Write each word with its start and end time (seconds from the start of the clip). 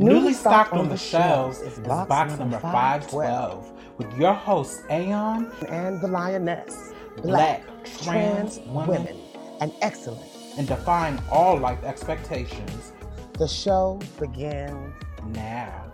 Newly 0.00 0.32
stocked 0.32 0.72
on 0.74 0.88
the 0.88 0.96
shelves 0.96 1.58
is 1.60 1.78
box 1.80 2.38
number 2.38 2.60
512 2.60 3.72
with 3.98 4.16
your 4.16 4.32
hosts 4.32 4.80
Aeon 4.90 5.50
and 5.68 6.00
the 6.00 6.06
Lioness, 6.06 6.92
Black, 7.16 7.62
trans 8.02 8.60
women, 8.66 9.16
and 9.60 9.72
excellent. 9.82 10.22
and 10.56 10.68
defying 10.68 11.18
all 11.32 11.58
life 11.58 11.82
expectations 11.82 12.92
The 13.32 13.48
show 13.48 13.98
begins. 14.20 14.94
now. 15.34 15.84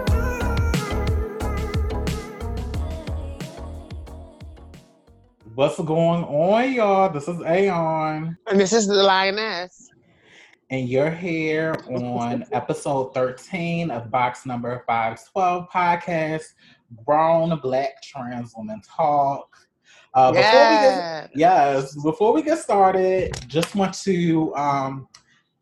What's 5.55 5.79
going 5.81 6.25
on, 6.25 6.73
y'all? 6.73 7.11
This 7.11 7.29
is 7.29 7.41
Aeon, 7.43 8.37
And 8.49 8.61
this 8.61 8.73
is 8.73 8.87
the 8.87 8.95
Lioness. 8.95 9.89
And 10.75 10.89
you're 10.89 11.09
here 11.09 11.73
on 11.89 12.45
episode 12.51 13.15
13 13.15 13.93
of 13.93 14.11
box 14.11 14.45
number 14.45 14.83
512 14.89 15.71
podcast, 15.71 16.47
Grown 17.07 17.57
Black 17.61 18.03
Trans 18.03 18.53
Women 18.57 18.81
Talk. 18.83 19.57
Uh, 20.15 20.33
before 20.33 20.43
we 20.43 20.75
get 20.75 20.97
Yeah. 20.97 21.27
Yes, 21.37 22.03
before 22.03 22.33
we 22.33 22.43
get 22.43 22.59
started, 22.59 23.37
just 23.47 23.77
want 23.77 23.95
to 24.03 24.53
um, 24.57 25.07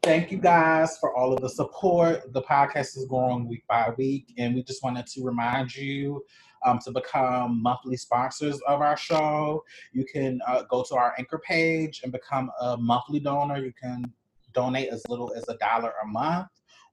thank 0.02 0.32
you 0.32 0.38
guys 0.38 0.96
for 0.96 1.14
all 1.14 1.34
of 1.34 1.42
the 1.42 1.50
support. 1.50 2.32
The 2.32 2.40
podcast 2.40 2.96
is 2.96 3.04
growing 3.06 3.46
week 3.46 3.64
by 3.68 3.92
week, 3.98 4.32
and 4.38 4.54
we 4.54 4.62
just 4.62 4.82
wanted 4.82 5.06
to 5.08 5.22
remind 5.22 5.76
you 5.76 6.24
um, 6.64 6.78
to 6.86 6.90
become 6.90 7.62
monthly 7.62 7.98
sponsors 7.98 8.58
of 8.66 8.80
our 8.80 8.96
show. 8.96 9.62
You 9.92 10.06
can 10.10 10.40
uh, 10.46 10.62
go 10.70 10.82
to 10.88 10.94
our 10.94 11.12
anchor 11.18 11.38
page 11.46 12.00
and 12.02 12.10
become 12.10 12.50
a 12.62 12.78
monthly 12.78 13.20
donor. 13.20 13.62
You 13.62 13.74
can 13.78 14.10
donate 14.52 14.88
as 14.88 15.02
little 15.08 15.32
as 15.34 15.48
a 15.48 15.56
dollar 15.58 15.92
a 16.02 16.06
month 16.06 16.48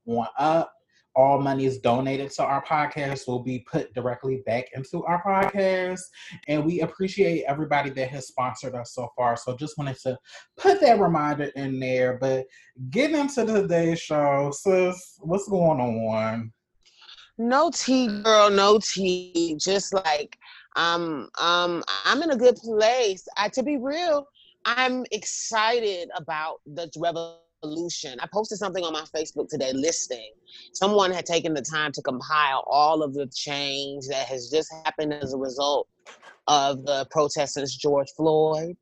on 0.06 0.28
up. 0.38 0.74
All 1.16 1.42
money 1.42 1.66
is 1.66 1.80
donated 1.80 2.32
to 2.32 2.44
our 2.44 2.64
podcast 2.64 3.28
will 3.28 3.44
be 3.44 3.66
put 3.70 3.94
directly 3.94 4.42
back 4.46 4.66
into 4.74 5.04
our 5.06 5.22
podcast 5.24 6.02
and 6.48 6.64
we 6.64 6.82
appreciate 6.82 7.44
everybody 7.46 7.90
that 7.90 8.10
has 8.10 8.28
sponsored 8.28 8.76
us 8.76 8.94
so 8.94 9.10
far. 9.18 9.36
So 9.36 9.58
just 9.58 9.78
wanted 9.78 9.98
to 10.02 10.18
put 10.56 10.80
that 10.82 11.00
reminder 11.00 11.52
in 11.56 11.80
there. 11.80 12.18
But 12.22 12.46
getting 12.92 13.18
into 13.18 13.46
today's 13.46 14.00
show, 14.00 14.52
sis, 14.54 15.18
what's 15.20 15.50
going 15.50 15.82
on? 15.82 16.54
No 17.40 17.72
tea, 17.74 18.22
girl, 18.22 18.50
no 18.50 18.80
tea. 18.80 19.58
Just 19.60 19.94
like 19.94 20.38
um 20.76 21.30
um 21.40 21.84
I'm 22.06 22.22
in 22.22 22.32
a 22.32 22.38
good 22.38 22.56
place. 22.58 23.28
I 23.36 23.50
to 23.50 23.64
be 23.64 23.78
real, 23.78 24.28
I'm 24.66 25.06
excited 25.12 26.10
about 26.16 26.60
the 26.66 26.88
revolution. 27.64 28.20
I 28.20 28.28
posted 28.32 28.58
something 28.58 28.84
on 28.84 28.94
my 28.94 29.06
Facebook 29.16 29.50
today 29.50 29.72
listing. 29.74 30.32
Someone 30.74 31.12
had 31.12 31.26
taken 31.26 31.54
the 31.54 31.62
time 31.62 31.92
to 31.94 32.02
compile 32.02 32.64
all 32.68 33.04
of 33.04 33.14
the 33.14 33.28
change 33.28 34.08
that 34.08 34.28
has 34.28 34.50
just 34.50 34.74
happened 34.86 35.14
as 35.14 35.34
a 35.34 35.38
result 35.38 35.88
of 36.48 36.86
the 36.86 37.08
protests 37.12 37.58
against 37.58 37.80
George 37.80 38.08
Floyd. 38.16 38.76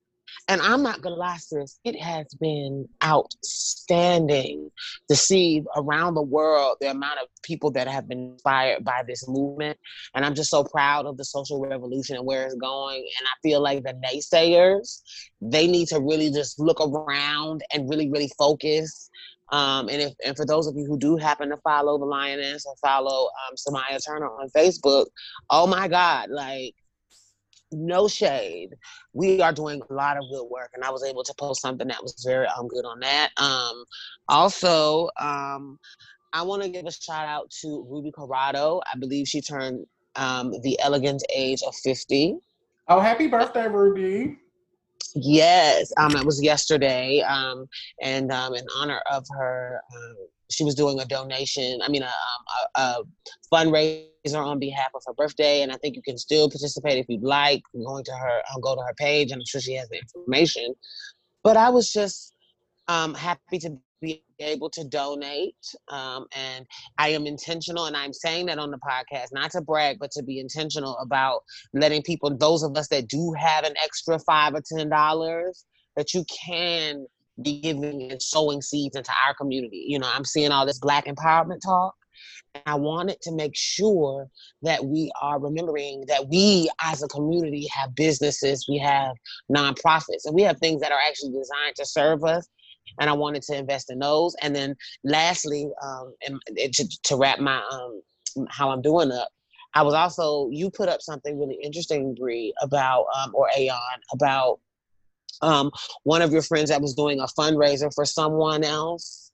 And 0.47 0.61
I'm 0.61 0.81
not 0.81 1.01
gonna 1.01 1.15
lie, 1.15 1.37
sis, 1.37 1.79
it 1.83 1.99
has 1.99 2.25
been 2.39 2.87
outstanding 3.03 4.71
to 5.09 5.15
see 5.15 5.63
around 5.75 6.13
the 6.13 6.21
world 6.21 6.77
the 6.79 6.91
amount 6.91 7.19
of 7.19 7.27
people 7.43 7.71
that 7.71 7.87
have 7.87 8.07
been 8.07 8.31
inspired 8.33 8.83
by 8.83 9.03
this 9.07 9.27
movement. 9.27 9.77
And 10.15 10.25
I'm 10.25 10.35
just 10.35 10.49
so 10.49 10.63
proud 10.63 11.05
of 11.05 11.17
the 11.17 11.25
social 11.25 11.59
revolution 11.59 12.15
and 12.15 12.25
where 12.25 12.45
it's 12.45 12.55
going. 12.55 12.97
And 12.97 13.27
I 13.27 13.35
feel 13.41 13.61
like 13.61 13.83
the 13.83 13.93
naysayers, 13.93 15.01
they 15.41 15.67
need 15.67 15.87
to 15.89 15.99
really 15.99 16.31
just 16.31 16.59
look 16.59 16.79
around 16.81 17.61
and 17.73 17.89
really, 17.89 18.09
really 18.09 18.31
focus. 18.37 19.09
Um, 19.49 19.87
and 19.87 20.01
if 20.01 20.13
and 20.25 20.35
for 20.35 20.45
those 20.45 20.67
of 20.67 20.75
you 20.75 20.85
who 20.85 20.99
do 20.99 21.15
happen 21.15 21.49
to 21.49 21.57
follow 21.57 21.97
the 21.97 22.05
Lioness 22.05 22.65
or 22.65 22.75
follow 22.81 23.27
um, 23.27 23.55
Samaya 23.55 23.99
Turner 24.05 24.27
on 24.27 24.49
Facebook, 24.49 25.05
oh 25.49 25.67
my 25.67 25.87
God, 25.87 26.29
like 26.29 26.75
no 27.71 28.07
shade. 28.07 28.69
We 29.13 29.41
are 29.41 29.53
doing 29.53 29.81
a 29.89 29.93
lot 29.93 30.17
of 30.17 30.23
good 30.31 30.45
work, 30.45 30.71
and 30.73 30.83
I 30.83 30.91
was 30.91 31.03
able 31.03 31.23
to 31.23 31.33
post 31.37 31.61
something 31.61 31.87
that 31.87 32.01
was 32.01 32.23
very 32.25 32.47
um 32.47 32.67
good 32.67 32.85
on 32.85 32.99
that. 33.01 33.29
Um, 33.37 33.83
also, 34.27 35.09
um, 35.19 35.79
I 36.33 36.41
want 36.41 36.63
to 36.63 36.69
give 36.69 36.85
a 36.85 36.91
shout 36.91 37.27
out 37.27 37.49
to 37.61 37.85
Ruby 37.89 38.11
Corado. 38.11 38.81
I 38.91 38.97
believe 38.97 39.27
she 39.27 39.41
turned 39.41 39.85
um 40.15 40.53
the 40.61 40.79
elegant 40.81 41.23
age 41.33 41.61
of 41.65 41.75
fifty. 41.75 42.35
Oh, 42.87 42.99
happy 42.99 43.27
birthday, 43.27 43.67
Ruby. 43.67 44.37
Yes, 45.15 45.91
um, 45.97 46.15
it 46.15 46.25
was 46.25 46.41
yesterday, 46.43 47.21
um, 47.21 47.67
and 48.01 48.31
um, 48.31 48.53
in 48.53 48.65
honor 48.75 49.01
of 49.11 49.25
her, 49.37 49.81
um, 49.95 50.15
she 50.51 50.63
was 50.63 50.75
doing 50.75 50.99
a 50.99 51.05
donation. 51.05 51.79
I 51.83 51.89
mean, 51.89 52.03
a, 52.03 52.05
um, 52.05 52.13
a, 52.75 52.81
a 52.81 53.03
fundraiser 53.51 54.45
on 54.45 54.59
behalf 54.59 54.89
of 54.93 55.01
her 55.07 55.13
birthday, 55.13 55.61
and 55.61 55.71
I 55.71 55.77
think 55.77 55.95
you 55.95 56.01
can 56.01 56.17
still 56.17 56.49
participate 56.49 56.97
if 56.97 57.05
you'd 57.09 57.23
like. 57.23 57.61
Going 57.73 58.03
to 58.03 58.11
her, 58.11 58.41
I'll 58.51 58.61
go 58.61 58.75
to 58.75 58.81
her 58.81 58.93
page, 58.97 59.31
and 59.31 59.41
I'm 59.41 59.45
sure 59.45 59.61
she 59.61 59.75
has 59.75 59.89
the 59.89 59.99
information. 59.99 60.75
But 61.43 61.57
I 61.57 61.69
was 61.69 61.91
just 61.91 62.33
um, 62.87 63.13
happy 63.13 63.59
to 63.59 63.77
be 64.01 64.23
able 64.39 64.69
to 64.69 64.83
donate, 64.83 65.55
um, 65.89 66.27
and 66.35 66.65
I 66.97 67.09
am 67.09 67.25
intentional, 67.25 67.85
and 67.85 67.97
I'm 67.97 68.13
saying 68.13 68.45
that 68.45 68.59
on 68.59 68.69
the 68.69 68.77
podcast, 68.77 69.27
not 69.33 69.51
to 69.51 69.61
brag, 69.61 69.97
but 69.99 70.11
to 70.11 70.23
be 70.23 70.39
intentional 70.39 70.97
about 70.99 71.41
letting 71.73 72.03
people, 72.03 72.35
those 72.35 72.63
of 72.63 72.77
us 72.77 72.87
that 72.89 73.07
do 73.07 73.33
have 73.33 73.63
an 73.63 73.73
extra 73.83 74.19
five 74.19 74.53
or 74.53 74.61
ten 74.61 74.89
dollars, 74.89 75.65
that 75.95 76.13
you 76.13 76.23
can 76.25 77.07
be 77.41 77.59
giving 77.59 78.11
and 78.11 78.21
sowing 78.21 78.61
seeds 78.61 78.95
into 78.95 79.11
our 79.27 79.33
community. 79.33 79.85
You 79.87 79.99
know, 79.99 80.09
I'm 80.13 80.25
seeing 80.25 80.51
all 80.51 80.65
this 80.65 80.79
black 80.79 81.05
empowerment 81.05 81.61
talk. 81.63 81.95
And 82.55 82.63
I 82.65 82.75
wanted 82.75 83.21
to 83.21 83.31
make 83.31 83.55
sure 83.55 84.27
that 84.63 84.83
we 84.83 85.11
are 85.21 85.39
remembering 85.39 86.03
that 86.07 86.27
we 86.29 86.69
as 86.81 87.03
a 87.03 87.07
community 87.07 87.67
have 87.71 87.93
businesses, 87.95 88.65
we 88.67 88.77
have 88.79 89.15
nonprofits, 89.51 90.25
and 90.25 90.33
we 90.33 90.41
have 90.43 90.57
things 90.59 90.81
that 90.81 90.91
are 90.91 90.99
actually 91.07 91.31
designed 91.31 91.75
to 91.75 91.85
serve 91.85 92.23
us. 92.23 92.47
And 92.99 93.09
I 93.09 93.13
wanted 93.13 93.43
to 93.43 93.57
invest 93.57 93.91
in 93.91 93.99
those. 93.99 94.35
And 94.41 94.55
then 94.55 94.75
lastly, 95.03 95.69
um, 95.83 96.13
and, 96.25 96.39
to, 96.73 96.87
to 97.03 97.15
wrap 97.15 97.39
my 97.39 97.61
um, 97.71 98.01
how 98.49 98.69
I'm 98.69 98.81
doing 98.81 99.11
up, 99.11 99.29
I 99.73 99.83
was 99.83 99.93
also 99.93 100.49
you 100.51 100.69
put 100.69 100.89
up 100.89 101.01
something 101.01 101.39
really 101.39 101.59
interesting, 101.63 102.15
Bree, 102.15 102.53
about 102.61 103.05
um, 103.15 103.33
or 103.35 103.49
Aeon 103.57 103.77
about 104.11 104.59
um, 105.41 105.71
one 106.03 106.21
of 106.21 106.31
your 106.31 106.41
friends 106.41 106.69
that 106.69 106.81
was 106.81 106.93
doing 106.93 107.19
a 107.19 107.27
fundraiser 107.39 107.93
for 107.93 108.05
someone 108.05 108.63
else. 108.63 109.31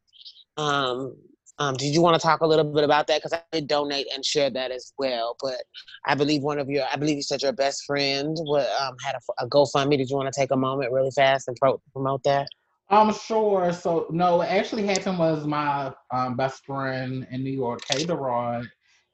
Um, 0.57 1.16
um, 1.59 1.75
did 1.75 1.94
you 1.94 2.01
want 2.01 2.19
to 2.19 2.25
talk 2.25 2.41
a 2.41 2.47
little 2.47 2.66
bit 2.66 2.84
about 2.84 3.07
that? 3.07 3.22
Because 3.22 3.34
I 3.34 3.41
did 3.51 3.68
donate 3.68 4.07
and 4.13 4.25
share 4.25 4.50
that 4.50 4.72
as 4.72 4.91
well. 4.97 5.38
But 5.41 5.63
I 6.06 6.16
believe 6.16 6.41
one 6.41 6.59
of 6.59 6.69
your, 6.69 6.85
I 6.91 6.97
believe 6.97 7.18
you 7.18 7.24
said 7.24 7.44
your 7.44 7.53
best 7.53 7.84
friend 7.85 8.35
um, 8.40 8.95
had 9.03 9.16
a, 9.16 9.45
a 9.45 9.47
GoFundMe. 9.47 9.97
Did 9.97 10.09
you 10.09 10.16
want 10.16 10.34
to 10.34 10.40
take 10.40 10.51
a 10.51 10.57
moment 10.57 10.91
really 10.91 11.12
fast 11.12 11.47
and 11.47 11.56
pro- 11.57 11.81
promote 11.94 12.24
that? 12.24 12.47
I'm 12.93 13.13
sure. 13.13 13.73
So 13.73 14.07
no, 14.11 14.37
what 14.37 14.49
actually 14.49 14.85
happened 14.85 15.19
was 15.19 15.45
my 15.45 15.93
um, 16.11 16.35
best 16.35 16.65
friend 16.65 17.27
in 17.31 17.43
New 17.43 17.51
York, 17.51 17.81
K. 17.85 18.05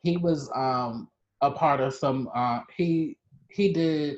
He 0.01 0.17
was 0.17 0.51
um, 0.55 1.09
a 1.41 1.51
part 1.51 1.79
of 1.79 1.93
some. 1.93 2.29
Uh, 2.33 2.61
he 2.75 3.17
he 3.49 3.71
did 3.73 4.17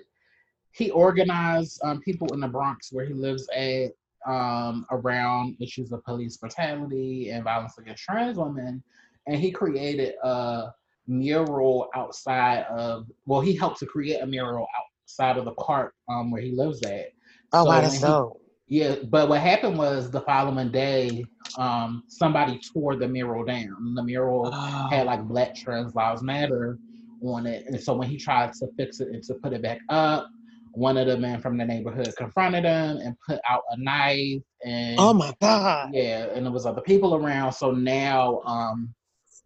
he 0.71 0.89
organized 0.91 1.79
um, 1.83 1.99
people 2.01 2.33
in 2.33 2.39
the 2.39 2.47
Bronx 2.47 2.91
where 2.91 3.05
he 3.05 3.13
lives 3.13 3.47
at 3.55 3.91
um, 4.25 4.85
around 4.91 5.57
issues 5.59 5.91
of 5.91 6.03
police 6.03 6.37
brutality 6.37 7.29
and 7.29 7.43
violence 7.43 7.77
against 7.77 8.03
trans 8.03 8.37
women, 8.37 8.81
and 9.27 9.39
he 9.39 9.51
created 9.51 10.15
a 10.23 10.73
mural 11.07 11.89
outside 11.95 12.63
of. 12.63 13.07
Well, 13.25 13.41
he 13.41 13.55
helped 13.55 13.79
to 13.79 13.85
create 13.85 14.21
a 14.21 14.25
mural 14.25 14.67
outside 14.79 15.37
of 15.37 15.45
the 15.45 15.53
park 15.53 15.93
um, 16.09 16.31
where 16.31 16.41
he 16.41 16.51
lives 16.51 16.81
at. 16.83 17.07
Oh, 17.53 17.63
So 17.63 17.69
wow, 17.69 17.81
that's 17.81 18.01
dope. 18.01 18.40
Yeah, 18.71 18.95
but 19.09 19.27
what 19.27 19.41
happened 19.41 19.77
was 19.77 20.09
the 20.09 20.21
following 20.21 20.71
day, 20.71 21.25
um, 21.57 22.03
somebody 22.07 22.57
tore 22.73 22.95
the 22.95 23.05
mural 23.05 23.43
down. 23.43 23.95
The 23.95 24.01
mural 24.01 24.49
Oh. 24.53 24.87
had 24.89 25.07
like 25.07 25.27
Black 25.27 25.53
Trans 25.53 25.93
Lives 25.93 26.23
Matter 26.23 26.79
on 27.21 27.45
it, 27.45 27.65
and 27.67 27.77
so 27.81 27.93
when 27.93 28.07
he 28.07 28.15
tried 28.17 28.53
to 28.53 28.67
fix 28.77 29.01
it 29.01 29.09
and 29.09 29.21
to 29.23 29.33
put 29.43 29.51
it 29.51 29.61
back 29.61 29.79
up, 29.89 30.29
one 30.73 30.95
of 30.95 31.05
the 31.05 31.17
men 31.17 31.41
from 31.41 31.57
the 31.57 31.65
neighborhood 31.65 32.13
confronted 32.17 32.63
him 32.63 32.95
and 33.03 33.13
put 33.27 33.41
out 33.49 33.63
a 33.71 33.77
knife. 33.77 34.41
And 34.63 34.95
Oh 34.99 35.13
my 35.13 35.35
God. 35.41 35.89
yeah, 35.93 36.27
and 36.33 36.45
there 36.45 36.53
was 36.53 36.65
other 36.65 36.79
people 36.81 37.13
around. 37.13 37.51
So 37.51 37.71
now, 37.71 38.39
um, 38.45 38.95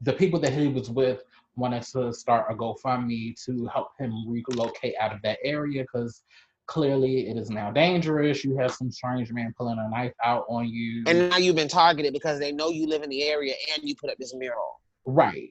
the 0.01 0.13
people 0.13 0.39
that 0.42 0.54
he 0.54 0.68
was 0.68 0.92
with 0.92 1.24
wanted 1.56 1.81
to 1.81 2.13
start 2.13 2.45
a 2.51 2.54
GoFundMe 2.54 3.33
to 3.45 3.66
help 3.74 3.88
him 3.98 4.13
relocate 4.30 4.94
out 5.00 5.13
of 5.16 5.21
that 5.24 5.39
area 5.44 5.81
because 5.81 6.21
clearly 6.68 7.30
it 7.30 7.38
is 7.38 7.50
now 7.50 7.72
dangerous. 7.72 8.44
You 8.44 8.58
have 8.58 8.72
some 8.72 8.92
strange 8.92 9.32
man 9.32 9.54
pulling 9.58 9.78
a 9.80 9.90
knife 9.90 10.14
out 10.24 10.46
on 10.50 10.68
you. 10.68 11.04
And 11.08 11.30
now 11.30 11.38
you've 11.38 11.56
been 11.56 11.68
targeted 11.68 12.14
because 12.14 12.40
they 12.40 12.52
know 12.52 12.70
you 12.70 12.88
live 12.88 13.04
in 13.04 13.10
the 13.10 13.24
area 13.24 13.54
and 13.74 13.88
you 13.88 13.96
put 13.96 14.10
up 14.10 14.18
this 14.18 14.34
mural. 14.36 14.80
right. 15.06 15.50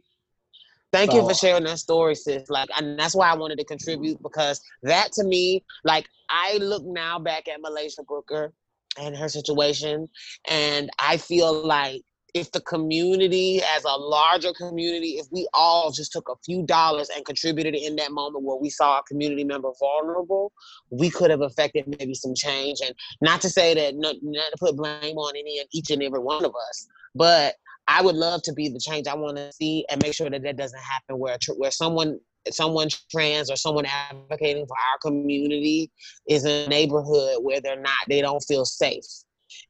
Thank 0.93 1.13
you 1.13 1.27
for 1.27 1.35
sharing 1.35 1.65
that 1.65 1.81
story, 1.81 2.15
sis. 2.15 2.49
Like, 2.49 2.69
and 2.79 2.97
that's 2.97 3.17
why 3.17 3.29
I 3.29 3.35
wanted 3.35 3.59
to 3.59 3.65
contribute 3.65 4.23
because 4.23 4.61
that 4.85 5.11
to 5.15 5.25
me, 5.25 5.65
like, 5.83 6.07
I 6.31 6.59
look 6.59 6.85
now 6.85 7.19
back 7.19 7.49
at 7.49 7.61
Muhlaysia 7.61 8.07
Booker 8.07 8.53
and 8.97 9.17
her 9.17 9.29
situation, 9.29 10.09
and 10.49 10.91
I 11.01 11.17
feel 11.17 11.67
like 11.67 12.03
if 12.35 12.51
the 12.51 12.61
community 12.61 13.63
as 13.77 13.85
a 13.85 13.97
larger 13.97 14.53
community, 14.53 15.19
if 15.19 15.27
we 15.31 15.49
all 15.55 15.93
just 15.93 16.11
took 16.11 16.29
a 16.29 16.35
few 16.45 16.65
dollars 16.67 17.09
and 17.09 17.25
contributed 17.25 17.77
in 17.77 17.95
that 17.97 18.11
moment 18.11 18.45
where 18.45 18.57
we 18.57 18.69
saw 18.69 18.99
a 18.99 19.03
community 19.05 19.45
member 19.45 19.71
vulnerable, 19.79 20.53
we 20.91 21.11
could 21.11 21.31
have 21.31 21.43
affected 21.43 21.85
maybe 21.99 22.13
some 22.13 22.35
change. 22.35 22.81
And 22.85 22.93
not 23.21 23.41
to 23.43 23.49
say 23.49 23.73
that 23.75 23.95
not, 23.95 24.17
not 24.23 24.51
to 24.51 24.57
put 24.59 24.77
blame 24.77 25.17
on 25.17 25.37
any 25.37 25.61
and 25.61 25.69
each 25.73 25.91
and 25.91 26.03
every 26.03 26.19
one 26.19 26.45
of 26.45 26.53
us, 26.69 26.89
but 27.15 27.55
I 27.87 28.03
would 28.03 28.17
love 28.17 28.43
to 28.43 28.53
be 28.53 28.69
the 28.69 28.81
change 28.81 29.07
I 29.07 29.15
want 29.15 29.37
to 29.37 29.53
see 29.53 29.87
and 29.89 30.03
make 30.03 30.15
sure 30.15 30.29
that 30.29 30.43
that 30.43 30.57
doesn't 30.57 30.81
happen 30.81 31.19
where 31.19 31.39
where 31.57 31.71
someone 31.71 32.19
someone 32.51 32.89
trans 33.11 33.51
or 33.51 33.57
someone 33.57 33.87
advocating 33.87 34.67
for 34.67 34.77
our 34.77 34.99
community 34.99 35.91
is 36.29 36.45
in 36.45 36.67
a 36.67 36.69
neighborhood 36.69 37.37
where 37.43 37.61
they're 37.61 37.81
not 37.81 37.95
they 38.09 38.21
don't 38.21 38.41
feel 38.41 38.65
safe 38.65 39.05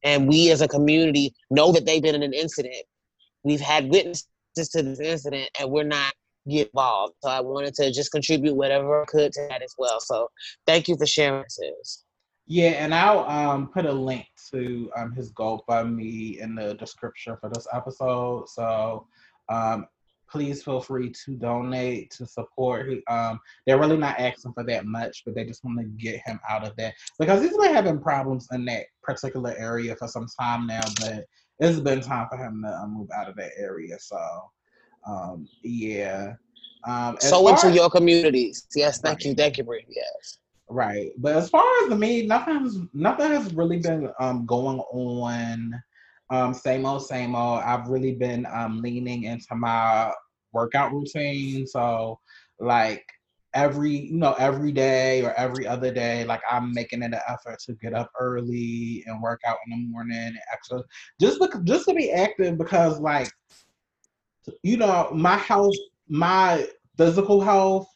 and 0.03 0.27
we 0.27 0.51
as 0.51 0.61
a 0.61 0.67
community 0.67 1.33
know 1.49 1.71
that 1.71 1.85
they've 1.85 2.01
been 2.01 2.15
in 2.15 2.23
an 2.23 2.33
incident. 2.33 2.83
We've 3.43 3.61
had 3.61 3.89
witnesses 3.89 4.27
to 4.71 4.83
this 4.83 4.99
incident 4.99 5.49
and 5.59 5.69
we're 5.69 5.83
not 5.83 6.13
get 6.47 6.67
involved. 6.67 7.15
So 7.23 7.29
i 7.29 7.41
wanted 7.41 7.73
to 7.75 7.91
just 7.91 8.11
contribute 8.11 8.55
whatever 8.55 9.01
i 9.01 9.05
could 9.05 9.31
to 9.33 9.47
that 9.49 9.61
as 9.61 9.73
well. 9.77 9.99
So 9.99 10.29
thank 10.67 10.87
you 10.87 10.95
for 10.95 11.05
sharing 11.05 11.43
this 11.43 12.05
yeah, 12.47 12.69
and 12.71 12.93
I'll 12.93 13.25
um, 13.25 13.67
put 13.69 13.85
a 13.85 13.91
link 13.91 14.27
to 14.51 14.91
um, 14.95 15.13
his 15.13 15.33
GoFundMe 15.33 16.37
in 16.37 16.53
the 16.53 16.75
description 16.75 17.35
for 17.41 17.49
this 17.49 17.67
episode. 17.73 18.47
So 18.49 19.07
um, 19.49 19.87
please 20.35 20.61
feel 20.61 20.81
free 20.81 21.13
to 21.23 21.35
donate 21.37 22.11
to 22.11 22.25
support. 22.25 22.89
Um, 23.07 23.39
they're 23.65 23.79
really 23.79 23.95
not 23.95 24.19
asking 24.19 24.51
for 24.51 24.65
that 24.65 24.85
much, 24.85 25.23
but 25.25 25.33
they 25.33 25.45
just 25.45 25.63
want 25.63 25.79
to 25.79 25.85
get 25.85 26.19
him 26.25 26.41
out 26.49 26.67
of 26.67 26.75
that 26.75 26.93
because 27.17 27.41
he's 27.41 27.55
been 27.55 27.73
having 27.73 28.01
problems 28.01 28.49
in 28.51 28.65
that 28.65 28.83
particular 29.01 29.55
area 29.57 29.95
for 29.95 30.09
some 30.09 30.27
time 30.37 30.67
now. 30.67 30.81
But 30.99 31.23
it's 31.59 31.79
been 31.79 32.01
time 32.01 32.27
for 32.29 32.37
him 32.37 32.63
to 32.65 32.69
uh, 32.69 32.85
move 32.85 33.07
out 33.15 33.29
of 33.29 33.37
that 33.37 33.51
area. 33.57 33.97
So 33.97 34.19
um, 35.07 35.47
yeah. 35.63 36.33
Um, 36.85 37.15
so 37.21 37.47
into 37.47 37.71
your 37.71 37.89
communities. 37.89 38.67
Yes, 38.75 38.99
thank 38.99 39.19
right. 39.19 39.25
you, 39.25 39.35
thank 39.35 39.57
you, 39.57 39.63
Brie. 39.63 39.85
Yes. 39.87 40.39
Right, 40.67 41.11
but 41.17 41.37
as 41.37 41.49
far 41.49 41.65
as 41.83 41.97
me, 41.97 42.25
nothing's 42.27 42.77
nothing 42.93 43.31
has 43.31 43.53
really 43.53 43.79
been 43.79 44.11
um, 44.19 44.45
going 44.45 44.79
on. 44.79 45.81
Um, 46.31 46.53
same 46.53 46.85
old, 46.85 47.05
same 47.05 47.35
old. 47.35 47.61
I've 47.61 47.87
really 47.87 48.13
been 48.13 48.47
um, 48.51 48.81
leaning 48.81 49.23
into 49.23 49.55
my 49.55 50.11
workout 50.55 50.91
routine. 50.91 51.67
So, 51.67 52.19
like 52.59 53.05
every 53.53 53.91
you 53.91 54.17
know 54.17 54.33
every 54.39 54.71
day 54.71 55.23
or 55.23 55.33
every 55.33 55.67
other 55.67 55.93
day, 55.93 56.25
like 56.25 56.41
I'm 56.49 56.73
making 56.73 57.03
an 57.03 57.13
effort 57.13 57.59
to 57.65 57.73
get 57.73 57.93
up 57.93 58.11
early 58.19 59.03
and 59.05 59.21
work 59.21 59.41
out 59.45 59.57
in 59.67 59.71
the 59.71 59.87
morning 59.87 60.17
and 60.17 60.37
extra 60.51 60.81
just 61.21 61.39
look 61.39 61.63
just 61.63 61.87
to 61.87 61.93
be 61.93 62.11
active 62.11 62.57
because 62.57 62.99
like 62.99 63.29
you 64.63 64.77
know 64.77 65.09
my 65.13 65.37
health, 65.37 65.75
my 66.07 66.67
physical 66.97 67.41
health 67.41 67.87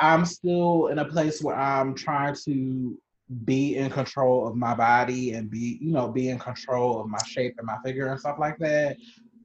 I'm 0.00 0.24
still 0.24 0.86
in 0.86 0.98
a 0.98 1.04
place 1.04 1.42
where 1.42 1.56
I'm 1.56 1.94
trying 1.94 2.34
to 2.46 2.98
be 3.44 3.76
in 3.76 3.90
control 3.90 4.48
of 4.48 4.56
my 4.56 4.74
body 4.74 5.34
and 5.34 5.50
be, 5.50 5.78
you 5.80 5.92
know, 5.92 6.08
be 6.08 6.30
in 6.30 6.38
control 6.38 7.00
of 7.00 7.06
my 7.06 7.22
shape 7.24 7.54
and 7.58 7.66
my 7.66 7.76
figure 7.84 8.06
and 8.06 8.18
stuff 8.18 8.38
like 8.40 8.58
that. 8.58 8.96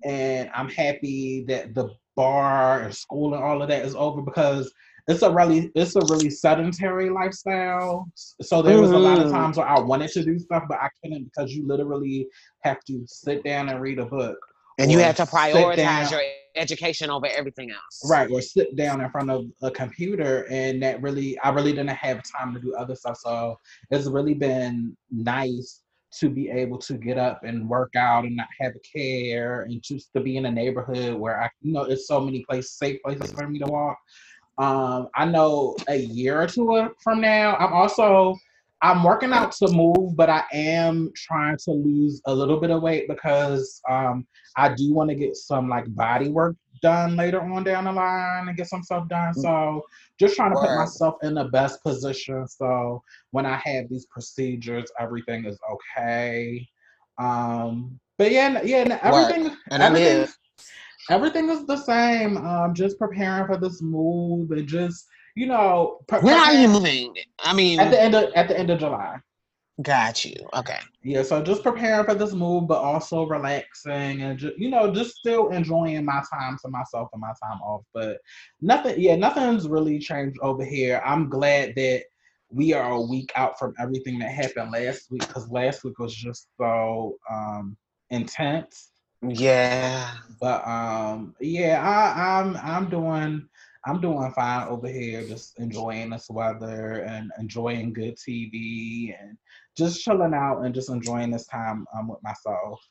And 0.03 0.49
I'm 0.55 0.69
happy 0.69 1.43
that 1.49 1.75
the 1.75 1.89
bar 2.15 2.81
and 2.81 2.95
school 2.95 3.33
and 3.33 3.43
all 3.43 3.61
of 3.61 3.69
that 3.69 3.85
is 3.85 3.95
over 3.95 4.21
because 4.21 4.71
it's 5.07 5.21
a 5.21 5.31
really 5.31 5.71
it's 5.75 5.95
a 5.95 6.01
really 6.09 6.29
sedentary 6.29 7.09
lifestyle. 7.09 8.07
So 8.41 8.61
there 8.61 8.81
was 8.81 8.89
mm-hmm. 8.89 8.97
a 8.97 8.99
lot 8.99 9.19
of 9.19 9.25
mm-hmm. 9.25 9.35
times 9.35 9.57
where 9.57 9.67
I 9.67 9.79
wanted 9.79 10.11
to 10.11 10.23
do 10.23 10.39
stuff, 10.39 10.63
but 10.67 10.79
I 10.79 10.89
couldn't 11.01 11.25
because 11.25 11.53
you 11.53 11.67
literally 11.67 12.27
have 12.61 12.83
to 12.85 13.03
sit 13.05 13.43
down 13.43 13.69
and 13.69 13.81
read 13.81 13.99
a 13.99 14.05
book. 14.05 14.37
And 14.77 14.91
you 14.91 14.99
have 14.99 15.15
to 15.17 15.25
prioritize 15.25 16.11
your 16.11 16.21
education 16.55 17.09
over 17.09 17.27
everything 17.27 17.71
else. 17.71 18.09
Right, 18.09 18.29
or 18.29 18.41
sit 18.41 18.75
down 18.75 18.99
in 18.99 19.09
front 19.09 19.29
of 19.29 19.45
a 19.61 19.71
computer, 19.71 20.45
and 20.49 20.81
that 20.83 21.01
really, 21.01 21.37
I 21.39 21.49
really 21.49 21.71
didn't 21.71 21.89
have 21.91 22.21
time 22.37 22.53
to 22.53 22.59
do 22.59 22.75
other 22.75 22.95
stuff. 22.95 23.17
So 23.17 23.57
it's 23.89 24.07
really 24.07 24.33
been 24.33 24.97
nice 25.11 25.81
to 26.19 26.29
be 26.29 26.49
able 26.49 26.77
to 26.79 26.95
get 26.95 27.17
up 27.17 27.43
and 27.43 27.67
work 27.69 27.95
out 27.95 28.25
and 28.25 28.35
not 28.35 28.47
have 28.59 28.73
a 28.75 28.97
care, 28.97 29.63
and 29.63 29.81
just 29.81 30.11
to 30.13 30.21
be 30.21 30.37
in 30.37 30.45
a 30.45 30.51
neighborhood 30.51 31.15
where 31.15 31.41
I, 31.41 31.49
you 31.61 31.73
know, 31.73 31.83
it's 31.83 32.07
so 32.07 32.19
many 32.19 32.43
places, 32.49 32.77
safe 32.77 33.01
places 33.03 33.31
for 33.31 33.47
me 33.47 33.59
to 33.59 33.65
walk. 33.65 33.97
Um, 34.57 35.09
I 35.15 35.25
know 35.25 35.75
a 35.89 35.97
year 35.97 36.41
or 36.41 36.47
two 36.47 36.89
from 37.03 37.21
now, 37.21 37.55
I'm 37.57 37.73
also 37.73 38.35
I'm 38.81 39.03
working 39.03 39.33
out 39.33 39.51
to 39.53 39.67
move, 39.69 40.15
but 40.15 40.29
I 40.29 40.43
am 40.53 41.11
trying 41.15 41.57
to 41.65 41.71
lose 41.71 42.21
a 42.25 42.33
little 42.33 42.59
bit 42.59 42.69
of 42.69 42.81
weight 42.81 43.07
because 43.07 43.81
um, 43.89 44.27
I 44.57 44.73
do 44.73 44.93
want 44.93 45.09
to 45.09 45.15
get 45.15 45.35
some 45.35 45.69
like 45.69 45.93
body 45.95 46.29
work 46.29 46.55
done 46.81 47.15
later 47.15 47.41
on 47.41 47.63
down 47.63 47.85
the 47.85 47.91
line 47.91 48.47
and 48.47 48.57
get 48.57 48.67
some 48.67 48.83
stuff 48.83 49.07
done. 49.07 49.33
Mm. 49.33 49.41
So 49.41 49.81
just 50.19 50.35
trying 50.35 50.51
to 50.51 50.59
put 50.59 50.75
myself 50.75 51.15
in 51.23 51.33
the 51.33 51.45
best 51.45 51.83
position. 51.83 52.47
So 52.47 53.01
when 53.31 53.45
I 53.45 53.55
have 53.63 53.89
these 53.89 54.05
procedures, 54.07 54.91
everything 54.99 55.45
is 55.45 55.59
okay. 55.71 56.67
Um, 57.17 57.99
but 58.17 58.31
yeah, 58.31 58.61
yeah, 58.63 58.99
everything, 59.01 59.55
and 59.71 59.83
everything, 59.83 60.27
everything 61.09 61.49
is 61.49 61.65
the 61.65 61.77
same. 61.77 62.37
Um, 62.37 62.73
just 62.73 62.97
preparing 62.97 63.47
for 63.47 63.57
this 63.57 63.81
move 63.81 64.51
and 64.51 64.67
just 64.67 65.05
you 65.35 65.47
know. 65.47 65.99
Pre- 66.07 66.19
when 66.19 66.37
are 66.37 66.53
you 66.53 66.67
moving? 66.67 67.13
I 67.43 67.53
mean, 67.53 67.79
at 67.79 67.91
the 67.91 68.01
end 68.01 68.15
of 68.15 68.33
at 68.33 68.47
the 68.47 68.57
end 68.57 68.69
of 68.69 68.79
July. 68.79 69.17
Got 69.81 70.23
you. 70.23 70.35
Okay. 70.55 70.79
Yeah, 71.03 71.23
so 71.23 71.43
just 71.43 71.61
preparing 71.61 72.05
for 72.05 72.15
this 72.15 72.33
move, 72.33 72.67
but 72.67 72.81
also 72.81 73.25
relaxing 73.25 74.21
and 74.21 74.39
just, 74.39 74.57
you 74.57 74.69
know, 74.69 74.93
just 74.93 75.17
still 75.17 75.49
enjoying 75.49 76.05
my 76.05 76.23
time 76.31 76.57
to 76.63 76.69
myself 76.69 77.09
and 77.11 77.21
my 77.21 77.33
time 77.43 77.59
off. 77.61 77.83
But 77.93 78.19
nothing, 78.61 78.95
yeah, 78.97 79.17
nothing's 79.17 79.67
really 79.67 79.99
changed 79.99 80.37
over 80.41 80.63
here. 80.63 81.01
I'm 81.05 81.29
glad 81.29 81.75
that 81.75 82.03
we 82.49 82.71
are 82.73 82.91
a 82.91 83.01
week 83.01 83.33
out 83.35 83.59
from 83.59 83.73
everything 83.77 84.17
that 84.19 84.31
happened 84.31 84.71
last 84.71 85.11
week 85.11 85.27
because 85.27 85.49
last 85.51 85.83
week 85.83 85.99
was 85.99 86.15
just 86.15 86.47
so 86.57 87.17
um 87.29 87.75
intense. 88.11 88.91
Yeah. 89.27 90.09
But 90.39 90.65
um, 90.67 91.35
yeah, 91.41 91.81
I, 91.83 92.39
I'm 92.39 92.57
I'm 92.57 92.89
doing 92.89 93.47
I'm 93.85 94.01
doing 94.01 94.31
fine 94.31 94.67
over 94.67 94.87
here, 94.87 95.27
just 95.27 95.59
enjoying 95.59 96.09
this 96.09 96.27
weather 96.29 97.03
and 97.03 97.31
enjoying 97.39 97.93
good 97.93 98.15
TV 98.15 99.15
and 99.19 99.37
just 99.75 100.01
chilling 100.03 100.33
out 100.33 100.61
and 100.61 100.73
just 100.73 100.89
enjoying 100.89 101.31
this 101.31 101.45
time 101.47 101.85
um, 101.93 102.07
with 102.07 102.23
myself. 102.23 102.81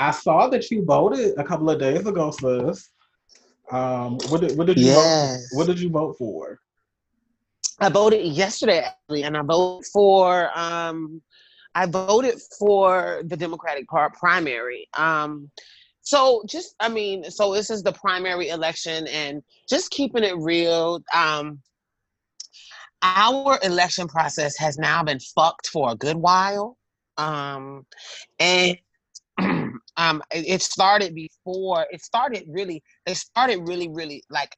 I 0.00 0.12
saw 0.12 0.48
that 0.48 0.70
you 0.70 0.84
voted 0.84 1.36
a 1.38 1.44
couple 1.44 1.70
of 1.70 1.80
days 1.80 2.06
ago, 2.06 2.30
sis. 2.30 2.90
Um, 3.70 4.18
what 4.28 4.40
did, 4.42 4.56
what 4.56 4.66
did 4.66 4.78
you 4.78 4.86
yes. 4.86 5.50
vote? 5.52 5.58
What 5.58 5.66
did 5.66 5.80
you 5.80 5.90
vote 5.90 6.16
for? 6.16 6.60
I 7.80 7.88
voted 7.88 8.24
yesterday 8.24 8.80
actually, 8.80 9.24
and 9.24 9.36
I 9.36 9.42
voted 9.42 9.86
for 9.92 10.56
um, 10.58 11.20
I 11.78 11.86
voted 11.86 12.40
for 12.58 13.22
the 13.24 13.36
Democratic 13.36 13.86
primary. 13.86 14.88
Um, 14.98 15.48
so 16.00 16.42
just 16.48 16.74
I 16.80 16.88
mean, 16.88 17.22
so 17.30 17.54
this 17.54 17.70
is 17.70 17.84
the 17.84 17.92
primary 17.92 18.48
election, 18.48 19.06
and 19.06 19.44
just 19.68 19.92
keeping 19.92 20.24
it 20.24 20.36
real. 20.38 21.00
Um, 21.14 21.60
our 23.02 23.60
election 23.62 24.08
process 24.08 24.56
has 24.58 24.76
now 24.76 25.04
been 25.04 25.20
fucked 25.20 25.68
for 25.68 25.92
a 25.92 25.94
good 25.94 26.16
while, 26.16 26.76
um, 27.16 27.86
and 28.40 28.76
um, 29.96 30.20
it 30.32 30.62
started 30.62 31.14
before. 31.14 31.86
It 31.92 32.02
started 32.02 32.42
really. 32.48 32.82
They 33.06 33.14
started 33.14 33.60
really, 33.68 33.88
really 33.88 34.24
like 34.30 34.52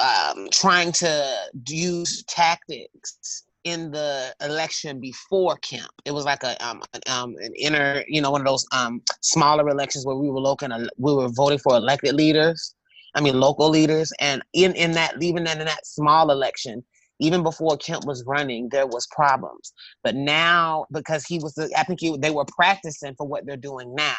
um, 0.00 0.48
trying 0.50 0.90
to 0.90 1.36
use 1.68 2.24
tactics 2.24 3.44
in 3.64 3.90
the 3.90 4.34
election 4.40 5.00
before 5.00 5.56
Kemp. 5.58 5.90
It 6.04 6.12
was 6.12 6.24
like 6.24 6.42
a 6.42 6.56
um, 6.66 6.82
an, 6.94 7.00
um, 7.08 7.34
an 7.40 7.52
inner, 7.56 8.04
you 8.08 8.20
know, 8.20 8.30
one 8.30 8.40
of 8.40 8.46
those 8.46 8.66
um, 8.72 9.02
smaller 9.20 9.68
elections 9.68 10.06
where 10.06 10.16
we 10.16 10.30
were 10.30 10.40
looking, 10.40 10.70
we 10.98 11.14
were 11.14 11.28
voting 11.28 11.58
for 11.58 11.76
elected 11.76 12.14
leaders. 12.14 12.74
I 13.14 13.20
mean, 13.20 13.40
local 13.40 13.68
leaders, 13.68 14.12
and 14.20 14.40
in 14.52 14.74
in 14.74 14.92
that, 14.92 15.20
even 15.20 15.46
in 15.46 15.58
that 15.58 15.84
small 15.84 16.30
election, 16.30 16.84
even 17.20 17.42
before 17.42 17.76
Kemp 17.76 18.06
was 18.06 18.24
running, 18.26 18.68
there 18.70 18.86
was 18.86 19.06
problems. 19.08 19.72
But 20.02 20.14
now, 20.14 20.86
because 20.92 21.26
he 21.26 21.38
was, 21.38 21.54
the, 21.54 21.70
I 21.76 21.82
think 21.82 22.00
he, 22.00 22.16
they 22.16 22.30
were 22.30 22.46
practicing 22.46 23.14
for 23.16 23.26
what 23.26 23.46
they're 23.46 23.56
doing 23.56 23.94
now. 23.94 24.14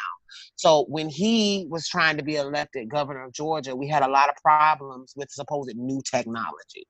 So 0.56 0.84
when 0.88 1.08
he 1.08 1.66
was 1.68 1.88
trying 1.88 2.16
to 2.16 2.22
be 2.22 2.36
elected 2.36 2.88
governor 2.88 3.24
of 3.24 3.32
Georgia, 3.32 3.74
we 3.74 3.88
had 3.88 4.02
a 4.02 4.08
lot 4.08 4.28
of 4.28 4.36
problems 4.36 5.12
with 5.16 5.30
supposed 5.30 5.76
new 5.76 6.00
technology. 6.08 6.86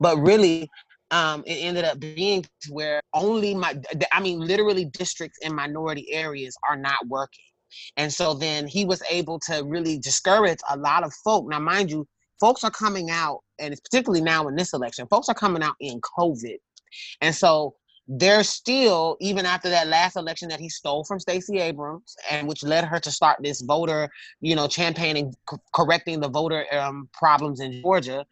But 0.00 0.18
really, 0.18 0.68
um, 1.10 1.42
it 1.46 1.54
ended 1.54 1.84
up 1.84 1.98
being 1.98 2.44
where 2.70 3.00
only 3.14 3.54
my, 3.54 3.74
I 4.12 4.20
mean, 4.20 4.40
literally 4.40 4.84
districts 4.84 5.38
in 5.42 5.54
minority 5.54 6.12
areas 6.12 6.56
are 6.68 6.76
not 6.76 7.06
working. 7.08 7.44
And 7.96 8.12
so 8.12 8.34
then 8.34 8.66
he 8.66 8.84
was 8.84 9.02
able 9.08 9.38
to 9.40 9.62
really 9.64 9.98
discourage 9.98 10.58
a 10.70 10.76
lot 10.76 11.04
of 11.04 11.12
folk. 11.24 11.48
Now, 11.48 11.60
mind 11.60 11.90
you, 11.90 12.06
folks 12.40 12.64
are 12.64 12.70
coming 12.70 13.10
out, 13.10 13.40
and 13.58 13.72
it's 13.72 13.80
particularly 13.80 14.22
now 14.22 14.48
in 14.48 14.56
this 14.56 14.72
election, 14.72 15.06
folks 15.08 15.28
are 15.28 15.34
coming 15.34 15.62
out 15.62 15.76
in 15.80 16.00
COVID. 16.00 16.56
And 17.20 17.34
so 17.34 17.74
they're 18.08 18.42
still, 18.42 19.16
even 19.20 19.46
after 19.46 19.70
that 19.70 19.86
last 19.86 20.16
election 20.16 20.48
that 20.48 20.58
he 20.58 20.68
stole 20.68 21.04
from 21.04 21.20
Stacey 21.20 21.60
Abrams, 21.60 22.16
and 22.28 22.48
which 22.48 22.64
led 22.64 22.84
her 22.84 22.98
to 22.98 23.10
start 23.10 23.38
this 23.40 23.60
voter, 23.60 24.10
you 24.40 24.56
know, 24.56 24.66
campaigning, 24.66 25.32
correcting 25.72 26.18
the 26.18 26.28
voter 26.28 26.66
um, 26.76 27.08
problems 27.12 27.60
in 27.60 27.80
Georgia. 27.82 28.26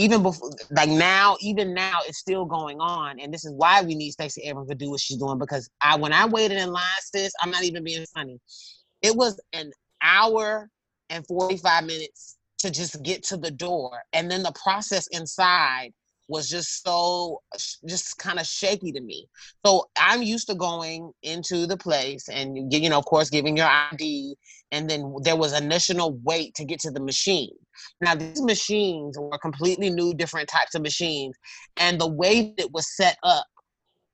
Even 0.00 0.22
before, 0.22 0.50
like 0.70 0.88
now, 0.88 1.36
even 1.42 1.74
now, 1.74 1.98
it's 2.08 2.18
still 2.18 2.46
going 2.46 2.80
on, 2.80 3.20
and 3.20 3.32
this 3.34 3.44
is 3.44 3.52
why 3.52 3.82
we 3.82 3.94
need 3.94 4.12
Stacey 4.12 4.40
Abrams 4.44 4.70
to 4.70 4.74
do 4.74 4.90
what 4.90 4.98
she's 4.98 5.18
doing. 5.18 5.38
Because 5.38 5.68
I, 5.82 5.96
when 5.96 6.14
I 6.14 6.24
waited 6.24 6.56
in 6.56 6.72
line, 6.72 6.82
sis, 7.00 7.34
I'm 7.42 7.50
not 7.50 7.64
even 7.64 7.84
being 7.84 8.06
funny. 8.14 8.38
It 9.02 9.14
was 9.14 9.38
an 9.52 9.70
hour 10.00 10.70
and 11.10 11.26
45 11.26 11.84
minutes 11.84 12.38
to 12.60 12.70
just 12.70 13.02
get 13.02 13.22
to 13.24 13.36
the 13.36 13.50
door, 13.50 14.00
and 14.14 14.30
then 14.30 14.42
the 14.42 14.52
process 14.52 15.06
inside 15.08 15.92
was 16.30 16.48
just 16.48 16.82
so 16.84 17.42
just 17.86 18.16
kind 18.18 18.38
of 18.38 18.46
shaky 18.46 18.92
to 18.92 19.00
me. 19.00 19.26
So 19.66 19.90
I'm 19.98 20.22
used 20.22 20.46
to 20.48 20.54
going 20.54 21.12
into 21.22 21.66
the 21.66 21.76
place 21.76 22.28
and 22.28 22.72
you 22.72 22.88
know, 22.88 22.98
of 22.98 23.04
course, 23.04 23.28
giving 23.28 23.56
your 23.56 23.68
ID, 23.92 24.36
and 24.72 24.88
then 24.88 25.14
there 25.22 25.36
was 25.36 25.52
initial 25.52 26.18
wait 26.22 26.54
to 26.54 26.64
get 26.64 26.80
to 26.80 26.90
the 26.90 27.00
machine. 27.00 27.50
Now 28.00 28.14
these 28.14 28.42
machines 28.42 29.18
were 29.18 29.38
completely 29.38 29.90
new, 29.90 30.14
different 30.14 30.48
types 30.48 30.74
of 30.74 30.82
machines, 30.82 31.34
and 31.76 32.00
the 32.00 32.08
way 32.08 32.54
it 32.56 32.72
was 32.72 32.96
set 32.96 33.16
up 33.22 33.44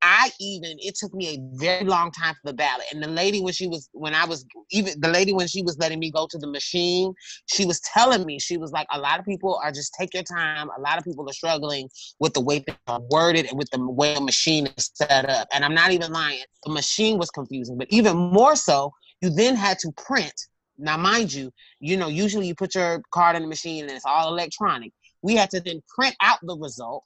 I 0.07 0.31
even 0.39 0.77
it 0.79 0.95
took 0.95 1.13
me 1.13 1.35
a 1.35 1.39
very 1.59 1.85
long 1.85 2.13
time 2.13 2.35
for 2.35 2.41
the 2.45 2.53
ballot. 2.53 2.87
And 2.93 3.03
the 3.03 3.09
lady 3.09 3.41
when 3.41 3.53
she 3.53 3.67
was 3.67 3.89
when 3.93 4.15
I 4.15 4.25
was 4.25 4.47
even 4.71 5.01
the 5.01 5.09
lady 5.09 5.33
when 5.33 5.49
she 5.49 5.63
was 5.63 5.77
letting 5.79 5.99
me 5.99 6.13
go 6.13 6.29
to 6.31 6.39
the 6.39 6.47
machine, 6.47 7.13
she 7.47 7.67
was 7.67 7.81
telling 7.81 8.25
me 8.25 8.39
she 8.39 8.57
was 8.57 8.71
like 8.71 8.87
a 8.93 9.01
lot 9.01 9.19
of 9.19 9.25
people 9.25 9.59
are 9.65 9.73
just 9.73 9.97
take 9.99 10.15
your 10.15 10.23
time. 10.23 10.69
A 10.79 10.81
lot 10.81 10.97
of 10.97 11.05
people 11.05 11.29
are 11.29 11.33
struggling 11.33 11.89
with 12.21 12.35
the 12.35 12.41
way 12.41 12.63
they 12.65 12.77
are 12.87 13.01
worded 13.11 13.47
and 13.47 13.59
with 13.59 13.69
the 13.71 13.85
way 13.85 14.15
the 14.15 14.21
machine 14.21 14.69
is 14.77 14.93
set 14.95 15.29
up. 15.29 15.49
And 15.53 15.65
I'm 15.65 15.75
not 15.75 15.91
even 15.91 16.13
lying. 16.13 16.45
The 16.65 16.73
machine 16.73 17.19
was 17.19 17.31
confusing, 17.31 17.77
but 17.77 17.89
even 17.91 18.17
more 18.17 18.55
so, 18.55 18.93
you 19.21 19.31
then 19.31 19.57
had 19.57 19.81
to 19.81 19.91
print. 19.97 20.35
Now, 20.79 20.97
mind 20.97 21.33
you, 21.33 21.51
you 21.81 21.97
know 21.97 22.07
usually 22.07 22.47
you 22.47 22.55
put 22.55 22.77
your 22.77 23.03
card 23.11 23.35
in 23.35 23.43
the 23.43 23.49
machine 23.49 23.83
and 23.83 23.91
it's 23.91 24.07
all 24.07 24.29
electronic. 24.29 24.93
We 25.23 25.35
had 25.35 25.51
to 25.51 25.61
then 25.61 25.83
print 25.97 26.15
out 26.23 26.39
the 26.43 26.57
result 26.57 27.03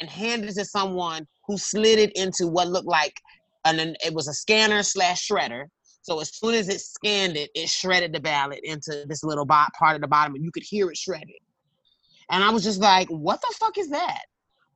and 0.00 0.08
handed 0.08 0.50
it 0.50 0.54
to 0.54 0.64
someone 0.64 1.26
who 1.46 1.56
slid 1.58 1.98
it 1.98 2.12
into 2.16 2.46
what 2.46 2.68
looked 2.68 2.88
like 2.88 3.14
an 3.64 3.96
it 4.04 4.14
was 4.14 4.28
a 4.28 4.32
scanner 4.32 4.82
slash 4.82 5.28
shredder. 5.28 5.64
So 6.02 6.20
as 6.20 6.36
soon 6.36 6.54
as 6.54 6.68
it 6.68 6.80
scanned 6.80 7.36
it, 7.36 7.50
it 7.54 7.68
shredded 7.68 8.12
the 8.12 8.20
ballot 8.20 8.60
into 8.62 9.04
this 9.08 9.24
little 9.24 9.46
part 9.46 9.96
of 9.96 10.00
the 10.00 10.06
bottom, 10.06 10.34
and 10.36 10.44
you 10.44 10.52
could 10.52 10.62
hear 10.62 10.88
it 10.88 10.96
shredding. 10.96 11.34
And 12.30 12.44
I 12.44 12.50
was 12.50 12.62
just 12.62 12.80
like, 12.80 13.08
"What 13.08 13.40
the 13.40 13.54
fuck 13.58 13.76
is 13.76 13.90
that?" 13.90 14.22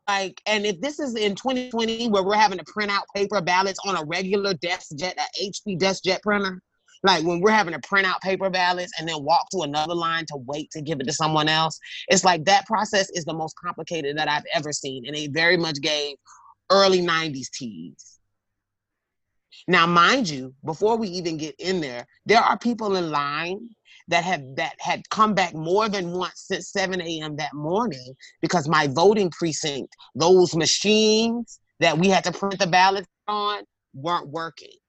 Like, 0.09 0.41
and 0.47 0.67
if 0.67 0.81
this 0.81 0.99
is 0.99 1.15
in 1.15 1.37
2020 1.37 2.09
where 2.09 2.25
we're 2.25 2.35
having 2.35 2.59
to 2.59 2.65
print 2.65 2.91
out 2.91 3.05
paper 3.15 3.41
ballots 3.41 3.79
on 3.87 3.97
a 3.97 4.05
regular 4.05 4.55
DeskJet, 4.55 5.15
a 5.17 5.45
HP 5.45 5.79
DeskJet 5.79 6.21
printer, 6.23 6.61
like 7.03 7.25
when 7.25 7.41
we're 7.41 7.51
having 7.51 7.73
to 7.73 7.81
print 7.81 8.07
out 8.07 8.21
paper 8.21 8.51
ballots 8.51 8.93
and 8.99 9.09
then 9.09 9.23
walk 9.23 9.49
to 9.51 9.63
another 9.63 9.95
line 9.95 10.27
to 10.27 10.37
wait 10.37 10.71
to 10.73 10.83
give 10.83 11.01
it 11.01 11.07
to 11.07 11.13
someone 11.13 11.49
else, 11.49 11.79
it's 12.09 12.25
like 12.25 12.45
that 12.45 12.67
process 12.67 13.09
is 13.11 13.25
the 13.25 13.35
most 13.35 13.55
complicated 13.57 14.19
that 14.19 14.29
I've 14.29 14.45
ever 14.55 14.73
seen. 14.73 15.07
And 15.07 15.17
it 15.17 15.33
very 15.33 15.57
much 15.57 15.81
gave 15.81 16.17
early 16.71 17.01
90s 17.01 17.51
teas. 17.51 18.19
Now, 19.67 19.87
mind 19.87 20.29
you, 20.29 20.55
before 20.65 20.97
we 20.97 21.09
even 21.09 21.37
get 21.37 21.55
in 21.59 21.81
there, 21.81 22.07
there 22.27 22.41
are 22.41 22.59
people 22.59 22.97
in 22.97 23.11
line 23.11 23.69
that 24.09 24.25
have 24.25 24.43
that 24.57 24.75
had 24.81 25.09
come 25.11 25.35
back 25.35 25.55
more 25.55 25.89
than 25.89 26.11
once 26.11 26.47
since 26.49 26.73
7 26.73 27.01
a.m. 27.01 27.37
that 27.37 27.55
morning 27.55 28.15
because 28.41 28.69
my 28.69 28.89
voting 28.89 29.31
precinct, 29.31 29.95
those 30.15 30.57
machines 30.57 31.61
that 31.79 31.97
we 31.97 32.09
had 32.09 32.25
to 32.25 32.33
print 32.33 32.59
the 32.59 32.67
ballots 32.67 33.07
on, 33.29 33.63
weren't 33.95 34.29
working. 34.29 34.80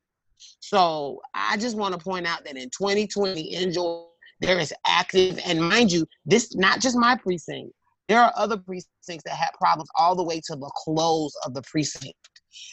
So 0.60 1.22
I 1.34 1.58
just 1.58 1.78
want 1.78 1.94
to 1.94 2.04
point 2.04 2.28
out 2.28 2.44
that 2.46 2.58
in 2.58 2.70
2020 2.70 3.56
in 3.56 3.72
Georgia, 3.72 4.08
there 4.40 4.60
is 4.60 4.74
active, 4.88 5.40
and 5.46 5.62
mind 5.62 5.92
you, 5.92 6.06
this 6.26 6.56
not 6.56 6.82
just 6.82 6.98
my 6.98 7.16
precinct. 7.16 7.74
There 8.08 8.20
are 8.20 8.34
other 8.36 8.58
precincts 8.58 9.24
that 9.24 9.36
had 9.36 9.52
problems 9.58 9.90
all 9.96 10.16
the 10.16 10.24
way 10.24 10.42
to 10.46 10.56
the 10.56 10.72
close 10.76 11.34
of 11.46 11.54
the 11.54 11.62
precinct. 11.62 12.18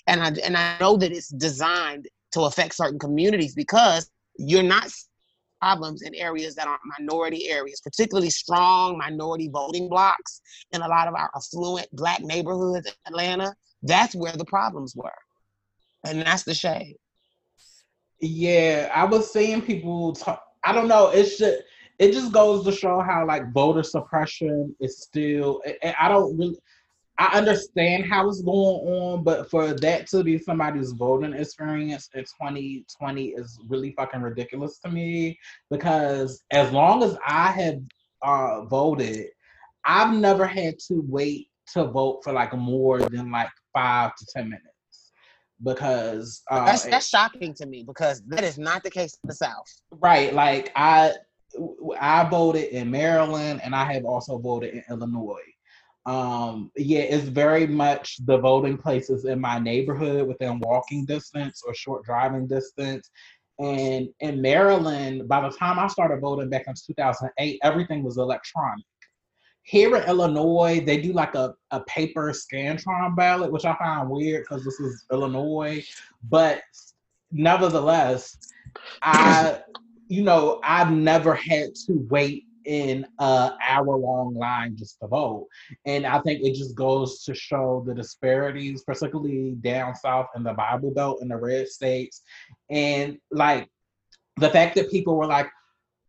And 0.07 0.23
I 0.23 0.29
and 0.43 0.57
I 0.57 0.79
know 0.81 0.97
that 0.97 1.13
it's 1.13 1.29
designed 1.29 2.09
to 2.33 2.43
affect 2.43 2.75
certain 2.75 2.99
communities 2.99 3.55
because 3.55 4.11
you're 4.39 4.63
not 4.63 4.91
problems 5.61 6.03
in 6.03 6.15
areas 6.15 6.55
that 6.55 6.67
aren't 6.67 6.81
minority 6.99 7.49
areas, 7.49 7.81
particularly 7.81 8.31
strong 8.31 8.97
minority 8.97 9.51
voting 9.53 9.89
blocks 9.89 10.41
in 10.73 10.83
a 10.83 10.89
lot 10.89 11.09
of 11.09 11.15
our 11.15 11.31
affluent 11.37 11.89
black 11.93 12.21
neighborhoods 12.23 12.87
in 12.87 12.93
Atlanta. 13.07 13.55
That's 13.83 14.15
where 14.15 14.33
the 14.33 14.45
problems 14.45 14.95
were. 14.97 15.11
And 16.05 16.23
that's 16.23 16.45
the 16.45 16.55
shade. 16.55 16.97
Yeah, 18.21 18.91
I 18.95 19.05
was 19.05 19.33
seeing 19.33 19.63
people 19.63 20.13
talk. 20.13 20.43
I 20.65 20.73
don't 20.73 20.89
know. 20.89 21.11
It's 21.11 21.39
just 21.39 21.63
it 21.99 22.13
just 22.13 22.33
goes 22.33 22.65
to 22.65 22.73
show 22.73 23.01
how 23.01 23.27
like 23.27 23.53
voter 23.53 23.83
suppression 23.83 24.75
is 24.81 25.01
still. 25.03 25.63
I 25.99 26.09
don't 26.09 26.37
really. 26.37 26.59
I 27.21 27.37
understand 27.37 28.07
how 28.07 28.29
it's 28.29 28.43
going 28.43 28.55
on, 28.87 29.25
but 29.25 29.51
for 29.51 29.75
that 29.75 30.07
to 30.09 30.23
be 30.23 30.39
somebody's 30.39 30.93
voting 30.93 31.33
experience 31.33 32.09
in 32.15 32.23
2020 32.23 33.25
is 33.31 33.59
really 33.67 33.91
fucking 33.93 34.21
ridiculous 34.23 34.79
to 34.81 34.89
me. 34.89 35.37
Because 35.69 36.45
as 36.53 36.71
long 36.71 37.03
as 37.03 37.19
I 37.27 37.51
have 37.51 37.81
uh, 38.23 38.65
voted, 38.67 39.27
I've 39.85 40.15
never 40.15 40.47
had 40.47 40.79
to 40.87 41.05
wait 41.09 41.49
to 41.73 41.85
vote 41.85 42.21
for 42.23 42.33
like 42.33 42.57
more 42.57 43.01
than 43.01 43.33
like 43.33 43.51
five 43.73 44.15
to 44.15 44.27
ten 44.33 44.49
minutes 44.49 44.78
because 45.63 46.43
uh, 46.51 46.65
that's 46.65 46.85
that's 46.85 47.09
shocking 47.09 47.55
to 47.55 47.67
me 47.67 47.83
because 47.83 48.23
that 48.29 48.45
is 48.45 48.59
not 48.59 48.83
the 48.83 48.91
case 48.91 49.19
in 49.23 49.29
the 49.29 49.35
South. 49.35 49.67
Right, 49.91 50.33
like 50.33 50.71
I 50.77 51.15
I 51.99 52.29
voted 52.29 52.69
in 52.71 52.91
Maryland 52.91 53.61
and 53.65 53.75
I 53.75 53.93
have 53.93 54.05
also 54.05 54.39
voted 54.39 54.75
in 54.75 54.85
Illinois. 54.91 55.41
Um, 56.07 56.71
yeah, 56.77 57.01
it's 57.01 57.29
very 57.29 57.67
much 57.67 58.17
the 58.25 58.39
voting 58.39 58.79
places 58.79 59.25
in 59.25 59.41
my 59.41 59.59
neighborhood 59.59 60.27
within 60.27 60.59
walking 60.61 61.05
distance 61.05 61.63
or 61.67 61.75
short 61.75 62.05
driving 62.05 62.47
distance. 62.47 63.11
And 63.59 64.09
in 64.21 64.41
Maryland, 64.41 65.29
by 65.29 65.41
the 65.41 65.55
time 65.55 65.79
I 65.79 65.89
started 65.89 66.21
voting 66.21 66.49
back 66.49 66.65
in 66.67 66.75
2008, 66.75 67.59
everything 67.63 68.05
was 68.05 68.17
electronic. 68.17 68.85
Here 69.69 69.95
in 69.97 70.09
Illinois, 70.09 70.81
they 70.81 70.99
do 70.99 71.13
like 71.13 71.35
a, 71.35 71.55
a 71.73 71.81
paper 71.81 72.33
Scantron 72.33 73.15
ballot, 73.15 73.53
which 73.53 73.67
I 73.67 73.77
find 73.77 74.09
weird 74.09 74.45
because 74.45 74.65
this 74.65 74.81
is 74.81 75.05
Illinois. 75.13 75.85
But 76.31 76.63
nevertheless, 77.31 78.39
I, 79.03 79.59
you 80.07 80.23
know, 80.23 80.59
I've 80.65 80.91
never 80.91 81.35
had 81.35 81.75
to 81.87 82.07
wait 82.09 82.45
in 82.65 83.07
a 83.19 83.53
hour 83.63 83.99
long 83.99 84.33
line 84.33 84.75
just 84.75 85.01
to 85.01 85.07
vote. 85.07 85.49
And 85.85 86.07
I 86.07 86.21
think 86.21 86.43
it 86.43 86.55
just 86.55 86.75
goes 86.75 87.23
to 87.25 87.35
show 87.35 87.85
the 87.87 87.95
disparities, 87.95 88.85
particularly 88.85 89.51
down 89.61 89.95
south 89.95 90.29
in 90.35 90.45
the 90.45 90.55
Bible 90.55 90.93
Belt 90.93 91.21
in 91.21 91.29
the 91.29 91.37
red 91.37 91.69
states. 91.69 92.23
And 92.71 93.19
like 93.31 93.69
the 94.39 94.49
fact 94.49 94.77
that 94.77 94.91
people 94.91 95.15
were 95.15 95.27
like, 95.27 95.51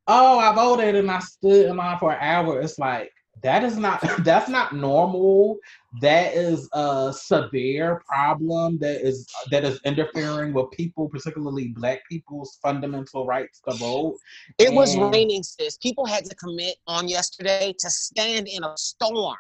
oh, 0.08 0.40
I 0.40 0.56
voted 0.56 0.96
and 0.96 1.12
I 1.12 1.20
stood 1.20 1.66
in 1.66 1.76
line 1.76 2.00
for 2.00 2.14
an 2.14 2.20
hour, 2.22 2.62
it's 2.62 2.80
like, 2.80 3.12
that 3.42 3.64
is 3.64 3.78
not 3.78 4.02
that's 4.24 4.50
not 4.50 4.76
normal. 4.76 5.58
That 6.02 6.34
is 6.34 6.70
a 6.74 7.14
severe 7.14 8.02
problem 8.06 8.78
that 8.80 9.02
is 9.02 9.28
that 9.52 9.64
is 9.64 9.80
interfering 9.86 10.54
with 10.54 10.72
people 10.72 11.10
particularly 11.10 11.70
black 11.70 12.02
people's 12.10 12.58
fundamental 12.62 13.26
rights 13.26 13.62
to 13.68 13.76
vote. 13.76 14.18
It 14.58 14.68
and, 14.68 14.76
was 14.76 14.98
raining 14.98 15.44
sis. 15.44 15.78
People 15.78 16.06
had 16.06 16.26
to 16.26 16.36
commit 16.36 16.76
on 16.88 17.08
yesterday 17.08 17.74
to 17.80 17.90
stand 17.90 18.48
in 18.48 18.64
a 18.64 18.78
storm. 18.78 19.38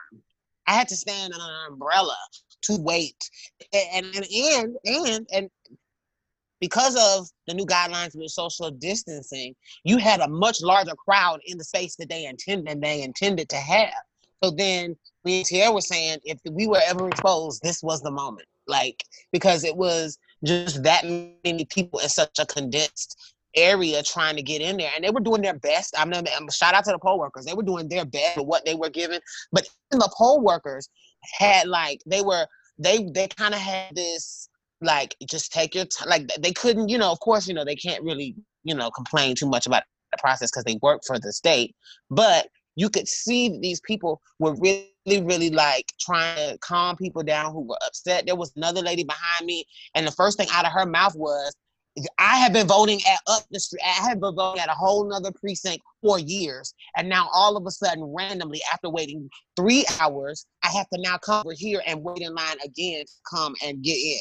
I 0.68 0.74
had 0.74 0.88
to 0.90 0.96
stand 0.96 1.34
on 1.34 1.42
an 1.42 1.74
umbrella 1.74 2.18
to 2.64 2.78
wait. 2.80 3.30
And 3.74 4.06
and 4.16 4.26
and 4.26 4.78
and, 4.86 5.28
and 5.32 5.50
because 6.60 6.96
of 6.96 7.28
the 7.48 7.54
new 7.54 7.66
guidelines 7.66 8.16
with 8.16 8.32
social 8.32 8.72
distancing, 8.72 9.56
you 9.84 9.98
had 9.98 10.20
a 10.20 10.28
much 10.28 10.62
larger 10.62 10.96
crowd 10.96 11.40
in 11.46 11.58
the 11.58 11.64
space 11.64 11.96
that 11.98 12.10
they 12.10 12.26
intended 12.26 12.68
than 12.68 12.80
they 12.80 13.02
intended 13.02 13.50
to 13.50 13.58
have. 13.58 13.94
So 14.44 14.52
then 14.52 14.96
and 15.26 15.46
Tierra 15.46 15.72
was 15.72 15.88
saying 15.88 16.20
if 16.24 16.40
we 16.50 16.68
were 16.68 16.82
ever 16.88 17.08
exposed, 17.08 17.62
this 17.62 17.84
was 17.84 18.02
the 18.02 18.12
moment. 18.12 18.48
Like 18.68 19.04
because 19.32 19.64
it 19.64 19.76
was 19.76 20.18
just 20.44 20.84
that 20.84 21.04
many 21.04 21.66
people 21.66 22.00
in 22.00 22.10
such 22.10 22.40
a 22.40 22.46
condensed 22.46 23.34
area 23.56 24.04
trying 24.04 24.36
to 24.36 24.44
get 24.44 24.62
in 24.62 24.78
there 24.78 24.92
and 24.96 25.04
they 25.04 25.10
were 25.10 25.20
doing 25.20 25.42
their 25.42 25.58
best. 25.58 25.96
I'm 25.98 26.10
gonna 26.12 26.30
shout 26.52 26.74
out 26.74 26.86
to 26.86 26.92
the 26.92 27.00
poll 27.00 27.20
workers. 27.20 27.46
They 27.46 27.54
were 27.54 27.64
doing 27.64 27.90
their 27.90 28.06
best 28.06 28.38
with 28.38 28.46
what 28.46 28.66
they 28.66 28.76
were 28.76 28.90
given. 28.90 29.20
But 29.52 29.68
the 29.92 30.12
poll 30.16 30.42
workers 30.42 30.90
had 31.38 31.68
like 31.68 32.02
they 32.06 32.22
were 32.22 32.46
they 32.78 33.10
they 33.14 33.28
kind 33.28 33.54
of 33.54 33.60
had 33.60 33.96
this 33.96 34.49
like 34.82 35.16
just 35.30 35.52
take 35.52 35.76
your 35.76 35.86
time 35.86 36.10
like 36.10 36.28
they 36.40 36.52
couldn't 36.52 36.90
you 36.90 36.98
know 36.98 37.12
of 37.12 37.20
course 37.20 37.48
you 37.48 37.54
know 37.54 37.66
they 37.66 37.76
can't 37.76 38.04
really 38.04 38.36
you 38.64 38.74
know 38.74 38.90
complain 38.92 39.36
too 39.36 39.48
much 39.48 39.66
about 39.66 39.84
the 40.12 40.18
process 40.18 40.50
because 40.50 40.64
they 40.64 40.80
work 40.82 41.02
for 41.06 41.20
the 41.20 41.32
state 41.32 41.76
but 42.10 42.48
you 42.76 42.90
could 42.90 43.08
see 43.08 43.60
these 43.60 43.82
people 43.82 44.22
were 44.40 44.56
really 44.56 45.22
really 45.24 45.50
like 45.50 45.92
trying 46.00 46.36
to 46.36 46.58
calm 46.60 46.96
people 46.96 47.24
down 47.24 47.52
who 47.52 47.62
were 47.62 47.78
upset 47.86 48.26
there 48.26 48.36
was 48.36 48.52
another 48.56 48.82
lady 48.82 49.04
behind 49.04 49.46
me 49.46 49.66
and 49.96 50.08
the 50.08 50.12
first 50.12 50.38
thing 50.38 50.48
out 50.54 50.66
of 50.66 50.72
her 50.72 50.86
mouth 50.86 51.16
was 51.16 51.54
I 52.18 52.38
have 52.38 52.54
been 52.54 52.68
voting 52.68 53.02
at 53.12 53.20
up 53.28 53.44
the 53.52 53.60
street. 53.60 53.82
I 53.84 54.08
have 54.08 54.22
been 54.22 54.34
voting 54.34 54.62
at 54.62 54.70
a 54.70 54.74
whole 54.74 55.10
nother 55.10 55.32
precinct 55.34 55.84
for 56.02 56.18
years. 56.18 56.74
And 56.96 57.10
now 57.10 57.28
all 57.34 57.58
of 57.58 57.66
a 57.66 57.72
sudden, 57.72 58.14
randomly, 58.16 58.62
after 58.72 58.90
waiting 58.90 59.30
three 59.58 59.84
hours, 60.00 60.46
I 60.64 60.70
have 60.70 60.88
to 60.94 61.02
now 61.02 61.18
come 61.18 61.46
over 61.46 61.54
here 61.54 61.82
and 61.86 62.02
wait 62.02 62.20
in 62.22 62.34
line 62.34 62.56
again 62.64 63.04
to 63.06 63.14
come 63.30 63.54
and 63.62 63.84
get 63.84 63.98
in 63.98 64.20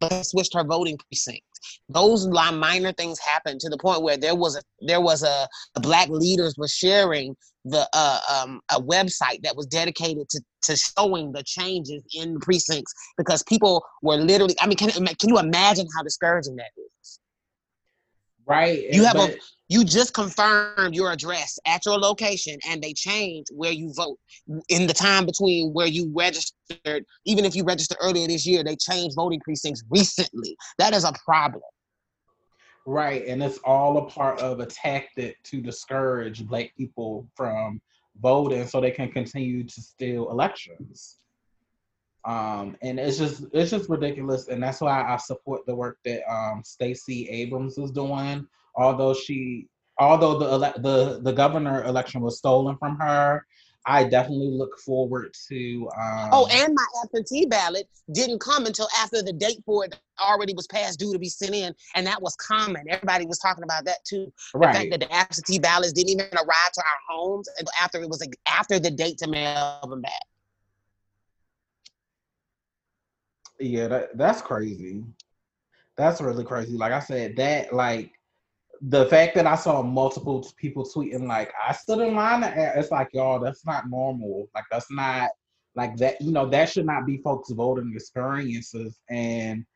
but 0.00 0.24
switched 0.24 0.54
her 0.54 0.64
voting 0.64 0.98
precinct. 0.98 1.42
Those 1.88 2.26
minor 2.28 2.92
things 2.92 3.18
happened 3.18 3.60
to 3.60 3.68
the 3.68 3.78
point 3.78 4.02
where 4.02 4.16
there 4.16 4.34
was 4.34 4.56
a 4.56 4.62
there 4.80 5.00
was 5.00 5.22
a, 5.22 5.46
a 5.76 5.80
black 5.80 6.08
leaders 6.08 6.54
were 6.56 6.68
sharing 6.68 7.36
the 7.64 7.86
uh, 7.92 8.20
um, 8.32 8.60
a 8.70 8.80
website 8.80 9.42
that 9.42 9.54
was 9.54 9.66
dedicated 9.66 10.28
to, 10.30 10.40
to 10.62 10.76
showing 10.76 11.32
the 11.32 11.42
changes 11.42 12.02
in 12.14 12.34
the 12.34 12.40
precincts 12.40 12.94
because 13.18 13.42
people 13.42 13.84
were 14.02 14.16
literally 14.16 14.56
I 14.60 14.66
mean 14.66 14.78
can, 14.78 14.90
can 14.90 15.28
you 15.28 15.38
imagine 15.38 15.86
how 15.94 16.02
discouraging 16.02 16.56
that 16.56 16.70
is 16.78 16.89
right 18.46 18.86
you 18.90 19.04
have 19.04 19.16
but, 19.16 19.30
a 19.30 19.38
you 19.70 19.84
just 19.84 20.12
confirmed 20.14 20.96
your 20.96 21.12
address 21.12 21.56
at 21.64 21.86
your 21.86 21.96
location 21.96 22.58
and 22.68 22.82
they 22.82 22.92
change 22.92 23.46
where 23.52 23.70
you 23.70 23.92
vote. 23.94 24.18
In 24.68 24.88
the 24.88 24.92
time 24.92 25.24
between 25.24 25.72
where 25.72 25.86
you 25.86 26.12
registered 26.14 27.04
even 27.24 27.44
if 27.44 27.54
you 27.54 27.62
registered 27.62 27.96
earlier 28.02 28.26
this 28.26 28.44
year 28.44 28.64
they 28.64 28.76
changed 28.76 29.14
voting 29.14 29.40
precincts 29.40 29.84
recently. 29.88 30.56
That 30.78 30.92
is 30.92 31.04
a 31.04 31.12
problem. 31.24 31.62
Right 32.84 33.24
and 33.26 33.42
it's 33.42 33.58
all 33.58 33.96
a 33.98 34.10
part 34.10 34.40
of 34.40 34.58
a 34.58 34.66
tactic 34.66 35.40
to 35.44 35.60
discourage 35.60 36.44
black 36.46 36.72
people 36.76 37.28
from 37.36 37.80
voting 38.20 38.66
so 38.66 38.80
they 38.80 38.90
can 38.90 39.12
continue 39.12 39.62
to 39.62 39.80
steal 39.80 40.30
elections 40.30 41.18
um 42.24 42.76
and 42.82 43.00
it's 43.00 43.16
just 43.18 43.44
it's 43.52 43.70
just 43.70 43.88
ridiculous 43.88 44.48
and 44.48 44.62
that's 44.62 44.80
why 44.80 45.02
i 45.02 45.16
support 45.16 45.64
the 45.66 45.74
work 45.74 45.98
that 46.04 46.22
um 46.30 46.62
stacey 46.64 47.28
abrams 47.30 47.78
is 47.78 47.90
doing 47.90 48.46
although 48.74 49.14
she 49.14 49.66
although 49.98 50.38
the 50.38 50.46
ele- 50.46 50.82
the 50.82 51.20
the 51.22 51.32
governor 51.32 51.84
election 51.84 52.20
was 52.20 52.36
stolen 52.38 52.76
from 52.76 52.98
her 52.98 53.44
I 53.86 54.04
definitely 54.04 54.50
look 54.50 54.78
forward 54.78 55.34
to. 55.48 55.88
Um, 55.98 56.28
oh, 56.32 56.48
and 56.52 56.74
my 56.74 56.84
absentee 57.02 57.46
ballot 57.46 57.88
didn't 58.12 58.40
come 58.40 58.66
until 58.66 58.88
after 58.98 59.22
the 59.22 59.32
date 59.32 59.62
for 59.64 59.84
it 59.84 59.98
already 60.20 60.52
was 60.54 60.66
past 60.66 60.98
due 60.98 61.12
to 61.12 61.18
be 61.18 61.28
sent 61.28 61.54
in, 61.54 61.74
and 61.94 62.06
that 62.06 62.20
was 62.20 62.36
common. 62.36 62.84
Everybody 62.88 63.26
was 63.26 63.38
talking 63.38 63.64
about 63.64 63.84
that 63.86 64.04
too. 64.04 64.32
Right. 64.54 64.72
The 64.72 64.78
fact 64.78 64.90
that 64.90 65.00
the 65.00 65.14
absentee 65.14 65.58
ballots 65.58 65.92
didn't 65.92 66.10
even 66.10 66.26
arrive 66.32 66.72
to 66.74 66.80
our 66.80 67.16
homes 67.16 67.48
until 67.58 67.72
after 67.80 68.02
it 68.02 68.08
was 68.08 68.20
like, 68.20 68.38
after 68.46 68.78
the 68.78 68.90
date 68.90 69.18
to 69.18 69.28
mail 69.28 69.80
them 69.88 70.02
back. 70.02 70.22
Yeah, 73.60 73.88
that, 73.88 74.16
that's 74.16 74.40
crazy. 74.40 75.04
That's 75.96 76.20
really 76.20 76.44
crazy. 76.44 76.76
Like 76.76 76.92
I 76.92 77.00
said, 77.00 77.36
that 77.36 77.72
like 77.74 78.10
the 78.80 79.06
fact 79.06 79.34
that 79.34 79.46
I 79.46 79.54
saw 79.54 79.82
multiple 79.82 80.46
people 80.56 80.84
tweeting 80.84 81.26
like 81.26 81.52
I 81.66 81.72
stood 81.72 82.00
in 82.00 82.14
line, 82.14 82.42
it's 82.42 82.90
like 82.90 83.10
y'all, 83.12 83.38
that's 83.38 83.66
not 83.66 83.90
normal. 83.90 84.48
Like 84.54 84.64
that's 84.70 84.90
not 84.90 85.28
like 85.76 85.96
that. 85.98 86.20
You 86.20 86.32
know, 86.32 86.48
that 86.48 86.70
should 86.70 86.86
not 86.86 87.04
be 87.04 87.18
folks' 87.18 87.50
voting 87.50 87.92
experiences. 87.94 88.98
And 89.10 89.66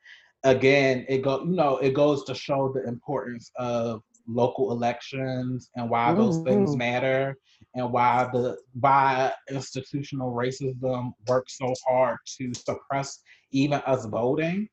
again, 0.44 1.04
it 1.08 1.22
go 1.22 1.44
you 1.44 1.54
know 1.54 1.76
it 1.78 1.92
goes 1.92 2.24
to 2.24 2.34
show 2.34 2.72
the 2.72 2.88
importance 2.88 3.50
of 3.56 4.02
local 4.26 4.72
elections 4.72 5.70
and 5.76 5.88
why 5.88 6.06
mm-hmm. 6.08 6.20
those 6.20 6.42
things 6.42 6.70
mm-hmm. 6.70 6.78
matter 6.78 7.36
and 7.74 7.92
why 7.92 8.28
the 8.32 8.56
why 8.80 9.32
institutional 9.50 10.32
racism 10.32 11.12
works 11.28 11.58
so 11.58 11.72
hard 11.86 12.18
to 12.24 12.52
suppress 12.54 13.20
even 13.52 13.80
us 13.86 14.06
voting 14.06 14.68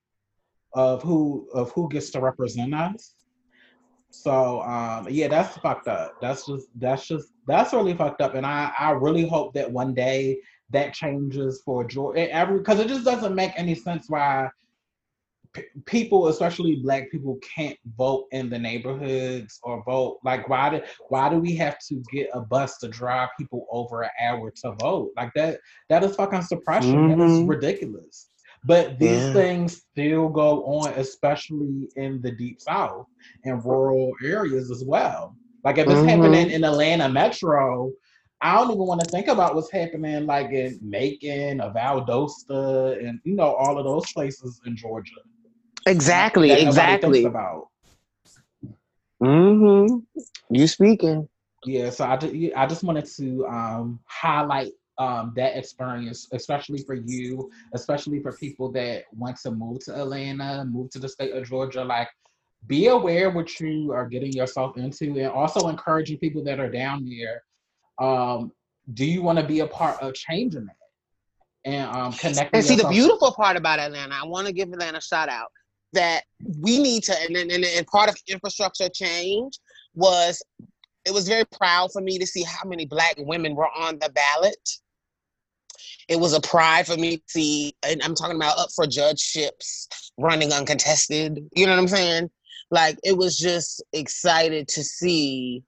of 0.73 1.01
who 1.03 1.47
of 1.53 1.71
who 1.71 1.89
gets 1.89 2.09
to 2.11 2.21
represent 2.21 2.73
us 2.73 3.15
so 4.11 4.61
um, 4.61 5.07
yeah, 5.09 5.27
that's 5.29 5.57
fucked 5.57 5.87
up. 5.87 6.19
That's 6.21 6.45
just 6.45 6.67
that's 6.75 7.07
just 7.07 7.29
that's 7.47 7.73
really 7.73 7.93
fucked 7.93 8.21
up. 8.21 8.35
And 8.35 8.45
I 8.45 8.71
I 8.77 8.91
really 8.91 9.27
hope 9.27 9.53
that 9.53 9.71
one 9.71 9.93
day 9.93 10.37
that 10.69 10.93
changes 10.93 11.61
for 11.65 11.83
Georgia. 11.85 12.31
Every 12.31 12.57
because 12.57 12.79
it 12.79 12.87
just 12.87 13.05
doesn't 13.05 13.33
make 13.33 13.51
any 13.55 13.73
sense 13.73 14.05
why 14.09 14.49
p- 15.53 15.63
people, 15.85 16.27
especially 16.27 16.77
Black 16.77 17.11
people, 17.11 17.37
can't 17.37 17.77
vote 17.97 18.27
in 18.31 18.49
the 18.49 18.59
neighborhoods 18.59 19.59
or 19.63 19.83
vote. 19.83 20.19
Like 20.23 20.47
why 20.49 20.69
do 20.69 20.81
why 21.09 21.29
do 21.29 21.37
we 21.37 21.55
have 21.55 21.77
to 21.89 22.03
get 22.11 22.29
a 22.33 22.41
bus 22.41 22.77
to 22.79 22.87
drive 22.87 23.29
people 23.39 23.65
over 23.71 24.03
an 24.03 24.09
hour 24.21 24.51
to 24.63 24.71
vote? 24.79 25.11
Like 25.15 25.31
that 25.35 25.59
that 25.89 26.03
is 26.03 26.15
fucking 26.15 26.43
suppression. 26.43 26.95
Mm-hmm. 26.95 27.19
That 27.19 27.25
is 27.25 27.31
mm-hmm. 27.39 27.47
ridiculous. 27.47 28.29
But 28.63 28.99
these 28.99 29.23
yeah. 29.23 29.33
things 29.33 29.83
still 29.91 30.29
go 30.29 30.63
on, 30.65 30.93
especially 30.93 31.89
in 31.95 32.21
the 32.21 32.31
deep 32.31 32.61
south 32.61 33.07
and 33.43 33.63
rural 33.65 34.11
areas 34.23 34.69
as 34.69 34.83
well. 34.85 35.35
Like 35.63 35.77
if 35.77 35.87
it's 35.87 35.95
mm-hmm. 35.95 36.07
happening 36.07 36.51
in 36.51 36.63
Atlanta 36.63 37.09
Metro, 37.09 37.91
I 38.41 38.55
don't 38.55 38.71
even 38.71 38.85
want 38.85 39.01
to 39.01 39.09
think 39.09 39.27
about 39.27 39.53
what's 39.53 39.71
happening 39.71 40.25
like 40.25 40.51
in 40.51 40.79
Macon, 40.81 41.61
or 41.61 41.71
Valdosta, 41.71 42.97
and 43.07 43.19
you 43.23 43.35
know 43.35 43.53
all 43.53 43.77
of 43.77 43.85
those 43.85 44.11
places 44.13 44.59
in 44.65 44.75
Georgia. 44.75 45.21
Exactly, 45.85 46.51
exactly. 46.51 47.25
About. 47.25 47.67
Mm-hmm. 49.21 49.97
You 50.49 50.67
speaking? 50.67 51.27
Yeah. 51.65 51.89
So 51.89 52.05
I, 52.05 52.51
I 52.55 52.65
just 52.65 52.83
wanted 52.83 53.05
to 53.17 53.45
um, 53.47 53.99
highlight 54.05 54.71
um, 54.97 55.33
that 55.35 55.57
experience, 55.57 56.27
especially 56.31 56.83
for 56.83 56.95
you, 56.95 57.49
especially 57.73 58.21
for 58.21 58.31
people 58.33 58.71
that 58.73 59.05
want 59.11 59.37
to 59.37 59.51
move 59.51 59.83
to 59.85 59.95
Atlanta, 59.95 60.65
move 60.65 60.89
to 60.91 60.99
the 60.99 61.09
state 61.09 61.33
of 61.33 61.47
Georgia, 61.47 61.83
like 61.83 62.09
be 62.67 62.87
aware 62.87 63.29
what 63.31 63.59
you 63.59 63.91
are 63.91 64.07
getting 64.07 64.31
yourself 64.33 64.77
into 64.77 65.17
and 65.17 65.27
also 65.27 65.69
encouraging 65.69 66.17
people 66.17 66.43
that 66.43 66.59
are 66.59 66.69
down 66.69 67.07
there. 67.07 67.43
Um, 67.99 68.51
do 68.93 69.05
you 69.05 69.21
want 69.21 69.39
to 69.39 69.45
be 69.45 69.61
a 69.61 69.67
part 69.67 70.01
of 70.01 70.13
changing 70.13 70.65
that? 70.65 70.75
And 71.63 71.95
um, 71.95 72.13
connecting. 72.13 72.49
And 72.53 72.65
see, 72.65 72.75
the 72.75 72.87
beautiful 72.87 73.31
part 73.33 73.55
about 73.55 73.79
Atlanta, 73.79 74.15
I 74.15 74.25
want 74.25 74.47
to 74.47 74.53
give 74.53 74.71
Atlanta 74.71 74.97
a 74.97 75.01
shout 75.01 75.29
out 75.29 75.51
that 75.93 76.21
we 76.59 76.81
need 76.81 77.03
to, 77.03 77.15
and, 77.21 77.35
and, 77.35 77.51
and 77.51 77.87
part 77.87 78.09
of 78.09 78.15
infrastructure 78.27 78.89
change 78.89 79.59
was 79.93 80.41
it 81.05 81.13
was 81.13 81.27
very 81.27 81.45
proud 81.45 81.91
for 81.91 82.01
me 82.01 82.17
to 82.19 82.27
see 82.27 82.43
how 82.43 82.67
many 82.67 82.85
black 82.85 83.15
women 83.17 83.55
were 83.55 83.69
on 83.69 83.97
the 83.99 84.09
ballot. 84.09 84.69
It 86.07 86.19
was 86.19 86.33
a 86.33 86.41
pride 86.41 86.85
for 86.85 86.97
me 86.97 87.17
to 87.17 87.23
see, 87.27 87.73
and 87.83 88.01
I'm 88.03 88.15
talking 88.15 88.35
about 88.35 88.59
up 88.59 88.69
for 88.75 88.85
judgeships, 88.85 89.87
running 90.17 90.51
uncontested. 90.51 91.39
You 91.55 91.65
know 91.65 91.73
what 91.73 91.79
I'm 91.79 91.87
saying? 91.87 92.29
Like 92.69 92.97
it 93.03 93.17
was 93.17 93.37
just 93.37 93.83
excited 93.93 94.67
to 94.69 94.83
see 94.83 95.63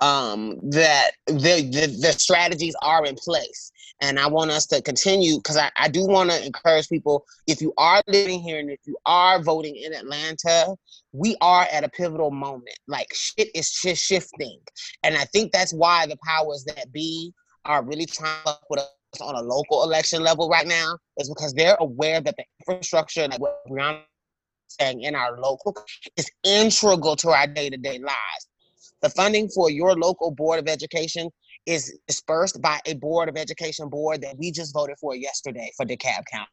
um, 0.00 0.58
that 0.70 1.12
the, 1.26 1.32
the, 1.32 1.98
the 2.00 2.12
strategies 2.12 2.74
are 2.82 3.04
in 3.04 3.14
place. 3.14 3.72
And 4.04 4.18
I 4.18 4.26
want 4.26 4.50
us 4.50 4.66
to 4.66 4.82
continue 4.82 5.38
because 5.38 5.56
I, 5.56 5.70
I 5.78 5.88
do 5.88 6.06
want 6.06 6.28
to 6.28 6.44
encourage 6.44 6.90
people 6.90 7.24
if 7.46 7.62
you 7.62 7.72
are 7.78 8.02
living 8.06 8.38
here 8.40 8.58
and 8.58 8.70
if 8.70 8.80
you 8.84 8.98
are 9.06 9.42
voting 9.42 9.76
in 9.76 9.94
Atlanta, 9.94 10.76
we 11.12 11.38
are 11.40 11.66
at 11.72 11.84
a 11.84 11.88
pivotal 11.88 12.30
moment. 12.30 12.78
Like 12.86 13.06
shit 13.14 13.48
is 13.54 13.70
just 13.70 14.04
shifting. 14.04 14.60
And 15.02 15.16
I 15.16 15.24
think 15.24 15.52
that's 15.52 15.72
why 15.72 16.04
the 16.06 16.18
powers 16.22 16.64
that 16.66 16.92
be 16.92 17.32
are 17.64 17.82
really 17.82 18.04
trying 18.04 18.44
to 18.44 18.58
put 18.68 18.80
us 18.80 18.90
on 19.22 19.36
a 19.36 19.40
local 19.40 19.84
election 19.84 20.22
level 20.22 20.50
right 20.50 20.66
now, 20.66 20.98
is 21.16 21.30
because 21.30 21.54
they're 21.54 21.78
aware 21.80 22.20
that 22.20 22.34
the 22.36 22.44
infrastructure, 22.60 23.26
like 23.26 23.40
what 23.40 23.62
Brianna 23.66 24.02
saying 24.68 25.00
in 25.00 25.14
our 25.14 25.40
local, 25.40 25.74
is 26.18 26.30
integral 26.44 27.16
to 27.16 27.30
our 27.30 27.46
day 27.46 27.70
to 27.70 27.78
day 27.78 27.98
lives. 27.98 28.48
The 29.00 29.08
funding 29.08 29.48
for 29.48 29.70
your 29.70 29.94
local 29.94 30.30
board 30.30 30.58
of 30.58 30.68
education 30.68 31.30
is 31.66 31.98
dispersed 32.06 32.60
by 32.60 32.80
a 32.86 32.94
board 32.94 33.28
of 33.28 33.36
education 33.36 33.88
board 33.88 34.22
that 34.22 34.36
we 34.38 34.50
just 34.50 34.72
voted 34.74 34.96
for 35.00 35.14
yesterday 35.14 35.70
for 35.76 35.86
DeKalb 35.86 36.24
County. 36.30 36.48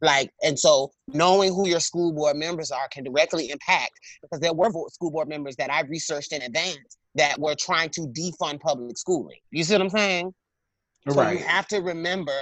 Like, 0.00 0.30
and 0.42 0.58
so 0.58 0.92
knowing 1.08 1.52
who 1.54 1.68
your 1.68 1.80
school 1.80 2.12
board 2.12 2.36
members 2.36 2.70
are 2.70 2.88
can 2.90 3.04
directly 3.04 3.50
impact 3.50 3.92
because 4.22 4.40
there 4.40 4.54
were 4.54 4.70
school 4.90 5.10
board 5.10 5.28
members 5.28 5.56
that 5.56 5.70
I 5.70 5.82
researched 5.82 6.32
in 6.32 6.42
advance 6.42 6.96
that 7.14 7.38
were 7.38 7.54
trying 7.54 7.90
to 7.90 8.02
defund 8.02 8.60
public 8.60 8.96
schooling. 8.96 9.38
You 9.50 9.64
see 9.64 9.74
what 9.74 9.82
I'm 9.82 9.90
saying? 9.90 10.34
So 11.08 11.14
right. 11.14 11.38
you 11.38 11.44
have 11.44 11.66
to 11.68 11.78
remember 11.78 12.34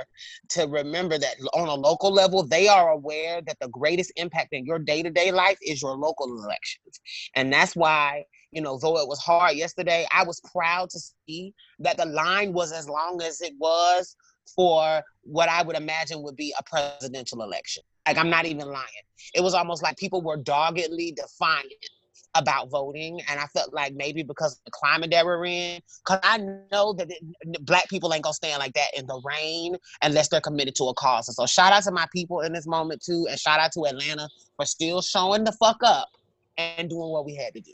to 0.50 0.62
remember 0.64 1.18
that 1.18 1.34
on 1.54 1.68
a 1.68 1.74
local 1.74 2.12
level, 2.12 2.46
they 2.46 2.68
are 2.68 2.90
aware 2.90 3.40
that 3.46 3.56
the 3.60 3.68
greatest 3.68 4.12
impact 4.16 4.48
in 4.52 4.64
your 4.64 4.78
day-to-day 4.78 5.30
life 5.30 5.58
is 5.62 5.82
your 5.82 5.96
local 5.96 6.26
elections. 6.26 7.00
And 7.34 7.52
that's 7.52 7.76
why, 7.76 8.24
you 8.52 8.60
know, 8.62 8.78
though 8.78 8.98
it 8.98 9.08
was 9.08 9.18
hard 9.18 9.56
yesterday, 9.56 10.06
I 10.12 10.24
was 10.24 10.40
proud 10.52 10.90
to 10.90 10.98
see 10.98 11.52
that 11.80 11.96
the 11.96 12.06
line 12.06 12.52
was 12.52 12.72
as 12.72 12.88
long 12.88 13.20
as 13.22 13.40
it 13.40 13.54
was 13.58 14.16
for 14.54 15.02
what 15.22 15.48
I 15.48 15.62
would 15.62 15.76
imagine 15.76 16.22
would 16.22 16.36
be 16.36 16.54
a 16.58 16.62
presidential 16.62 17.42
election. 17.42 17.82
Like 18.06 18.18
I'm 18.18 18.30
not 18.30 18.46
even 18.46 18.66
lying. 18.68 18.86
It 19.34 19.42
was 19.42 19.54
almost 19.54 19.82
like 19.82 19.96
people 19.96 20.22
were 20.22 20.36
doggedly 20.36 21.12
defiant 21.12 21.72
about 22.34 22.70
voting, 22.70 23.20
and 23.28 23.40
I 23.40 23.46
felt 23.46 23.72
like 23.72 23.94
maybe 23.94 24.22
because 24.22 24.52
of 24.52 24.64
the 24.66 24.70
climate 24.70 25.10
that 25.10 25.24
we're 25.24 25.46
in, 25.46 25.80
because 26.04 26.20
I 26.22 26.38
know 26.70 26.92
that 26.92 27.10
it, 27.10 27.64
black 27.64 27.88
people 27.88 28.12
ain't 28.12 28.22
gonna 28.22 28.34
stand 28.34 28.60
like 28.60 28.74
that 28.74 28.96
in 28.96 29.06
the 29.06 29.20
rain 29.24 29.76
unless 30.02 30.28
they're 30.28 30.40
committed 30.40 30.74
to 30.76 30.84
a 30.84 30.94
cause. 30.94 31.28
And 31.28 31.34
so 31.34 31.46
shout 31.46 31.72
out 31.72 31.82
to 31.84 31.92
my 31.92 32.06
people 32.12 32.40
in 32.40 32.52
this 32.52 32.66
moment 32.66 33.02
too, 33.02 33.26
and 33.28 33.38
shout 33.38 33.58
out 33.58 33.72
to 33.72 33.86
Atlanta 33.86 34.28
for 34.56 34.66
still 34.66 35.02
showing 35.02 35.44
the 35.44 35.52
fuck 35.52 35.78
up 35.82 36.08
and 36.58 36.88
doing 36.88 37.10
what 37.10 37.24
we 37.24 37.34
had 37.34 37.54
to 37.54 37.60
do. 37.60 37.72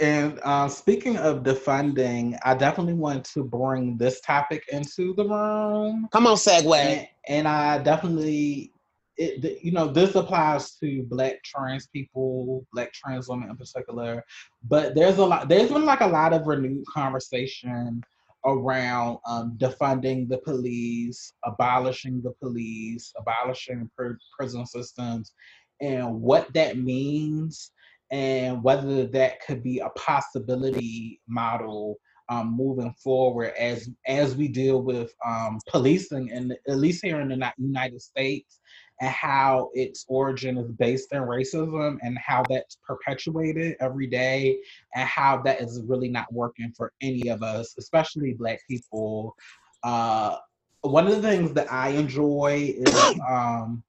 And 0.00 0.40
uh, 0.42 0.68
speaking 0.68 1.16
of 1.16 1.42
defunding, 1.42 2.36
I 2.44 2.54
definitely 2.54 2.94
want 2.94 3.24
to 3.32 3.42
bring 3.42 3.96
this 3.96 4.20
topic 4.20 4.64
into 4.70 5.14
the 5.14 5.24
room. 5.24 6.08
Come 6.12 6.26
on, 6.26 6.36
segue. 6.36 6.76
And, 6.76 7.08
and 7.28 7.48
I 7.48 7.78
definitely, 7.78 8.72
it, 9.16 9.62
you 9.62 9.72
know, 9.72 9.88
this 9.88 10.14
applies 10.14 10.74
to 10.76 11.02
Black 11.04 11.42
trans 11.44 11.86
people, 11.86 12.66
Black 12.72 12.92
trans 12.92 13.28
women 13.28 13.48
in 13.48 13.56
particular. 13.56 14.22
But 14.68 14.94
there's 14.94 15.18
a 15.18 15.24
lot. 15.24 15.48
There's 15.48 15.70
been 15.70 15.86
like 15.86 16.02
a 16.02 16.06
lot 16.06 16.34
of 16.34 16.46
renewed 16.46 16.84
conversation 16.86 18.02
around 18.44 19.18
um, 19.26 19.56
defunding 19.58 20.28
the 20.28 20.38
police, 20.38 21.32
abolishing 21.44 22.20
the 22.22 22.32
police, 22.32 23.12
abolishing 23.18 23.90
pr- 23.96 24.12
prison 24.38 24.66
systems, 24.66 25.32
and 25.80 26.20
what 26.20 26.52
that 26.52 26.78
means 26.78 27.72
and 28.10 28.62
whether 28.62 29.06
that 29.06 29.40
could 29.44 29.62
be 29.62 29.80
a 29.80 29.90
possibility 29.90 31.20
model 31.28 31.98
um, 32.28 32.56
moving 32.56 32.92
forward 32.92 33.52
as 33.58 33.88
as 34.06 34.36
we 34.36 34.48
deal 34.48 34.82
with 34.82 35.14
um, 35.24 35.60
policing 35.68 36.30
and 36.32 36.52
at 36.68 36.76
least 36.76 37.04
here 37.04 37.20
in 37.20 37.28
the 37.28 37.52
United 37.58 38.02
States 38.02 38.60
and 39.00 39.10
how 39.10 39.70
its 39.74 40.04
origin 40.08 40.56
is 40.56 40.70
based 40.72 41.12
in 41.12 41.20
racism 41.20 41.98
and 42.02 42.18
how 42.18 42.42
that's 42.48 42.78
perpetuated 42.86 43.76
every 43.80 44.06
day 44.06 44.58
and 44.94 45.06
how 45.06 45.40
that 45.42 45.60
is 45.60 45.82
really 45.86 46.08
not 46.08 46.32
working 46.32 46.72
for 46.74 46.92
any 47.02 47.28
of 47.28 47.42
us, 47.42 47.74
especially 47.78 48.32
Black 48.32 48.58
people. 48.68 49.34
Uh, 49.82 50.36
one 50.80 51.06
of 51.06 51.20
the 51.20 51.28
things 51.28 51.52
that 51.52 51.70
I 51.70 51.88
enjoy 51.90 52.74
is 52.76 53.20
um, 53.28 53.82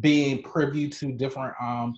being 0.00 0.42
privy 0.42 0.88
to 0.88 1.12
different 1.12 1.54
um, 1.60 1.94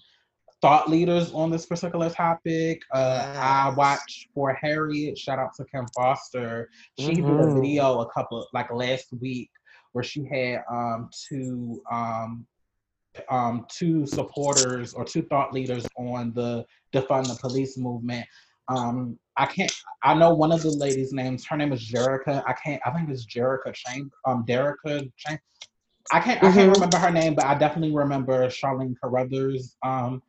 thought 0.65 0.89
leaders 0.89 1.31
on 1.35 1.51
this 1.51 1.67
particular 1.67 2.09
topic. 2.09 2.81
Uh, 2.91 3.21
yes. 3.21 3.37
I 3.37 3.75
watched 3.77 4.29
for 4.35 4.55
Harriet. 4.55 5.19
Shout 5.19 5.39
out 5.39 5.51
to 5.57 5.65
Kim 5.67 5.85
Foster. 5.95 6.71
She 6.99 7.09
mm-hmm. 7.09 7.17
did 7.17 7.41
a 7.41 7.45
mm-hmm. 7.45 7.61
video 7.61 8.01
a 8.01 8.11
couple 8.11 8.49
like 8.55 8.73
last 8.73 9.09
week 9.21 9.51
where 9.93 10.03
she 10.03 10.25
had 10.25 10.63
um, 10.73 11.11
two 11.29 11.83
um, 11.93 12.47
um, 13.29 13.67
two 13.71 14.07
supporters 14.07 14.95
or 14.95 15.05
two 15.05 15.21
thought 15.25 15.53
leaders 15.53 15.87
on 15.99 16.33
the 16.33 16.65
defund 16.95 17.29
the 17.29 17.37
police 17.39 17.77
movement. 17.77 18.27
Um, 18.69 19.19
I 19.37 19.45
can't. 19.45 19.71
I 20.03 20.15
know 20.15 20.33
one 20.33 20.51
of 20.51 20.63
the 20.63 20.71
ladies' 20.71 21.13
names. 21.13 21.45
Her 21.45 21.59
name 21.59 21.75
is 21.75 21.87
Jerica. 21.87 22.43
I 22.47 22.55
can't. 22.55 22.81
I 22.87 22.91
think 22.91 23.11
it's 23.11 23.27
Jerica 23.27 23.75
Chain. 23.75 24.11
Um, 24.27 24.47
Derica 24.49 25.13
Chain. 25.19 25.39
I 26.13 26.21
can't. 26.21 26.41
Mm-hmm. 26.41 26.47
I 26.47 26.53
can't 26.53 26.75
remember 26.75 26.99
her 26.99 27.11
name, 27.11 27.35
but 27.35 27.47
I 27.47 27.55
definitely 27.55 27.95
remember 27.95 28.47
Charlene 28.49 28.95
Carruthers. 29.01 29.77
Um, 29.83 30.23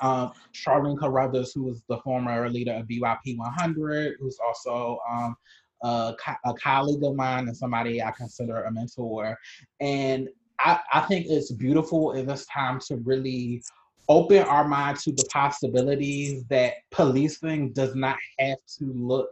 uh, 0.00 0.30
Charlene 0.54 0.98
Carruthers, 0.98 1.52
who 1.52 1.64
was 1.64 1.82
the 1.88 1.98
former 1.98 2.48
leader 2.48 2.72
of 2.72 2.86
BYP 2.86 3.36
100, 3.36 4.14
who's 4.20 4.38
also 4.38 4.98
um, 5.10 5.36
a, 5.82 6.14
a, 6.44 6.54
colleague 6.54 7.02
of 7.02 7.14
mine 7.14 7.48
and 7.48 7.56
somebody 7.56 8.02
I 8.02 8.12
consider 8.12 8.64
a 8.64 8.70
mentor. 8.70 9.36
And 9.80 10.28
I, 10.60 10.80
I 10.92 11.00
think 11.02 11.26
it's 11.28 11.52
beautiful 11.52 12.12
in 12.12 12.26
this 12.26 12.46
time 12.46 12.80
to 12.86 12.96
really 12.96 13.62
open 14.08 14.38
our 14.44 14.66
mind 14.66 14.98
to 14.98 15.12
the 15.12 15.24
possibilities 15.30 16.44
that 16.44 16.74
policing 16.90 17.72
does 17.72 17.94
not 17.94 18.16
have 18.38 18.58
to 18.78 18.92
look 18.94 19.30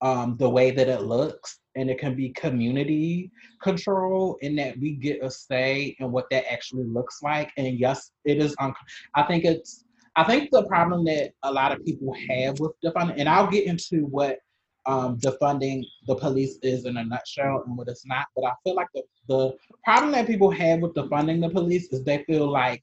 um, 0.00 0.36
the 0.38 0.48
way 0.48 0.72
that 0.72 0.88
it 0.88 1.02
looks 1.02 1.60
and 1.74 1.90
it 1.90 1.98
can 1.98 2.14
be 2.14 2.30
community 2.30 3.30
control 3.62 4.36
in 4.42 4.54
that 4.56 4.78
we 4.78 4.92
get 4.92 5.22
a 5.22 5.30
say 5.30 5.96
in 5.98 6.12
what 6.12 6.26
that 6.30 6.50
actually 6.52 6.84
looks 6.84 7.22
like. 7.22 7.50
And 7.56 7.78
yes 7.78 8.12
it 8.24 8.38
is 8.38 8.54
un- 8.60 8.74
i 9.14 9.22
think 9.22 9.44
it's 9.44 9.84
i 10.16 10.24
think 10.24 10.50
the 10.50 10.64
problem 10.64 11.04
that 11.04 11.32
a 11.42 11.52
lot 11.52 11.72
of 11.72 11.84
people 11.84 12.14
have 12.28 12.58
with 12.60 12.72
defunding 12.84 13.18
and 13.18 13.28
i'll 13.28 13.50
get 13.50 13.66
into 13.66 14.06
what 14.06 14.38
um, 14.84 15.16
defunding 15.18 15.84
the 16.08 16.16
police 16.16 16.58
is 16.62 16.86
in 16.86 16.96
a 16.96 17.04
nutshell 17.04 17.62
and 17.66 17.76
what 17.76 17.88
it's 17.88 18.06
not 18.06 18.26
but 18.34 18.44
i 18.44 18.52
feel 18.64 18.74
like 18.74 18.88
the, 18.94 19.02
the 19.28 19.52
problem 19.84 20.10
that 20.12 20.26
people 20.26 20.50
have 20.50 20.80
with 20.80 20.94
defunding 20.94 21.40
the 21.40 21.50
police 21.50 21.92
is 21.92 22.02
they 22.02 22.24
feel 22.24 22.50
like 22.50 22.82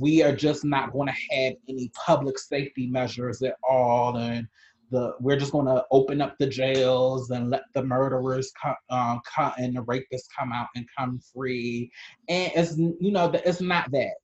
we 0.00 0.22
are 0.22 0.34
just 0.34 0.64
not 0.64 0.92
going 0.92 1.08
to 1.08 1.36
have 1.36 1.54
any 1.68 1.90
public 2.06 2.38
safety 2.38 2.86
measures 2.86 3.42
at 3.42 3.56
all 3.68 4.16
and 4.16 4.46
the 4.90 5.14
we're 5.20 5.38
just 5.38 5.52
going 5.52 5.66
to 5.66 5.84
open 5.90 6.20
up 6.20 6.36
the 6.38 6.46
jails 6.46 7.30
and 7.30 7.50
let 7.50 7.62
the 7.74 7.82
murderers 7.82 8.52
come, 8.60 8.76
um, 8.90 9.20
come 9.26 9.52
and 9.58 9.76
the 9.76 9.82
rapists 9.84 10.28
come 10.36 10.52
out 10.52 10.68
and 10.76 10.86
come 10.96 11.20
free. 11.34 11.90
And 12.28 12.52
it's 12.54 12.76
you 12.76 13.10
know 13.10 13.30
it's 13.44 13.60
not 13.60 13.90
that. 13.92 14.14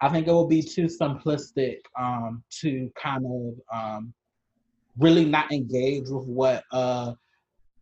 I 0.00 0.08
think 0.08 0.28
it 0.28 0.32
will 0.32 0.46
be 0.46 0.62
too 0.62 0.86
simplistic 0.86 1.78
um, 1.98 2.44
to 2.60 2.90
kind 3.00 3.24
of 3.26 3.76
um, 3.76 4.14
really 4.98 5.24
not 5.24 5.52
engage 5.52 6.08
with 6.08 6.26
what 6.26 6.62
uh, 6.70 7.14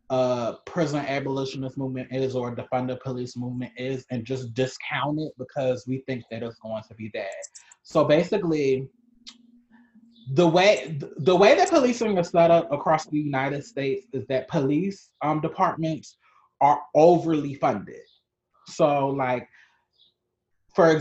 uh, 0.09 0.53
prison 0.65 1.05
abolitionist 1.05 1.77
movement 1.77 2.09
is 2.13 2.37
or 2.37 2.55
the 2.55 2.99
police 3.03 3.37
movement 3.37 3.73
is 3.77 4.07
and 4.11 4.25
just 4.25 4.55
discount 4.55 5.19
it 5.19 5.33
because 5.37 5.85
we 5.87 5.99
think 6.07 6.25
that 6.31 6.43
it's 6.43 6.59
going 6.61 6.83
to 6.87 6.95
be 6.95 7.11
that 7.13 7.27
so 7.83 8.05
basically 8.05 8.89
the 10.33 10.47
way 10.47 10.99
the 11.19 11.37
way 11.37 11.55
that 11.55 11.71
policing 11.71 12.19
is 12.19 12.31
set 12.31 12.51
up 12.51 12.71
across 12.73 13.07
the 13.07 13.19
United 13.19 13.65
States 13.65 14.07
is 14.13 14.27
that 14.27 14.49
police 14.49 15.11
um, 15.23 15.41
departments 15.41 16.17
are 16.61 16.83
overly 16.95 17.55
funded. 17.55 18.01
So, 18.67 19.09
like 19.09 19.49
for 20.75 21.01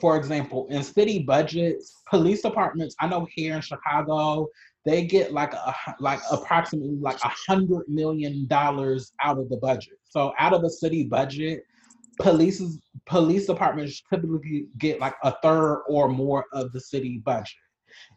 for 0.00 0.16
example, 0.16 0.66
in 0.70 0.82
city 0.82 1.20
budgets, 1.20 2.02
police 2.10 2.42
departments. 2.42 2.96
I 3.00 3.06
know 3.06 3.26
here 3.30 3.54
in 3.54 3.60
Chicago, 3.60 4.48
they 4.84 5.04
get 5.04 5.32
like 5.32 5.54
a 5.54 5.74
like 6.00 6.20
approximately 6.32 6.96
like 6.96 7.22
a 7.22 7.32
hundred 7.46 7.88
million 7.88 8.46
dollars 8.48 9.12
out 9.22 9.38
of 9.38 9.48
the 9.50 9.56
budget. 9.58 9.98
So, 10.08 10.32
out 10.38 10.52
of 10.52 10.64
a 10.64 10.70
city 10.70 11.04
budget, 11.04 11.62
police 12.20 12.60
police 13.06 13.46
departments 13.46 14.02
typically 14.10 14.66
get 14.78 14.98
like 14.98 15.14
a 15.22 15.32
third 15.42 15.84
or 15.88 16.08
more 16.08 16.46
of 16.52 16.72
the 16.72 16.80
city 16.80 17.18
budget 17.18 17.54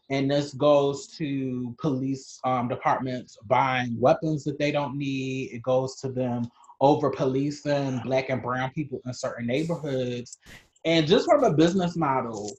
and 0.09 0.29
this 0.29 0.53
goes 0.53 1.07
to 1.17 1.75
police 1.79 2.39
um, 2.43 2.67
departments 2.67 3.37
buying 3.47 3.99
weapons 3.99 4.43
that 4.45 4.57
they 4.57 4.71
don't 4.71 4.97
need. 4.97 5.51
It 5.51 5.61
goes 5.61 5.95
to 5.97 6.09
them 6.09 6.49
over 6.79 7.09
policing 7.09 7.99
black 7.99 8.29
and 8.29 8.41
brown 8.41 8.71
people 8.71 9.01
in 9.05 9.13
certain 9.13 9.47
neighborhoods. 9.47 10.37
And 10.85 11.07
just 11.07 11.25
from 11.25 11.43
a 11.43 11.53
business 11.53 11.97
model, 11.97 12.51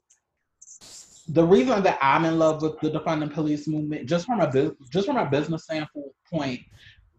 the 1.29 1.45
reason 1.45 1.83
that 1.83 1.99
I'm 2.01 2.25
in 2.25 2.39
love 2.39 2.63
with 2.63 2.79
the 2.81 2.91
defunding 2.91 3.33
police 3.33 3.69
movement, 3.69 4.09
just 4.09 4.27
from 4.27 4.41
a 4.41 4.73
just 4.91 5.07
from 5.07 5.17
a 5.17 5.29
business 5.29 5.65
standpoint, 5.65 6.61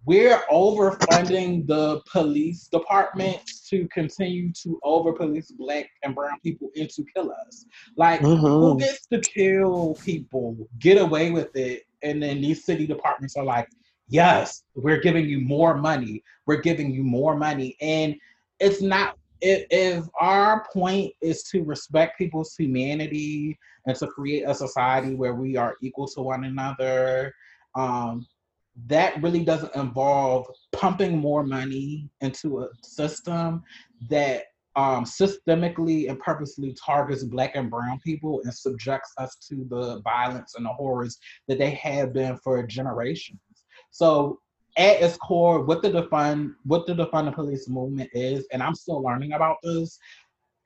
we're 0.05 0.41
overfunding 0.51 1.67
the 1.67 2.01
police 2.11 2.67
department 2.67 3.39
to 3.69 3.87
continue 3.89 4.51
to 4.63 4.79
over 4.83 5.13
police 5.13 5.51
black 5.51 5.89
and 6.03 6.15
brown 6.15 6.39
people 6.41 6.69
and 6.75 6.89
to 6.89 7.03
kill 7.15 7.31
us. 7.47 7.65
Like, 7.97 8.21
mm-hmm. 8.21 8.45
who 8.45 8.79
gets 8.79 9.07
to 9.07 9.19
kill 9.21 9.95
people, 10.03 10.67
get 10.79 10.97
away 10.99 11.31
with 11.31 11.55
it, 11.55 11.83
and 12.03 12.21
then 12.21 12.41
these 12.41 12.65
city 12.65 12.87
departments 12.87 13.35
are 13.35 13.43
like, 13.43 13.67
yes, 14.07 14.63
we're 14.75 14.99
giving 14.99 15.27
you 15.27 15.39
more 15.39 15.75
money. 15.75 16.23
We're 16.45 16.61
giving 16.61 16.91
you 16.91 17.03
more 17.03 17.35
money. 17.35 17.77
And 17.81 18.15
it's 18.59 18.81
not, 18.81 19.17
if, 19.41 19.65
if 19.69 20.05
our 20.19 20.65
point 20.73 21.13
is 21.21 21.43
to 21.43 21.63
respect 21.63 22.17
people's 22.17 22.55
humanity 22.55 23.57
and 23.85 23.95
to 23.97 24.07
create 24.07 24.43
a 24.47 24.53
society 24.53 25.15
where 25.15 25.35
we 25.35 25.55
are 25.57 25.75
equal 25.81 26.07
to 26.07 26.21
one 26.21 26.43
another, 26.45 27.33
um, 27.75 28.25
that 28.87 29.21
really 29.21 29.43
doesn't 29.43 29.75
involve 29.75 30.47
pumping 30.71 31.17
more 31.17 31.43
money 31.43 32.09
into 32.21 32.61
a 32.61 32.67
system 32.83 33.63
that 34.09 34.43
um, 34.75 35.03
systemically 35.03 36.09
and 36.09 36.19
purposely 36.19 36.73
targets 36.73 37.23
black 37.23 37.55
and 37.55 37.69
brown 37.69 37.99
people 37.99 38.41
and 38.43 38.53
subjects 38.53 39.13
us 39.17 39.35
to 39.49 39.65
the 39.69 39.99
violence 40.03 40.55
and 40.55 40.65
the 40.65 40.69
horrors 40.69 41.17
that 41.47 41.57
they 41.57 41.71
have 41.71 42.13
been 42.13 42.37
for 42.37 42.65
generations. 42.65 43.39
So 43.91 44.39
at 44.77 45.01
its 45.01 45.17
core, 45.17 45.63
what 45.63 45.81
the 45.81 45.89
defund 45.89 46.53
what 46.63 46.85
the 46.85 46.93
defund 46.93 47.25
the 47.25 47.31
police 47.31 47.67
movement 47.67 48.09
is, 48.13 48.47
and 48.53 48.63
I'm 48.63 48.75
still 48.75 49.01
learning 49.01 49.33
about 49.33 49.57
this, 49.63 49.99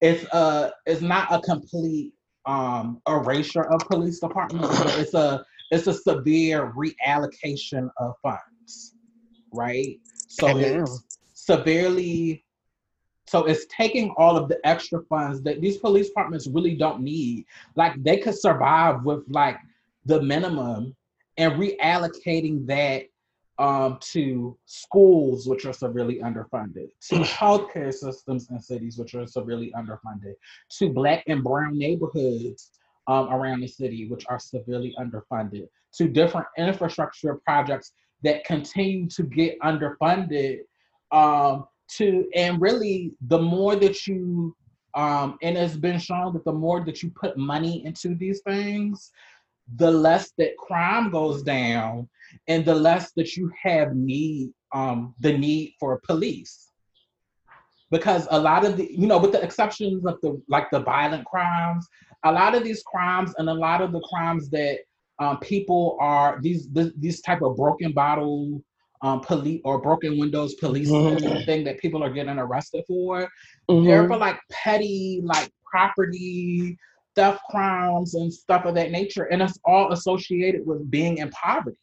it's 0.01 0.25
uh 0.33 0.69
it's 0.85 1.01
not 1.01 1.33
a 1.33 1.39
complete 1.39 2.13
um 2.45 3.01
erasure 3.07 3.63
of 3.63 3.79
police 3.87 4.19
departments, 4.19 4.77
but 4.77 4.99
it's 4.99 5.13
a 5.13 5.43
it's 5.73 5.87
a 5.87 5.93
severe 5.93 6.71
reallocation 6.73 7.89
of 7.97 8.13
funds, 8.21 8.95
right? 9.51 9.99
So 10.27 10.57
it's 10.57 11.03
severely 11.33 12.45
so 13.25 13.45
it's 13.45 13.65
taking 13.65 14.13
all 14.17 14.37
of 14.37 14.47
the 14.49 14.59
extra 14.67 15.01
funds 15.09 15.41
that 15.41 15.59
these 15.61 15.77
police 15.77 16.09
departments 16.09 16.47
really 16.47 16.75
don't 16.75 17.01
need. 17.01 17.45
Like 17.75 18.01
they 18.03 18.17
could 18.17 18.37
survive 18.37 19.03
with 19.03 19.23
like 19.27 19.57
the 20.05 20.21
minimum 20.21 20.95
and 21.37 21.53
reallocating 21.53 22.67
that 22.67 23.05
um, 23.57 23.97
to 24.01 24.57
schools, 24.65 25.47
which 25.47 25.65
are 25.65 25.73
severely 25.73 26.19
underfunded, 26.19 26.89
to 27.09 27.15
healthcare 27.21 27.93
systems 27.93 28.49
in 28.51 28.59
cities, 28.59 28.97
which 28.97 29.15
are 29.15 29.25
severely 29.25 29.73
underfunded, 29.75 30.33
to 30.77 30.89
Black 30.89 31.23
and 31.27 31.43
Brown 31.43 31.77
neighborhoods 31.77 32.71
um, 33.07 33.29
around 33.29 33.61
the 33.61 33.67
city, 33.67 34.07
which 34.07 34.25
are 34.29 34.39
severely 34.39 34.95
underfunded, 34.99 35.67
to 35.95 36.07
different 36.07 36.47
infrastructure 36.57 37.39
projects 37.45 37.93
that 38.23 38.45
continue 38.45 39.07
to 39.09 39.23
get 39.23 39.59
underfunded. 39.59 40.59
Um, 41.11 41.65
to 41.97 42.27
and 42.33 42.59
really, 42.61 43.13
the 43.27 43.39
more 43.39 43.75
that 43.75 44.07
you 44.07 44.55
um, 44.95 45.37
and 45.41 45.57
it's 45.57 45.75
been 45.75 45.99
shown 45.99 46.33
that 46.33 46.45
the 46.45 46.53
more 46.53 46.83
that 46.85 47.01
you 47.01 47.09
put 47.09 47.37
money 47.37 47.85
into 47.85 48.15
these 48.15 48.41
things, 48.41 49.11
the 49.75 49.89
less 49.89 50.31
that 50.37 50.55
crime 50.57 51.09
goes 51.09 51.41
down 51.41 52.07
and 52.47 52.63
the 52.63 52.75
less 52.75 53.11
that 53.15 53.35
you 53.35 53.51
have 53.61 53.95
need 53.95 54.51
um, 54.73 55.13
the 55.19 55.35
need 55.35 55.73
for 55.79 56.01
police 56.05 56.69
because 57.93 58.27
a 58.31 58.39
lot 58.39 58.65
of 58.65 58.75
the 58.75 58.91
you 58.91 59.05
know 59.05 59.19
with 59.19 59.31
the 59.31 59.41
exceptions 59.41 60.03
of 60.05 60.19
the 60.21 60.41
like 60.49 60.69
the 60.71 60.79
violent 60.79 61.23
crimes 61.25 61.87
a 62.25 62.31
lot 62.31 62.55
of 62.55 62.63
these 62.63 62.81
crimes 62.83 63.33
and 63.37 63.47
a 63.49 63.53
lot 63.53 63.81
of 63.81 63.91
the 63.91 64.01
crimes 64.11 64.49
that 64.49 64.79
um, 65.19 65.37
people 65.39 65.95
are 66.01 66.39
these 66.41 66.67
this, 66.69 66.91
these 66.97 67.21
type 67.21 67.43
of 67.43 67.55
broken 67.55 67.93
bottle 67.93 68.61
um, 69.03 69.19
police 69.21 69.61
or 69.63 69.79
broken 69.79 70.17
windows 70.17 70.55
police 70.55 70.89
mm-hmm. 70.89 71.45
thing 71.45 71.63
that 71.63 71.77
people 71.77 72.03
are 72.03 72.09
getting 72.09 72.39
arrested 72.39 72.83
for 72.87 73.29
mm-hmm. 73.69 73.85
they're 73.85 74.07
for 74.07 74.17
like 74.17 74.39
petty 74.51 75.21
like 75.23 75.51
property 75.63 76.75
theft 77.15 77.41
crimes 77.51 78.15
and 78.15 78.33
stuff 78.33 78.65
of 78.65 78.73
that 78.73 78.89
nature 78.89 79.25
and 79.25 79.39
it's 79.39 79.59
all 79.65 79.91
associated 79.91 80.65
with 80.65 80.89
being 80.89 81.19
in 81.19 81.29
poverty 81.29 81.77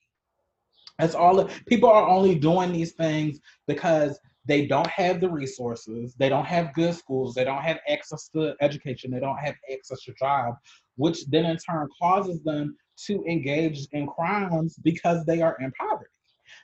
that's 0.99 1.15
all 1.15 1.49
people 1.67 1.89
are 1.89 2.09
only 2.09 2.35
doing 2.35 2.73
these 2.73 2.93
things 2.93 3.39
because 3.69 4.19
they 4.47 4.67
don't 4.67 4.87
have 4.87 5.21
the 5.21 5.29
resources 5.29 6.15
they 6.19 6.29
don't 6.29 6.47
have 6.47 6.73
good 6.75 6.95
schools 6.95 7.35
they 7.35 7.45
don't 7.45 7.63
have 7.63 7.79
access 7.89 8.29
to 8.29 8.55
education 8.61 9.11
they 9.11 9.21
don't 9.21 9.39
have 9.39 9.55
access 9.73 10.03
to 10.03 10.13
job 10.15 10.55
which 10.97 11.27
then 11.27 11.45
in 11.45 11.57
turn 11.57 11.89
causes 12.01 12.43
them 12.43 12.77
to 12.97 13.25
engage 13.25 13.87
in 13.93 14.07
crimes 14.07 14.77
because 14.83 15.25
they 15.25 15.41
are 15.41 15.57
in 15.61 15.71
poverty 15.73 16.11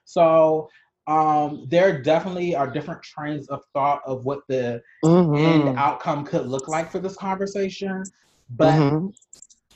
so 0.05 0.69
um, 1.09 1.67
there 1.69 2.03
definitely 2.03 2.57
are 2.57 2.69
different 2.69 3.01
trains 3.03 3.49
of 3.49 3.63
thought 3.73 4.03
of 4.05 4.25
what 4.25 4.41
the 4.49 4.83
mm-hmm. 5.05 5.37
end 5.37 5.79
outcome 5.79 6.25
could 6.25 6.47
look 6.47 6.67
like 6.67 6.91
for 6.91 6.99
this 6.99 7.17
conversation 7.17 8.03
but 8.51 8.73
mm-hmm. 8.73 9.07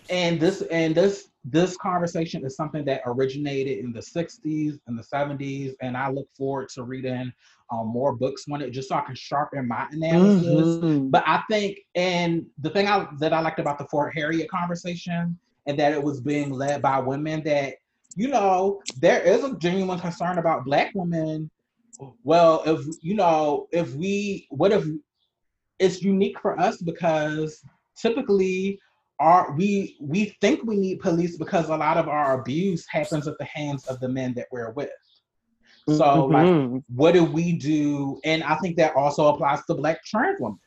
and 0.08 0.40
this 0.40 0.62
and 0.62 0.94
this 0.94 1.29
this 1.44 1.76
conversation 1.78 2.44
is 2.44 2.54
something 2.54 2.84
that 2.84 3.00
originated 3.06 3.78
in 3.78 3.92
the 3.92 4.00
60s 4.00 4.78
and 4.86 4.98
the 4.98 5.02
70s 5.02 5.74
and 5.80 5.96
i 5.96 6.10
look 6.10 6.28
forward 6.36 6.68
to 6.68 6.82
reading 6.82 7.32
um, 7.70 7.86
more 7.86 8.14
books 8.14 8.44
on 8.52 8.60
it 8.60 8.70
just 8.70 8.88
so 8.88 8.96
i 8.96 9.00
can 9.00 9.14
sharpen 9.14 9.66
my 9.66 9.86
analysis 9.90 10.44
mm-hmm. 10.44 11.08
but 11.08 11.24
i 11.26 11.42
think 11.50 11.78
and 11.94 12.44
the 12.58 12.70
thing 12.70 12.86
I, 12.86 13.08
that 13.18 13.32
i 13.32 13.40
liked 13.40 13.58
about 13.58 13.78
the 13.78 13.86
For 13.86 14.10
Harriet 14.10 14.50
conversation 14.50 15.38
and 15.66 15.78
that 15.78 15.92
it 15.92 16.02
was 16.02 16.20
being 16.20 16.50
led 16.50 16.82
by 16.82 16.98
women 16.98 17.42
that 17.44 17.76
you 18.16 18.28
know 18.28 18.82
there 18.98 19.22
is 19.22 19.44
a 19.44 19.56
genuine 19.56 19.98
concern 19.98 20.38
about 20.38 20.64
black 20.64 20.90
women 20.94 21.50
well 22.22 22.62
if 22.66 22.84
you 23.00 23.14
know 23.14 23.66
if 23.72 23.94
we 23.94 24.46
what 24.50 24.72
if 24.72 24.84
it's 25.78 26.02
unique 26.02 26.38
for 26.40 26.58
us 26.60 26.78
because 26.78 27.62
typically 27.96 28.78
our 29.20 29.52
we 29.52 29.96
we 30.00 30.36
think 30.40 30.64
we 30.64 30.76
need 30.76 31.00
police 31.00 31.36
because 31.36 31.68
a 31.68 31.76
lot 31.76 31.98
of 31.98 32.08
our 32.08 32.40
abuse 32.40 32.86
happens 32.88 33.28
at 33.28 33.38
the 33.38 33.44
hands 33.44 33.86
of 33.86 34.00
the 34.00 34.08
men 34.08 34.34
that 34.34 34.46
we're 34.50 34.72
with. 34.72 34.90
So 35.88 35.98
mm-hmm. 36.04 36.74
like 36.74 36.82
what 36.88 37.14
do 37.14 37.24
we 37.24 37.52
do? 37.52 38.20
And 38.24 38.42
I 38.42 38.56
think 38.56 38.76
that 38.78 38.96
also 38.96 39.28
applies 39.28 39.64
to 39.66 39.74
black 39.74 40.04
trans 40.04 40.40
women. 40.40 40.58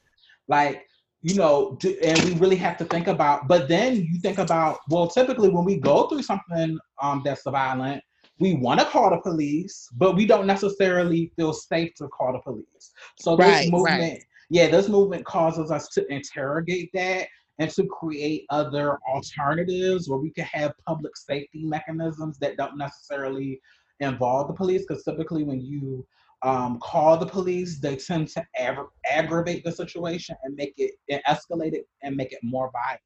Like, 0.47 0.85
you 1.21 1.35
know, 1.35 1.77
do, 1.79 1.97
and 2.03 2.21
we 2.23 2.33
really 2.33 2.57
have 2.57 2.77
to 2.77 2.85
think 2.85 3.07
about, 3.07 3.47
but 3.47 3.67
then 3.69 3.95
you 3.95 4.19
think 4.19 4.39
about, 4.39 4.79
well, 4.89 5.07
typically 5.07 5.49
when 5.49 5.63
we 5.63 5.77
go 5.77 6.07
through 6.07 6.23
something 6.23 6.77
um, 7.01 7.21
that's 7.23 7.43
violent, 7.43 8.03
we 8.39 8.55
want 8.55 8.81
to 8.81 8.85
call 8.85 9.09
the 9.09 9.21
police, 9.21 9.87
but 9.93 10.15
we 10.15 10.25
don't 10.25 10.45
necessarily 10.45 11.31
feel 11.37 11.53
safe 11.53 11.93
to 11.95 12.07
call 12.09 12.33
the 12.33 12.39
police. 12.39 12.91
So 13.19 13.37
this 13.37 13.47
right, 13.47 13.71
movement, 13.71 14.01
right. 14.01 14.23
yeah, 14.49 14.67
this 14.67 14.89
movement 14.89 15.23
causes 15.23 15.71
us 15.71 15.87
to 15.89 16.05
interrogate 16.11 16.89
that 16.93 17.27
and 17.59 17.69
to 17.71 17.85
create 17.85 18.45
other 18.49 18.97
alternatives 19.07 20.09
where 20.09 20.19
we 20.19 20.31
can 20.31 20.45
have 20.45 20.73
public 20.87 21.15
safety 21.15 21.63
mechanisms 21.63 22.37
that 22.39 22.57
don't 22.57 22.77
necessarily 22.77 23.59
involve 23.99 24.47
the 24.47 24.53
police. 24.53 24.85
Because 24.87 25.03
typically, 25.03 25.43
when 25.43 25.61
you 25.61 26.05
um, 26.41 26.79
call 26.79 27.17
the 27.17 27.25
police, 27.25 27.79
they 27.79 27.95
tend 27.95 28.27
to 28.29 28.45
ag- 28.57 28.77
aggravate 29.09 29.63
the 29.63 29.71
situation 29.71 30.35
and 30.43 30.55
make 30.55 30.73
it 30.77 30.95
and 31.09 31.21
escalate 31.27 31.73
it 31.73 31.87
and 32.01 32.15
make 32.15 32.31
it 32.33 32.39
more 32.43 32.71
violent. 32.71 33.01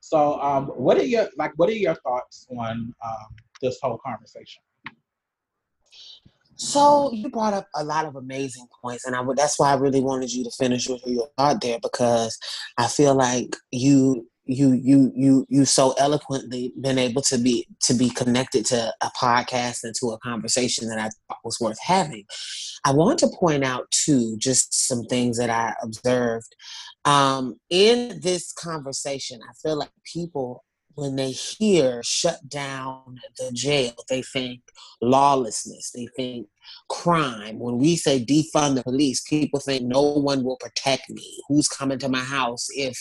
So, 0.00 0.40
um, 0.40 0.66
what 0.68 0.98
are 0.98 1.04
your 1.04 1.28
like? 1.36 1.52
What 1.56 1.68
are 1.68 1.74
your 1.74 1.94
thoughts 1.96 2.46
on 2.50 2.94
um, 3.04 3.36
this 3.60 3.78
whole 3.82 3.98
conversation? 4.04 4.62
So 6.56 7.10
you 7.12 7.28
brought 7.30 7.54
up 7.54 7.66
a 7.74 7.84
lot 7.84 8.06
of 8.06 8.16
amazing 8.16 8.66
points, 8.82 9.04
and 9.04 9.16
I 9.16 9.20
would, 9.20 9.36
that's 9.36 9.58
why 9.58 9.72
I 9.72 9.76
really 9.76 10.00
wanted 10.00 10.32
you 10.32 10.44
to 10.44 10.50
finish 10.50 10.88
with 10.88 11.02
your 11.06 11.28
thought 11.36 11.60
there 11.60 11.78
because 11.82 12.38
I 12.78 12.86
feel 12.86 13.14
like 13.14 13.56
you 13.70 14.26
you 14.44 14.72
you 14.72 15.12
you 15.14 15.46
you 15.48 15.64
so 15.64 15.94
eloquently 15.98 16.72
been 16.80 16.98
able 16.98 17.22
to 17.22 17.38
be 17.38 17.66
to 17.80 17.94
be 17.94 18.10
connected 18.10 18.66
to 18.66 18.92
a 19.00 19.10
podcast 19.16 19.84
and 19.84 19.94
to 20.00 20.08
a 20.08 20.18
conversation 20.18 20.88
that 20.88 20.98
I 20.98 21.04
thought 21.04 21.38
was 21.44 21.58
worth 21.60 21.78
having. 21.80 22.24
I 22.84 22.92
want 22.92 23.20
to 23.20 23.30
point 23.38 23.64
out 23.64 23.90
too 23.90 24.36
just 24.38 24.86
some 24.88 25.04
things 25.04 25.38
that 25.38 25.50
I 25.50 25.74
observed 25.82 26.54
um, 27.04 27.56
in 27.70 28.20
this 28.20 28.52
conversation. 28.52 29.40
I 29.48 29.52
feel 29.62 29.78
like 29.78 29.90
people 30.12 30.64
when 30.94 31.16
they 31.16 31.30
hear 31.30 32.02
shut 32.02 32.48
down 32.48 33.18
the 33.38 33.50
jail, 33.52 33.94
they 34.08 34.22
think 34.22 34.60
lawlessness, 35.00 35.90
they 35.94 36.06
think 36.16 36.46
crime. 36.88 37.58
When 37.58 37.78
we 37.78 37.96
say 37.96 38.24
defund 38.24 38.76
the 38.76 38.82
police, 38.82 39.20
people 39.22 39.60
think 39.60 39.82
no 39.82 40.02
one 40.02 40.44
will 40.44 40.58
protect 40.58 41.10
me. 41.10 41.40
Who's 41.48 41.68
coming 41.68 41.98
to 41.98 42.08
my 42.08 42.20
house 42.20 42.68
if 42.74 42.98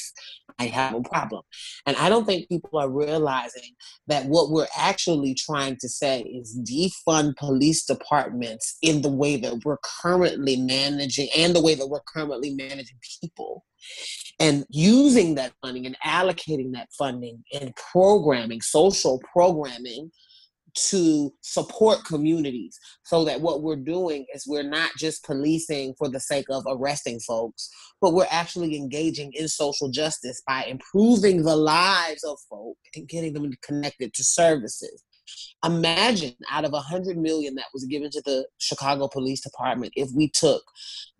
I 0.59 0.65
have 0.65 0.93
a 0.93 1.01
problem? 1.01 1.43
And 1.85 1.95
I 1.97 2.09
don't 2.09 2.25
think 2.25 2.49
people 2.49 2.79
are 2.79 2.89
realizing 2.89 3.71
that 4.07 4.25
what 4.25 4.51
we're 4.51 4.67
actually 4.77 5.33
trying 5.33 5.77
to 5.81 5.89
say 5.89 6.21
is 6.21 6.59
defund 6.59 7.35
police 7.37 7.85
departments 7.85 8.77
in 8.81 9.01
the 9.01 9.11
way 9.11 9.37
that 9.37 9.63
we're 9.65 9.79
currently 10.01 10.57
managing 10.57 11.29
and 11.37 11.55
the 11.55 11.61
way 11.61 11.75
that 11.75 11.87
we're 11.87 12.01
currently 12.01 12.53
managing 12.53 12.97
people 13.21 13.65
and 14.39 14.65
using 14.69 15.35
that 15.35 15.53
funding 15.61 15.85
and 15.85 15.97
allocating 16.05 16.73
that 16.73 16.89
funding 16.97 17.43
and 17.53 17.75
programming, 17.75 18.61
social 18.61 19.21
programming 19.31 20.11
to 20.73 21.33
support 21.41 22.05
communities 22.05 22.77
so 23.03 23.23
that 23.25 23.41
what 23.41 23.61
we're 23.61 23.75
doing 23.75 24.25
is 24.33 24.45
we're 24.47 24.63
not 24.63 24.91
just 24.97 25.23
policing 25.23 25.93
for 25.97 26.09
the 26.09 26.19
sake 26.19 26.45
of 26.49 26.63
arresting 26.69 27.19
folks, 27.19 27.69
but 27.99 28.13
we're 28.13 28.27
actually 28.29 28.75
engaging 28.75 29.31
in 29.33 29.47
social 29.47 29.89
justice 29.89 30.41
by 30.47 30.63
improving 30.63 31.43
the 31.43 31.55
lives 31.55 32.23
of 32.23 32.37
folk 32.49 32.77
and 32.95 33.07
getting 33.07 33.33
them 33.33 33.51
connected 33.61 34.13
to 34.13 34.23
services. 34.23 35.03
Imagine 35.63 36.35
out 36.49 36.65
of 36.65 36.73
a 36.73 36.79
hundred 36.79 37.17
million 37.17 37.55
that 37.55 37.65
was 37.73 37.85
given 37.85 38.09
to 38.11 38.21
the 38.25 38.45
Chicago 38.57 39.07
Police 39.07 39.41
Department 39.41 39.93
if 39.95 40.09
we 40.15 40.29
took 40.29 40.63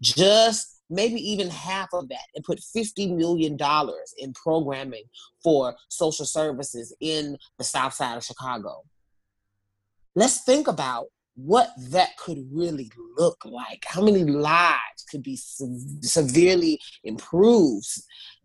just 0.02 0.82
maybe 0.92 1.16
even 1.22 1.50
half 1.50 1.88
of 1.94 2.10
that 2.10 2.28
and 2.36 2.44
put 2.44 2.60
$50 2.60 3.16
million 3.16 3.58
in 4.18 4.34
programming 4.34 5.04
for 5.42 5.74
social 5.90 6.26
services 6.26 6.94
in 7.00 7.38
the 7.58 7.64
south 7.64 7.94
side 7.94 8.18
of 8.18 8.24
Chicago. 8.24 8.84
Let's 10.16 10.42
think 10.42 10.68
about 10.68 11.08
what 11.36 11.72
that 11.78 12.18
could 12.18 12.46
really 12.52 12.92
look 13.18 13.44
like. 13.46 13.84
How 13.86 14.02
many 14.02 14.24
lives 14.24 15.06
could 15.10 15.24
be 15.24 15.38
se- 15.38 16.02
severely 16.02 16.80
improved 17.04 17.88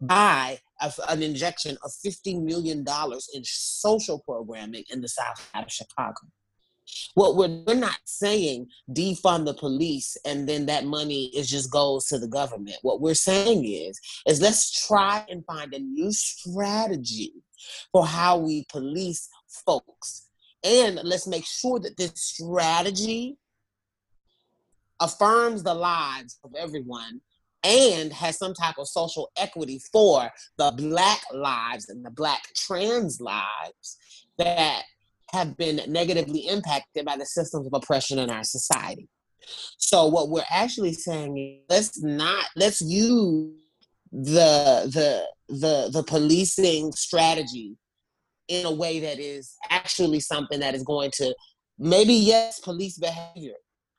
by 0.00 0.58
a, 0.80 0.92
an 1.08 1.22
injection 1.22 1.76
of 1.84 1.90
$50 2.04 2.42
million 2.42 2.84
in 3.34 3.42
social 3.44 4.20
programming 4.20 4.84
in 4.90 5.00
the 5.00 5.08
south 5.08 5.50
side 5.52 5.64
of 5.64 5.72
Chicago? 5.72 6.20
What 7.14 7.36
we're, 7.36 7.62
we're 7.66 7.74
not 7.74 7.98
saying 8.04 8.68
defund 8.90 9.46
the 9.46 9.54
police 9.54 10.16
and 10.24 10.48
then 10.48 10.66
that 10.66 10.84
money 10.84 11.26
is 11.36 11.50
just 11.50 11.72
goes 11.72 12.06
to 12.06 12.18
the 12.18 12.28
government. 12.28 12.76
What 12.82 13.00
we're 13.00 13.14
saying 13.14 13.64
is 13.64 13.98
is 14.26 14.40
let's 14.40 14.86
try 14.86 15.24
and 15.28 15.44
find 15.46 15.74
a 15.74 15.80
new 15.80 16.12
strategy 16.12 17.32
for 17.90 18.06
how 18.06 18.38
we 18.38 18.66
police 18.68 19.28
folks. 19.66 20.25
And 20.66 21.00
let's 21.04 21.28
make 21.28 21.46
sure 21.46 21.78
that 21.78 21.96
this 21.96 22.10
strategy 22.16 23.38
affirms 25.00 25.62
the 25.62 25.74
lives 25.74 26.38
of 26.42 26.52
everyone 26.58 27.20
and 27.62 28.12
has 28.12 28.36
some 28.36 28.52
type 28.52 28.74
of 28.78 28.88
social 28.88 29.30
equity 29.36 29.80
for 29.92 30.28
the 30.58 30.72
black 30.76 31.20
lives 31.32 31.88
and 31.88 32.04
the 32.04 32.10
black 32.10 32.42
trans 32.56 33.20
lives 33.20 33.96
that 34.38 34.82
have 35.32 35.56
been 35.56 35.80
negatively 35.86 36.40
impacted 36.48 37.04
by 37.04 37.16
the 37.16 37.26
systems 37.26 37.66
of 37.66 37.72
oppression 37.72 38.18
in 38.18 38.28
our 38.28 38.44
society. 38.44 39.08
So 39.78 40.06
what 40.06 40.30
we're 40.30 40.42
actually 40.50 40.94
saying 40.94 41.38
is 41.38 41.60
let's 41.68 42.02
not 42.02 42.44
let's 42.56 42.80
use 42.80 43.54
the 44.10 44.90
the 44.92 45.26
the 45.48 45.90
the 45.92 46.02
policing 46.02 46.90
strategy 46.90 47.76
in 48.48 48.66
a 48.66 48.70
way 48.70 49.00
that 49.00 49.18
is 49.18 49.54
actually 49.70 50.20
something 50.20 50.60
that 50.60 50.74
is 50.74 50.82
going 50.82 51.10
to 51.12 51.34
maybe 51.78 52.14
yes 52.14 52.60
police 52.60 52.98
behavior 52.98 53.54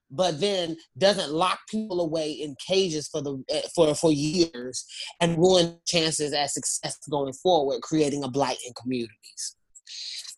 but 0.09 0.39
then 0.39 0.77
doesn't 0.97 1.33
lock 1.33 1.59
people 1.69 1.99
away 1.99 2.31
in 2.31 2.55
cages 2.65 3.07
for 3.07 3.21
the 3.21 3.43
eh, 3.49 3.61
for 3.75 3.93
for 3.93 4.11
years 4.11 4.85
and 5.19 5.37
ruin 5.37 5.77
chances 5.85 6.33
at 6.33 6.49
success 6.49 6.97
going 7.09 7.33
forward 7.33 7.81
creating 7.81 8.23
a 8.23 8.27
blight 8.27 8.57
in 8.65 8.73
communities 8.73 9.55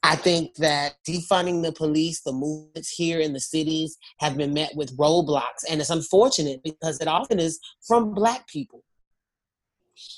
I 0.02 0.16
think 0.16 0.56
that 0.56 0.96
defunding 1.08 1.62
the 1.62 1.74
police, 1.74 2.22
the 2.22 2.32
movements 2.32 2.90
here 2.90 3.20
in 3.20 3.34
the 3.34 3.40
cities 3.40 3.98
have 4.20 4.38
been 4.38 4.54
met 4.54 4.74
with 4.76 4.96
roadblocks. 4.98 5.66
And 5.70 5.82
it's 5.82 5.90
unfortunate 5.90 6.62
because 6.64 7.02
it 7.02 7.08
often 7.08 7.40
is 7.40 7.60
from 7.86 8.14
Black 8.14 8.48
people 8.48 8.84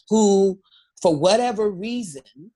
who, 0.09 0.59
for 1.01 1.15
whatever 1.15 1.71
reason, 1.71 2.51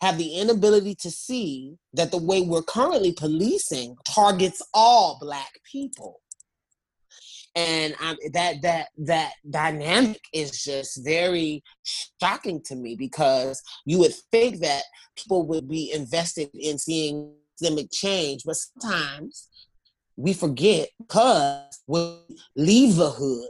have 0.00 0.18
the 0.18 0.36
inability 0.38 0.94
to 0.96 1.10
see 1.10 1.76
that 1.92 2.10
the 2.10 2.18
way 2.18 2.42
we're 2.42 2.62
currently 2.62 3.12
policing 3.12 3.96
targets 4.08 4.62
all 4.74 5.18
Black 5.20 5.50
people. 5.70 6.20
And 7.56 7.94
um, 8.00 8.16
that 8.34 8.62
that 8.62 8.88
that 8.98 9.32
dynamic 9.50 10.20
is 10.32 10.62
just 10.62 11.04
very 11.04 11.64
shocking 12.20 12.62
to 12.66 12.76
me 12.76 12.94
because 12.94 13.60
you 13.84 13.98
would 13.98 14.14
think 14.30 14.60
that 14.60 14.82
people 15.16 15.44
would 15.46 15.68
be 15.68 15.90
invested 15.92 16.50
in 16.54 16.78
seeing 16.78 17.32
systemic 17.56 17.90
change, 17.90 18.42
but 18.44 18.54
sometimes 18.54 19.48
we 20.16 20.34
forget 20.34 20.88
because 20.98 21.80
we 21.88 22.20
leave 22.54 22.96
the 22.96 23.10
hood 23.10 23.48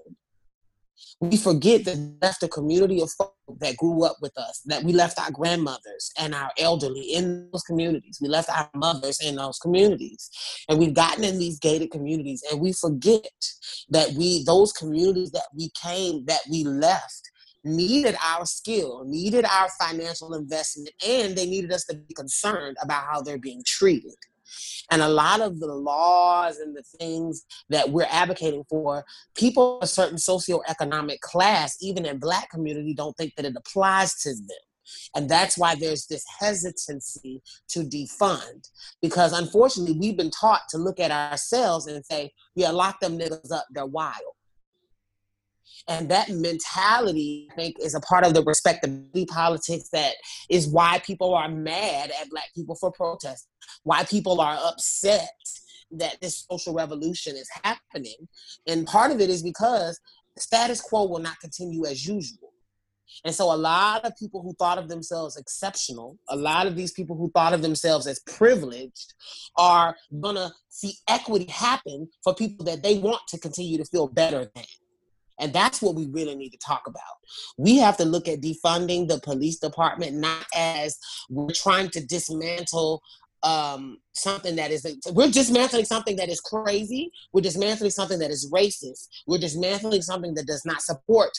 we 1.21 1.37
forget 1.37 1.85
that 1.85 2.17
left 2.23 2.43
a 2.43 2.49
community 2.49 3.01
of 3.01 3.11
folk 3.11 3.35
that 3.61 3.77
grew 3.77 4.05
up 4.05 4.17
with 4.21 4.37
us, 4.37 4.61
that 4.67 4.83
we 4.83 4.93
left 4.93 5.19
our 5.19 5.31
grandmothers 5.31 6.13
and 6.19 6.35
our 6.35 6.51
elderly 6.59 7.15
in 7.15 7.49
those 7.53 7.63
communities. 7.63 8.19
We 8.21 8.29
left 8.29 8.51
our 8.51 8.71
mothers 8.75 9.21
in 9.21 9.37
those 9.37 9.59
communities. 9.59 10.31
And 10.69 10.79
we've 10.79 10.95
gotten 10.95 11.25
in 11.25 11.39
these 11.39 11.59
gated 11.59 11.91
communities 11.91 12.43
and 12.51 12.61
we 12.61 12.73
forget 12.73 13.31
that 13.91 14.13
we, 14.13 14.45
those 14.45 14.73
communities 14.73 15.31
that 15.33 15.47
we 15.55 15.71
came, 15.71 16.25
that 16.27 16.41
we 16.51 16.65
left, 16.65 17.31
needed 17.65 18.17
our 18.25 18.47
skill, 18.47 19.05
needed 19.05 19.45
our 19.45 19.69
financial 19.81 20.35
investment, 20.35 20.91
and 21.07 21.37
they 21.37 21.47
needed 21.47 21.73
us 21.73 21.85
to 21.85 21.97
be 21.97 22.15
concerned 22.15 22.77
about 22.83 23.05
how 23.05 23.21
they're 23.21 23.39
being 23.39 23.63
treated. 23.67 24.15
And 24.91 25.03
a 25.03 25.09
lot 25.09 25.41
of 25.41 25.61
the 25.61 25.73
laws 25.73 26.59
and 26.59 26.77
the 26.77 26.85
things 26.99 27.45
that 27.69 27.91
we're 27.91 28.07
advocating 28.11 28.65
for, 28.69 29.05
people 29.37 29.79
of 29.79 29.85
a 29.85 29.87
certain 29.87 30.19
socioeconomic 30.19 31.21
class, 31.21 31.77
even 31.81 32.07
in 32.07 32.19
black 32.19 32.51
community, 32.51 32.95
don't 32.95 33.17
think 33.17 33.35
that 33.37 33.47
it 33.47 33.57
applies 33.57 34.15
to 34.23 34.31
them. 34.31 34.47
And 35.15 35.29
that's 35.29 35.59
why 35.59 35.75
there's 35.75 36.07
this 36.07 36.25
hesitancy 36.39 37.43
to 37.69 37.81
defund. 37.81 38.71
Because 39.03 39.33
unfortunately, 39.33 39.99
we've 39.99 40.17
been 40.17 40.31
taught 40.31 40.63
to 40.71 40.79
look 40.79 40.99
at 41.01 41.11
ourselves 41.11 41.87
and 41.87 42.05
say, 42.05 42.33
yeah, 42.55 42.71
lock 42.71 43.01
them 43.01 43.19
niggas 43.19 43.53
up, 43.53 43.67
they're 43.71 43.87
wild. 43.87 44.17
And 45.89 46.11
that 46.11 46.29
mentality, 46.31 47.49
I 47.53 47.55
think, 47.55 47.77
is 47.81 47.95
a 47.95 48.01
part 48.01 48.27
of 48.27 48.35
the 48.35 48.43
respectability 48.43 49.27
politics 49.27 49.89
that 49.93 50.15
is 50.51 50.69
why 50.69 51.01
people 51.05 51.35
are 51.35 51.49
mad 51.49 52.11
at 52.21 52.31
Black 52.31 52.51
people 52.55 52.75
for 52.75 52.93
protesting, 52.93 53.51
why 53.85 54.05
people 54.05 54.41
are 54.41 54.59
upset 54.65 55.31
that 55.93 56.17
this 56.21 56.45
social 56.51 56.75
revolution 56.75 57.37
is 57.37 57.49
happening. 57.65 58.29
And 58.67 58.87
part 58.87 59.11
of 59.11 59.21
it 59.21 59.31
is 59.31 59.43
because 59.43 59.99
status 60.37 60.81
quo 60.81 61.07
will 61.07 61.21
not 61.21 61.41
continue 61.41 61.87
as 61.87 62.07
usual. 62.07 62.53
And 63.25 63.35
so, 63.35 63.53
a 63.53 63.57
lot 63.57 64.05
of 64.05 64.17
people 64.17 64.43
who 64.43 64.55
thought 64.55 64.79
of 64.79 64.89
themselves 64.89 65.37
exceptional, 65.37 66.19
a 66.29 66.37
lot 66.37 66.67
of 66.67 66.77
these 66.77 66.93
people 66.93 67.17
who 67.17 67.31
thought 67.31 67.55
of 67.55 67.63
themselves 67.63 68.07
as 68.07 68.21
privileged, 68.21 69.15
are 69.57 69.97
gonna 70.21 70.53
see 70.69 70.95
equity 71.09 71.47
happen 71.47 72.09
for 72.23 72.35
people 72.35 72.65
that 72.67 72.83
they 72.83 72.99
want 72.99 73.23
to 73.29 73.39
continue 73.39 73.79
to 73.79 73.85
feel 73.85 74.09
better 74.09 74.51
than. 74.55 74.65
And 75.41 75.53
that's 75.53 75.81
what 75.81 75.95
we 75.95 76.07
really 76.07 76.35
need 76.35 76.51
to 76.51 76.59
talk 76.59 76.87
about. 76.87 77.03
We 77.57 77.79
have 77.79 77.97
to 77.99 78.05
look 78.05 78.29
at 78.29 78.41
defunding 78.41 79.09
the 79.09 79.21
police 79.21 79.59
department 79.59 80.17
not 80.17 80.45
as 80.57 80.99
we're 81.31 81.53
trying 81.53 81.91
to 81.91 82.05
dismantle 82.05 83.03
um, 83.43 83.99
something 84.13 84.57
that 84.57 84.71
is 84.71 84.85
we're 85.13 85.31
dismantling 85.31 85.85
something 85.85 86.17
that 86.17 86.29
is 86.29 86.41
crazy. 86.41 87.13
We're 87.33 87.43
dismantling 87.43 87.91
something 87.91 88.19
that 88.19 88.31
is 88.31 88.51
racist. 88.53 89.09
We're 89.27 89.39
dismantling 89.39 90.03
something 90.03 90.35
that 90.35 90.47
does 90.47 90.65
not 90.65 90.83
support 90.83 91.31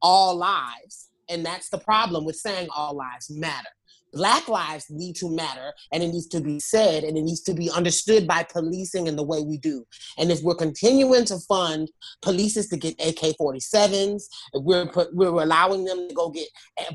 all 0.00 0.36
lives. 0.36 1.08
And 1.28 1.44
that's 1.44 1.70
the 1.70 1.78
problem 1.78 2.24
with 2.24 2.36
saying 2.36 2.68
all 2.74 2.94
lives 2.94 3.30
matter. 3.30 3.68
Black 4.12 4.48
lives 4.48 4.86
need 4.90 5.16
to 5.16 5.30
matter 5.34 5.72
and 5.92 6.02
it 6.02 6.08
needs 6.08 6.26
to 6.28 6.40
be 6.40 6.60
said 6.60 7.04
and 7.04 7.16
it 7.16 7.22
needs 7.22 7.40
to 7.42 7.54
be 7.54 7.70
understood 7.70 8.26
by 8.26 8.42
policing 8.42 9.06
in 9.06 9.16
the 9.16 9.22
way 9.22 9.42
we 9.42 9.58
do. 9.58 9.86
And 10.18 10.30
if 10.30 10.42
we're 10.42 10.54
continuing 10.54 11.24
to 11.26 11.38
fund 11.38 11.90
polices 12.22 12.68
to 12.70 12.76
get 12.76 12.94
AK 13.00 13.36
47s, 13.38 14.24
we're, 14.54 14.90
we're 15.12 15.28
allowing 15.28 15.84
them 15.84 16.08
to 16.08 16.14
go 16.14 16.30
get 16.30 16.48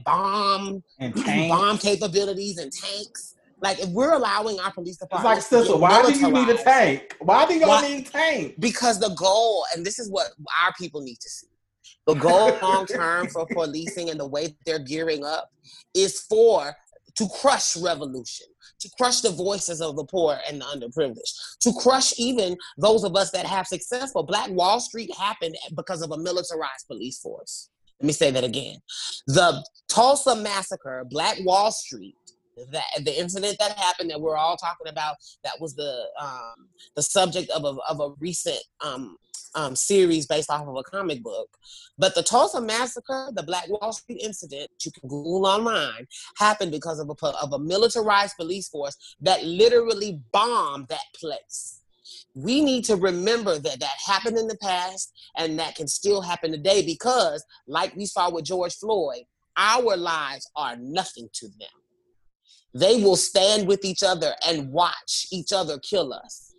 bomb, 0.03 0.84
and 0.99 1.13
bomb 1.49 1.77
capabilities 1.77 2.58
and 2.58 2.71
tanks. 2.71 3.36
Like 3.60 3.80
if 3.80 3.89
we're 3.89 4.13
allowing 4.13 4.60
our 4.60 4.71
police 4.71 4.97
department, 4.97 5.38
it's 5.38 5.51
like 5.51 5.62
sister, 5.62 5.77
why 5.77 6.03
do 6.03 6.17
you 6.17 6.32
need 6.32 6.49
a 6.49 6.58
tank? 6.58 7.15
Why 7.19 7.45
do 7.47 7.56
y'all 7.56 7.69
why? 7.69 7.88
need 7.88 8.08
a 8.08 8.10
tank? 8.10 8.56
Because 8.60 8.99
the 8.99 9.10
goal, 9.15 9.65
and 9.75 9.84
this 9.84 9.97
is 9.97 10.12
what 10.12 10.27
our 10.63 10.73
people 10.77 11.01
need 11.01 11.19
to 11.19 11.30
see. 11.30 11.47
The 12.06 12.13
goal 12.13 12.56
long 12.62 12.86
term 12.86 13.27
for 13.27 13.47
policing 13.47 14.10
and 14.10 14.19
the 14.19 14.27
way 14.27 14.56
they're 14.65 14.80
gearing 14.80 15.25
up 15.25 15.49
is 15.93 16.21
for 16.21 16.75
to 17.17 17.27
crush 17.39 17.75
revolution, 17.75 18.47
to 18.80 18.89
crush 18.97 19.21
the 19.21 19.32
voices 19.32 19.82
of 19.82 19.95
the 19.95 20.06
poor 20.06 20.39
and 20.47 20.62
the 20.62 20.65
underprivileged, 20.65 21.60
to 21.62 21.73
crush 21.82 22.13
even 22.17 22.56
those 22.77 23.03
of 23.03 23.15
us 23.15 23.32
that 23.32 23.45
have 23.45 23.67
successful. 23.67 24.23
Black 24.23 24.49
Wall 24.51 24.80
Street 24.80 25.12
happened 25.17 25.56
because 25.75 26.01
of 26.01 26.12
a 26.12 26.17
militarized 26.17 26.88
police 26.88 27.19
force. 27.19 27.69
Let 27.99 28.08
me 28.08 28.13
say 28.13 28.30
that 28.32 28.43
again. 28.43 28.77
The 29.25 29.65
Tulsa 29.89 30.36
massacre, 30.36 31.03
Black 31.10 31.38
Wall 31.43 31.71
Street, 31.71 32.15
that 32.71 32.85
the 33.03 33.19
incident 33.19 33.57
that 33.59 33.77
happened 33.77 34.09
that 34.09 34.21
we're 34.21 34.37
all 34.37 34.57
talking 34.57 34.87
about, 34.87 35.15
that 35.43 35.59
was 35.59 35.75
the 35.75 36.05
um, 36.19 36.67
the 36.95 37.03
subject 37.03 37.49
of 37.51 37.63
a, 37.63 37.77
of 37.89 37.99
a 37.99 38.13
recent 38.19 38.59
um, 38.83 39.17
um, 39.55 39.75
series 39.75 40.25
based 40.25 40.49
off 40.49 40.67
of 40.67 40.75
a 40.75 40.83
comic 40.83 41.23
book. 41.23 41.49
But 41.97 42.15
the 42.15 42.23
Tulsa 42.23 42.61
massacre, 42.61 43.31
the 43.33 43.43
Black 43.43 43.67
Wall 43.69 43.91
Street 43.91 44.21
incident, 44.21 44.69
you 44.83 44.91
can 44.91 45.09
Google 45.09 45.45
online, 45.45 46.07
happened 46.37 46.71
because 46.71 46.99
of 46.99 47.09
a, 47.09 47.27
of 47.27 47.53
a 47.53 47.59
militarized 47.59 48.35
police 48.37 48.69
force 48.69 48.95
that 49.21 49.43
literally 49.43 50.19
bombed 50.31 50.87
that 50.89 51.05
place. 51.15 51.81
We 52.35 52.61
need 52.61 52.85
to 52.85 52.95
remember 52.95 53.57
that 53.57 53.79
that 53.79 53.95
happened 54.05 54.37
in 54.37 54.47
the 54.47 54.57
past 54.57 55.11
and 55.35 55.59
that 55.59 55.75
can 55.75 55.87
still 55.87 56.21
happen 56.21 56.51
today 56.51 56.85
because, 56.85 57.43
like 57.67 57.95
we 57.95 58.05
saw 58.05 58.29
with 58.29 58.45
George 58.45 58.75
Floyd, 58.75 59.23
our 59.57 59.97
lives 59.97 60.49
are 60.55 60.75
nothing 60.77 61.29
to 61.33 61.47
them. 61.59 61.67
They 62.73 63.01
will 63.01 63.15
stand 63.15 63.67
with 63.67 63.84
each 63.86 64.03
other 64.03 64.34
and 64.45 64.71
watch 64.71 65.27
each 65.32 65.51
other 65.51 65.80
kill 65.80 66.13
us. 66.13 66.53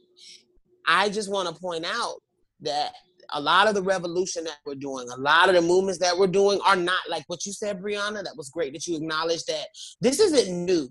I 0.87 1.11
just 1.11 1.31
want 1.31 1.49
to 1.49 1.61
point 1.61 1.85
out 1.85 2.17
that 2.61 2.93
a 3.31 3.41
lot 3.41 3.69
of 3.69 3.75
the 3.75 3.83
revolution 3.83 4.45
that 4.45 4.57
we're 4.65 4.75
doing, 4.75 5.07
a 5.11 5.21
lot 5.21 5.49
of 5.49 5.55
the 5.55 5.61
movements 5.61 5.99
that 5.99 6.17
we're 6.17 6.27
doing 6.27 6.61
are 6.67 6.77
not 6.77 7.01
like 7.09 7.25
what 7.27 7.45
you 7.45 7.53
said, 7.53 7.81
Brianna. 7.81 8.25
That 8.25 8.37
was 8.37 8.49
great 8.49 8.73
that 8.73 8.87
you 8.87 8.97
acknowledged 8.97 9.47
that 9.49 9.67
this 10.01 10.19
isn't 10.19 10.65
new. 10.65 10.89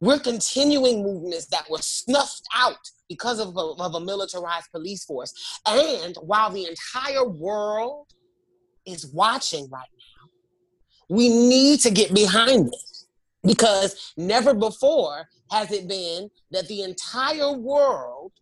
We're 0.00 0.18
continuing 0.18 1.02
movements 1.02 1.46
that 1.46 1.68
were 1.70 1.78
snuffed 1.78 2.46
out 2.54 2.76
because 3.08 3.40
of 3.40 3.56
a, 3.56 3.82
of 3.82 3.94
a 3.94 4.00
militarized 4.00 4.70
police 4.70 5.04
force. 5.04 5.32
And 5.66 6.14
while 6.20 6.50
the 6.50 6.66
entire 6.66 7.26
world 7.26 8.06
is 8.86 9.06
watching 9.06 9.68
right 9.70 9.88
now, 9.92 10.28
we 11.08 11.28
need 11.30 11.80
to 11.80 11.90
get 11.90 12.14
behind 12.14 12.68
it 12.68 12.97
because 13.48 14.12
never 14.16 14.54
before 14.54 15.26
has 15.50 15.72
it 15.72 15.88
been 15.88 16.30
that 16.50 16.68
the 16.68 16.82
entire 16.82 17.52
world 17.52 18.32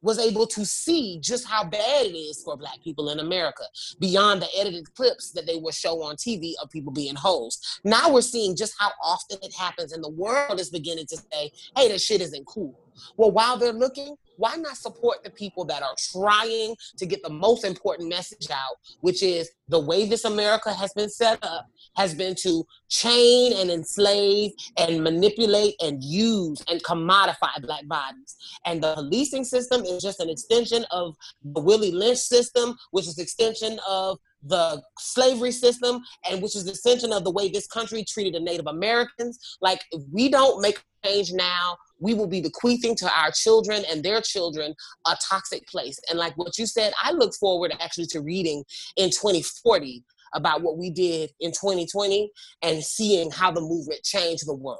was 0.00 0.18
able 0.18 0.46
to 0.46 0.64
see 0.64 1.18
just 1.20 1.46
how 1.46 1.64
bad 1.64 2.06
it 2.06 2.16
is 2.16 2.42
for 2.44 2.56
black 2.56 2.82
people 2.84 3.10
in 3.10 3.18
America 3.18 3.64
beyond 3.98 4.40
the 4.40 4.48
edited 4.56 4.92
clips 4.94 5.32
that 5.32 5.46
they 5.46 5.56
will 5.56 5.72
show 5.72 6.02
on 6.02 6.14
TV 6.16 6.52
of 6.62 6.70
people 6.70 6.92
being 6.92 7.16
hoes. 7.16 7.80
Now 7.84 8.12
we're 8.12 8.20
seeing 8.22 8.54
just 8.54 8.74
how 8.78 8.92
often 9.02 9.38
it 9.42 9.54
happens 9.54 9.92
and 9.92 10.02
the 10.02 10.10
world 10.10 10.60
is 10.60 10.70
beginning 10.70 11.06
to 11.06 11.16
say, 11.16 11.50
hey, 11.76 11.88
this 11.88 12.04
shit 12.04 12.20
isn't 12.20 12.46
cool. 12.46 12.78
Well, 13.16 13.30
while 13.30 13.56
they're 13.56 13.72
looking, 13.72 14.16
why 14.36 14.54
not 14.56 14.76
support 14.76 15.24
the 15.24 15.30
people 15.30 15.64
that 15.64 15.82
are 15.82 15.94
trying 16.12 16.76
to 16.96 17.06
get 17.06 17.22
the 17.22 17.30
most 17.30 17.64
important 17.64 18.08
message 18.08 18.50
out, 18.50 18.76
which 19.00 19.22
is 19.22 19.50
the 19.68 19.80
way 19.80 20.06
this 20.06 20.24
America 20.24 20.72
has 20.72 20.92
been 20.92 21.10
set 21.10 21.38
up 21.42 21.66
has 21.96 22.14
been 22.14 22.34
to 22.36 22.64
chain 22.88 23.52
and 23.54 23.70
enslave 23.70 24.52
and 24.76 25.02
manipulate 25.02 25.74
and 25.82 26.02
use 26.02 26.62
and 26.68 26.82
commodify 26.84 27.60
black 27.60 27.86
bodies. 27.88 28.36
And 28.64 28.82
the 28.82 28.94
policing 28.94 29.44
system 29.44 29.82
is 29.84 30.02
just 30.02 30.20
an 30.20 30.30
extension 30.30 30.84
of 30.92 31.16
the 31.42 31.60
Willie 31.60 31.90
Lynch 31.92 32.18
system, 32.18 32.76
which 32.92 33.08
is 33.08 33.18
extension 33.18 33.80
of 33.88 34.18
the 34.42 34.82
slavery 34.98 35.52
system 35.52 36.00
and 36.28 36.42
which 36.42 36.54
is 36.54 36.64
the 36.64 36.70
extension 36.70 37.12
of 37.12 37.24
the 37.24 37.30
way 37.30 37.48
this 37.48 37.66
country 37.66 38.04
treated 38.04 38.34
the 38.34 38.40
Native 38.40 38.66
Americans. 38.66 39.38
Like 39.60 39.82
if 39.90 40.02
we 40.12 40.28
don't 40.28 40.60
make 40.62 40.82
change 41.04 41.32
now, 41.32 41.76
we 42.00 42.14
will 42.14 42.26
be 42.26 42.40
bequeathing 42.40 42.94
to 42.96 43.10
our 43.12 43.30
children 43.32 43.84
and 43.90 44.02
their 44.02 44.20
children 44.20 44.74
a 45.06 45.16
toxic 45.28 45.66
place. 45.66 45.98
And 46.08 46.18
like 46.18 46.36
what 46.36 46.58
you 46.58 46.66
said, 46.66 46.92
I 47.02 47.12
look 47.12 47.34
forward 47.34 47.74
actually 47.80 48.06
to 48.06 48.20
reading 48.20 48.64
in 48.96 49.10
2040 49.10 50.04
about 50.34 50.62
what 50.62 50.76
we 50.76 50.90
did 50.90 51.30
in 51.40 51.50
2020 51.50 52.30
and 52.62 52.82
seeing 52.82 53.30
how 53.30 53.50
the 53.50 53.60
movement 53.60 54.02
changed 54.04 54.46
the 54.46 54.54
world. 54.54 54.78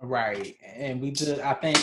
Right. 0.00 0.56
And 0.74 1.00
we 1.00 1.12
just 1.12 1.40
I 1.40 1.54
think 1.54 1.78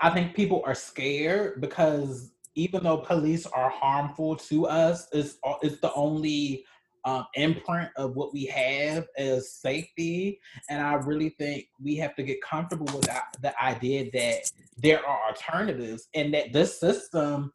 I 0.00 0.10
think 0.10 0.34
people 0.34 0.62
are 0.64 0.74
scared 0.74 1.60
because 1.60 2.30
even 2.54 2.84
though 2.84 2.98
police 2.98 3.46
are 3.46 3.70
harmful 3.70 4.36
to 4.36 4.66
us, 4.66 5.08
it's 5.12 5.36
it's 5.62 5.80
the 5.80 5.92
only 5.94 6.64
um, 7.04 7.26
imprint 7.34 7.90
of 7.96 8.16
what 8.16 8.32
we 8.32 8.46
have 8.46 9.06
as 9.18 9.52
safety. 9.52 10.40
And 10.70 10.80
I 10.80 10.94
really 10.94 11.30
think 11.30 11.66
we 11.82 11.96
have 11.96 12.14
to 12.16 12.22
get 12.22 12.40
comfortable 12.42 12.86
with 12.86 13.08
the 13.40 13.62
idea 13.62 14.10
that 14.12 14.50
there 14.76 15.04
are 15.06 15.28
alternatives 15.28 16.08
and 16.14 16.32
that 16.34 16.52
this 16.52 16.80
system 16.80 17.52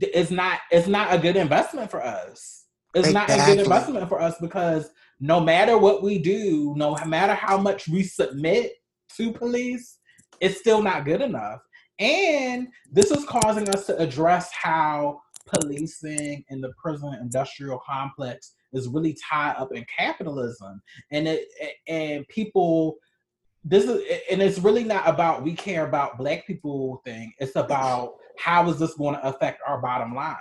is 0.00 0.30
not 0.30 0.60
is 0.72 0.86
not 0.86 1.12
a 1.12 1.18
good 1.18 1.36
investment 1.36 1.90
for 1.90 2.04
us. 2.04 2.66
It's 2.94 3.08
exactly. 3.08 3.36
not 3.36 3.48
a 3.48 3.50
good 3.50 3.64
investment 3.64 4.08
for 4.08 4.20
us 4.20 4.36
because 4.40 4.90
no 5.20 5.40
matter 5.40 5.76
what 5.76 6.02
we 6.02 6.18
do, 6.18 6.74
no 6.76 6.96
matter 7.04 7.34
how 7.34 7.58
much 7.58 7.88
we 7.88 8.02
submit 8.02 8.72
to 9.16 9.32
police, 9.32 9.98
it's 10.40 10.58
still 10.58 10.82
not 10.82 11.04
good 11.04 11.20
enough. 11.20 11.60
And 11.98 12.68
this 12.90 13.10
is 13.10 13.24
causing 13.24 13.68
us 13.70 13.86
to 13.86 13.96
address 13.98 14.50
how 14.52 15.20
policing 15.46 16.44
and 16.50 16.62
the 16.62 16.72
prison 16.80 17.16
industrial 17.20 17.80
complex 17.86 18.54
is 18.72 18.88
really 18.88 19.16
tied 19.30 19.56
up 19.56 19.72
in 19.72 19.84
capitalism. 19.96 20.82
And 21.10 21.28
it 21.28 21.48
and 21.86 22.26
people 22.28 22.96
this 23.64 23.84
is 23.84 24.02
and 24.30 24.42
it's 24.42 24.58
really 24.58 24.84
not 24.84 25.08
about 25.08 25.42
we 25.42 25.54
care 25.54 25.86
about 25.86 26.18
black 26.18 26.46
people 26.46 27.00
thing. 27.04 27.32
It's 27.38 27.56
about 27.56 28.14
how 28.38 28.68
is 28.68 28.78
this 28.78 28.94
going 28.94 29.14
to 29.14 29.26
affect 29.26 29.62
our 29.66 29.80
bottom 29.80 30.14
line 30.14 30.36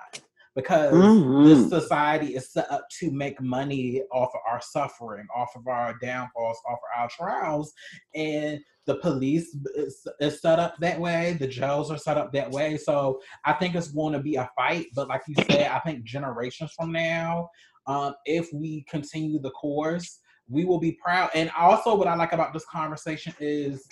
because 0.56 0.94
mm-hmm. 0.94 1.46
this 1.46 1.70
society 1.70 2.36
is 2.36 2.52
set 2.52 2.70
up 2.72 2.88
to 3.00 3.12
make 3.12 3.42
money 3.42 4.02
off 4.12 4.30
of 4.34 4.42
our 4.50 4.62
suffering 4.62 5.26
off 5.36 5.50
of 5.56 5.68
our 5.68 5.98
downfalls 6.02 6.58
off 6.68 6.78
of 6.78 7.02
our 7.02 7.10
trials 7.10 7.74
and 8.16 8.60
the 8.86 8.96
police 8.96 9.56
is, 9.76 10.06
is, 10.20 10.42
set 10.42 10.60
up 10.60 10.76
that 10.80 11.00
way 11.00 11.36
the 11.40 11.48
jails 11.48 11.90
are 11.90 11.98
set 11.98 12.18
up 12.18 12.32
that 12.32 12.50
way 12.52 12.78
so 12.78 13.20
i 13.46 13.54
think 13.54 13.76
it's 13.76 13.90
going 13.90 14.14
to 14.14 14.20
be 14.20 14.36
a 14.36 14.50
fight 14.56 14.88
but 14.96 15.08
like 15.08 15.22
you 15.28 15.36
said 15.50 15.68
i 15.68 15.80
think 15.80 16.04
generations 16.04 16.72
from 16.76 16.92
now 16.92 17.50
um, 17.86 18.14
if 18.26 18.48
we 18.54 18.86
continue 18.90 19.40
the 19.40 19.52
course 19.52 20.20
we 20.50 20.66
will 20.66 20.80
be 20.80 20.92
proud 21.04 21.30
and 21.34 21.50
also 21.58 21.96
what 21.96 22.08
i 22.08 22.16
like 22.16 22.34
about 22.34 22.54
this 22.54 22.66
conversation 22.66 23.34
is 23.40 23.88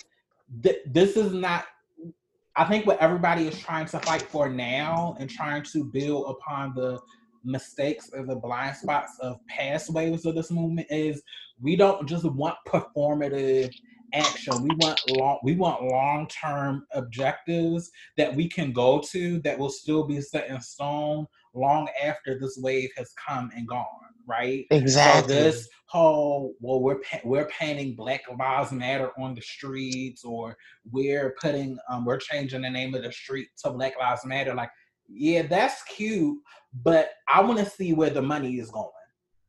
that 0.60 0.76
this 0.92 1.16
is 1.16 1.32
not 1.32 1.64
i 2.56 2.64
think 2.64 2.86
what 2.86 2.98
everybody 3.00 3.46
is 3.46 3.58
trying 3.58 3.86
to 3.86 3.98
fight 4.00 4.22
for 4.22 4.48
now 4.48 5.16
and 5.18 5.28
trying 5.30 5.62
to 5.62 5.84
build 5.84 6.30
upon 6.30 6.74
the 6.74 6.98
mistakes 7.44 8.10
or 8.12 8.24
the 8.24 8.36
blind 8.36 8.76
spots 8.76 9.12
of 9.20 9.36
past 9.48 9.92
waves 9.92 10.24
of 10.26 10.34
this 10.34 10.50
movement 10.50 10.86
is 10.90 11.22
we 11.60 11.76
don't 11.76 12.08
just 12.08 12.24
want 12.24 12.56
performative 12.66 13.72
action. 14.12 14.62
We 14.62 14.70
want 14.76 15.00
long 15.10 15.38
we 15.42 15.54
want 15.54 15.82
long-term 15.82 16.86
objectives 16.92 17.90
that 18.16 18.34
we 18.34 18.48
can 18.48 18.72
go 18.72 19.00
to 19.10 19.40
that 19.40 19.58
will 19.58 19.70
still 19.70 20.06
be 20.06 20.20
set 20.20 20.48
in 20.48 20.60
stone 20.60 21.26
long 21.54 21.88
after 22.02 22.38
this 22.38 22.58
wave 22.60 22.90
has 22.96 23.12
come 23.14 23.50
and 23.54 23.66
gone, 23.66 23.86
right? 24.26 24.66
Exactly. 24.70 25.34
So 25.34 25.42
this 25.42 25.68
whole 25.86 26.54
well 26.60 26.80
we're 26.80 27.00
we're 27.24 27.46
painting 27.46 27.94
Black 27.94 28.22
Lives 28.38 28.72
Matter 28.72 29.10
on 29.18 29.34
the 29.34 29.42
streets 29.42 30.24
or 30.24 30.56
we're 30.90 31.34
putting 31.40 31.78
um 31.90 32.04
we're 32.04 32.18
changing 32.18 32.62
the 32.62 32.70
name 32.70 32.94
of 32.94 33.02
the 33.02 33.12
street 33.12 33.48
to 33.62 33.70
Black 33.70 33.94
Lives 33.98 34.24
Matter 34.24 34.54
like 34.54 34.70
yeah, 35.14 35.42
that's 35.42 35.82
cute, 35.84 36.38
but 36.82 37.10
I 37.28 37.42
want 37.42 37.58
to 37.58 37.66
see 37.66 37.92
where 37.92 38.10
the 38.10 38.22
money 38.22 38.58
is 38.58 38.70
going. 38.70 38.88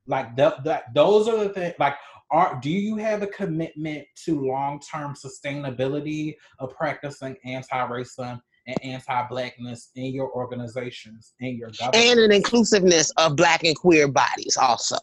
Like 0.05 0.35
that, 0.35 0.63
that 0.65 0.93
those 0.93 1.27
are 1.29 1.37
the 1.37 1.49
things 1.49 1.75
like 1.79 1.95
are 2.29 2.59
do 2.61 2.69
you 2.69 2.97
have 2.97 3.21
a 3.21 3.27
commitment 3.27 4.05
to 4.25 4.45
long-term 4.45 5.15
sustainability 5.15 6.35
of 6.59 6.75
practicing 6.75 7.37
anti-racism 7.45 8.41
and 8.67 8.83
anti-blackness 8.83 9.89
in 9.95 10.13
your 10.13 10.31
organizations 10.31 11.33
in 11.39 11.57
your 11.57 11.69
government 11.71 12.05
and 12.05 12.19
an 12.19 12.31
inclusiveness 12.31 13.11
of 13.17 13.35
black 13.35 13.63
and 13.63 13.75
queer 13.75 14.07
bodies 14.07 14.57
also 14.57 14.97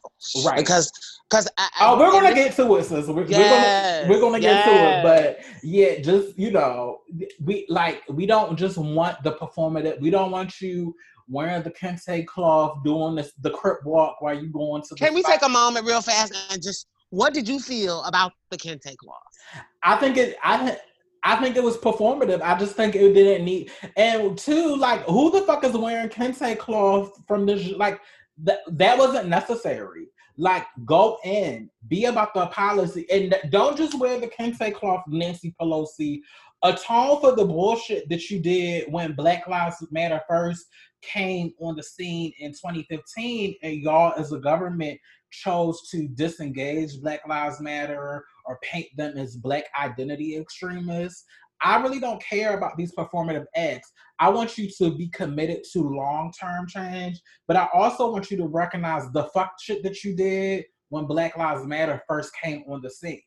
right 0.45 0.57
because 0.57 0.91
because 1.29 1.49
oh 1.81 1.99
we're 1.99 2.11
gonna 2.11 2.35
get 2.35 2.55
to 2.55 2.75
it 2.77 2.85
sis 2.85 3.07
we're, 3.07 3.25
yes, 3.27 4.09
we're 4.09 4.15
gonna 4.15 4.21
we're 4.21 4.21
gonna 4.21 4.41
get 4.41 4.65
to 4.65 4.71
it 4.71 5.03
but 5.03 5.45
yeah 5.63 6.01
just 6.01 6.39
you 6.39 6.51
know 6.51 7.01
we 7.43 7.67
like 7.69 8.03
we 8.09 8.25
don't 8.25 8.57
just 8.57 8.79
want 8.79 9.23
the 9.23 9.33
performative 9.33 10.01
we 10.01 10.11
don't 10.11 10.31
want 10.31 10.61
you 10.61 10.95
wearing 11.29 11.63
the 11.63 11.71
kente 11.71 12.27
cloth 12.27 12.79
doing 12.83 13.15
this 13.15 13.33
the 13.43 13.51
crip 13.51 13.85
walk 13.85 14.21
while 14.21 14.35
you 14.35 14.49
going 14.49 14.83
to 14.83 14.95
can 14.95 15.15
we 15.15 15.21
spot. 15.21 15.33
take 15.33 15.43
a 15.47 15.49
moment 15.49 15.87
real 15.87 16.01
fast 16.01 16.35
and 16.51 16.63
just 16.63 16.87
what 17.11 17.35
did 17.35 17.49
you 17.49 17.59
feel 17.59 18.03
about 18.05 18.33
the 18.51 18.57
kente 18.57 18.97
cloth? 18.97 19.19
I 19.83 19.97
think 19.97 20.17
it. 20.17 20.37
I 20.43 20.79
I 21.23 21.37
think 21.37 21.57
it 21.57 21.63
was 21.63 21.77
performative. 21.77 22.41
I 22.41 22.59
just 22.59 22.77
think 22.77 22.95
it 22.95 23.13
didn't 23.13 23.45
need. 23.45 23.71
And 23.97 24.39
two, 24.39 24.77
like, 24.77 25.03
who 25.03 25.31
the 25.31 25.43
fuck 25.43 25.65
is 25.65 25.77
wearing 25.77 26.09
kente 26.09 26.59
cloth 26.59 27.13
from 27.27 27.47
this? 27.47 27.71
Like, 27.77 28.01
that 28.43 28.61
that 28.71 28.99
wasn't 28.99 29.29
necessary. 29.29 30.07
Like, 30.37 30.65
go 30.87 31.19
in, 31.25 31.69
be 31.89 32.07
about 32.07 32.33
the 32.33 32.47
policy, 32.47 33.07
and 33.11 33.35
don't 33.51 33.77
just 33.77 33.99
wear 33.99 34.19
the 34.19 34.29
kente 34.29 34.75
cloth, 34.75 35.05
Nancy 35.09 35.55
Pelosi. 35.61 36.21
Atone 36.63 37.21
for 37.21 37.35
the 37.35 37.45
bullshit 37.45 38.07
that 38.11 38.29
you 38.31 38.39
did 38.39 38.93
when 38.93 39.15
Black 39.15 39.47
Lives 39.49 39.77
Matter 39.91 40.21
first 40.29 40.67
came 41.01 41.53
on 41.59 41.75
the 41.75 41.83
scene 41.83 42.33
in 42.39 42.53
2015, 42.53 43.57
and 43.63 43.77
y'all 43.77 44.13
as 44.19 44.33
a 44.33 44.39
government 44.39 44.99
chose 45.31 45.89
to 45.91 46.09
disengage 46.09 47.01
Black 47.01 47.27
Lives 47.27 47.61
Matter 47.61 48.25
or 48.51 48.59
paint 48.63 48.89
them 48.97 49.17
as 49.17 49.37
Black 49.37 49.65
identity 49.81 50.37
extremists. 50.37 51.25
I 51.63 51.81
really 51.81 52.01
don't 52.01 52.23
care 52.23 52.57
about 52.57 52.77
these 52.77 52.93
performative 52.93 53.45
acts. 53.55 53.93
I 54.19 54.29
want 54.29 54.59
you 54.59 54.69
to 54.79 54.97
be 54.97 55.09
committed 55.09 55.63
to 55.73 55.83
long 55.83 56.33
term 56.39 56.67
change, 56.67 57.21
but 57.47 57.57
I 57.57 57.69
also 57.73 58.11
want 58.11 58.31
you 58.31 58.37
to 58.39 58.47
recognize 58.47 59.11
the 59.13 59.25
fuck 59.33 59.53
shit 59.61 59.83
that 59.85 60.03
you 60.03 60.17
did 60.17 60.65
when 60.89 61.07
Black 61.07 61.37
Lives 61.37 61.65
Matter 61.65 62.03
first 62.09 62.33
came 62.43 62.65
on 62.69 62.83
the 62.83 62.91
scene. 62.91 63.23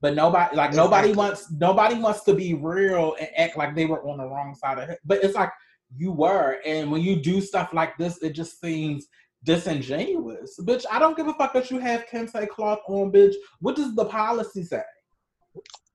But 0.00 0.14
nobody, 0.14 0.54
like 0.54 0.74
nobody 0.74 1.12
wants, 1.12 1.50
nobody 1.50 1.96
wants 1.96 2.22
to 2.24 2.34
be 2.34 2.54
real 2.54 3.16
and 3.18 3.28
act 3.36 3.56
like 3.56 3.74
they 3.74 3.86
were 3.86 4.06
on 4.08 4.18
the 4.18 4.28
wrong 4.28 4.54
side 4.54 4.78
of 4.78 4.88
it. 4.90 5.00
But 5.04 5.24
it's 5.24 5.34
like 5.34 5.50
you 5.96 6.12
were, 6.12 6.58
and 6.64 6.92
when 6.92 7.00
you 7.00 7.16
do 7.16 7.40
stuff 7.40 7.72
like 7.72 7.98
this, 7.98 8.22
it 8.22 8.30
just 8.30 8.60
seems 8.60 9.08
disingenuous. 9.44 10.58
Bitch, 10.60 10.84
I 10.90 10.98
don't 10.98 11.16
give 11.16 11.28
a 11.28 11.34
fuck 11.34 11.52
that 11.54 11.70
you 11.70 11.78
have 11.78 12.06
kente 12.06 12.48
cloth 12.48 12.80
on, 12.88 13.12
bitch. 13.12 13.34
What 13.60 13.76
does 13.76 13.94
the 13.94 14.04
policy 14.04 14.64
say? 14.64 14.82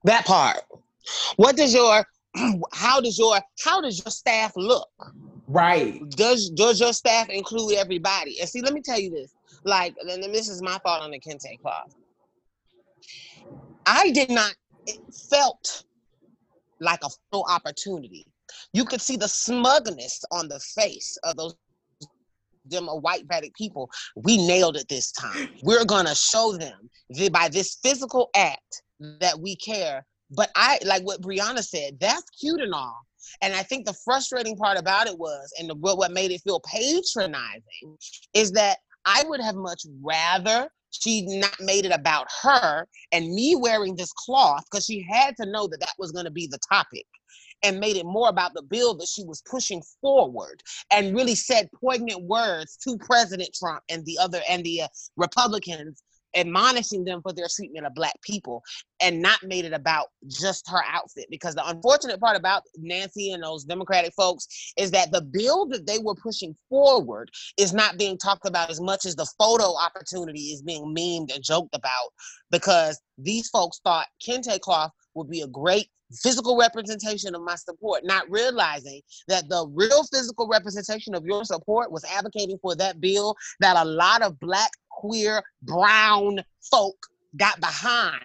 That 0.04 0.26
part. 0.26 0.62
What 1.36 1.56
does 1.56 1.74
your 1.74 2.06
how 2.74 3.02
does 3.02 3.18
your 3.18 3.40
how 3.64 3.82
does 3.82 4.04
your 4.04 4.12
staff 4.12 4.54
look? 4.56 4.90
Right. 5.48 6.02
Does 6.12 6.50
does 6.50 6.80
your 6.80 6.94
staff 6.94 7.30
include 7.30 7.78
everybody? 7.78 8.40
And 8.40 8.50
see, 8.50 8.62
let 8.62 8.74
me 8.74 8.82
tell 8.82 9.00
you 9.00 9.12
this. 9.12 9.34
Like, 9.66 9.96
and 10.02 10.24
this 10.24 10.50
is 10.50 10.62
my 10.62 10.78
thought 10.80 11.02
on 11.02 11.12
the 11.12 11.20
kente 11.20 11.60
cloth. 11.62 11.96
I 13.86 14.12
did 14.12 14.30
not 14.30 14.54
it 14.88 15.00
felt 15.30 15.84
like 16.80 17.00
a 17.04 17.10
full 17.32 17.46
opportunity. 17.50 18.26
You 18.74 18.86
could 18.86 19.02
see 19.02 19.16
the 19.16 19.28
smugness 19.28 20.24
on 20.32 20.48
the 20.48 20.60
face 20.60 21.18
of 21.24 21.38
those 21.38 21.56
them 22.66 22.88
a 22.88 22.96
white 22.96 23.26
Vedic 23.28 23.54
people, 23.56 23.90
we 24.16 24.46
nailed 24.46 24.78
it 24.78 24.88
this 24.90 25.12
time. 25.12 25.50
We're 25.64 25.86
gonna 25.86 26.16
show 26.16 26.54
them 26.58 26.90
that 27.10 27.32
by 27.32 27.50
this 27.50 27.78
physical 27.84 28.30
act 28.36 28.82
that 29.20 29.40
we 29.40 29.56
care. 29.56 30.06
But 30.32 30.50
I 30.56 30.80
like 30.86 31.04
what 31.04 31.22
Brianna 31.22 31.64
said, 31.64 32.00
that's 32.00 32.30
cute 32.40 32.62
and 32.62 32.74
all. 32.74 33.02
And 33.42 33.54
I 33.54 33.64
think 33.64 33.86
the 33.86 33.96
frustrating 34.06 34.58
part 34.58 34.78
about 34.78 35.08
it 35.08 35.18
was, 35.18 35.54
and 35.60 35.72
what 35.80 36.12
made 36.12 36.32
it 36.32 36.42
feel 36.42 36.62
patronizing, 36.62 37.98
is 38.34 38.52
that 38.52 38.78
I 39.06 39.24
would 39.28 39.42
have 39.42 39.56
much 39.56 39.86
rather 40.02 40.70
she 40.92 41.26
not 41.40 41.60
made 41.60 41.86
it 41.86 41.92
about 41.92 42.28
her 42.44 42.88
and 43.12 43.34
me 43.34 43.56
wearing 43.56 43.96
this 43.96 44.12
cloth 44.14 44.64
because 44.70 44.86
she 44.86 45.06
had 45.10 45.36
to 45.38 45.46
know 45.46 45.68
that 45.68 45.80
that 45.80 45.94
was 45.98 46.12
going 46.12 46.26
to 46.26 46.32
be 46.32 46.48
the 46.48 46.60
topic 46.70 47.06
and 47.64 47.80
made 47.80 47.96
it 47.96 48.06
more 48.06 48.30
about 48.30 48.54
the 48.54 48.62
bill 48.62 48.96
that 48.96 49.08
she 49.08 49.24
was 49.24 49.42
pushing 49.50 49.82
forward 50.02 50.62
and 50.92 51.16
really 51.16 51.36
said 51.36 51.70
poignant 51.80 52.22
words 52.24 52.78
to 52.78 52.98
President 52.98 53.50
Trump 53.58 53.82
and 53.90 54.06
the 54.06 54.18
other 54.22 54.42
and 54.50 54.64
the 54.64 54.82
uh, 54.82 54.88
Republicans 55.18 56.04
admonishing 56.36 57.04
them 57.04 57.22
for 57.22 57.32
their 57.34 57.48
treatment 57.54 57.86
of 57.86 57.94
black 57.94 58.20
people 58.22 58.64
and 59.04 59.22
not 59.22 59.44
made 59.44 59.66
it 59.66 59.74
about 59.74 60.08
just 60.28 60.70
her 60.70 60.82
outfit 60.90 61.26
because 61.30 61.56
the 61.56 61.68
unfortunate 61.68 62.22
part 62.22 62.38
about 62.38 62.64
Nancy 62.78 63.34
and 63.34 63.44
those 63.44 63.66
democratic 63.66 64.14
folks 64.14 64.48
is 64.78 64.92
that 64.92 65.12
the 65.12 65.22
bill 65.22 65.68
that 65.68 65.86
they 65.86 65.98
were 66.00 66.16
pushing 66.16 66.56
forward 66.70 67.30
is 67.58 67.74
not 67.74 67.98
being 67.98 68.18
talked 68.18 68.48
about 68.48 68.70
as 68.70 68.80
much 68.80 69.06
as 69.06 69.16
the 69.16 69.30
photo 69.38 69.76
opportunity 69.78 70.52
is 70.52 70.62
being 70.62 70.96
memed 70.96 71.36
and 71.36 71.44
joked 71.44 71.76
about 71.76 72.10
because 72.50 73.02
these 73.18 73.50
folks 73.50 73.82
thought 73.84 74.08
kente 74.26 74.58
cloth 74.62 74.92
would 75.16 75.30
be 75.30 75.42
a 75.42 75.48
great 75.48 75.88
physical 76.22 76.58
representation 76.58 77.36
of 77.36 77.42
my 77.42 77.56
support, 77.56 78.06
not 78.06 78.30
realizing 78.30 79.02
that 79.28 79.50
the 79.50 79.68
real 79.74 80.04
physical 80.14 80.48
representation 80.48 81.14
of 81.16 81.26
your 81.26 81.44
support 81.44 81.92
was 81.92 82.06
advocating 82.06 82.58
for 82.62 82.76
that 82.76 83.02
bill 83.02 83.36
that 83.60 83.76
a 83.76 83.86
lot 83.86 84.22
of 84.22 84.40
black 84.40 84.70
queer, 84.92 85.44
brown 85.64 86.40
folk 86.72 86.96
got 87.36 87.60
behind 87.60 88.22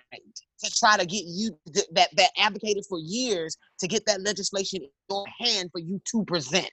to 0.63 0.75
try 0.75 0.97
to 0.97 1.07
get 1.07 1.25
you 1.27 1.59
that 1.93 2.09
that 2.17 2.31
advocated 2.39 2.85
for 2.89 2.99
years 2.99 3.57
to 3.79 3.89
get 3.89 4.05
that 4.07 4.23
legislation 4.23 4.83
in 4.83 4.89
your 5.11 5.25
hand 5.41 5.71
for 5.73 5.79
you 5.79 6.01
to 6.13 6.25
present. 6.25 6.71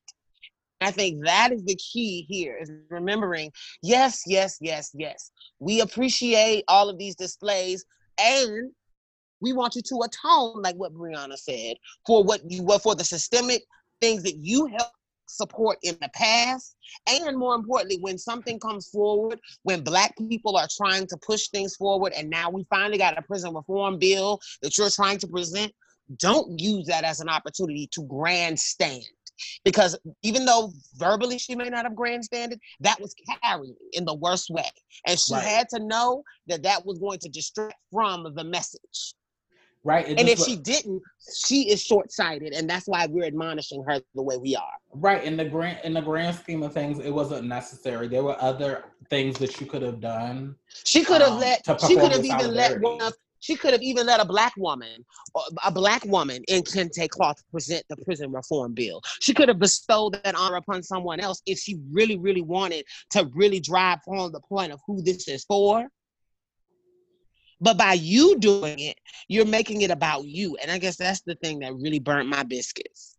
I 0.81 0.91
think 0.91 1.23
that 1.25 1.51
is 1.51 1.63
the 1.63 1.75
key 1.75 2.25
here 2.29 2.57
is 2.61 2.69
remembering, 2.89 3.51
yes, 3.81 4.23
yes, 4.27 4.57
yes, 4.59 4.91
yes. 4.93 5.31
We 5.59 5.81
appreciate 5.81 6.65
all 6.67 6.89
of 6.89 6.97
these 6.97 7.15
displays 7.15 7.85
and 8.19 8.71
we 9.41 9.53
want 9.53 9.75
you 9.75 9.81
to 9.81 10.01
atone, 10.03 10.61
like 10.61 10.75
what 10.75 10.93
Brianna 10.93 11.37
said, 11.37 11.77
for 12.05 12.23
what 12.23 12.41
you 12.49 12.63
were 12.63 12.79
for 12.79 12.95
the 12.95 13.03
systemic 13.03 13.63
things 14.01 14.23
that 14.23 14.37
you 14.37 14.65
helped 14.67 14.95
support 15.27 15.77
in 15.83 15.97
the 16.01 16.09
past. 16.13 16.75
And 17.07 17.37
more 17.37 17.55
importantly 17.55 17.97
when 18.01 18.17
something 18.17 18.59
comes 18.59 18.89
forward 18.89 19.39
when 19.63 19.83
black 19.83 20.13
people 20.29 20.57
are 20.57 20.67
trying 20.77 21.07
to 21.07 21.17
push 21.17 21.47
things 21.49 21.75
forward 21.75 22.13
and 22.15 22.29
now 22.29 22.49
we 22.49 22.65
finally 22.69 22.97
got 22.97 23.17
a 23.17 23.21
prison 23.21 23.53
reform 23.53 23.97
bill 23.99 24.39
that 24.61 24.77
you're 24.77 24.89
trying 24.89 25.17
to 25.19 25.27
present 25.27 25.71
don't 26.17 26.59
use 26.59 26.85
that 26.87 27.03
as 27.03 27.19
an 27.19 27.29
opportunity 27.29 27.89
to 27.91 28.03
grandstand. 28.03 29.03
Because 29.65 29.99
even 30.23 30.45
though 30.45 30.71
verbally 30.95 31.37
she 31.37 31.55
may 31.55 31.69
not 31.69 31.83
have 31.83 31.95
grandstanded 31.95 32.59
that 32.79 33.01
was 33.01 33.13
carrying 33.43 33.75
in 33.91 34.05
the 34.05 34.13
worst 34.13 34.49
way. 34.49 34.69
And 35.07 35.19
she 35.19 35.33
right. 35.33 35.43
had 35.43 35.67
to 35.69 35.79
know 35.79 36.23
that 36.47 36.63
that 36.63 36.85
was 36.85 36.99
going 36.99 37.19
to 37.19 37.29
distract 37.29 37.75
from 37.91 38.33
the 38.35 38.43
message 38.43 39.15
right? 39.85 40.07
and 40.07 40.27
if 40.27 40.39
she 40.39 40.57
didn't, 40.57 41.01
she 41.33 41.69
is 41.69 41.81
short 41.81 42.11
sighted, 42.11 42.53
and 42.53 42.69
that's 42.69 42.87
why 42.87 43.05
we're 43.05 43.25
admonishing 43.25 43.83
her 43.87 44.01
the 44.15 44.21
way 44.21 44.35
we 44.35 44.55
are. 44.55 44.73
Right. 44.93 45.23
In 45.23 45.37
the 45.37 45.45
grand 45.45 45.79
in 45.85 45.93
the 45.93 46.01
grand 46.01 46.35
scheme 46.35 46.63
of 46.63 46.73
things, 46.73 46.99
it 46.99 47.11
wasn't 47.11 47.47
necessary. 47.47 48.07
There 48.07 48.23
were 48.23 48.35
other 48.41 48.85
things 49.09 49.37
that 49.39 49.61
you 49.61 49.67
could 49.67 49.83
have 49.83 50.01
done. 50.01 50.55
She 50.83 51.05
could 51.05 51.21
have 51.21 51.33
um, 51.33 51.39
let. 51.39 51.65
She 51.87 51.95
could 51.95 52.11
have 52.11 52.25
even 52.25 52.53
let 52.53 52.81
one 52.81 53.01
of. 53.01 53.13
She 53.39 53.55
could 53.55 53.73
have 53.73 53.83
even 53.83 54.07
let 54.07 54.19
a 54.19 54.25
black 54.25 54.53
woman, 54.57 55.05
a 55.63 55.71
black 55.71 56.03
woman 56.05 56.43
in 56.47 56.63
Kente 56.63 57.07
Cloth 57.09 57.43
present 57.51 57.83
the 57.89 57.97
prison 57.97 58.31
reform 58.31 58.73
bill. 58.73 59.03
She 59.21 59.35
could 59.35 59.49
have 59.49 59.59
bestowed 59.59 60.13
that 60.23 60.33
honor 60.33 60.55
upon 60.55 60.81
someone 60.81 61.19
else 61.19 61.43
if 61.45 61.59
she 61.59 61.77
really, 61.91 62.17
really 62.17 62.41
wanted 62.41 62.85
to 63.11 63.29
really 63.35 63.59
drive 63.59 63.99
home 64.03 64.31
the 64.31 64.39
point 64.39 64.71
of 64.71 64.79
who 64.87 64.99
this 65.03 65.27
is 65.27 65.43
for. 65.43 65.87
But 67.65 67.79
by 67.79 67.93
you 67.93 68.37
doing 68.37 68.77
it, 68.77 68.95
you're 69.27 69.43
making 69.43 69.81
it 69.81 69.89
about 69.89 70.25
you. 70.25 70.55
And 70.61 70.69
I 70.69 70.77
guess 70.77 70.97
that's 70.97 71.21
the 71.21 71.33
thing 71.43 71.57
that 71.59 71.73
really 71.73 71.97
burnt 71.97 72.29
my 72.29 72.43
biscuits. 72.43 73.17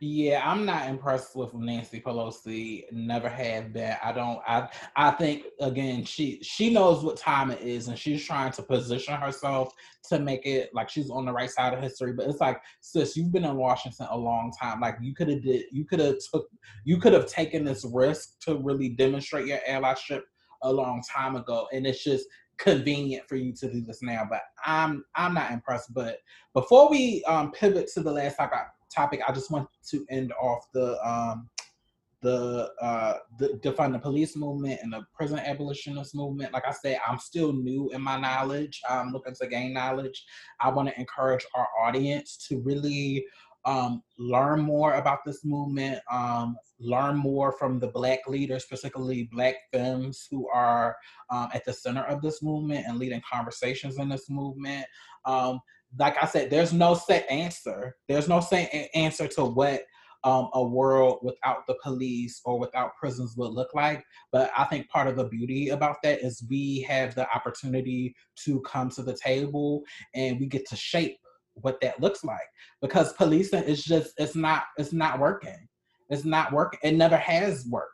Yeah, 0.00 0.48
I'm 0.48 0.64
not 0.64 0.88
impressed 0.88 1.34
with 1.34 1.52
Nancy 1.52 2.00
Pelosi. 2.00 2.84
Never 2.92 3.28
have 3.28 3.72
been. 3.72 3.96
I 4.00 4.12
don't. 4.12 4.38
I. 4.46 4.68
I 4.94 5.10
think 5.10 5.46
again, 5.60 6.04
she 6.04 6.38
she 6.40 6.72
knows 6.72 7.02
what 7.02 7.16
time 7.16 7.50
it 7.50 7.60
is, 7.60 7.88
and 7.88 7.98
she's 7.98 8.24
trying 8.24 8.52
to 8.52 8.62
position 8.62 9.14
herself 9.14 9.74
to 10.10 10.20
make 10.20 10.46
it 10.46 10.70
like 10.72 10.88
she's 10.88 11.10
on 11.10 11.24
the 11.24 11.32
right 11.32 11.50
side 11.50 11.74
of 11.74 11.82
history. 11.82 12.12
But 12.12 12.28
it's 12.28 12.40
like, 12.40 12.60
sis, 12.80 13.16
you've 13.16 13.32
been 13.32 13.44
in 13.44 13.56
Washington 13.56 14.06
a 14.08 14.16
long 14.16 14.52
time. 14.52 14.80
Like 14.80 14.98
you 15.02 15.12
could 15.12 15.28
have 15.28 15.42
did. 15.42 15.64
You 15.72 15.84
could 15.84 15.98
have 15.98 16.18
took. 16.32 16.46
You 16.84 16.98
could 16.98 17.14
have 17.14 17.26
taken 17.26 17.64
this 17.64 17.84
risk 17.92 18.38
to 18.42 18.58
really 18.58 18.90
demonstrate 18.90 19.48
your 19.48 19.58
allyship 19.68 20.20
a 20.62 20.72
long 20.72 21.02
time 21.12 21.34
ago, 21.34 21.66
and 21.72 21.84
it's 21.84 22.04
just 22.04 22.24
convenient 22.58 23.28
for 23.28 23.36
you 23.36 23.52
to 23.54 23.72
do 23.72 23.80
this 23.80 24.02
now. 24.02 24.26
But 24.28 24.42
I'm 24.64 25.04
I'm 25.14 25.34
not 25.34 25.52
impressed. 25.52 25.94
But 25.94 26.18
before 26.54 26.90
we 26.90 27.24
um, 27.24 27.52
pivot 27.52 27.88
to 27.94 28.02
the 28.02 28.12
last 28.12 28.36
topic, 28.94 29.20
I 29.26 29.32
just 29.32 29.50
want 29.50 29.68
to 29.90 30.04
end 30.10 30.32
off 30.40 30.66
the 30.72 30.98
um, 31.06 31.48
the 32.20 32.70
uh, 32.80 33.14
the 33.38 33.60
defund 33.62 33.92
the 33.92 33.98
police 33.98 34.36
movement 34.36 34.80
and 34.82 34.92
the 34.92 35.04
prison 35.14 35.38
abolitionist 35.38 36.14
movement. 36.14 36.52
Like 36.52 36.66
I 36.66 36.72
said, 36.72 36.98
I'm 37.06 37.18
still 37.18 37.52
new 37.52 37.90
in 37.90 38.02
my 38.02 38.18
knowledge. 38.18 38.80
I'm 38.88 39.12
looking 39.12 39.34
to 39.40 39.46
gain 39.46 39.72
knowledge. 39.72 40.24
I 40.60 40.70
want 40.70 40.88
to 40.88 40.98
encourage 40.98 41.46
our 41.54 41.68
audience 41.80 42.36
to 42.48 42.58
really 42.58 43.24
um, 43.64 44.02
learn 44.18 44.60
more 44.60 44.94
about 44.94 45.18
this 45.26 45.44
movement, 45.44 46.00
um, 46.10 46.56
learn 46.78 47.16
more 47.16 47.52
from 47.52 47.78
the 47.78 47.88
Black 47.88 48.20
leaders, 48.28 48.64
particularly 48.66 49.28
Black 49.32 49.56
femmes 49.72 50.26
who 50.30 50.48
are 50.48 50.96
um, 51.30 51.48
at 51.52 51.64
the 51.64 51.72
center 51.72 52.02
of 52.02 52.22
this 52.22 52.42
movement 52.42 52.86
and 52.86 52.98
leading 52.98 53.22
conversations 53.30 53.98
in 53.98 54.08
this 54.08 54.30
movement. 54.30 54.86
Um, 55.24 55.60
like 55.98 56.22
I 56.22 56.26
said, 56.26 56.50
there's 56.50 56.72
no 56.72 56.94
set 56.94 57.28
answer. 57.30 57.96
There's 58.08 58.28
no 58.28 58.40
set 58.40 58.70
answer 58.94 59.26
to 59.28 59.44
what 59.44 59.82
um, 60.24 60.50
a 60.54 60.62
world 60.62 61.18
without 61.22 61.66
the 61.66 61.76
police 61.82 62.40
or 62.44 62.58
without 62.58 62.96
prisons 62.96 63.36
would 63.36 63.52
look 63.52 63.72
like. 63.74 64.04
But 64.32 64.50
I 64.56 64.64
think 64.64 64.88
part 64.88 65.06
of 65.06 65.16
the 65.16 65.24
beauty 65.24 65.68
about 65.68 65.96
that 66.02 66.20
is 66.22 66.44
we 66.48 66.84
have 66.88 67.14
the 67.14 67.30
opportunity 67.34 68.14
to 68.44 68.60
come 68.62 68.90
to 68.90 69.02
the 69.02 69.16
table 69.16 69.82
and 70.14 70.40
we 70.40 70.46
get 70.46 70.68
to 70.68 70.76
shape 70.76 71.18
what 71.62 71.80
that 71.80 72.00
looks 72.00 72.24
like 72.24 72.48
because 72.80 73.12
policing 73.14 73.64
is 73.64 73.84
just 73.84 74.12
it's 74.18 74.34
not 74.34 74.64
it's 74.76 74.92
not 74.92 75.18
working. 75.18 75.68
It's 76.10 76.24
not 76.24 76.52
working 76.52 76.80
it 76.82 76.92
never 76.92 77.16
has 77.16 77.66
worked. 77.66 77.92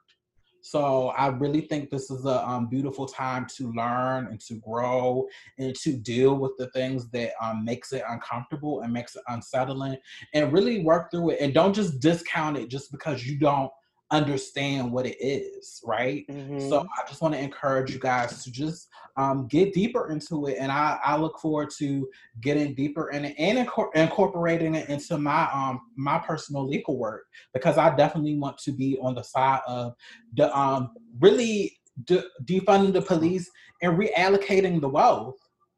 So 0.61 1.09
i 1.09 1.27
really 1.27 1.61
think 1.61 1.91
this 1.91 2.11
is 2.11 2.25
a 2.25 2.43
um, 2.49 2.69
beautiful 2.69 3.05
time 3.07 3.47
to 3.57 3.71
learn 3.73 4.29
and 4.29 4.41
to 4.49 4.55
grow 4.55 5.27
and 5.59 5.75
to 5.75 5.93
deal 5.93 6.37
with 6.37 6.53
the 6.57 6.69
things 6.69 7.11
that 7.11 7.33
um, 7.39 7.67
makes 7.67 7.93
it 7.93 8.03
uncomfortable 8.09 8.81
and 8.81 8.91
makes 8.91 9.15
it 9.15 9.23
unsettling 9.29 9.99
and 10.33 10.55
really 10.55 10.83
work 10.83 11.11
through 11.11 11.31
it 11.31 11.41
and 11.43 11.53
don't 11.53 11.75
just 11.75 12.01
discount 12.01 12.57
it 12.57 12.71
just 12.71 12.91
because 12.91 13.27
you 13.27 13.39
don't 13.39 13.71
understand 14.15 14.93
what 14.93 15.07
it 15.07 15.17
is, 15.21 15.81
right? 15.85 16.25
Mm-hmm. 16.29 16.69
So 16.69 16.81
I 16.81 17.09
just 17.09 17.21
want 17.21 17.35
to 17.35 17.41
encourage 17.41 17.93
you 17.93 17.99
guys 17.99 18.45
to 18.45 18.53
just 18.53 18.89
um, 19.17 19.47
get 19.49 19.73
deeper 19.73 20.11
into 20.11 20.47
it, 20.47 20.57
and 20.59 20.71
I, 20.71 20.99
I 21.05 21.17
look 21.17 21.39
forward 21.39 21.71
to 21.79 22.09
getting 22.41 22.75
deeper 22.75 23.11
in 23.11 23.25
it 23.25 23.35
and 23.39 23.59
incorporating 23.95 24.75
it 24.75 24.89
into 24.89 25.19
my 25.19 25.49
um 25.53 25.81
my 25.97 26.19
personal 26.19 26.67
legal 26.67 26.99
work 26.99 27.25
because 27.53 27.79
I 27.79 27.95
definitely 27.95 28.37
want 28.39 28.59
to 28.59 28.73
be 28.73 28.99
on 29.01 29.15
the 29.15 29.23
side 29.23 29.61
of 29.67 29.95
the 30.37 30.57
um 30.57 30.91
really 31.21 31.77
de- 32.05 32.25
defunding 32.45 32.93
the 32.93 33.03
police 33.03 33.51
and 33.83 33.99
reallocating 33.99 34.81
the 34.81 34.89
wealth 34.89 35.37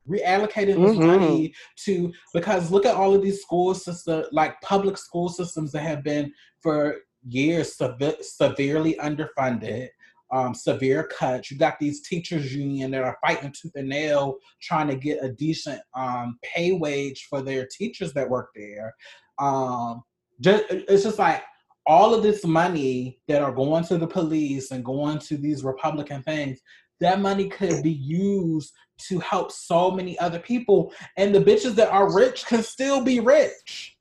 reallocating 0.09 0.81
this 0.81 0.97
mm-hmm. 0.97 1.07
money 1.07 1.55
to 1.85 2.13
because 2.33 2.71
look 2.71 2.87
at 2.87 2.95
all 2.95 3.15
of 3.15 3.23
these 3.23 3.43
school 3.43 3.75
systems 3.75 4.27
like 4.33 4.61
public 4.61 4.97
school 4.97 5.29
systems 5.29 5.73
that 5.73 5.83
have 5.83 6.05
been 6.05 6.33
for 6.61 6.97
years 7.29 7.77
sev- 7.77 8.17
severely 8.21 8.95
underfunded, 8.95 9.89
um, 10.33 10.55
severe 10.55 11.05
cuts. 11.05 11.51
You 11.51 11.59
got 11.59 11.79
these 11.79 12.07
teachers 12.07 12.55
union 12.55 12.91
that 12.93 13.05
are 13.05 13.19
fighting 13.25 13.53
tooth 13.53 13.73
and 13.75 13.89
nail 13.89 14.39
trying 14.61 14.89
to 14.89 14.97
get 14.97 15.25
a 15.25 15.33
decent 15.33 15.81
um, 15.95 16.39
pay 16.43 16.73
wage 16.73 17.27
for 17.29 17.43
their 17.43 17.67
teachers 17.67 18.13
that 18.15 18.29
work 18.29 18.51
there. 18.55 18.95
Um, 19.39 20.03
just, 20.41 20.65
it's 20.71 21.05
just 21.05 21.19
like 21.19 21.43
all 21.87 22.15
of 22.15 22.23
this 22.23 22.45
money 22.45 23.21
that 23.29 23.43
are 23.43 23.53
going 23.53 23.85
to 23.85 23.99
the 23.99 24.07
police 24.07 24.71
and 24.71 24.85
going 24.85 25.19
to 25.21 25.37
these 25.37 25.63
Republican 25.63 26.23
things. 26.23 26.61
That 27.01 27.21
money 27.21 27.49
could 27.49 27.83
be 27.83 27.93
used 27.93 28.73
to 29.09 29.19
help 29.19 29.53
so 29.53 29.91
many 29.91 30.19
other 30.19 30.39
people, 30.39 30.95
and 31.19 31.35
the 31.35 31.41
bitches 31.41 31.75
that 31.75 31.91
are 31.91 32.15
rich 32.15 32.47
can 32.47 32.63
still 32.63 33.05
be 33.05 33.21
rich. 33.21 33.99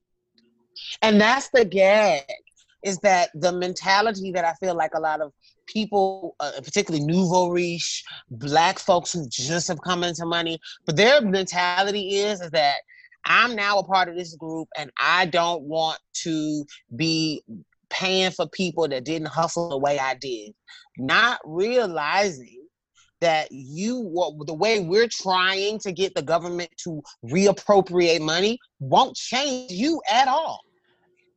And 1.02 1.20
that's 1.20 1.50
the 1.50 1.66
gag 1.66 2.24
is 2.86 3.00
that 3.00 3.32
the 3.34 3.52
mentality 3.52 4.32
that 4.32 4.46
I 4.46 4.54
feel 4.64 4.76
like 4.76 4.92
a 4.94 5.00
lot 5.00 5.20
of 5.20 5.34
people, 5.66 6.36
uh, 6.40 6.52
particularly 6.64 7.04
nouveau 7.04 7.50
riche, 7.50 8.04
black 8.30 8.78
folks 8.78 9.12
who 9.12 9.28
just 9.28 9.68
have 9.68 9.82
come 9.82 10.04
into 10.04 10.26
money, 10.26 10.60
but 10.86 10.96
their 10.96 11.20
mentality 11.20 12.18
is, 12.18 12.40
is 12.42 12.52
that 12.52 12.76
I'm 13.26 13.56
now 13.56 13.80
a 13.80 13.84
part 13.84 14.08
of 14.08 14.16
this 14.16 14.36
group 14.36 14.68
and 14.78 14.92
I 15.02 15.26
don't 15.26 15.64
want 15.64 15.98
to 16.24 16.64
be 16.96 17.42
paying 17.90 18.30
for 18.30 18.48
people 18.50 18.88
that 18.88 19.04
didn't 19.04 19.30
hustle 19.30 19.70
the 19.70 19.80
way 19.80 19.98
I 19.98 20.14
did. 20.14 20.54
Not 21.00 21.40
realizing 21.44 22.62
that 23.22 23.48
you 23.50 23.98
the 24.46 24.54
way 24.54 24.82
we're 24.82 25.08
trying 25.10 25.80
to 25.80 25.92
get 25.92 26.14
the 26.14 26.22
government 26.22 26.70
to 26.84 27.02
reappropriate 27.26 28.22
money 28.22 28.60
won't 28.80 29.16
change 29.16 29.72
you 29.72 30.02
at 30.12 30.28
all 30.28 30.60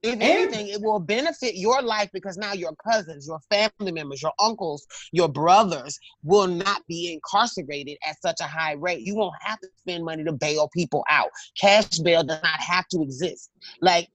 If 0.03 0.13
and, 0.15 0.23
anything, 0.23 0.69
it 0.69 0.81
will 0.81 1.01
benefit 1.01 1.57
your 1.57 1.83
life 1.83 2.09
because 2.13 2.37
now 2.37 2.53
your 2.53 2.73
cousins, 2.89 3.27
your 3.27 3.41
family 3.51 3.93
members, 3.93 4.23
your 4.23 4.33
uncles, 4.39 4.87
your 5.13 5.29
brothers 5.29 5.99
will 6.23 6.47
not 6.47 6.87
be 6.87 7.13
incarcerated 7.13 7.99
at 8.09 8.21
such 8.23 8.41
a 8.41 8.45
high 8.45 8.73
rate. 8.73 9.01
You 9.01 9.17
won't 9.17 9.35
have 9.41 9.59
to 9.61 9.69
spend 9.77 10.05
money 10.05 10.23
to 10.25 10.33
bail 10.33 10.69
people 10.73 11.05
out. 11.11 11.31
Cash 11.61 11.99
bail 11.99 12.23
does 12.23 12.41
not 12.43 12.61
have 12.61 12.87
to 12.89 13.03
exist. 13.03 13.51
Like 13.81 14.09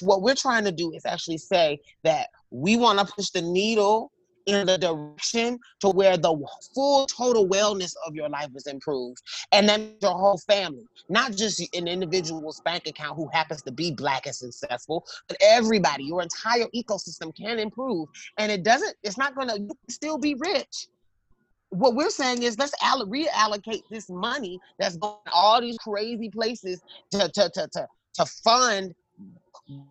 what 0.00 0.22
we're 0.22 0.34
trying 0.34 0.64
to 0.64 0.72
do 0.72 0.92
is 0.92 1.04
actually 1.04 1.38
say 1.38 1.78
that 2.04 2.28
we 2.50 2.76
want 2.76 2.98
to 2.98 3.12
push 3.12 3.30
the 3.30 3.42
needle 3.42 4.12
in 4.46 4.66
the 4.66 4.78
direction 4.78 5.58
to 5.80 5.88
where 5.88 6.16
the 6.16 6.36
full 6.74 7.06
total 7.06 7.48
wellness 7.48 7.94
of 8.06 8.14
your 8.14 8.28
life 8.28 8.50
is 8.54 8.66
improved. 8.66 9.22
And 9.52 9.68
then 9.68 9.94
your 10.00 10.12
whole 10.12 10.38
family 10.38 10.84
not 11.08 11.32
just 11.32 11.60
an 11.74 11.86
individual's 11.88 12.60
bank 12.60 12.86
account 12.86 13.16
who 13.16 13.28
happens 13.28 13.62
to 13.62 13.72
be 13.72 13.90
black 13.90 14.26
and 14.26 14.34
successful 14.34 15.04
but 15.28 15.36
everybody 15.40 16.04
your 16.04 16.22
entire 16.22 16.66
ecosystem 16.74 17.34
can 17.36 17.58
improve. 17.58 18.08
And 18.38 18.50
it 18.50 18.62
doesn't 18.62 18.96
it's 19.02 19.18
not 19.18 19.34
to 19.48 19.68
still 19.88 20.18
be 20.18 20.34
rich. 20.38 20.88
What 21.70 21.94
we're 21.94 22.10
saying 22.10 22.42
is 22.42 22.58
let's 22.58 22.74
all- 22.82 23.06
reallocate 23.06 23.82
this 23.90 24.08
money 24.08 24.60
that's 24.78 24.96
going 24.96 25.16
all 25.32 25.60
these 25.60 25.76
crazy 25.78 26.30
places 26.30 26.80
to, 27.10 27.28
to, 27.28 27.50
to, 27.50 27.68
to, 27.72 27.88
to 28.14 28.26
fund 28.26 28.94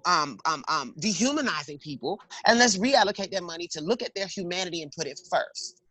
um, 0.05 0.37
um, 0.45 0.63
um, 0.67 0.93
dehumanizing 0.99 1.79
people, 1.79 2.19
and 2.45 2.59
let's 2.59 2.77
reallocate 2.77 3.31
that 3.31 3.43
money 3.43 3.67
to 3.69 3.81
look 3.81 4.01
at 4.01 4.13
their 4.15 4.27
humanity 4.27 4.81
and 4.81 4.91
put 4.91 5.07
it 5.07 5.19
first. 5.29 5.81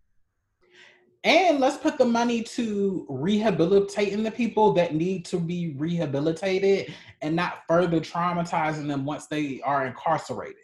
And 1.24 1.61
let's 1.61 1.76
put 1.76 1.99
the 1.99 2.05
money 2.05 2.43
to 2.43 3.07
rehabilitating 3.09 4.24
the 4.24 4.30
people 4.30 4.72
that 4.72 4.95
need 4.95 5.24
to 5.26 5.39
be 5.39 5.74
rehabilitated 5.76 6.93
and 7.20 7.37
not 7.37 7.62
further 7.68 8.01
traumatizing 8.01 8.89
them 8.89 9.05
once 9.05 9.28
they 9.28 9.61
are 9.62 9.87
incarcerated. 9.87 10.57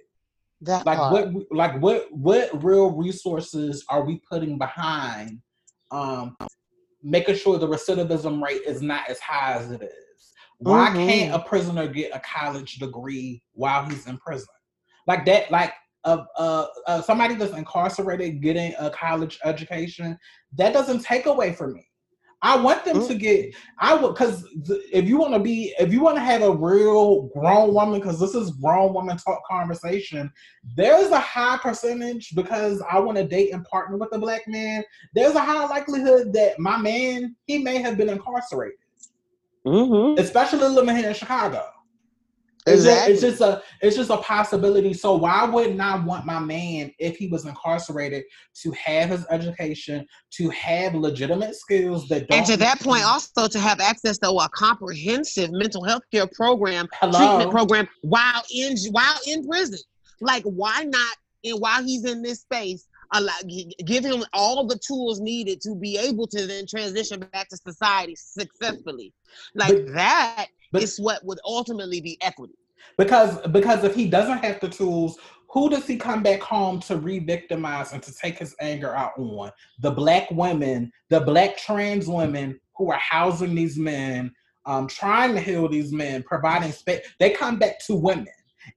That 0.62 0.84
like 0.84 0.98
part. 0.98 1.12
what 1.12 1.52
like 1.52 1.80
what 1.80 2.12
what 2.12 2.64
real 2.64 2.90
resources 2.90 3.84
are 3.88 4.04
we 4.04 4.20
putting 4.28 4.58
behind 4.58 5.40
um 5.92 6.36
making 7.00 7.36
sure 7.36 7.58
the 7.58 7.68
recidivism 7.68 8.42
rate 8.42 8.62
is 8.66 8.82
not 8.82 9.08
as 9.08 9.20
high 9.20 9.52
as 9.54 9.70
it 9.70 9.82
is? 9.82 10.07
Why 10.58 10.88
mm-hmm. 10.88 11.08
can't 11.08 11.34
a 11.34 11.38
prisoner 11.38 11.86
get 11.86 12.14
a 12.14 12.20
college 12.20 12.76
degree 12.76 13.42
while 13.52 13.84
he's 13.88 14.06
in 14.06 14.18
prison? 14.18 14.48
Like 15.06 15.24
that, 15.26 15.50
like 15.50 15.72
uh, 16.04 16.24
uh, 16.36 16.66
uh, 16.86 17.02
somebody 17.02 17.34
that's 17.34 17.54
incarcerated 17.54 18.42
getting 18.42 18.74
a 18.78 18.90
college 18.90 19.38
education, 19.44 20.18
that 20.56 20.72
doesn't 20.72 21.02
take 21.02 21.26
away 21.26 21.52
from 21.52 21.74
me. 21.74 21.84
I 22.40 22.56
want 22.56 22.84
them 22.84 22.98
mm-hmm. 22.98 23.08
to 23.08 23.14
get. 23.16 23.54
I 23.80 23.94
would 23.94 24.14
because 24.14 24.44
if 24.92 25.08
you 25.08 25.18
want 25.18 25.34
to 25.34 25.40
be, 25.40 25.74
if 25.78 25.92
you 25.92 26.00
want 26.00 26.16
to 26.16 26.22
have 26.22 26.42
a 26.42 26.52
real 26.52 27.22
grown 27.34 27.74
woman, 27.74 28.00
because 28.00 28.20
this 28.20 28.34
is 28.34 28.52
grown 28.52 28.94
woman 28.94 29.16
talk 29.16 29.42
conversation. 29.48 30.30
There's 30.76 31.10
a 31.10 31.18
high 31.18 31.58
percentage 31.58 32.30
because 32.36 32.80
I 32.88 33.00
want 33.00 33.18
to 33.18 33.26
date 33.26 33.52
and 33.52 33.64
partner 33.64 33.96
with 33.96 34.10
a 34.12 34.18
black 34.18 34.46
man. 34.46 34.84
There's 35.14 35.34
a 35.34 35.40
high 35.40 35.66
likelihood 35.66 36.32
that 36.34 36.60
my 36.60 36.76
man 36.76 37.34
he 37.46 37.58
may 37.58 37.78
have 37.78 37.96
been 37.96 38.08
incarcerated 38.08 38.78
mm-hmm. 39.68 40.20
especially 40.20 40.68
living 40.68 40.96
here 40.96 41.08
in 41.08 41.14
Chicago. 41.14 41.64
Exactly. 42.66 43.14
It's, 43.14 43.22
just, 43.22 43.32
it's 43.32 43.40
just 43.40 43.40
a 43.40 43.62
it's 43.80 43.96
just 43.96 44.10
a 44.10 44.16
possibility. 44.18 44.92
So 44.94 45.16
why 45.16 45.44
wouldn't 45.44 45.80
I 45.80 45.96
want 46.04 46.26
my 46.26 46.38
man, 46.38 46.92
if 46.98 47.16
he 47.16 47.28
was 47.28 47.46
incarcerated, 47.46 48.24
to 48.62 48.70
have 48.72 49.10
his 49.10 49.26
education, 49.30 50.06
to 50.32 50.50
have 50.50 50.94
legitimate 50.94 51.54
skills 51.54 52.08
that 52.08 52.26
And 52.30 52.46
to 52.46 52.56
that 52.58 52.80
point, 52.80 53.04
also 53.04 53.48
to 53.48 53.58
have 53.58 53.80
access 53.80 54.18
to 54.18 54.30
a 54.30 54.48
comprehensive 54.50 55.50
mental 55.52 55.84
health 55.84 56.02
care 56.12 56.26
program, 56.34 56.88
Hello. 57.00 57.18
treatment 57.18 57.50
program 57.50 57.88
while 58.02 58.42
in 58.54 58.76
while 58.90 59.18
in 59.26 59.46
prison. 59.46 59.78
Like, 60.20 60.42
why 60.44 60.82
not? 60.84 61.16
And 61.44 61.60
while 61.60 61.82
he's 61.82 62.04
in 62.04 62.22
this 62.22 62.40
space, 62.40 62.86
allow, 63.12 63.32
give 63.84 64.04
him 64.04 64.24
all 64.32 64.66
the 64.66 64.78
tools 64.78 65.20
needed 65.20 65.60
to 65.62 65.74
be 65.74 65.96
able 65.98 66.26
to 66.28 66.46
then 66.46 66.66
transition 66.66 67.20
back 67.32 67.48
to 67.48 67.56
society 67.56 68.14
successfully. 68.16 69.12
Like 69.54 69.74
but, 69.74 69.94
that 69.94 70.46
but, 70.72 70.82
is 70.82 70.98
what 70.98 71.24
would 71.24 71.38
ultimately 71.44 72.00
be 72.00 72.18
equity. 72.20 72.54
Because 72.96 73.38
because 73.48 73.84
if 73.84 73.94
he 73.94 74.08
doesn't 74.08 74.38
have 74.38 74.60
the 74.60 74.68
tools, 74.68 75.18
who 75.50 75.70
does 75.70 75.86
he 75.86 75.96
come 75.96 76.22
back 76.22 76.40
home 76.40 76.80
to 76.80 76.96
re-victimize 76.96 77.92
and 77.92 78.02
to 78.02 78.14
take 78.14 78.38
his 78.38 78.54
anger 78.60 78.94
out 78.94 79.12
on? 79.18 79.50
The 79.80 79.90
black 79.90 80.30
women, 80.30 80.92
the 81.08 81.20
black 81.20 81.56
trans 81.56 82.06
women 82.06 82.60
who 82.76 82.90
are 82.90 82.98
housing 82.98 83.54
these 83.54 83.78
men, 83.78 84.32
um, 84.66 84.86
trying 84.86 85.34
to 85.34 85.40
heal 85.40 85.68
these 85.68 85.92
men, 85.92 86.22
providing 86.22 86.72
space. 86.72 87.06
They 87.18 87.30
come 87.30 87.58
back 87.58 87.78
to 87.86 87.94
women 87.94 88.28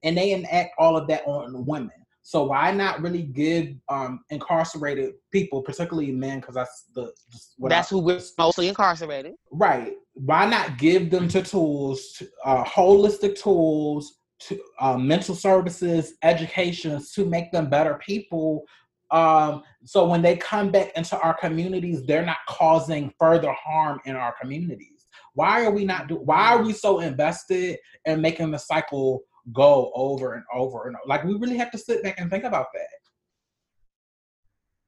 and 0.03 0.17
they 0.17 0.31
enact 0.31 0.71
all 0.77 0.95
of 0.95 1.07
that 1.09 1.23
on 1.27 1.65
women. 1.65 1.91
So 2.31 2.45
why 2.45 2.71
not 2.71 3.01
really 3.01 3.23
give 3.23 3.75
um, 3.89 4.23
incarcerated 4.29 5.15
people, 5.33 5.61
particularly 5.61 6.13
men, 6.13 6.39
because 6.39 6.55
that's 6.55 6.85
the 6.95 7.11
that's 7.59 7.91
I, 7.91 7.95
who 7.95 7.99
we're 7.99 8.21
mostly 8.37 8.69
incarcerated. 8.69 9.33
Right. 9.51 9.95
Why 10.13 10.45
not 10.45 10.77
give 10.77 11.11
them 11.11 11.27
to 11.27 11.43
tools, 11.43 12.13
to, 12.19 12.29
uh, 12.45 12.63
holistic 12.63 13.37
tools, 13.37 14.19
to 14.47 14.57
uh, 14.79 14.97
mental 14.97 15.35
services, 15.35 16.13
education 16.23 17.03
to 17.15 17.25
make 17.25 17.51
them 17.51 17.69
better 17.69 17.95
people. 17.95 18.63
Um, 19.11 19.63
so 19.83 20.05
when 20.05 20.21
they 20.21 20.37
come 20.37 20.71
back 20.71 20.93
into 20.95 21.19
our 21.19 21.33
communities, 21.37 22.05
they're 22.05 22.25
not 22.25 22.37
causing 22.47 23.13
further 23.19 23.51
harm 23.51 23.99
in 24.05 24.15
our 24.15 24.33
communities. 24.39 25.05
Why 25.33 25.65
are 25.65 25.71
we 25.71 25.83
not 25.83 26.07
do? 26.07 26.15
Why 26.15 26.53
are 26.53 26.63
we 26.63 26.71
so 26.71 27.01
invested 27.01 27.77
in 28.05 28.21
making 28.21 28.51
the 28.51 28.57
cycle 28.57 29.23
go 29.51 29.91
over 29.95 30.33
and 30.33 30.43
over 30.53 30.87
and 30.87 30.95
over. 30.95 31.07
like 31.07 31.23
we 31.23 31.33
really 31.35 31.57
have 31.57 31.71
to 31.71 31.77
sit 31.77 32.03
back 32.03 32.19
and 32.19 32.29
think 32.29 32.43
about 32.43 32.67
that. 32.73 32.87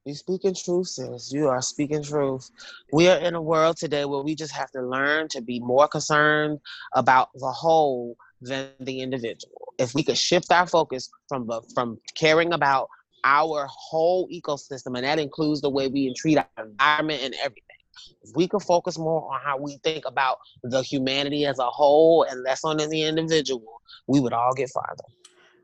You're 0.04 0.14
speaking 0.14 0.54
truth, 0.54 0.88
sis. 0.88 1.32
You 1.32 1.48
are 1.48 1.62
speaking 1.62 2.02
truth. 2.02 2.50
We 2.92 3.08
are 3.08 3.16
in 3.18 3.34
a 3.34 3.40
world 3.40 3.78
today 3.78 4.04
where 4.04 4.20
we 4.20 4.34
just 4.34 4.52
have 4.52 4.70
to 4.72 4.82
learn 4.82 5.28
to 5.28 5.40
be 5.40 5.60
more 5.60 5.88
concerned 5.88 6.58
about 6.94 7.30
the 7.34 7.50
whole 7.50 8.16
than 8.42 8.68
the 8.80 9.00
individual. 9.00 9.72
If 9.78 9.94
we 9.94 10.02
could 10.02 10.18
shift 10.18 10.52
our 10.52 10.66
focus 10.66 11.08
from 11.28 11.48
from 11.74 11.98
caring 12.14 12.52
about 12.52 12.88
our 13.24 13.66
whole 13.70 14.28
ecosystem, 14.28 14.94
and 14.94 15.04
that 15.04 15.18
includes 15.18 15.62
the 15.62 15.70
way 15.70 15.88
we 15.88 16.12
treat 16.14 16.36
our 16.36 16.46
environment 16.58 17.22
and 17.22 17.34
everything. 17.42 17.73
If 18.22 18.30
we 18.34 18.48
could 18.48 18.62
focus 18.62 18.98
more 18.98 19.32
on 19.32 19.40
how 19.40 19.58
we 19.58 19.78
think 19.82 20.04
about 20.06 20.38
the 20.62 20.82
humanity 20.82 21.46
as 21.46 21.58
a 21.58 21.70
whole 21.70 22.24
and 22.24 22.42
less 22.42 22.64
on 22.64 22.76
the 22.76 23.02
individual, 23.02 23.80
we 24.06 24.20
would 24.20 24.32
all 24.32 24.54
get 24.54 24.70
farther. 24.70 25.04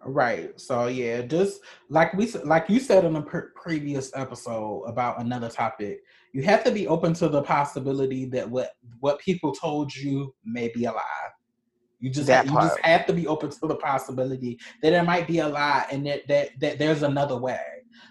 Right. 0.03 0.59
So 0.59 0.87
yeah, 0.87 1.21
just 1.23 1.61
like 1.91 2.15
we 2.15 2.31
like 2.45 2.71
you 2.71 2.81
said 2.81 3.05
in 3.05 3.17
a 3.17 3.23
pre- 3.23 3.51
previous 3.55 4.11
episode 4.15 4.85
about 4.85 5.21
another 5.21 5.51
topic, 5.51 6.01
you 6.33 6.43
have 6.43 6.65
to 6.65 6.71
be 6.71 6.87
open 6.87 7.13
to 7.15 7.29
the 7.29 7.43
possibility 7.43 8.25
that 8.27 8.49
what 8.49 8.73
what 9.01 9.19
people 9.19 9.53
told 9.53 9.95
you 9.95 10.35
may 10.45 10.69
be 10.69 10.87
a 10.87 10.93
lie. 10.93 11.29
You 11.99 12.09
just 12.09 12.31
have, 12.31 12.47
you 12.47 12.53
just 12.53 12.79
have 12.81 13.05
to 13.07 13.13
be 13.13 13.27
open 13.27 13.51
to 13.51 13.67
the 13.67 13.77
possibility 13.77 14.59
that 14.83 14.95
it 14.95 15.03
might 15.03 15.27
be 15.27 15.41
a 15.41 15.49
lie 15.49 15.87
and 15.93 16.07
that 16.07 16.27
that 16.29 16.49
that 16.61 16.79
there's 16.79 17.03
another 17.03 17.37
way. 17.37 17.61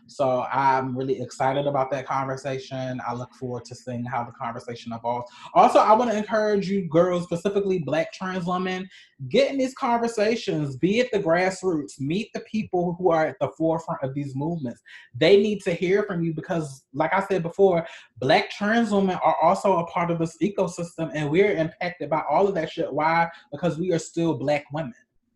So 0.07 0.43
I'm 0.51 0.97
really 0.97 1.21
excited 1.21 1.67
about 1.67 1.91
that 1.91 2.07
conversation. 2.07 2.99
I 3.07 3.13
look 3.13 3.33
forward 3.33 3.65
to 3.65 3.75
seeing 3.75 4.03
how 4.05 4.23
the 4.23 4.31
conversation 4.31 4.91
evolves. 4.93 5.31
Also, 5.53 5.79
I 5.79 5.93
want 5.93 6.11
to 6.11 6.17
encourage 6.17 6.67
you 6.67 6.87
girls, 6.89 7.23
specifically 7.23 7.79
black 7.79 8.11
trans 8.13 8.45
women, 8.45 8.89
get 9.29 9.51
in 9.51 9.57
these 9.57 9.73
conversations, 9.73 10.77
be 10.77 10.99
at 10.99 11.11
the 11.11 11.19
grassroots, 11.19 11.99
meet 11.99 12.31
the 12.33 12.39
people 12.41 12.95
who 12.97 13.11
are 13.11 13.25
at 13.25 13.37
the 13.39 13.49
forefront 13.57 14.01
of 14.03 14.13
these 14.13 14.35
movements. 14.35 14.81
They 15.15 15.37
need 15.37 15.61
to 15.61 15.73
hear 15.73 16.03
from 16.03 16.23
you 16.23 16.33
because, 16.33 16.85
like 16.93 17.13
I 17.13 17.25
said 17.27 17.43
before, 17.43 17.85
black 18.17 18.49
trans 18.51 18.91
women 18.91 19.17
are 19.23 19.35
also 19.41 19.77
a 19.77 19.87
part 19.87 20.11
of 20.11 20.19
this 20.19 20.37
ecosystem 20.41 21.11
and 21.13 21.29
we're 21.29 21.55
impacted 21.55 22.09
by 22.09 22.23
all 22.29 22.47
of 22.47 22.55
that 22.55 22.71
shit. 22.71 22.91
Why? 22.91 23.29
Because 23.51 23.77
we 23.77 23.91
are 23.91 23.99
still 23.99 24.35
black 24.35 24.65
women, 24.71 24.93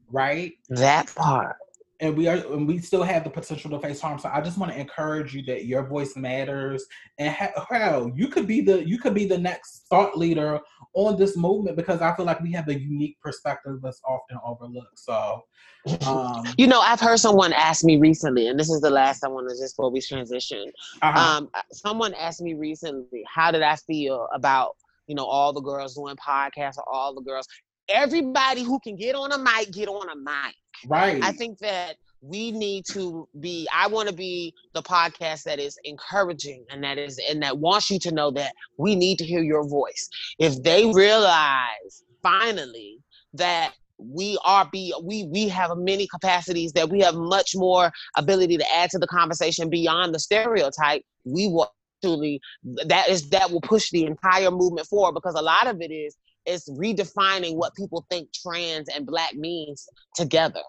right? 0.09 0.53
That 0.69 1.13
part 1.15 1.57
and 1.99 2.17
we 2.17 2.27
are 2.27 2.35
and 2.35 2.67
we 2.67 2.79
still 2.79 3.03
have 3.03 3.23
the 3.23 3.29
potential 3.29 3.69
to 3.71 3.79
face 3.79 4.01
harm. 4.01 4.19
So 4.19 4.29
I 4.31 4.41
just 4.41 4.57
want 4.57 4.71
to 4.71 4.79
encourage 4.79 5.33
you 5.33 5.43
that 5.45 5.65
your 5.65 5.85
voice 5.85 6.15
matters, 6.15 6.85
and 7.17 7.33
ha- 7.33 7.65
hell, 7.69 8.11
you 8.15 8.27
could 8.27 8.47
be 8.47 8.61
the 8.61 8.87
you 8.87 8.97
could 8.97 9.13
be 9.13 9.25
the 9.25 9.37
next 9.37 9.85
thought 9.89 10.17
leader 10.17 10.59
on 10.93 11.17
this 11.17 11.37
movement 11.37 11.77
because 11.77 12.01
I 12.01 12.15
feel 12.15 12.25
like 12.25 12.41
we 12.41 12.51
have 12.53 12.67
a 12.67 12.79
unique 12.79 13.19
perspective 13.21 13.79
that's 13.81 14.01
often 14.07 14.37
overlooked. 14.43 14.99
So, 14.99 15.43
um, 16.05 16.43
you 16.57 16.67
know, 16.67 16.79
I've 16.79 16.99
heard 16.99 17.19
someone 17.19 17.53
ask 17.53 17.83
me 17.83 17.97
recently, 17.97 18.47
and 18.47 18.59
this 18.59 18.69
is 18.69 18.81
the 18.81 18.89
last 18.89 19.23
I 19.23 19.27
want 19.27 19.49
to 19.49 19.55
just 19.55 19.77
before 19.77 19.91
we 19.91 20.01
transition. 20.01 20.71
Uh-huh. 21.01 21.37
Um, 21.37 21.49
someone 21.71 22.13
asked 22.15 22.41
me 22.41 22.53
recently, 22.53 23.23
how 23.33 23.51
did 23.51 23.61
I 23.61 23.75
feel 23.75 24.27
about 24.33 24.75
you 25.07 25.15
know 25.15 25.25
all 25.25 25.53
the 25.53 25.61
girls 25.61 25.95
doing 25.95 26.15
podcasts 26.15 26.77
or 26.77 26.89
all 26.91 27.13
the 27.13 27.21
girls 27.21 27.47
everybody 27.89 28.63
who 28.63 28.79
can 28.79 28.95
get 28.95 29.15
on 29.15 29.31
a 29.31 29.37
mic 29.37 29.71
get 29.71 29.87
on 29.87 30.09
a 30.09 30.15
mic 30.15 30.55
Right. 30.85 31.23
I 31.23 31.31
think 31.31 31.59
that 31.59 31.95
we 32.23 32.51
need 32.51 32.85
to 32.85 33.27
be 33.41 33.67
i 33.73 33.85
want 33.85 34.07
to 34.07 34.15
be 34.15 34.53
the 34.73 34.81
podcast 34.81 35.43
that 35.43 35.59
is 35.59 35.77
encouraging 35.83 36.63
and 36.71 36.81
that 36.81 36.97
is 36.97 37.19
and 37.29 37.43
that 37.43 37.57
wants 37.57 37.91
you 37.91 37.99
to 37.99 38.11
know 38.11 38.31
that 38.31 38.53
we 38.77 38.95
need 38.95 39.17
to 39.17 39.25
hear 39.25 39.43
your 39.43 39.67
voice 39.67 40.09
if 40.39 40.61
they 40.63 40.85
realize 40.93 42.03
finally 42.21 42.97
that 43.33 43.73
we 43.97 44.37
are 44.45 44.67
be 44.71 44.93
we 45.03 45.25
we 45.25 45.49
have 45.49 45.69
many 45.77 46.07
capacities 46.07 46.71
that 46.71 46.89
we 46.89 47.01
have 47.01 47.15
much 47.15 47.51
more 47.55 47.91
ability 48.15 48.57
to 48.57 48.73
add 48.73 48.89
to 48.89 48.97
the 48.97 49.07
conversation 49.07 49.69
beyond 49.69 50.15
the 50.15 50.19
stereotype 50.19 51.01
we 51.25 51.47
will 51.47 51.73
truly 52.01 52.39
that 52.85 53.09
is 53.09 53.29
that 53.29 53.51
will 53.51 53.61
push 53.61 53.89
the 53.91 54.05
entire 54.05 54.51
movement 54.51 54.87
forward 54.87 55.13
because 55.13 55.35
a 55.35 55.41
lot 55.41 55.67
of 55.67 55.81
it 55.81 55.91
is 55.91 56.15
is 56.45 56.69
redefining 56.77 57.55
what 57.55 57.73
people 57.75 58.05
think 58.09 58.29
trans 58.33 58.89
and 58.89 59.05
black 59.05 59.33
means 59.35 59.87
together 60.15 60.61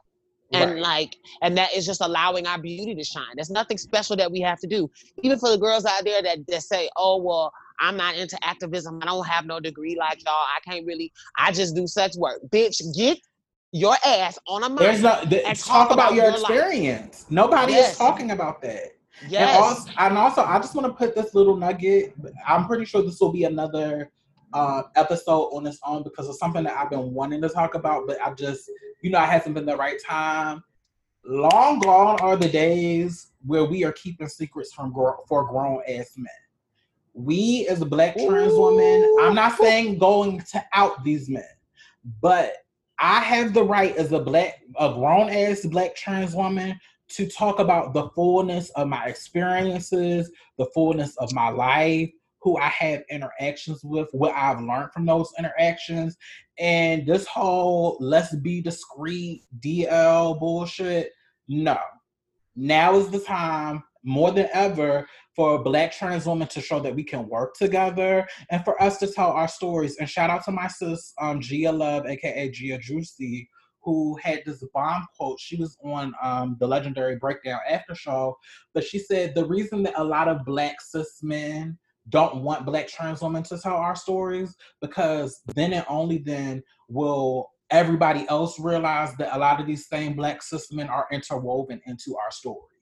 and 0.52 0.72
right. 0.72 0.80
like 0.80 1.16
and 1.42 1.56
that 1.56 1.74
is 1.74 1.86
just 1.86 2.00
allowing 2.00 2.46
our 2.46 2.58
beauty 2.58 2.94
to 2.94 3.04
shine 3.04 3.34
there's 3.36 3.50
nothing 3.50 3.78
special 3.78 4.16
that 4.16 4.30
we 4.30 4.40
have 4.40 4.58
to 4.58 4.66
do 4.66 4.90
even 5.22 5.38
for 5.38 5.50
the 5.50 5.58
girls 5.58 5.84
out 5.84 6.04
there 6.04 6.22
that, 6.22 6.38
that 6.46 6.62
say 6.62 6.88
oh 6.96 7.20
well 7.20 7.52
i'm 7.80 7.96
not 7.96 8.14
into 8.14 8.38
activism 8.44 8.98
i 9.02 9.06
don't 9.06 9.26
have 9.26 9.46
no 9.46 9.58
degree 9.58 9.96
like 9.98 10.22
y'all 10.24 10.34
i 10.34 10.58
can't 10.68 10.86
really 10.86 11.12
i 11.38 11.50
just 11.50 11.74
do 11.74 11.86
sex 11.86 12.16
work 12.18 12.40
bitch 12.50 12.80
get 12.96 13.18
your 13.72 13.96
ass 14.04 14.38
on 14.46 14.62
a 14.62 14.68
mic 14.68 14.78
there's 14.78 15.02
no 15.02 15.10
talk, 15.10 15.56
talk, 15.56 15.90
about, 15.90 15.92
about 15.92 16.14
your, 16.14 16.26
your 16.26 16.34
experience 16.34 17.22
life. 17.22 17.30
nobody 17.30 17.72
yes. 17.72 17.92
is 17.92 17.98
talking 17.98 18.30
about 18.30 18.60
that 18.62 18.92
Yes. 19.28 19.48
And 19.48 19.64
also, 19.64 19.90
and 19.98 20.18
also, 20.18 20.42
I 20.42 20.58
just 20.58 20.74
want 20.74 20.86
to 20.86 20.92
put 20.92 21.14
this 21.14 21.34
little 21.34 21.56
nugget. 21.56 22.14
I'm 22.46 22.66
pretty 22.66 22.84
sure 22.84 23.02
this 23.02 23.20
will 23.20 23.32
be 23.32 23.44
another 23.44 24.10
uh, 24.54 24.84
episode 24.94 25.48
on 25.48 25.66
its 25.66 25.80
own 25.84 26.04
because 26.04 26.28
it's 26.28 26.38
something 26.38 26.62
that 26.64 26.76
I've 26.76 26.88
been 26.88 27.12
wanting 27.12 27.42
to 27.42 27.48
talk 27.48 27.74
about, 27.74 28.06
but 28.06 28.22
I 28.22 28.32
just, 28.34 28.70
you 29.02 29.10
know, 29.10 29.18
I 29.18 29.26
hasn't 29.26 29.54
been 29.54 29.66
the 29.66 29.76
right 29.76 30.00
time. 30.02 30.62
Long 31.26 31.80
gone 31.80 32.20
are 32.20 32.36
the 32.36 32.48
days 32.48 33.32
where 33.44 33.64
we 33.64 33.84
are 33.84 33.92
keeping 33.92 34.28
secrets 34.28 34.72
from 34.72 34.92
gro- 34.92 35.24
for 35.28 35.44
grown 35.48 35.82
ass 35.88 36.12
men. 36.16 36.28
We, 37.14 37.66
as 37.68 37.80
a 37.80 37.86
black 37.86 38.14
trans 38.14 38.52
Ooh. 38.52 38.60
woman, 38.60 39.16
I'm 39.20 39.34
not 39.34 39.58
saying 39.58 39.98
going 39.98 40.40
to 40.52 40.64
out 40.72 41.02
these 41.02 41.28
men, 41.28 41.44
but 42.20 42.54
I 42.98 43.20
have 43.20 43.54
the 43.54 43.64
right 43.64 43.96
as 43.96 44.12
a 44.12 44.20
black, 44.20 44.60
a 44.78 44.92
grown 44.92 45.30
ass 45.30 45.66
black 45.66 45.96
trans 45.96 46.34
woman 46.34 46.78
to 47.08 47.28
talk 47.28 47.58
about 47.58 47.92
the 47.92 48.08
fullness 48.10 48.70
of 48.70 48.88
my 48.88 49.06
experiences, 49.06 50.30
the 50.58 50.66
fullness 50.66 51.16
of 51.16 51.32
my 51.32 51.48
life, 51.48 52.10
who 52.44 52.58
I 52.58 52.68
have 52.68 53.02
interactions 53.10 53.82
with, 53.82 54.08
what 54.12 54.34
I've 54.34 54.60
learned 54.60 54.92
from 54.92 55.06
those 55.06 55.32
interactions. 55.38 56.16
And 56.58 57.06
this 57.06 57.26
whole 57.26 57.96
let's 58.00 58.36
be 58.36 58.60
discreet 58.60 59.44
DL 59.60 60.38
bullshit, 60.38 61.12
no. 61.48 61.78
Now 62.54 62.96
is 62.96 63.08
the 63.08 63.18
time 63.18 63.82
more 64.04 64.30
than 64.30 64.48
ever 64.52 65.08
for 65.34 65.64
black 65.64 65.90
trans 65.90 66.26
woman 66.26 66.46
to 66.48 66.60
show 66.60 66.78
that 66.80 66.94
we 66.94 67.02
can 67.02 67.26
work 67.28 67.54
together 67.54 68.28
and 68.50 68.62
for 68.62 68.80
us 68.80 68.98
to 68.98 69.06
tell 69.06 69.30
our 69.30 69.48
stories. 69.48 69.96
And 69.96 70.08
shout 70.08 70.28
out 70.28 70.44
to 70.44 70.52
my 70.52 70.68
sis, 70.68 71.14
um, 71.18 71.40
Gia 71.40 71.72
Love, 71.72 72.04
aka 72.04 72.50
Gia 72.50 72.76
Juicy, 72.76 73.48
who 73.82 74.18
had 74.22 74.42
this 74.44 74.62
bomb 74.74 75.06
quote. 75.16 75.40
She 75.40 75.56
was 75.56 75.78
on 75.82 76.12
um, 76.22 76.58
the 76.60 76.68
legendary 76.68 77.16
Breakdown 77.16 77.60
After 77.68 77.94
Show, 77.94 78.36
but 78.74 78.84
she 78.84 78.98
said 78.98 79.34
the 79.34 79.46
reason 79.46 79.82
that 79.84 79.98
a 79.98 80.04
lot 80.04 80.28
of 80.28 80.44
black 80.44 80.82
cis 80.82 81.20
men 81.22 81.78
don't 82.08 82.42
want 82.42 82.66
black 82.66 82.88
trans 82.88 83.22
women 83.22 83.42
to 83.44 83.58
tell 83.58 83.76
our 83.76 83.96
stories 83.96 84.54
because 84.80 85.40
then 85.54 85.72
and 85.72 85.86
only 85.88 86.18
then 86.18 86.62
will 86.88 87.50
everybody 87.70 88.26
else 88.28 88.60
realize 88.60 89.14
that 89.16 89.34
a 89.34 89.38
lot 89.38 89.60
of 89.60 89.66
these 89.66 89.88
same 89.88 90.14
black 90.14 90.42
cis 90.42 90.70
men 90.72 90.88
are 90.88 91.06
interwoven 91.10 91.80
into 91.86 92.16
our 92.16 92.30
story. 92.30 92.73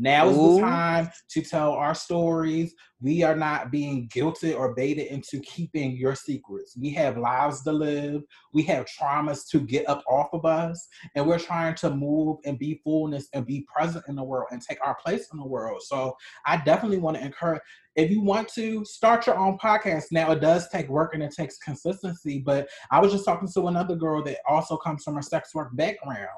Now 0.00 0.28
is 0.28 0.36
the 0.36 0.60
time 0.60 1.10
to 1.30 1.42
tell 1.42 1.72
our 1.72 1.94
stories. 1.94 2.72
We 3.00 3.24
are 3.24 3.34
not 3.34 3.72
being 3.72 4.08
guilted 4.14 4.56
or 4.56 4.74
baited 4.74 5.08
into 5.08 5.40
keeping 5.40 5.96
your 5.96 6.14
secrets. 6.14 6.76
We 6.76 6.90
have 6.90 7.18
lives 7.18 7.64
to 7.64 7.72
live. 7.72 8.22
We 8.52 8.62
have 8.64 8.86
traumas 8.86 9.48
to 9.50 9.58
get 9.60 9.88
up 9.88 10.04
off 10.08 10.28
of 10.32 10.44
us. 10.44 10.86
And 11.16 11.26
we're 11.26 11.40
trying 11.40 11.74
to 11.76 11.90
move 11.90 12.38
and 12.44 12.58
be 12.58 12.80
fullness 12.84 13.26
and 13.34 13.44
be 13.44 13.66
present 13.72 14.04
in 14.06 14.14
the 14.14 14.22
world 14.22 14.48
and 14.52 14.62
take 14.62 14.78
our 14.86 14.96
place 15.04 15.28
in 15.32 15.38
the 15.38 15.46
world. 15.46 15.82
So 15.82 16.16
I 16.46 16.58
definitely 16.58 16.98
want 16.98 17.16
to 17.16 17.24
encourage 17.24 17.60
if 17.96 18.12
you 18.12 18.22
want 18.22 18.46
to 18.50 18.84
start 18.84 19.26
your 19.26 19.36
own 19.36 19.58
podcast 19.58 20.04
now 20.12 20.30
it 20.30 20.40
does 20.40 20.68
take 20.68 20.88
work 20.88 21.14
and 21.14 21.22
it 21.22 21.34
takes 21.34 21.58
consistency 21.58 22.38
but 22.38 22.68
i 22.92 23.00
was 23.00 23.10
just 23.10 23.24
talking 23.24 23.48
to 23.52 23.66
another 23.66 23.96
girl 23.96 24.22
that 24.22 24.38
also 24.48 24.76
comes 24.76 25.02
from 25.02 25.18
a 25.18 25.22
sex 25.22 25.52
work 25.52 25.74
background 25.74 26.28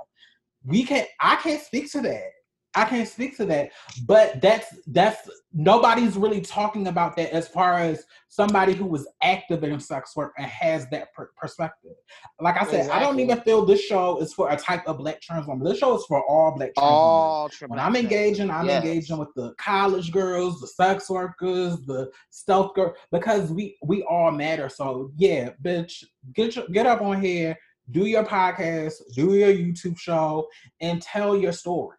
we 0.64 0.82
can't 0.82 1.06
i 1.20 1.36
can't 1.36 1.62
speak 1.62 1.92
to 1.92 2.00
that 2.00 2.30
I 2.74 2.84
can't 2.84 3.08
speak 3.08 3.36
to 3.38 3.46
that, 3.46 3.70
but 4.06 4.40
that's 4.40 4.66
that's 4.86 5.28
nobody's 5.52 6.16
really 6.16 6.40
talking 6.40 6.86
about 6.86 7.16
that 7.16 7.34
as 7.34 7.48
far 7.48 7.78
as 7.78 8.04
somebody 8.28 8.74
who 8.74 8.86
was 8.86 9.08
active 9.22 9.64
in 9.64 9.80
sex 9.80 10.14
work 10.14 10.32
and 10.38 10.46
has 10.46 10.88
that 10.90 11.12
per- 11.12 11.32
perspective. 11.36 11.94
Like 12.40 12.56
I 12.56 12.64
said, 12.64 12.80
exactly. 12.80 12.92
I 12.92 13.00
don't 13.00 13.18
even 13.18 13.40
feel 13.40 13.66
this 13.66 13.80
show 13.80 14.20
is 14.20 14.32
for 14.32 14.50
a 14.50 14.56
type 14.56 14.86
of 14.86 14.98
black 14.98 15.20
trans 15.20 15.48
woman. 15.48 15.66
This 15.66 15.78
show 15.78 15.96
is 15.96 16.04
for 16.06 16.24
all 16.28 16.52
black 16.52 16.74
trans 16.74 16.90
all 16.90 17.50
women. 17.60 17.70
When 17.70 17.78
I'm 17.80 17.96
engaging, 17.96 18.50
I'm 18.50 18.66
yes. 18.66 18.84
engaging 18.84 19.18
with 19.18 19.34
the 19.34 19.52
college 19.54 20.12
girls, 20.12 20.60
the 20.60 20.68
sex 20.68 21.10
workers, 21.10 21.80
the 21.86 22.08
stealth 22.30 22.74
girl, 22.74 22.94
because 23.10 23.50
we 23.50 23.76
we 23.82 24.04
all 24.04 24.30
matter. 24.30 24.68
So 24.68 25.10
yeah, 25.16 25.50
bitch, 25.64 26.04
get 26.34 26.54
your, 26.54 26.68
get 26.68 26.86
up 26.86 27.02
on 27.02 27.20
here, 27.20 27.56
do 27.90 28.06
your 28.06 28.24
podcast, 28.24 28.94
do 29.16 29.34
your 29.34 29.52
YouTube 29.52 29.98
show, 29.98 30.48
and 30.80 31.02
tell 31.02 31.36
your 31.36 31.52
story. 31.52 31.96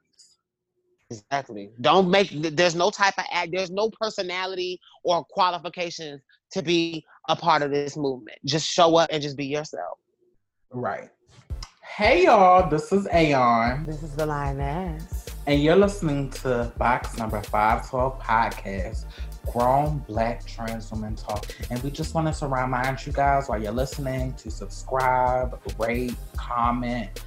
Exactly. 1.12 1.72
Don't 1.82 2.10
make 2.10 2.30
there's 2.32 2.76
no 2.76 2.90
type 2.90 3.16
of 3.18 3.26
act, 3.32 3.52
there's 3.52 3.70
no 3.70 3.90
personality 3.90 4.80
or 5.04 5.26
qualifications 5.26 6.22
to 6.52 6.62
be 6.62 7.04
a 7.28 7.36
part 7.36 7.62
of 7.62 7.72
this 7.72 7.98
movement. 7.98 8.38
Just 8.46 8.66
show 8.66 8.96
up 8.96 9.10
and 9.12 9.22
just 9.22 9.36
be 9.36 9.46
yourself. 9.46 10.00
Right. 10.72 11.10
Hey 11.82 12.24
y'all, 12.24 12.70
this 12.70 12.94
is 12.94 13.08
Aeon. 13.14 13.84
This 13.84 14.04
is 14.04 14.16
the 14.16 14.26
Lioness. 14.26 15.26
And 15.48 15.62
you're 15.62 15.76
listening 15.76 16.30
to 16.30 16.72
Box 16.78 17.18
Number 17.18 17.42
512 17.42 18.20
podcast, 18.22 19.06
Grown 19.52 19.98
Black 20.08 20.46
Trans 20.46 20.90
Women 20.92 21.18
Talk. 21.18 21.46
And 21.70 21.84
we 21.84 21.92
just 21.92 22.14
wanted 22.16 22.36
to 22.36 22.48
remind 22.48 23.06
you 23.06 23.12
guys 23.12 23.50
while 23.50 23.62
you're 23.62 23.74
listening 23.74 24.34
to 24.36 24.50
subscribe, 24.50 25.60
rate, 25.78 26.16
comment, 26.38 27.22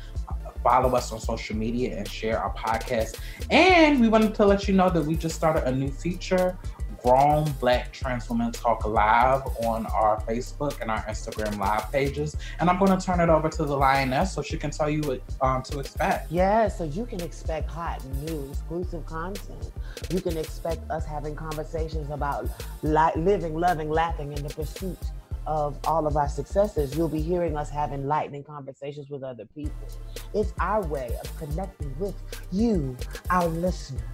follow 0.65 0.97
us 0.97 1.13
on 1.13 1.21
social 1.21 1.55
media 1.55 1.97
and 1.97 2.09
share 2.09 2.41
our 2.41 2.53
podcast. 2.55 3.19
And 3.51 4.01
we 4.01 4.09
wanted 4.09 4.35
to 4.35 4.47
let 4.47 4.67
you 4.67 4.75
know 4.75 4.91
that 4.91 5.05
we 5.05 5.15
just 5.15 5.37
started 5.37 5.65
a 5.65 5.73
new 5.73 5.91
feature, 5.91 6.59
Grown 7.05 7.53
Black 7.61 7.93
Trans 7.93 8.31
Women 8.31 8.51
Talk 8.51 8.87
Live 8.87 9.43
on 9.63 9.85
our 9.87 10.23
Facebook 10.23 10.81
and 10.81 10.91
our 10.91 11.03
Instagram 11.03 11.59
live 11.59 11.93
pages. 11.93 12.35
And 12.61 12.71
I'm 12.71 12.79
going 12.79 12.99
to 12.99 13.07
turn 13.07 13.21
it 13.21 13.29
over 13.29 13.51
to 13.51 13.65
the 13.67 13.77
lioness 13.77 14.33
so 14.33 14.41
she 14.41 14.57
can 14.57 14.71
tell 14.71 14.89
you 14.89 15.03
what 15.03 15.21
um, 15.43 15.63
to 15.65 15.81
expect. 15.81 16.33
Yeah, 16.33 16.67
so 16.67 16.85
you 16.85 17.05
can 17.05 17.21
expect 17.21 17.71
hot, 17.71 18.03
new, 18.23 18.49
exclusive 18.51 19.05
content. 19.05 19.71
You 20.11 20.23
can 20.23 20.39
expect 20.39 20.91
us 20.91 21.05
having 21.05 21.37
conversations 21.37 22.09
about 22.09 22.49
li- 22.83 23.13
living, 23.17 23.55
loving, 23.55 23.91
laughing 23.91 24.33
in 24.33 24.43
the 24.43 24.49
pursuit 24.49 24.99
of 25.47 25.79
all 25.85 26.07
of 26.07 26.17
our 26.17 26.29
successes, 26.29 26.97
you'll 26.97 27.09
be 27.09 27.21
hearing 27.21 27.57
us 27.57 27.71
have 27.71 27.93
enlightening 27.93 28.45
conversations 28.45 29.09
with 29.11 29.23
other 29.23 29.47
people. 29.55 29.87
It's 30.33 30.53
our 30.59 30.83
way 30.87 31.17
of 31.23 31.37
connecting 31.39 31.95
with 31.99 32.15
you, 32.51 32.97
our 33.31 33.47
listener. 33.49 34.05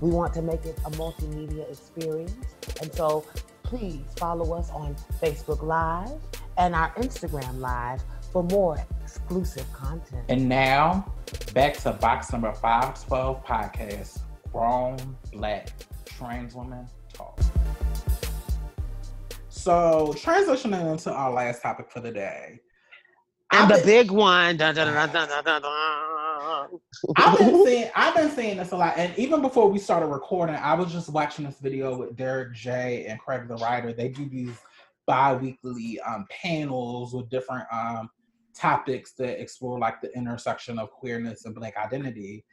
We 0.00 0.10
want 0.10 0.32
to 0.34 0.42
make 0.42 0.64
it 0.64 0.78
a 0.86 0.90
multimedia 0.92 1.70
experience. 1.70 2.34
And 2.80 2.92
so 2.94 3.24
please 3.62 4.04
follow 4.16 4.54
us 4.54 4.70
on 4.70 4.96
Facebook 5.20 5.62
Live 5.62 6.18
and 6.56 6.74
our 6.74 6.92
Instagram 6.94 7.58
Live 7.58 8.02
for 8.32 8.42
more 8.44 8.84
exclusive 9.02 9.70
content. 9.72 10.24
And 10.28 10.48
now, 10.48 11.12
back 11.52 11.76
to 11.78 11.92
box 11.92 12.32
number 12.32 12.52
512 12.52 13.44
podcast 13.44 14.20
Grown 14.52 15.16
Black 15.32 15.72
Trans 16.04 16.54
Women. 16.54 16.86
So 19.60 20.14
transitioning 20.16 20.90
into 20.90 21.12
our 21.12 21.30
last 21.30 21.60
topic 21.60 21.90
for 21.90 22.00
the 22.00 22.10
day. 22.10 22.60
And 23.52 23.64
I've 23.64 23.68
the 23.68 23.74
been, 23.74 23.84
big 23.84 24.10
one. 24.10 24.56
Dun, 24.56 24.74
dun, 24.74 24.86
dun, 24.86 25.28
I've 27.16 27.38
been 27.38 27.64
seeing 27.66 27.90
I've 27.94 28.14
been 28.14 28.30
seeing 28.30 28.56
this 28.56 28.72
a 28.72 28.76
lot. 28.78 28.94
And 28.96 29.12
even 29.18 29.42
before 29.42 29.68
we 29.68 29.78
started 29.78 30.06
recording, 30.06 30.54
I 30.54 30.72
was 30.72 30.90
just 30.90 31.10
watching 31.10 31.44
this 31.44 31.58
video 31.58 31.94
with 31.94 32.16
Derek 32.16 32.54
J 32.54 33.04
and 33.06 33.20
Craig 33.20 33.48
the 33.48 33.56
writer. 33.56 33.92
They 33.92 34.08
do 34.08 34.26
these 34.26 34.56
bi-weekly 35.04 36.00
um, 36.08 36.24
panels 36.30 37.12
with 37.12 37.28
different 37.28 37.66
um, 37.70 38.08
topics 38.54 39.12
that 39.18 39.42
explore 39.42 39.78
like 39.78 40.00
the 40.00 40.10
intersection 40.16 40.78
of 40.78 40.90
queerness 40.90 41.44
and 41.44 41.54
black 41.54 41.76
identity. 41.76 42.46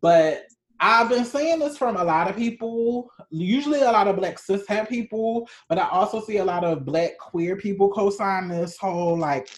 But 0.00 0.44
I've 0.80 1.08
been 1.08 1.24
seeing 1.24 1.60
this 1.60 1.78
from 1.78 1.96
a 1.96 2.04
lot 2.04 2.28
of 2.28 2.36
people, 2.36 3.10
usually 3.30 3.80
a 3.80 3.92
lot 3.92 4.08
of 4.08 4.16
black 4.16 4.38
cis 4.38 4.66
het 4.66 4.88
people, 4.88 5.48
but 5.68 5.78
I 5.78 5.88
also 5.88 6.20
see 6.20 6.38
a 6.38 6.44
lot 6.44 6.64
of 6.64 6.84
black 6.84 7.18
queer 7.18 7.56
people 7.56 7.90
co-sign 7.90 8.48
this 8.48 8.76
whole 8.76 9.16
like 9.16 9.48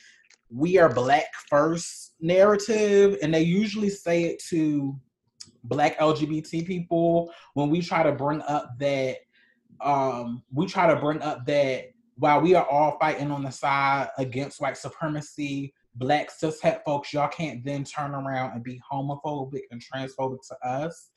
we 0.51 0.79
are 0.79 0.93
black 0.93 1.27
first 1.49 2.14
narrative, 2.21 3.19
and 3.23 3.35
they 3.35 3.43
usually 3.43 3.91
say 3.91 4.25
it 4.25 4.43
to 4.51 4.95
black 5.64 5.99
LGBT 5.99 6.67
people 6.67 7.33
when 7.55 7.71
we 7.71 7.81
try 7.81 8.03
to 8.03 8.12
bring 8.12 8.41
up 8.43 8.79
that 8.79 9.17
um 9.81 10.43
we 10.53 10.64
try 10.64 10.87
to 10.87 10.99
bring 11.01 11.21
up 11.23 11.45
that 11.45 11.87
while 12.14 12.41
we 12.41 12.55
are 12.55 12.67
all 12.67 12.97
fighting 12.99 13.31
on 13.31 13.43
the 13.43 13.51
side 13.51 14.09
against 14.17 14.61
white 14.61 14.77
supremacy, 14.77 15.75
black 15.97 16.30
cis 16.30 16.61
het 16.61 16.82
folks, 16.84 17.12
y'all 17.12 17.28
can't 17.28 17.64
then 17.64 17.84
turn 17.84 18.14
around 18.14 18.53
and 18.53 18.62
be 18.62 18.80
homophobic 18.90 19.62
and 19.70 19.82
transphobic 19.82 20.38
to 20.49 20.68
us. 20.68 21.11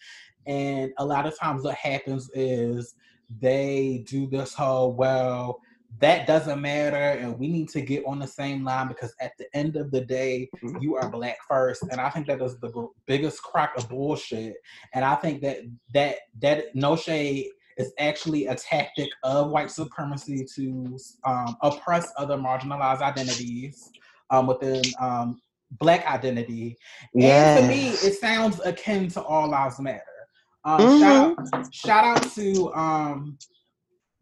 And 0.48 0.92
a 0.98 1.06
lot 1.06 1.26
of 1.26 1.38
times 1.38 1.64
what 1.64 1.76
happens 1.76 2.30
is 2.34 2.96
they 3.42 4.04
do 4.08 4.28
this 4.28 4.54
whole, 4.54 4.94
well, 4.94 5.60
that 6.00 6.28
doesn't 6.28 6.62
matter 6.62 6.96
and 6.96 7.38
we 7.40 7.48
need 7.48 7.68
to 7.70 7.82
get 7.82 8.06
on 8.06 8.20
the 8.20 8.28
same 8.28 8.64
line 8.64 8.88
because 8.88 9.14
at 9.22 9.32
the 9.40 9.46
end 9.56 9.76
of 9.76 9.92
the 9.92 10.02
day 10.02 10.48
mm-hmm. 10.64 10.78
you 10.80 10.96
are 10.96 11.10
black 11.10 11.38
first 11.48 11.82
and 11.90 12.00
i 12.00 12.10
think 12.12 12.28
that 12.28 12.42
is 12.42 12.58
the 12.60 12.88
biggest 13.08 13.42
crack 13.42 13.76
of 13.76 13.90
bullshit 13.90 14.54
and 14.94 15.04
i 15.04 15.16
think 15.16 15.42
that 15.42 15.58
that 15.92 16.18
that 16.40 16.66
no 16.76 16.96
shade 16.96 17.48
is 17.78 17.92
actually 17.98 18.46
a 18.46 18.56
tactic 18.56 19.10
of 19.24 19.50
white 19.50 19.72
supremacy 19.72 20.46
to 20.56 20.98
um, 21.24 21.56
oppress 21.64 22.12
other 22.18 22.38
marginalized 22.38 23.02
identities 23.02 23.90
um, 24.30 24.48
within 24.48 24.82
um, 25.00 25.42
black 25.80 26.06
identity 26.08 26.76
yes. 27.14 27.60
and 27.60 27.70
to 27.70 27.76
me 27.76 27.90
it 27.90 28.14
sounds 28.20 28.60
akin 28.66 29.08
to 29.08 29.22
all 29.22 29.50
lives 29.50 29.80
matter 29.80 30.04
um, 30.66 30.82
mm-hmm. 30.82 31.00
shout, 31.00 31.38
out, 31.54 31.74
shout 31.74 32.04
out 32.04 32.32
to 32.34 32.74
um, 32.74 33.38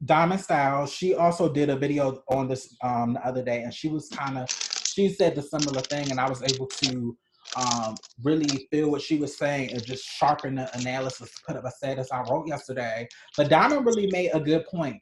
Diamond 0.06 0.42
Stylz, 0.42 0.96
she 0.96 1.16
also 1.16 1.52
did 1.52 1.70
a 1.70 1.76
video 1.76 2.22
on 2.30 2.48
this 2.48 2.76
um, 2.84 3.14
the 3.14 3.26
other 3.26 3.44
day, 3.44 3.64
and 3.64 3.74
she 3.74 3.88
was 3.88 4.10
kind 4.10 4.38
of 4.38 4.48
she 4.86 5.10
said 5.10 5.36
the 5.36 5.42
similar 5.42 5.82
thing, 5.82 6.12
and 6.12 6.20
I 6.20 6.30
was 6.30 6.44
able 6.44 6.68
to 6.68 7.18
um, 7.56 7.96
really 8.24 8.68
feel 8.72 8.92
what 8.92 9.02
she 9.02 9.18
was 9.18 9.38
saying 9.38 9.72
and 9.72 9.84
just 9.84 10.06
sharpen 10.06 10.56
the 10.56 10.78
analysis 10.78 11.34
to 11.34 11.42
put 11.48 11.56
up 11.56 11.66
a 11.66 11.72
status 11.72 12.12
I 12.12 12.22
wrote 12.30 12.48
yesterday. 12.48 13.08
But 13.36 13.50
Diamond 13.50 13.86
really 13.86 14.08
made 14.12 14.32
a 14.34 14.40
good 14.40 14.66
point. 14.68 15.02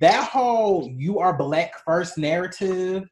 That 0.00 0.28
whole 0.30 0.90
"you 0.96 1.18
are 1.18 1.36
black 1.36 1.72
first 1.84 2.16
narrative 2.16 3.04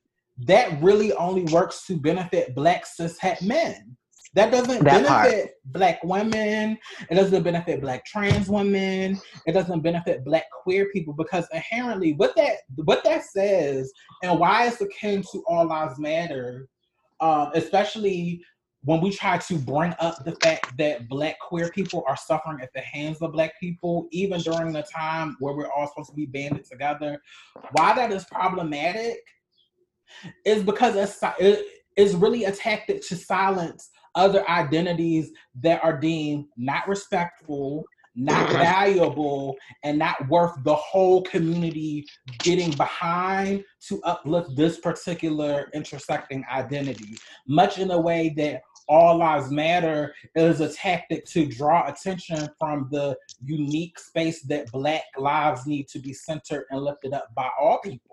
that 0.47 0.81
really 0.83 1.13
only 1.15 1.45
works 1.53 1.87
to 1.87 1.97
benefit 1.97 2.55
black 2.55 2.87
cis 2.87 3.19
het 3.19 3.43
men. 3.43 3.97
That 4.35 4.53
doesn't 4.53 4.85
that 4.85 5.03
benefit 5.03 5.45
part. 5.45 5.51
black 5.65 6.05
women. 6.05 6.79
It 7.11 7.15
doesn't 7.17 7.43
benefit 7.43 7.81
black 7.81 8.07
trans 8.07 8.49
women. 8.49 9.21
It 9.47 9.53
doesn't 9.53 9.81
benefit 9.81 10.25
black 10.25 10.45
queer 10.63 10.89
people 10.93 11.15
because 11.15 11.47
inherently 11.53 12.13
what 12.13 12.37
that 12.37 12.59
what 12.77 13.03
that 13.05 13.25
says 13.25 13.93
and 14.23 14.39
why 14.39 14.67
it's 14.67 14.81
akin 14.81 15.23
to 15.33 15.43
all 15.49 15.67
lives 15.67 15.99
matter, 15.99 16.69
um, 17.21 17.51
especially 17.55 18.43
when 18.85 19.01
we 19.01 19.11
try 19.11 19.37
to 19.37 19.59
bring 19.59 19.95
up 19.99 20.25
the 20.25 20.35
fact 20.37 20.77
that 20.79 21.09
black 21.09 21.39
queer 21.41 21.69
people 21.71 22.03
are 22.07 22.17
suffering 22.17 22.61
at 22.63 22.73
the 22.73 22.81
hands 22.81 23.21
of 23.21 23.33
black 23.33 23.59
people, 23.61 24.07
even 24.11 24.41
during 24.41 24.73
the 24.73 24.83
time 24.85 25.37
where 25.41 25.55
we're 25.55 25.71
all 25.73 25.87
supposed 25.89 26.09
to 26.09 26.17
be 26.17 26.25
banded 26.25 26.65
together, 26.65 27.21
why 27.73 27.95
that 27.95 28.11
is 28.11 28.25
problematic 28.27 29.19
is 30.45 30.63
because 30.63 30.97
it's, 30.97 31.19
it 31.39 31.67
is 31.97 32.15
really 32.15 32.45
a 32.45 32.53
tactic 32.53 33.07
to 33.09 33.17
silence 33.17 33.91
other 34.15 34.49
identities 34.49 35.31
that 35.61 35.83
are 35.85 35.99
deemed 35.99 36.47
not 36.57 36.87
respectful, 36.89 37.85
not 38.17 38.51
valuable, 38.51 39.57
and 39.85 39.99
not 39.99 40.29
worth 40.29 40.53
the 40.65 40.75
whole 40.75 41.23
community 41.23 42.05
getting 42.41 42.73
behind 42.73 43.65
to 43.81 44.03
uplift 44.03 44.57
this 44.57 44.79
particular 44.81 45.69
intersecting 45.75 46.45
identity. 46.51 47.17
Much 47.47 47.79
in 47.79 47.91
a 47.93 48.01
way 48.01 48.35
that 48.37 48.63
all 48.89 49.19
Lives 49.19 49.53
Matter 49.53 50.13
is 50.35 50.61
a 50.61 50.73
tactic 50.73 51.25
to 51.27 51.47
draw 51.47 51.87
attention 51.87 52.49
from 52.59 52.89
the 52.91 53.17
unique 53.45 54.01
space 54.01 54.43
that 54.43 54.71
Black 54.73 55.05
lives 55.17 55.65
need 55.65 55.87
to 55.89 56.01
be 56.01 56.13
centered 56.13 56.65
and 56.71 56.83
lifted 56.83 57.13
up 57.13 57.33
by 57.37 57.49
all 57.61 57.79
people. 57.79 58.10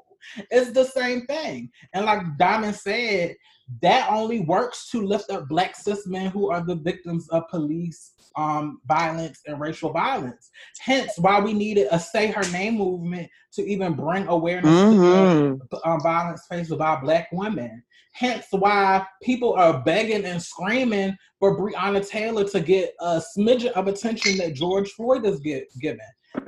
It's 0.52 0.72
the 0.72 0.86
same 0.86 1.26
thing. 1.26 1.70
And 1.94 2.06
like 2.06 2.22
Diamond 2.38 2.76
said, 2.76 3.36
that 3.82 4.10
only 4.10 4.42
works 4.42 4.90
to 4.92 5.06
lift 5.06 5.30
up 5.30 5.50
black 5.50 5.76
cis 5.76 6.08
men 6.08 6.32
who 6.32 6.50
are 6.50 6.66
the 6.66 6.76
victims 6.76 7.28
of 7.30 7.48
police 7.50 8.14
um, 8.38 8.80
violence 8.88 9.42
and 9.46 9.60
racial 9.60 9.92
violence. 9.92 10.52
Hence, 10.80 11.14
why 11.18 11.40
we 11.42 11.54
needed 11.54 11.88
a 11.92 12.00
"Say 12.00 12.28
Her 12.28 12.50
Name" 12.52 12.78
movement 12.78 13.30
to 13.54 13.66
even 13.66 13.94
bring 13.94 14.28
awareness 14.28 14.72
mm-hmm. 14.72 15.58
to 15.76 15.90
um, 15.90 16.02
violence 16.02 16.46
faced 16.50 16.78
by 16.78 16.96
Black 16.98 17.28
women. 17.32 17.84
Hence, 18.14 18.46
why 18.52 19.06
people 19.22 19.54
are 19.54 19.84
begging 19.84 20.26
and 20.26 20.42
screaming 20.42 21.16
for 21.40 21.60
Breonna 21.60 22.08
Taylor 22.08 22.46
to 22.46 22.60
get 22.60 22.94
a 23.00 23.22
smidgen 23.38 23.72
of 23.72 23.88
attention 23.88 24.38
that 24.38 24.54
George 24.54 24.90
Floyd 24.92 25.26
is 25.26 25.40
get, 25.40 25.68
given. 25.80 26.00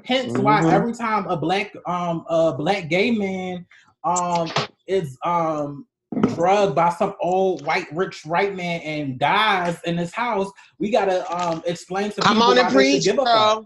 Hence, 0.05 0.33
mm-hmm. 0.33 0.41
why 0.41 0.71
every 0.71 0.93
time 0.93 1.27
a 1.27 1.37
black 1.37 1.73
um 1.85 2.25
a 2.29 2.53
black 2.53 2.89
gay 2.89 3.11
man 3.11 3.65
um 4.03 4.49
is 4.87 5.17
um 5.23 5.85
drugged 6.33 6.75
by 6.75 6.89
some 6.89 7.13
old 7.21 7.65
white 7.65 7.85
rich 7.91 8.25
white 8.25 8.55
man 8.55 8.81
and 8.81 9.19
dies 9.19 9.77
in 9.85 9.97
his 9.97 10.13
house, 10.13 10.51
we 10.79 10.89
gotta 10.89 11.29
um 11.35 11.61
explain 11.65 12.09
to 12.09 12.15
people 12.15 12.31
I'm 12.31 12.41
on 12.41 12.57
why 12.57 12.69
preach, 12.71 13.05
give 13.05 13.19
a 13.19 13.61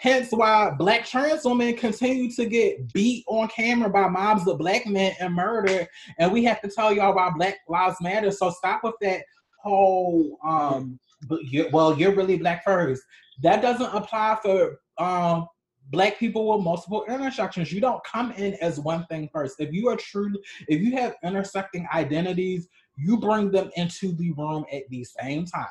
Hence 0.00 0.28
why 0.30 0.70
black 0.78 1.04
trans 1.04 1.44
women 1.44 1.74
continue 1.74 2.30
to 2.30 2.46
get 2.46 2.92
beat 2.92 3.24
on 3.26 3.48
camera 3.48 3.90
by 3.90 4.08
mobs 4.08 4.46
of 4.46 4.58
black 4.58 4.86
men 4.86 5.12
and 5.18 5.34
murdered. 5.34 5.88
And 6.20 6.32
we 6.32 6.44
have 6.44 6.60
to 6.60 6.70
tell 6.70 6.92
y'all 6.92 7.16
why 7.16 7.30
Black 7.36 7.56
Lives 7.68 7.96
Matter. 8.00 8.30
So 8.30 8.50
stop 8.50 8.84
with 8.84 8.94
that 9.00 9.22
whole 9.60 10.38
um 10.44 11.00
you're, 11.42 11.68
well, 11.70 11.98
you're 11.98 12.14
really 12.14 12.36
black 12.36 12.62
first. 12.64 13.02
That 13.42 13.60
doesn't 13.60 13.92
apply 13.92 14.38
for 14.40 14.78
um 14.98 15.48
black 15.88 16.18
people 16.18 16.48
with 16.48 16.64
multiple 16.64 17.04
intersections. 17.08 17.72
You 17.72 17.80
don't 17.80 18.02
come 18.04 18.32
in 18.32 18.54
as 18.54 18.80
one 18.80 19.06
thing 19.06 19.28
first. 19.32 19.56
If 19.58 19.72
you 19.72 19.88
are 19.88 19.96
truly, 19.96 20.40
if 20.68 20.80
you 20.80 20.92
have 20.92 21.16
intersecting 21.24 21.86
identities, 21.92 22.68
you 22.96 23.16
bring 23.16 23.50
them 23.50 23.70
into 23.76 24.12
the 24.12 24.32
room 24.32 24.64
at 24.72 24.82
the 24.90 25.04
same 25.04 25.46
time. 25.46 25.66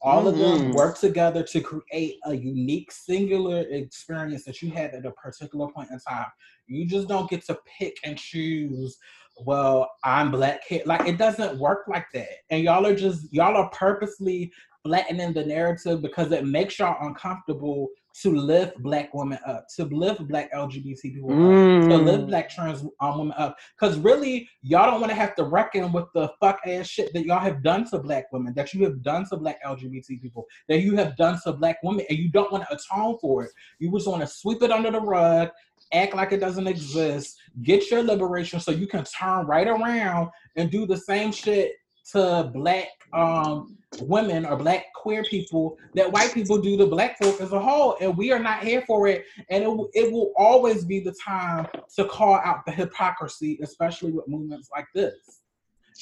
All 0.00 0.24
mm-hmm. 0.24 0.28
of 0.28 0.38
them 0.38 0.60
mm-hmm. 0.60 0.72
work 0.72 0.98
together 0.98 1.42
to 1.44 1.60
create 1.60 2.16
a 2.24 2.34
unique, 2.34 2.90
singular 2.90 3.60
experience 3.60 4.44
that 4.44 4.62
you 4.62 4.70
had 4.70 4.94
at 4.94 5.06
a 5.06 5.12
particular 5.12 5.68
point 5.70 5.90
in 5.90 5.98
time. 6.00 6.26
You 6.66 6.86
just 6.86 7.08
don't 7.08 7.30
get 7.30 7.44
to 7.46 7.58
pick 7.78 7.96
and 8.04 8.18
choose. 8.18 8.98
Well, 9.44 9.90
I'm 10.04 10.30
black. 10.30 10.66
Kid. 10.66 10.86
Like 10.86 11.06
it 11.06 11.18
doesn't 11.18 11.58
work 11.58 11.84
like 11.88 12.06
that. 12.14 12.28
And 12.50 12.62
y'all 12.62 12.86
are 12.86 12.96
just 12.96 13.32
y'all 13.32 13.56
are 13.56 13.70
purposely 13.70 14.52
flattening 14.84 15.32
the 15.32 15.44
narrative 15.44 16.02
because 16.02 16.32
it 16.32 16.46
makes 16.46 16.78
y'all 16.78 17.06
uncomfortable 17.06 17.88
to 18.20 18.34
lift 18.34 18.78
black 18.78 19.12
women 19.14 19.38
up, 19.46 19.66
to 19.76 19.84
lift 19.84 20.26
black 20.28 20.52
LGBT 20.52 21.00
people 21.02 21.30
mm. 21.30 21.82
up, 21.82 21.88
to 21.88 21.96
lift 21.96 22.24
mm. 22.24 22.26
black 22.28 22.50
trans 22.50 22.84
um, 23.00 23.18
women 23.18 23.34
up. 23.38 23.56
Because 23.78 23.98
really, 23.98 24.48
y'all 24.62 24.90
don't 24.90 25.00
want 25.00 25.10
to 25.10 25.16
have 25.16 25.34
to 25.36 25.44
reckon 25.44 25.92
with 25.92 26.06
the 26.14 26.30
fuck 26.40 26.60
ass 26.66 26.86
shit 26.86 27.12
that 27.14 27.24
y'all 27.24 27.38
have 27.38 27.62
done 27.62 27.88
to 27.90 27.98
black 27.98 28.30
women, 28.32 28.52
that 28.54 28.74
you 28.74 28.84
have 28.84 29.02
done 29.02 29.26
to 29.28 29.36
black 29.36 29.62
LGBT 29.64 30.20
people, 30.20 30.46
that 30.68 30.80
you 30.80 30.96
have 30.96 31.16
done 31.16 31.38
to 31.44 31.52
black 31.52 31.82
women, 31.82 32.04
and 32.08 32.18
you 32.18 32.28
don't 32.28 32.52
want 32.52 32.64
to 32.68 32.74
atone 32.74 33.18
for 33.20 33.44
it. 33.44 33.50
You 33.78 33.90
just 33.92 34.08
want 34.08 34.20
to 34.20 34.26
sweep 34.26 34.62
it 34.62 34.70
under 34.70 34.90
the 34.90 35.00
rug, 35.00 35.48
act 35.92 36.14
like 36.14 36.32
it 36.32 36.40
doesn't 36.40 36.66
exist, 36.66 37.38
get 37.62 37.90
your 37.90 38.02
liberation 38.02 38.60
so 38.60 38.70
you 38.70 38.86
can 38.86 39.04
turn 39.04 39.46
right 39.46 39.68
around 39.68 40.30
and 40.56 40.70
do 40.70 40.86
the 40.86 40.96
same 40.96 41.32
shit 41.32 41.72
to 42.10 42.50
black 42.52 42.88
um, 43.12 43.76
women 44.00 44.46
or 44.46 44.56
black 44.56 44.86
queer 44.94 45.22
people 45.24 45.76
that 45.94 46.10
white 46.10 46.32
people 46.32 46.58
do 46.58 46.76
to 46.76 46.86
black 46.86 47.18
folk 47.18 47.40
as 47.40 47.52
a 47.52 47.60
whole 47.60 47.96
and 48.00 48.16
we 48.16 48.32
are 48.32 48.38
not 48.38 48.62
here 48.62 48.82
for 48.86 49.06
it 49.06 49.24
and 49.50 49.62
it, 49.64 49.68
it 49.92 50.12
will 50.12 50.32
always 50.36 50.84
be 50.84 51.00
the 51.00 51.12
time 51.12 51.66
to 51.94 52.04
call 52.06 52.36
out 52.36 52.64
the 52.64 52.72
hypocrisy 52.72 53.58
especially 53.62 54.12
with 54.12 54.26
movements 54.28 54.70
like 54.74 54.86
this 54.94 55.42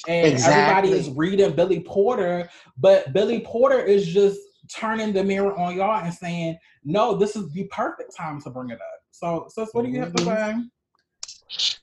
and 0.07 0.27
exactly. 0.33 0.61
everybody 0.61 0.91
is 0.91 1.09
reading 1.09 1.53
billy 1.53 1.81
porter 1.81 2.49
but 2.77 3.11
billy 3.13 3.41
porter 3.41 3.79
is 3.79 4.07
just 4.07 4.39
turning 4.73 5.11
the 5.11 5.23
mirror 5.23 5.57
on 5.57 5.75
y'all 5.75 6.03
and 6.03 6.13
saying 6.13 6.57
no 6.85 7.15
this 7.15 7.35
is 7.35 7.51
the 7.51 7.65
perfect 7.65 8.15
time 8.15 8.39
to 8.39 8.49
bring 8.49 8.69
it 8.69 8.75
up 8.75 9.01
so 9.11 9.47
so 9.49 9.65
what 9.73 9.83
do 9.83 9.91
you 9.91 9.99
have 9.99 10.13
to 10.13 10.23
mm-hmm. 10.23 10.59
say 10.61 10.65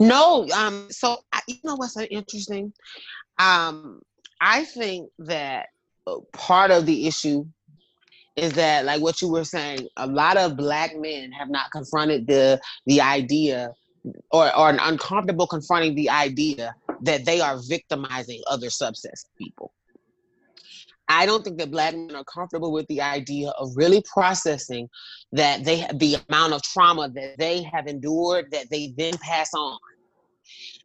no 0.01 0.47
um 0.55 0.87
so 0.91 1.19
you 1.47 1.57
know 1.64 1.77
what's 1.77 1.95
so 1.95 2.03
interesting? 2.03 2.73
Um 3.39 4.01
I 4.41 4.64
think 4.64 5.11
that 5.19 5.66
part 6.33 6.71
of 6.71 6.87
the 6.87 7.07
issue 7.07 7.45
is 8.37 8.53
that 8.53 8.85
like 8.85 9.01
what 9.01 9.21
you 9.21 9.29
were 9.29 9.45
saying 9.45 9.89
a 9.97 10.07
lot 10.07 10.37
of 10.37 10.57
black 10.57 10.97
men 10.97 11.33
have 11.33 11.51
not 11.51 11.71
confronted 11.73 12.27
the 12.27 12.61
the 12.87 13.01
idea 13.01 13.73
or 14.31 14.57
or 14.57 14.71
uncomfortable 14.71 15.47
confronting 15.47 15.95
the 15.95 16.09
idea 16.09 16.75
that 17.03 17.25
they 17.25 17.41
are 17.41 17.59
victimizing 17.69 18.41
other 18.49 18.69
subsets 18.69 19.25
of 19.25 19.37
people 19.37 19.73
I 21.09 21.25
don't 21.25 21.43
think 21.43 21.59
that 21.59 21.71
black 21.71 21.95
men 21.95 22.15
are 22.15 22.25
comfortable 22.25 22.71
with 22.71 22.87
the 22.89 23.01
idea 23.01 23.51
of 23.59 23.71
really 23.75 24.03
processing 24.03 24.89
that 25.33 25.65
they 25.65 25.87
the 25.95 26.19
amount 26.29 26.53
of 26.53 26.63
trauma 26.63 27.09
that 27.09 27.39
they 27.39 27.63
have 27.63 27.87
endured 27.87 28.51
that 28.53 28.69
they 28.71 28.93
then 28.97 29.17
pass 29.19 29.55
on. 29.55 29.79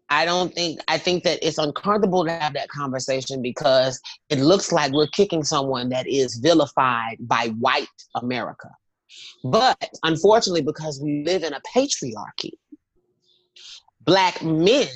I 0.10 0.26
don't 0.26 0.54
think 0.54 0.80
I 0.88 0.98
think 0.98 1.24
that 1.24 1.40
it's 1.46 1.58
uncomfortable 1.58 2.24
to 2.26 2.32
have 2.32 2.54
that 2.54 2.70
conversation 2.70 3.42
because 3.42 4.00
it 4.30 4.40
looks 4.40 4.72
like 4.72 4.92
we're 4.92 5.08
kicking 5.08 5.44
someone 5.44 5.90
that 5.90 6.08
is 6.08 6.36
vilified 6.36 7.18
by 7.20 7.48
white 7.60 7.88
America. 8.16 8.70
But 9.44 9.90
unfortunately, 10.04 10.62
because 10.62 11.02
we 11.02 11.24
live 11.24 11.44
in 11.44 11.54
a 11.54 11.62
patriarchy, 11.76 12.52
black 14.02 14.42
men 14.42 14.88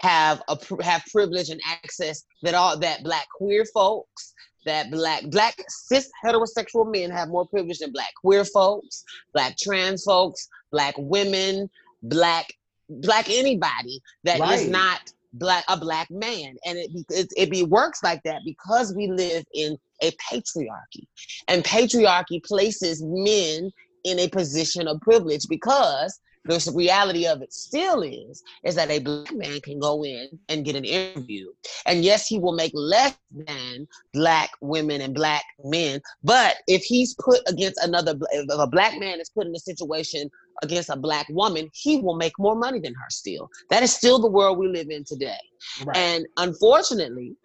have 0.00 0.42
a 0.48 0.58
have 0.82 1.02
privilege 1.12 1.50
and 1.50 1.60
access 1.64 2.24
that 2.42 2.54
all 2.54 2.76
that 2.78 3.04
black 3.04 3.26
queer 3.36 3.64
folks 3.72 4.31
that 4.64 4.90
black 4.90 5.24
black 5.28 5.56
cis 5.68 6.10
heterosexual 6.24 6.90
men 6.90 7.10
have 7.10 7.28
more 7.28 7.46
privilege 7.46 7.78
than 7.78 7.92
black 7.92 8.12
queer 8.20 8.44
folks 8.44 9.04
black 9.32 9.56
trans 9.56 10.04
folks 10.04 10.48
black 10.70 10.94
women 10.98 11.68
black 12.02 12.52
black 12.88 13.28
anybody 13.30 14.00
that 14.24 14.40
right. 14.40 14.60
is 14.60 14.68
not 14.68 15.00
black 15.34 15.64
a 15.68 15.76
black 15.76 16.10
man 16.10 16.54
and 16.66 16.78
it, 16.78 16.90
it 17.08 17.32
it 17.36 17.50
be 17.50 17.62
works 17.62 18.02
like 18.02 18.22
that 18.22 18.42
because 18.44 18.94
we 18.94 19.06
live 19.06 19.44
in 19.54 19.76
a 20.02 20.10
patriarchy 20.30 21.06
and 21.48 21.64
patriarchy 21.64 22.42
places 22.44 23.02
men 23.02 23.70
in 24.04 24.18
a 24.18 24.28
position 24.28 24.86
of 24.86 25.00
privilege 25.00 25.46
because 25.48 26.20
the 26.44 26.72
reality 26.74 27.26
of 27.26 27.42
it 27.42 27.52
still 27.52 28.02
is 28.02 28.42
is 28.64 28.74
that 28.74 28.90
a 28.90 28.98
black 28.98 29.32
man 29.32 29.60
can 29.60 29.78
go 29.78 30.04
in 30.04 30.28
and 30.48 30.64
get 30.64 30.76
an 30.76 30.84
interview. 30.84 31.48
And 31.86 32.04
yes 32.04 32.26
he 32.26 32.38
will 32.38 32.52
make 32.52 32.72
less 32.74 33.16
than 33.30 33.86
black 34.12 34.50
women 34.60 35.00
and 35.00 35.14
black 35.14 35.44
men 35.64 36.00
but 36.22 36.56
if 36.66 36.82
he's 36.82 37.14
put 37.14 37.40
against 37.46 37.82
another 37.82 38.18
if 38.32 38.46
a 38.50 38.66
black 38.66 38.98
man 38.98 39.20
is 39.20 39.30
put 39.30 39.46
in 39.46 39.54
a 39.54 39.58
situation 39.58 40.30
against 40.62 40.90
a 40.90 40.96
black 40.96 41.26
woman 41.30 41.70
he 41.72 41.98
will 41.98 42.16
make 42.16 42.32
more 42.38 42.56
money 42.56 42.80
than 42.80 42.94
her 42.94 43.10
still. 43.10 43.48
That 43.70 43.82
is 43.82 43.94
still 43.94 44.18
the 44.18 44.30
world 44.30 44.58
we 44.58 44.68
live 44.68 44.90
in 44.90 45.04
today. 45.04 45.36
Right. 45.84 45.96
and 45.96 46.26
unfortunately 46.38 47.36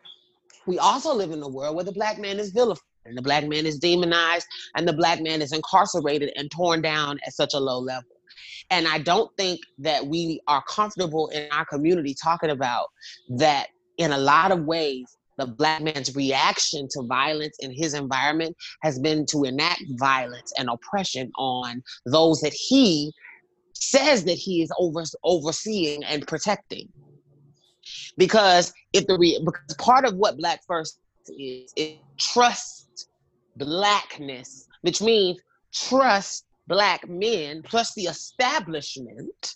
we 0.65 0.79
also 0.79 1.13
live 1.13 1.31
in 1.31 1.41
a 1.43 1.47
world 1.47 1.75
where 1.75 1.85
the 1.85 1.91
black 1.91 2.17
man 2.19 2.39
is 2.39 2.49
vilified 2.49 2.81
and 3.05 3.15
the 3.17 3.21
black 3.21 3.47
man 3.47 3.65
is 3.65 3.77
demonized 3.77 4.47
and 4.75 4.87
the 4.87 4.93
black 4.93 5.21
man 5.21 5.41
is 5.41 5.53
incarcerated 5.53 6.31
and 6.35 6.51
torn 6.51 6.81
down 6.81 7.19
at 7.25 7.33
such 7.33 7.53
a 7.53 7.59
low 7.59 7.79
level 7.79 8.16
and 8.69 8.87
I 8.87 8.99
don't 8.99 9.31
think 9.37 9.61
that 9.79 10.05
we 10.05 10.41
are 10.47 10.63
comfortable 10.67 11.29
in 11.29 11.47
our 11.51 11.65
community 11.65 12.15
talking 12.21 12.49
about 12.49 12.87
that 13.37 13.67
in 13.97 14.11
a 14.11 14.17
lot 14.17 14.51
of 14.51 14.65
ways, 14.65 15.17
the 15.37 15.47
black 15.47 15.81
man's 15.81 16.15
reaction 16.15 16.87
to 16.91 17.03
violence 17.03 17.55
in 17.59 17.71
his 17.71 17.93
environment 17.93 18.55
has 18.81 18.99
been 18.99 19.25
to 19.27 19.43
enact 19.43 19.83
violence 19.97 20.51
and 20.57 20.69
oppression 20.69 21.31
on 21.37 21.81
those 22.05 22.41
that 22.41 22.53
he 22.53 23.13
says 23.73 24.23
that 24.25 24.37
he 24.37 24.63
is 24.63 24.71
over, 24.79 25.03
overseeing 25.23 26.03
and 26.03 26.27
protecting. 26.27 26.89
Because 28.17 28.73
if 28.93 29.05
the 29.05 29.17
re, 29.17 29.39
because 29.45 29.75
part 29.77 30.05
of 30.05 30.15
what 30.15 30.37
Black 30.37 30.61
First 30.67 30.99
is, 31.37 31.71
is 31.75 31.97
trust 32.17 33.09
blackness, 33.55 34.67
which 34.81 35.01
means 35.01 35.39
trust 35.71 36.46
black 36.67 37.07
men 37.07 37.61
plus 37.63 37.93
the 37.93 38.03
establishment 38.03 39.55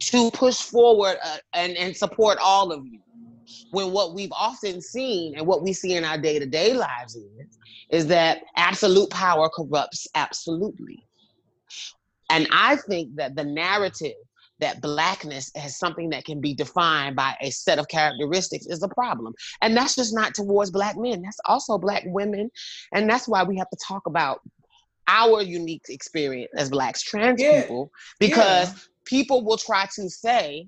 to 0.00 0.30
push 0.32 0.56
forward 0.56 1.16
uh, 1.24 1.36
and, 1.54 1.76
and 1.76 1.96
support 1.96 2.38
all 2.42 2.72
of 2.72 2.84
you. 2.86 3.00
When 3.70 3.92
what 3.92 4.14
we've 4.14 4.32
often 4.32 4.80
seen 4.80 5.36
and 5.36 5.46
what 5.46 5.62
we 5.62 5.72
see 5.72 5.94
in 5.94 6.04
our 6.04 6.18
day-to-day 6.18 6.74
lives 6.74 7.16
is 7.16 7.58
is 7.90 8.06
that 8.06 8.40
absolute 8.56 9.10
power 9.10 9.48
corrupts 9.48 10.06
absolutely. 10.14 11.06
And 12.30 12.48
i 12.50 12.76
think 12.76 13.16
that 13.16 13.36
the 13.36 13.44
narrative 13.44 14.14
that 14.60 14.80
blackness 14.80 15.50
as 15.56 15.78
something 15.78 16.10
that 16.10 16.24
can 16.24 16.40
be 16.40 16.54
defined 16.54 17.16
by 17.16 17.36
a 17.40 17.50
set 17.50 17.78
of 17.78 17.88
characteristics 17.88 18.66
is 18.66 18.82
a 18.82 18.88
problem. 18.88 19.34
And 19.62 19.76
that's 19.76 19.96
just 19.96 20.14
not 20.14 20.34
towards 20.34 20.70
black 20.70 20.96
men. 20.96 21.22
That's 21.22 21.40
also 21.46 21.76
black 21.76 22.04
women. 22.06 22.50
And 22.92 23.08
that's 23.08 23.26
why 23.26 23.42
we 23.42 23.58
have 23.58 23.68
to 23.70 23.78
talk 23.86 24.06
about 24.06 24.40
our 25.08 25.42
unique 25.42 25.84
experience 25.88 26.50
as 26.56 26.70
blacks 26.70 27.02
trans 27.02 27.40
yeah. 27.40 27.62
people 27.62 27.90
because 28.18 28.72
yeah. 28.72 28.78
people 29.04 29.44
will 29.44 29.56
try 29.56 29.86
to 29.94 30.08
say 30.08 30.66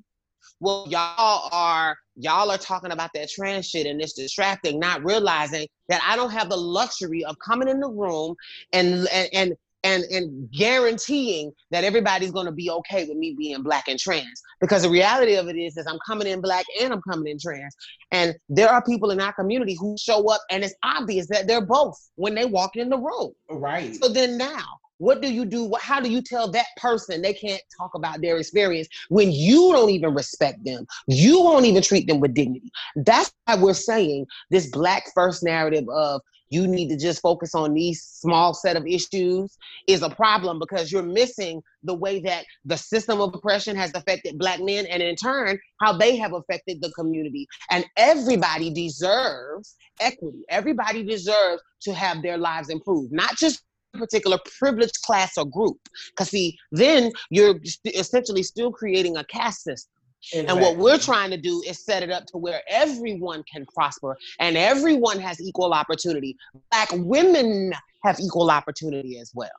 well 0.60 0.86
y'all 0.88 1.48
are 1.52 1.96
y'all 2.16 2.50
are 2.50 2.58
talking 2.58 2.92
about 2.92 3.10
that 3.14 3.28
trans 3.28 3.68
shit 3.68 3.86
and 3.86 4.00
it's 4.00 4.14
distracting 4.14 4.78
not 4.78 5.04
realizing 5.04 5.66
that 5.88 6.00
i 6.06 6.16
don't 6.16 6.30
have 6.30 6.48
the 6.48 6.56
luxury 6.56 7.24
of 7.24 7.36
coming 7.38 7.68
in 7.68 7.80
the 7.80 7.88
room 7.88 8.34
and 8.72 9.06
and, 9.12 9.28
and 9.32 9.52
and 9.86 10.04
and 10.04 10.50
guaranteeing 10.50 11.52
that 11.70 11.84
everybody's 11.84 12.32
going 12.32 12.46
to 12.46 12.52
be 12.52 12.70
okay 12.70 13.04
with 13.04 13.16
me 13.16 13.34
being 13.38 13.62
black 13.62 13.88
and 13.88 13.98
trans. 13.98 14.42
Because 14.60 14.82
the 14.82 14.90
reality 14.90 15.36
of 15.36 15.48
it 15.48 15.56
is 15.56 15.76
is 15.76 15.86
i'm 15.86 15.98
coming 16.06 16.26
in 16.26 16.40
black 16.40 16.64
and 16.80 16.92
i'm 16.92 17.02
coming 17.02 17.28
in 17.28 17.38
trans. 17.38 17.74
And 18.10 18.34
there 18.48 18.68
are 18.68 18.82
people 18.82 19.10
in 19.10 19.20
our 19.20 19.32
community 19.32 19.76
who 19.78 19.96
show 19.98 20.28
up 20.30 20.40
and 20.50 20.64
it's 20.64 20.74
obvious 20.82 21.26
that 21.28 21.46
they're 21.46 21.64
both 21.64 21.96
when 22.16 22.34
they 22.34 22.44
walk 22.44 22.76
in 22.76 22.88
the 22.88 22.98
room. 22.98 23.32
Right. 23.48 23.94
So 23.96 24.08
then 24.08 24.36
now 24.36 24.64
what 24.98 25.20
do 25.20 25.32
you 25.32 25.44
do? 25.44 25.72
How 25.78 26.00
do 26.00 26.10
you 26.10 26.22
tell 26.22 26.50
that 26.52 26.66
person 26.78 27.20
they 27.20 27.34
can't 27.34 27.62
talk 27.78 27.94
about 27.94 28.22
their 28.22 28.38
experience 28.38 28.88
when 29.08 29.30
you 29.30 29.72
don't 29.72 29.90
even 29.90 30.14
respect 30.14 30.64
them? 30.64 30.86
You 31.06 31.42
won't 31.42 31.66
even 31.66 31.82
treat 31.82 32.06
them 32.06 32.20
with 32.20 32.34
dignity. 32.34 32.70
That's 32.96 33.32
why 33.44 33.56
we're 33.56 33.74
saying 33.74 34.26
this 34.50 34.70
black 34.70 35.04
first 35.14 35.42
narrative 35.42 35.84
of 35.90 36.22
you 36.50 36.66
need 36.66 36.88
to 36.88 36.96
just 36.96 37.20
focus 37.20 37.54
on 37.54 37.74
these 37.74 38.02
small 38.02 38.54
set 38.54 38.76
of 38.76 38.86
issues 38.86 39.56
is 39.86 40.02
a 40.02 40.10
problem 40.10 40.58
because 40.58 40.92
you're 40.92 41.02
missing 41.02 41.62
the 41.82 41.94
way 41.94 42.20
that 42.20 42.44
the 42.64 42.76
system 42.76 43.20
of 43.20 43.34
oppression 43.34 43.76
has 43.76 43.92
affected 43.94 44.38
black 44.38 44.60
men 44.60 44.86
and 44.86 45.02
in 45.02 45.16
turn 45.16 45.58
how 45.80 45.96
they 45.96 46.16
have 46.16 46.32
affected 46.32 46.80
the 46.80 46.90
community. 46.92 47.46
And 47.70 47.84
everybody 47.96 48.70
deserves 48.70 49.76
equity. 50.00 50.44
Everybody 50.48 51.02
deserves 51.02 51.62
to 51.82 51.94
have 51.94 52.22
their 52.22 52.38
lives 52.38 52.68
improved 52.68 53.12
not 53.12 53.36
just 53.36 53.62
a 53.94 53.98
particular 53.98 54.38
privileged 54.58 55.00
class 55.02 55.36
or 55.36 55.46
group. 55.46 55.78
Because 56.10 56.30
see 56.30 56.56
then 56.72 57.12
you're 57.30 57.56
essentially 57.84 58.42
still 58.42 58.70
creating 58.70 59.16
a 59.16 59.24
caste 59.24 59.64
system 59.64 59.95
Exactly. 60.32 60.50
And 60.50 60.60
what 60.60 60.76
we're 60.76 60.98
trying 60.98 61.30
to 61.30 61.36
do 61.36 61.62
is 61.66 61.78
set 61.78 62.02
it 62.02 62.10
up 62.10 62.26
to 62.26 62.38
where 62.38 62.60
everyone 62.68 63.44
can 63.50 63.64
prosper 63.66 64.16
and 64.40 64.56
everyone 64.56 65.20
has 65.20 65.40
equal 65.40 65.72
opportunity. 65.72 66.36
Black 66.70 66.88
women 66.92 67.72
have 68.02 68.18
equal 68.18 68.50
opportunity 68.50 69.18
as 69.18 69.30
well. 69.34 69.50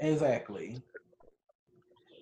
Exactly. 0.00 0.80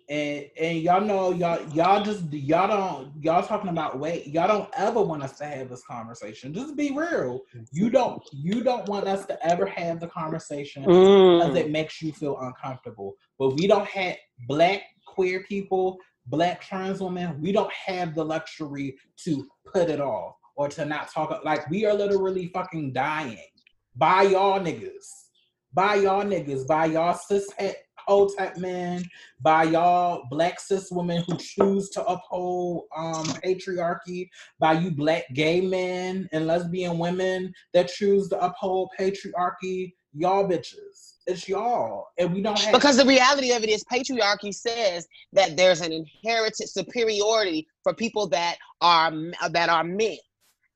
And 0.08 0.46
and 0.60 0.78
y'all 0.78 1.00
know 1.00 1.32
y'all 1.32 1.60
y'all 1.70 2.04
just 2.04 2.32
y'all 2.32 2.68
don't 2.68 3.12
y'all 3.20 3.42
talking 3.42 3.70
about 3.70 3.98
wait 3.98 4.28
y'all 4.28 4.46
don't 4.46 4.70
ever 4.76 5.02
want 5.02 5.24
us 5.24 5.36
to 5.38 5.44
have 5.44 5.68
this 5.68 5.82
conversation. 5.84 6.54
Just 6.54 6.76
be 6.76 6.92
real. 6.92 7.40
You 7.72 7.90
don't 7.90 8.22
you 8.30 8.62
don't 8.62 8.88
want 8.88 9.08
us 9.08 9.26
to 9.26 9.44
ever 9.44 9.66
have 9.66 9.98
the 9.98 10.06
conversation 10.06 10.84
mm. 10.84 11.40
because 11.40 11.56
it 11.56 11.72
makes 11.72 12.00
you 12.00 12.12
feel 12.12 12.38
uncomfortable. 12.38 13.14
But 13.36 13.56
we 13.56 13.66
don't 13.66 13.86
have 13.88 14.16
black 14.46 14.82
queer 15.06 15.44
people 15.48 15.98
black 16.26 16.60
trans 16.60 17.00
women, 17.00 17.40
we 17.40 17.52
don't 17.52 17.72
have 17.72 18.14
the 18.14 18.24
luxury 18.24 18.96
to 19.24 19.46
put 19.72 19.88
it 19.88 20.00
off 20.00 20.34
or 20.56 20.68
to 20.68 20.84
not 20.84 21.10
talk. 21.12 21.44
Like 21.44 21.68
we 21.70 21.84
are 21.86 21.94
literally 21.94 22.48
fucking 22.48 22.92
dying. 22.92 23.38
By 23.94 24.22
y'all 24.22 24.60
niggas, 24.60 25.06
by 25.72 25.96
y'all 25.96 26.24
niggas, 26.24 26.66
by 26.66 26.86
y'all 26.86 27.14
cis 27.14 27.48
whole 28.06 28.28
type 28.28 28.56
men, 28.56 29.04
by 29.40 29.64
y'all 29.64 30.24
black 30.30 30.60
cis 30.60 30.90
women 30.92 31.24
who 31.26 31.36
choose 31.38 31.88
to 31.90 32.04
uphold 32.04 32.84
um 32.96 33.24
patriarchy, 33.44 34.28
by 34.60 34.72
you 34.72 34.90
black 34.90 35.24
gay 35.34 35.60
men 35.60 36.28
and 36.32 36.46
lesbian 36.46 36.98
women 36.98 37.52
that 37.74 37.88
choose 37.88 38.28
to 38.28 38.38
uphold 38.40 38.90
patriarchy, 38.98 39.94
y'all 40.12 40.48
bitches 40.48 41.15
it's 41.26 41.48
y'all, 41.48 42.08
and 42.18 42.32
we 42.32 42.40
don't 42.40 42.58
have 42.58 42.72
because 42.72 42.96
the 42.96 43.04
reality 43.04 43.52
of 43.52 43.62
it 43.62 43.68
is 43.68 43.84
patriarchy 43.84 44.54
says 44.54 45.06
that 45.32 45.56
there's 45.56 45.80
an 45.80 45.92
inherited 45.92 46.68
superiority 46.68 47.66
for 47.82 47.94
people 47.94 48.28
that 48.28 48.56
are 48.80 49.12
that 49.50 49.68
are 49.68 49.84
men. 49.84 50.16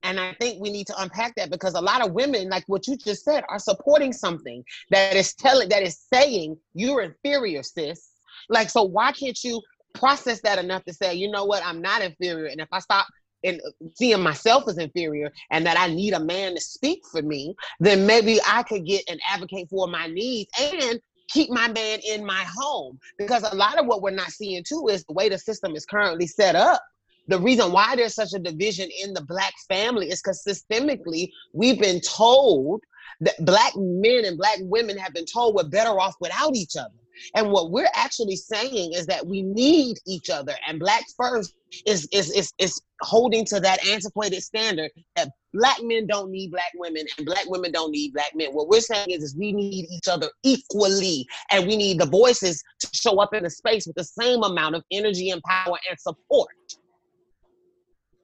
And 0.02 0.18
I 0.18 0.34
think 0.40 0.60
we 0.60 0.70
need 0.70 0.86
to 0.86 0.94
unpack 0.98 1.34
that 1.36 1.50
because 1.50 1.74
a 1.74 1.80
lot 1.80 2.04
of 2.04 2.12
women, 2.12 2.48
like 2.48 2.64
what 2.66 2.86
you 2.86 2.96
just 2.96 3.22
said, 3.24 3.44
are 3.48 3.58
supporting 3.58 4.12
something 4.12 4.64
that 4.90 5.14
is 5.14 5.34
telling 5.34 5.68
that 5.68 5.82
is 5.82 5.98
saying 6.12 6.56
you're 6.74 7.02
inferior, 7.02 7.62
sis. 7.62 8.10
Like, 8.48 8.70
so 8.70 8.82
why 8.82 9.12
can't 9.12 9.38
you 9.44 9.60
process 9.94 10.40
that 10.42 10.58
enough 10.58 10.84
to 10.84 10.94
say, 10.94 11.14
you 11.14 11.30
know 11.30 11.44
what, 11.44 11.64
I'm 11.64 11.82
not 11.82 12.02
inferior. 12.02 12.46
And 12.46 12.60
if 12.60 12.68
I 12.72 12.78
stop 12.78 13.06
and 13.44 13.60
seeing 13.94 14.20
myself 14.20 14.64
as 14.68 14.78
inferior 14.78 15.30
and 15.50 15.64
that 15.66 15.78
I 15.78 15.88
need 15.88 16.12
a 16.12 16.20
man 16.20 16.54
to 16.54 16.60
speak 16.60 17.02
for 17.10 17.22
me, 17.22 17.54
then 17.78 18.06
maybe 18.06 18.38
I 18.46 18.62
could 18.62 18.84
get 18.86 19.04
and 19.08 19.20
advocate 19.28 19.68
for 19.70 19.86
my 19.86 20.06
needs 20.06 20.50
and 20.60 21.00
keep 21.28 21.50
my 21.50 21.68
man 21.68 22.00
in 22.06 22.24
my 22.24 22.44
home. 22.56 22.98
Because 23.18 23.42
a 23.42 23.54
lot 23.54 23.78
of 23.78 23.86
what 23.86 24.02
we're 24.02 24.10
not 24.10 24.30
seeing 24.30 24.64
too 24.64 24.88
is 24.90 25.04
the 25.04 25.12
way 25.12 25.28
the 25.28 25.38
system 25.38 25.74
is 25.74 25.86
currently 25.86 26.26
set 26.26 26.56
up. 26.56 26.82
The 27.28 27.38
reason 27.38 27.70
why 27.72 27.94
there's 27.96 28.14
such 28.14 28.32
a 28.34 28.38
division 28.38 28.88
in 29.02 29.14
the 29.14 29.22
black 29.22 29.54
family 29.68 30.08
is 30.08 30.20
because 30.20 30.42
systemically 30.44 31.30
we've 31.52 31.78
been 31.78 32.00
told 32.00 32.82
that 33.20 33.44
black 33.44 33.72
men 33.76 34.24
and 34.24 34.36
black 34.36 34.58
women 34.62 34.98
have 34.98 35.14
been 35.14 35.26
told 35.26 35.54
we're 35.54 35.68
better 35.68 36.00
off 36.00 36.14
without 36.20 36.56
each 36.56 36.76
other. 36.76 36.94
And 37.34 37.50
what 37.50 37.70
we're 37.70 37.90
actually 37.94 38.36
saying 38.36 38.92
is 38.92 39.06
that 39.06 39.26
we 39.26 39.42
need 39.42 39.98
each 40.06 40.30
other. 40.30 40.54
And 40.66 40.78
Black 40.78 41.04
First 41.16 41.54
is 41.86 42.08
is 42.12 42.30
is, 42.30 42.52
is 42.58 42.80
holding 43.02 43.44
to 43.46 43.60
that 43.60 43.86
antiquated 43.86 44.42
standard 44.42 44.90
that 45.16 45.30
black 45.54 45.78
men 45.82 46.06
don't 46.06 46.30
need 46.30 46.50
black 46.50 46.72
women 46.74 47.04
and 47.16 47.26
black 47.26 47.44
women 47.46 47.72
don't 47.72 47.90
need 47.90 48.12
black 48.12 48.32
men. 48.34 48.50
What 48.52 48.68
we're 48.68 48.80
saying 48.80 49.10
is, 49.10 49.22
is 49.22 49.36
we 49.36 49.52
need 49.52 49.86
each 49.90 50.08
other 50.08 50.28
equally 50.42 51.26
and 51.50 51.66
we 51.66 51.76
need 51.76 52.00
the 52.00 52.06
voices 52.06 52.62
to 52.80 52.88
show 52.92 53.20
up 53.20 53.34
in 53.34 53.44
the 53.44 53.50
space 53.50 53.86
with 53.86 53.96
the 53.96 54.04
same 54.04 54.42
amount 54.42 54.74
of 54.74 54.82
energy 54.90 55.30
and 55.30 55.42
power 55.42 55.78
and 55.88 55.98
support. 55.98 56.48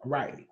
Right. 0.05 0.47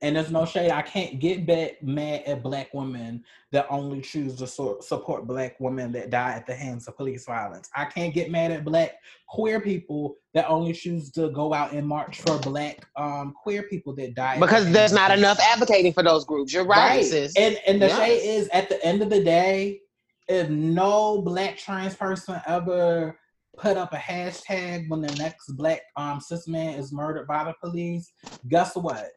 And 0.00 0.14
there's 0.14 0.30
no 0.30 0.44
shade. 0.44 0.70
I 0.70 0.82
can't 0.82 1.18
get 1.18 1.44
back 1.46 1.82
mad 1.82 2.22
at 2.24 2.42
black 2.42 2.72
women 2.72 3.24
that 3.50 3.66
only 3.68 4.00
choose 4.00 4.36
to 4.36 4.46
so- 4.46 4.80
support 4.80 5.26
black 5.26 5.58
women 5.58 5.90
that 5.92 6.10
die 6.10 6.32
at 6.32 6.46
the 6.46 6.54
hands 6.54 6.86
of 6.86 6.96
police 6.96 7.24
violence. 7.26 7.68
I 7.74 7.86
can't 7.86 8.14
get 8.14 8.30
mad 8.30 8.52
at 8.52 8.64
black 8.64 8.92
queer 9.28 9.60
people 9.60 10.16
that 10.34 10.48
only 10.48 10.72
choose 10.72 11.10
to 11.12 11.30
go 11.30 11.52
out 11.52 11.72
and 11.72 11.86
march 11.86 12.20
for 12.20 12.38
black 12.38 12.86
um, 12.96 13.34
queer 13.42 13.64
people 13.64 13.94
that 13.96 14.14
die. 14.14 14.38
Because 14.38 14.70
there's 14.70 14.92
not 14.92 15.10
enough 15.10 15.38
advocating 15.40 15.92
for 15.92 16.02
those 16.02 16.24
groups. 16.24 16.52
You're 16.52 16.64
right, 16.64 17.04
right. 17.10 17.30
And 17.36 17.58
and 17.66 17.82
the 17.82 17.88
yes. 17.88 17.98
shade 17.98 18.28
is 18.28 18.48
at 18.48 18.68
the 18.68 18.84
end 18.84 19.02
of 19.02 19.10
the 19.10 19.22
day, 19.22 19.80
if 20.28 20.48
no 20.48 21.22
black 21.22 21.56
trans 21.56 21.94
person 21.94 22.40
ever 22.46 23.18
put 23.56 23.76
up 23.76 23.92
a 23.92 23.96
hashtag 23.96 24.88
when 24.88 25.00
the 25.00 25.12
next 25.16 25.48
black 25.56 25.82
um 25.96 26.20
cis 26.20 26.46
man 26.46 26.78
is 26.78 26.92
murdered 26.92 27.26
by 27.26 27.44
the 27.44 27.54
police, 27.60 28.12
guess 28.48 28.76
what? 28.76 29.10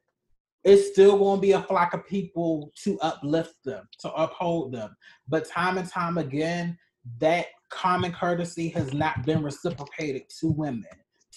It's 0.64 0.90
still 0.92 1.18
going 1.18 1.38
to 1.38 1.42
be 1.42 1.52
a 1.54 1.64
flock 1.64 1.94
of 1.94 2.06
people 2.06 2.72
to 2.84 3.00
uplift 3.00 3.56
them, 3.66 3.88
to 4.00 4.12
uphold 4.14 4.74
them. 4.74 4.96
But 5.28 5.50
time 5.50 5.78
and 5.78 5.90
time 5.90 6.18
again, 6.18 6.78
that 7.20 7.48
common 7.70 8.12
courtesy 8.12 8.70
has 8.70 8.94
not 8.94 9.26
been 9.26 9.42
reciprocated 9.42 10.24
to 10.40 10.48
women, 10.48 10.86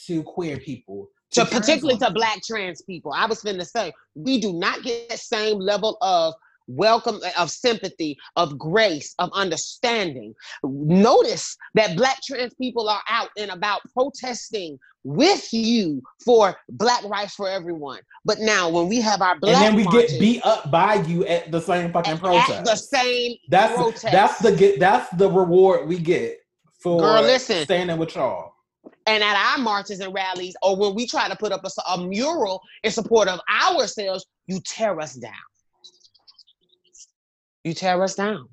to 0.07 0.22
queer 0.22 0.59
people. 0.59 1.09
To, 1.33 1.45
to 1.45 1.47
particularly 1.47 1.99
to 2.01 2.11
black 2.11 2.43
trans 2.43 2.83
people. 2.83 3.12
I 3.12 3.27
was 3.27 3.43
finna 3.43 3.66
say, 3.66 3.93
we 4.14 4.41
do 4.41 4.53
not 4.53 4.83
get 4.83 5.09
that 5.09 5.18
same 5.18 5.59
level 5.59 5.97
of 6.03 6.35
welcome 6.67 7.21
of 7.39 7.51
sympathy 7.51 8.17
of 8.37 8.59
grace 8.59 9.15
of 9.19 9.31
understanding. 9.33 10.35
Notice 10.62 11.57
that 11.75 11.97
black 11.97 12.19
trans 12.23 12.55
people 12.55 12.89
are 12.89 13.03
out 13.09 13.31
and 13.39 13.51
about 13.51 13.81
protesting 13.93 14.79
with 15.05 15.53
you 15.53 16.03
for 16.25 16.57
black 16.71 17.05
rights 17.05 17.35
for 17.35 17.49
everyone. 17.49 18.01
But 18.25 18.39
now 18.41 18.71
when 18.71 18.89
we 18.89 19.01
have 19.03 19.21
our 19.21 19.39
black 19.39 19.55
and 19.55 19.65
then 19.65 19.77
we 19.77 19.85
marches, 19.85 20.12
get 20.12 20.21
beat 20.21 20.45
up 20.45 20.71
by 20.71 20.95
you 20.95 21.27
at 21.27 21.51
the 21.51 21.61
same 21.61 21.93
fucking 21.93 22.19
protest 22.19 22.51
at 22.51 22.65
the 22.65 22.77
same 22.77 23.37
that's 23.49 23.75
protest. 23.75 24.05
that's 24.05 24.39
the 24.39 24.57
get 24.57 24.81
that's 24.81 25.15
the 25.17 25.31
reward 25.31 25.87
we 25.87 25.99
get 25.99 26.39
for 26.81 27.01
Girl, 27.01 27.23
listen. 27.23 27.65
standing 27.65 27.99
with 27.99 28.15
y'all. 28.15 28.53
And 29.07 29.23
at 29.23 29.37
our 29.37 29.59
marches 29.62 30.01
and 30.01 30.15
rallies 30.15 30.57
or 30.62 30.77
when 30.77 30.95
we 30.95 31.07
try 31.07 31.29
to 31.29 31.37
put 31.37 31.53
up 31.53 31.62
a, 31.65 31.93
a 31.93 32.07
mural 32.07 32.62
in 32.83 32.91
support 32.91 33.29
of 33.29 33.41
ourselves 33.51 34.25
you 34.47 34.61
tear 34.61 34.99
us 35.01 35.15
down 35.15 35.33
you 37.65 37.75
tear 37.75 38.03
us 38.03 38.15
down. 38.15 38.49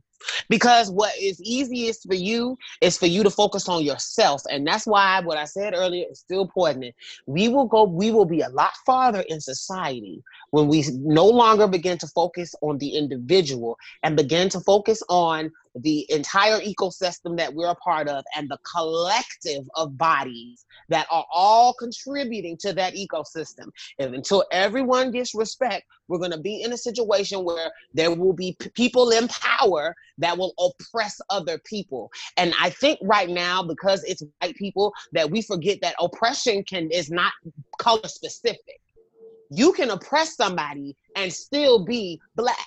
Because 0.49 0.91
what 0.91 1.13
is 1.19 1.41
easiest 1.41 2.07
for 2.07 2.13
you 2.13 2.57
is 2.79 2.97
for 2.97 3.07
you 3.07 3.23
to 3.23 3.29
focus 3.29 3.67
on 3.67 3.83
yourself. 3.83 4.43
And 4.49 4.65
that's 4.65 4.85
why 4.85 5.19
what 5.21 5.37
I 5.37 5.45
said 5.45 5.73
earlier 5.73 6.05
is 6.11 6.19
still 6.19 6.41
important. 6.41 6.93
We 7.25 7.49
will 7.49 7.65
go, 7.65 7.83
we 7.83 8.11
will 8.11 8.25
be 8.25 8.41
a 8.41 8.49
lot 8.49 8.71
farther 8.85 9.21
in 9.27 9.41
society 9.41 10.21
when 10.51 10.67
we 10.67 10.85
no 10.91 11.25
longer 11.25 11.67
begin 11.67 11.97
to 11.99 12.07
focus 12.07 12.53
on 12.61 12.77
the 12.77 12.89
individual 12.89 13.77
and 14.03 14.15
begin 14.15 14.49
to 14.49 14.59
focus 14.59 15.01
on 15.09 15.51
the 15.75 16.05
entire 16.11 16.59
ecosystem 16.59 17.37
that 17.37 17.53
we're 17.53 17.69
a 17.69 17.75
part 17.75 18.07
of 18.07 18.23
and 18.35 18.49
the 18.49 18.57
collective 18.69 19.67
of 19.75 19.97
bodies 19.97 20.65
that 20.89 21.07
are 21.09 21.25
all 21.31 21.73
contributing 21.73 22.57
to 22.57 22.73
that 22.73 22.93
ecosystem. 22.93 23.69
And 23.99 24.13
until 24.15 24.45
everyone 24.51 25.11
gets 25.11 25.33
respect, 25.33 25.85
we're 26.07 26.19
going 26.19 26.31
to 26.31 26.39
be 26.39 26.63
in 26.63 26.73
a 26.73 26.77
situation 26.77 27.45
where 27.45 27.71
there 27.93 28.13
will 28.13 28.33
be 28.33 28.55
p- 28.59 28.69
people 28.75 29.11
in 29.11 29.27
power 29.29 29.95
that 30.17 30.37
will 30.37 30.53
oppress 30.59 31.19
other 31.29 31.57
people. 31.59 32.11
And 32.37 32.53
I 32.59 32.69
think 32.69 32.99
right 33.01 33.29
now, 33.29 33.63
because 33.63 34.03
it's 34.03 34.23
white 34.39 34.55
people, 34.55 34.93
that 35.13 35.29
we 35.29 35.41
forget 35.41 35.79
that 35.81 35.95
oppression 35.99 36.63
can 36.63 36.91
is 36.91 37.09
not 37.09 37.31
color 37.77 38.07
specific. 38.07 38.81
You 39.49 39.71
can 39.73 39.89
oppress 39.89 40.35
somebody 40.35 40.95
and 41.15 41.31
still 41.31 41.85
be 41.85 42.19
black. 42.35 42.57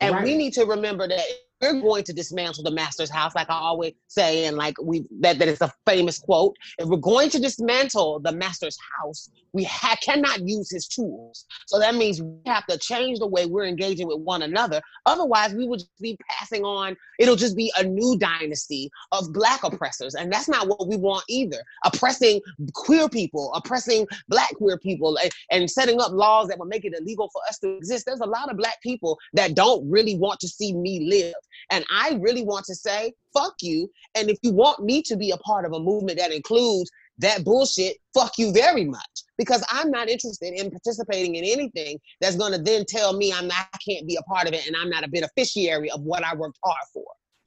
And 0.00 0.14
right. 0.14 0.24
we 0.24 0.36
need 0.36 0.52
to 0.54 0.64
remember 0.64 1.06
that 1.06 1.20
we're 1.60 1.80
going 1.80 2.04
to 2.04 2.12
dismantle 2.12 2.64
the 2.64 2.70
master's 2.70 3.10
house, 3.10 3.34
like 3.34 3.50
I 3.50 3.54
always 3.54 3.92
say, 4.08 4.46
and 4.46 4.56
like 4.56 4.74
we 4.82 5.04
that, 5.20 5.38
that 5.38 5.48
is 5.48 5.60
a 5.60 5.72
famous 5.86 6.18
quote. 6.18 6.56
If 6.78 6.88
we're 6.88 6.96
going 6.96 7.30
to 7.30 7.38
dismantle 7.38 8.20
the 8.20 8.32
master's 8.32 8.78
house, 8.98 9.28
we 9.52 9.64
ha- 9.64 9.96
cannot 10.02 10.46
use 10.46 10.70
his 10.70 10.86
tools. 10.86 11.44
So 11.66 11.78
that 11.78 11.94
means 11.94 12.22
we 12.22 12.32
have 12.46 12.66
to 12.66 12.78
change 12.78 13.18
the 13.18 13.26
way 13.26 13.46
we're 13.46 13.66
engaging 13.66 14.06
with 14.06 14.20
one 14.20 14.42
another. 14.42 14.80
Otherwise, 15.06 15.54
we 15.54 15.66
would 15.66 15.82
be 16.00 16.16
passing 16.28 16.64
on, 16.64 16.96
it'll 17.18 17.36
just 17.36 17.56
be 17.56 17.72
a 17.78 17.82
new 17.82 18.16
dynasty 18.18 18.90
of 19.12 19.32
black 19.32 19.64
oppressors. 19.64 20.14
And 20.14 20.32
that's 20.32 20.48
not 20.48 20.68
what 20.68 20.86
we 20.88 20.96
want 20.96 21.24
either. 21.28 21.58
Oppressing 21.84 22.40
queer 22.72 23.08
people, 23.08 23.52
oppressing 23.54 24.06
black 24.28 24.54
queer 24.54 24.78
people, 24.78 25.18
and, 25.18 25.30
and 25.50 25.70
setting 25.70 26.00
up 26.00 26.12
laws 26.12 26.48
that 26.48 26.58
would 26.58 26.68
make 26.68 26.84
it 26.84 26.94
illegal 26.98 27.28
for 27.32 27.42
us 27.48 27.58
to 27.58 27.76
exist. 27.76 28.06
There's 28.06 28.20
a 28.20 28.26
lot 28.26 28.50
of 28.50 28.56
black 28.56 28.80
people 28.82 29.18
that 29.34 29.54
don't 29.54 29.88
really 29.88 30.16
want 30.16 30.40
to 30.40 30.48
see 30.48 30.72
me 30.72 31.08
live. 31.08 31.34
And 31.70 31.84
I 31.92 32.18
really 32.20 32.42
want 32.42 32.64
to 32.66 32.74
say, 32.74 33.12
fuck 33.34 33.54
you. 33.60 33.90
And 34.14 34.30
if 34.30 34.38
you 34.42 34.52
want 34.52 34.84
me 34.84 35.02
to 35.02 35.16
be 35.16 35.30
a 35.30 35.36
part 35.38 35.64
of 35.64 35.72
a 35.72 35.80
movement 35.80 36.18
that 36.18 36.32
includes 36.32 36.90
that 37.18 37.44
bullshit, 37.44 37.96
fuck 38.14 38.32
you 38.38 38.52
very 38.52 38.84
much. 38.84 39.02
Because 39.38 39.64
I'm 39.70 39.90
not 39.90 40.08
interested 40.08 40.52
in 40.52 40.70
participating 40.70 41.36
in 41.36 41.44
anything 41.44 41.98
that's 42.20 42.36
gonna 42.36 42.58
then 42.58 42.84
tell 42.86 43.16
me 43.16 43.32
I'm 43.32 43.46
not 43.46 43.68
I 43.72 43.78
can't 43.86 44.06
be 44.06 44.16
a 44.16 44.22
part 44.22 44.46
of 44.46 44.54
it 44.54 44.66
and 44.66 44.76
I'm 44.76 44.90
not 44.90 45.04
a 45.04 45.08
beneficiary 45.08 45.90
of 45.90 46.02
what 46.02 46.24
I 46.24 46.34
worked 46.34 46.58
hard 46.62 46.76
for. 46.92 47.04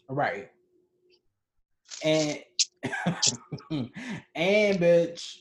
Right. 0.10 0.50
And 2.04 2.40
and 4.36 4.80
bitch, 4.80 5.38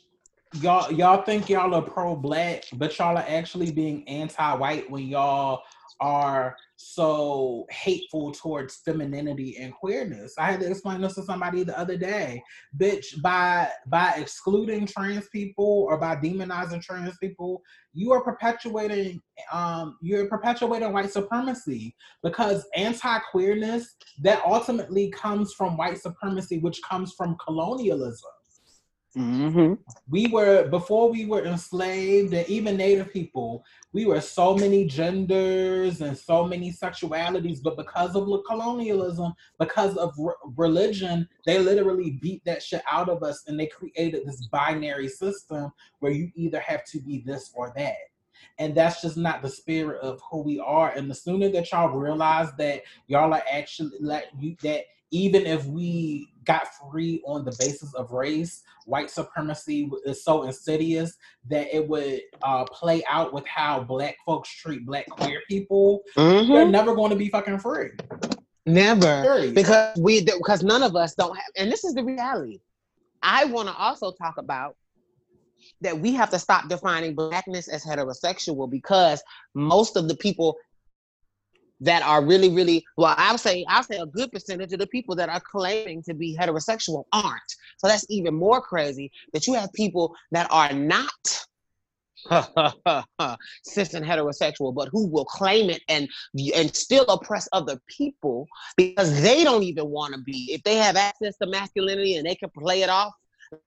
y'all 0.61 0.93
y'all 0.93 1.23
think 1.23 1.49
y'all 1.49 1.75
are 1.75 1.83
pro 1.83 2.15
black, 2.15 2.65
but 2.75 2.97
y'all 2.99 3.17
are 3.17 3.25
actually 3.27 3.73
being 3.73 4.07
anti-white 4.09 4.91
when 4.91 5.05
y'all 5.05 5.63
are 6.03 6.57
so 6.75 7.65
hateful 7.71 8.33
towards 8.33 8.77
femininity 8.85 9.57
and 9.59 9.73
queerness. 9.73 10.35
I 10.37 10.51
had 10.51 10.61
to 10.61 10.69
explain 10.69 11.01
this 11.01 11.15
to 11.15 11.23
somebody 11.23 11.63
the 11.63 11.79
other 11.79 11.97
day. 11.97 12.43
Bitch, 12.77 13.23
by 13.23 13.71
by 13.87 14.15
excluding 14.17 14.87
trans 14.87 15.29
people 15.29 15.87
or 15.89 15.97
by 15.99 16.17
demonizing 16.17 16.83
trans 16.83 17.17
people, 17.19 17.63
you 17.95 18.11
are 18.13 18.23
perpetuating 18.23 19.23
um 19.53 19.97
you're 20.03 20.29
perpetuating 20.29 20.93
white 20.93 21.13
supremacy 21.13 21.95
because 22.23 22.67
anti-queerness 22.75 23.95
that 24.21 24.43
ultimately 24.45 25.09
comes 25.11 25.55
from 25.55 25.77
white 25.77 25.99
supremacy, 25.99 26.59
which 26.59 26.81
comes 26.83 27.15
from 27.17 27.37
colonialism. 27.45 28.31
Mm-hmm. 29.17 29.75
We 30.09 30.29
were 30.29 30.69
before 30.69 31.11
we 31.11 31.27
were 31.27 31.45
enslaved, 31.45 32.33
and 32.33 32.49
even 32.49 32.79
Native 32.79 33.13
people, 33.13 33.63
we 33.93 34.07
were 34.07 34.23
so 34.23 34.57
many 34.57 34.87
genders 34.87 36.01
and 36.01 36.17
so 36.17 36.47
many 36.47 36.73
sexualities. 36.73 37.63
But 37.63 37.77
because 37.77 38.17
of 38.17 38.27
colonialism, 38.47 39.35
because 39.59 39.97
of 39.99 40.15
re- 40.19 40.33
religion, 40.57 41.29
they 41.45 41.59
literally 41.59 42.13
beat 42.23 42.43
that 42.47 42.63
shit 42.63 42.83
out 42.91 43.11
of 43.11 43.23
us, 43.23 43.45
and 43.47 43.61
they 43.61 43.67
created 43.67 44.27
this 44.27 44.47
binary 44.47 45.09
system 45.09 45.71
where 45.99 46.13
you 46.13 46.31
either 46.35 46.61
have 46.61 46.85
to 46.87 47.01
be 47.01 47.23
this 47.27 47.53
or 47.55 47.73
that. 47.77 47.97
And 48.59 48.75
that's 48.75 49.03
just 49.03 49.17
not 49.17 49.43
the 49.43 49.49
spirit 49.49 50.01
of 50.01 50.21
who 50.31 50.43
we 50.43 50.59
are. 50.59 50.91
And 50.91 51.11
the 51.11 51.15
sooner 51.15 51.49
that 51.51 51.71
y'all 51.71 51.97
realize 51.97 52.49
that 52.59 52.83
y'all 53.07 53.33
are 53.33 53.43
actually 53.51 53.99
like 54.01 54.27
you 54.39 54.57
that 54.63 54.85
even 55.13 55.47
if 55.47 55.65
we 55.67 56.33
got 56.45 56.67
free 56.75 57.23
on 57.25 57.45
the 57.45 57.55
basis 57.61 57.95
of 57.95 58.11
race, 58.11 58.63
white 58.87 59.11
supremacy 59.11 59.89
is 60.05 60.25
so 60.25 60.43
insidious 60.43 61.17
that 61.49 61.73
it 61.73 61.87
would 61.87 62.23
uh, 62.43 62.65
play 62.65 63.05
out 63.09 63.33
with 63.33 63.47
how 63.47 63.85
black 63.85 64.17
folks 64.27 64.51
treat 64.51 64.85
black 64.85 65.09
queer 65.09 65.41
people. 65.49 66.03
Mm-hmm. 66.17 66.53
They're 66.53 66.67
never 66.67 66.95
going 66.97 67.11
to 67.11 67.17
be 67.17 67.29
fucking 67.29 67.59
free. 67.59 67.91
Never, 68.65 69.23
Period. 69.23 69.55
because 69.55 69.97
we 69.99 70.25
because 70.25 70.63
none 70.63 70.83
of 70.83 70.97
us 70.97 71.15
don't 71.15 71.37
have, 71.37 71.45
and 71.57 71.71
this 71.71 71.85
is 71.85 71.95
the 71.95 72.05
reality. 72.05 72.61
I 73.23 73.45
want 73.45 73.69
to 73.69 73.75
also 73.75 74.13
talk 74.13 74.39
about 74.39 74.77
that 75.81 75.99
we 75.99 76.13
have 76.13 76.31
to 76.31 76.39
stop 76.39 76.69
defining 76.69 77.15
blackness 77.15 77.69
as 77.69 77.85
heterosexual 77.85 78.71
because 78.71 79.23
most 79.55 79.97
of 79.97 80.09
the 80.09 80.17
people 80.17 80.57
that 81.83 82.03
are 82.03 82.25
really, 82.25 82.49
really 82.49 82.85
well, 82.97 83.15
I'll 83.19 83.39
say 83.39 83.65
I'll 83.69 83.83
say 83.83 83.99
a 83.99 84.07
good 84.07 84.33
percentage 84.33 84.73
of 84.73 84.79
the 84.79 84.87
people 84.87 85.15
that 85.17 85.29
are 85.29 85.41
claiming 85.41 86.03
to 86.05 86.15
be 86.15 86.37
heterosexual 86.39 87.05
aren't. 87.13 87.57
So 87.79 87.89
that's 87.89 88.07
even 88.09 88.35
more 88.35 88.61
crazy 88.61 89.11
that 89.33 89.47
you 89.47 89.55
have 89.55 89.73
people 89.73 90.15
that 90.31 90.47
are 90.51 90.73
not 90.73 91.11
cis 93.65 93.95
and 93.95 94.07
heterosexual, 94.07 94.73
but 94.73 94.89
who 94.93 95.09
will 95.09 95.25
claim 95.25 95.71
it 95.71 95.83
and 95.89 96.09
and 96.55 96.75
still 96.75 97.05
oppress 97.07 97.49
other 97.53 97.81
people 97.89 98.47
because 98.77 99.21
they 99.21 99.43
don't 99.43 99.65
even 99.65 99.89
want 99.89 100.15
to 100.15 100.21
be. 100.21 100.53
If 100.53 100.63
they 100.63 100.77
have 100.77 100.97
access 100.97 101.37
to 101.39 101.49
masculinity 101.49 102.15
and 102.15 102.27
they 102.27 102.37
can 102.37 102.51
play 102.51 102.83
it 102.83 102.89
off, 102.89 103.13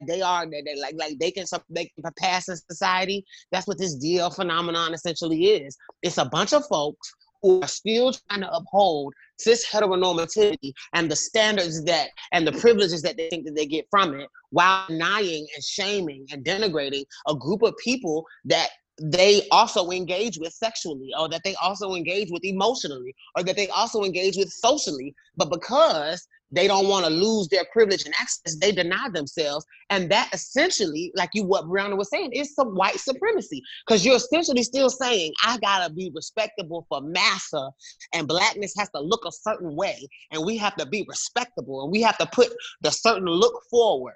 they 0.07 0.21
are 0.21 0.49
they, 0.49 0.61
they 0.61 0.79
like 0.79 0.95
like 0.97 1.19
they 1.19 1.31
can 1.31 1.45
they 1.69 1.85
can 1.85 2.13
pass 2.17 2.47
in 2.47 2.55
society. 2.55 3.25
That's 3.51 3.67
what 3.67 3.77
this 3.77 4.01
DL 4.01 4.33
phenomenon 4.33 4.93
essentially 4.93 5.47
is. 5.47 5.75
It's 6.01 6.17
a 6.17 6.25
bunch 6.25 6.53
of 6.53 6.65
folks 6.67 7.13
who 7.45 7.61
are 7.61 7.67
still 7.67 8.11
trying 8.11 8.41
to 8.41 8.51
uphold 8.51 9.13
cis 9.37 9.63
heteronormativity 9.67 10.73
and 10.93 11.11
the 11.11 11.15
standards 11.15 11.83
that 11.83 12.09
and 12.31 12.47
the 12.47 12.51
privileges 12.53 13.03
that 13.03 13.17
they 13.17 13.29
think 13.29 13.45
that 13.45 13.55
they 13.55 13.67
get 13.67 13.85
from 13.91 14.19
it 14.19 14.27
while 14.49 14.87
denying 14.87 15.45
and 15.53 15.63
shaming 15.63 16.25
and 16.31 16.43
denigrating 16.43 17.03
a 17.27 17.35
group 17.35 17.61
of 17.61 17.75
people 17.83 18.25
that 18.45 18.69
they 18.99 19.47
also 19.51 19.91
engage 19.91 20.39
with 20.39 20.53
sexually 20.53 21.11
or 21.19 21.29
that 21.29 21.41
they 21.43 21.53
also 21.55 21.93
engage 21.93 22.31
with 22.31 22.43
emotionally 22.43 23.13
or 23.37 23.43
that 23.43 23.55
they 23.55 23.67
also 23.67 24.03
engage 24.03 24.37
with 24.37 24.49
socially. 24.49 25.13
But 25.37 25.51
because 25.51 26.27
they 26.51 26.67
don't 26.67 26.87
want 26.87 27.05
to 27.05 27.11
lose 27.11 27.47
their 27.49 27.65
privilege 27.73 28.05
and 28.05 28.13
access 28.19 28.55
they 28.57 28.71
deny 28.71 29.09
themselves 29.13 29.65
and 29.89 30.09
that 30.09 30.29
essentially 30.33 31.11
like 31.15 31.29
you 31.33 31.43
what 31.43 31.65
brianna 31.65 31.97
was 31.97 32.09
saying 32.09 32.31
is 32.31 32.53
some 32.53 32.75
white 32.75 32.99
supremacy 32.99 33.61
because 33.85 34.05
you're 34.05 34.15
essentially 34.15 34.63
still 34.63 34.89
saying 34.89 35.31
i 35.43 35.57
gotta 35.59 35.91
be 35.93 36.11
respectable 36.13 36.85
for 36.89 37.01
massa 37.01 37.69
and 38.13 38.27
blackness 38.27 38.73
has 38.77 38.89
to 38.89 39.01
look 39.01 39.23
a 39.25 39.31
certain 39.31 39.75
way 39.75 40.07
and 40.31 40.45
we 40.45 40.57
have 40.57 40.75
to 40.75 40.85
be 40.85 41.05
respectable 41.07 41.83
and 41.83 41.91
we 41.91 42.01
have 42.01 42.17
to 42.17 42.25
put 42.27 42.49
the 42.81 42.91
certain 42.91 43.25
look 43.27 43.61
forward. 43.69 44.15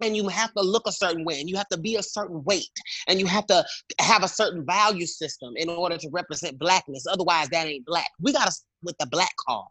And 0.00 0.16
you 0.16 0.28
have 0.28 0.52
to 0.54 0.62
look 0.62 0.82
a 0.86 0.92
certain 0.92 1.24
way 1.24 1.40
and 1.40 1.48
you 1.48 1.56
have 1.56 1.68
to 1.68 1.78
be 1.78 1.96
a 1.96 2.02
certain 2.02 2.42
weight 2.44 2.68
and 3.06 3.20
you 3.20 3.26
have 3.26 3.46
to 3.46 3.64
have 4.00 4.24
a 4.24 4.28
certain 4.28 4.66
value 4.66 5.06
system 5.06 5.54
in 5.56 5.68
order 5.68 5.96
to 5.96 6.08
represent 6.10 6.58
blackness 6.58 7.06
otherwise 7.08 7.48
that 7.50 7.66
ain't 7.68 7.86
black. 7.86 8.08
We 8.20 8.32
gotta 8.32 8.52
with 8.82 8.96
the 8.98 9.06
black 9.06 9.32
card 9.46 9.68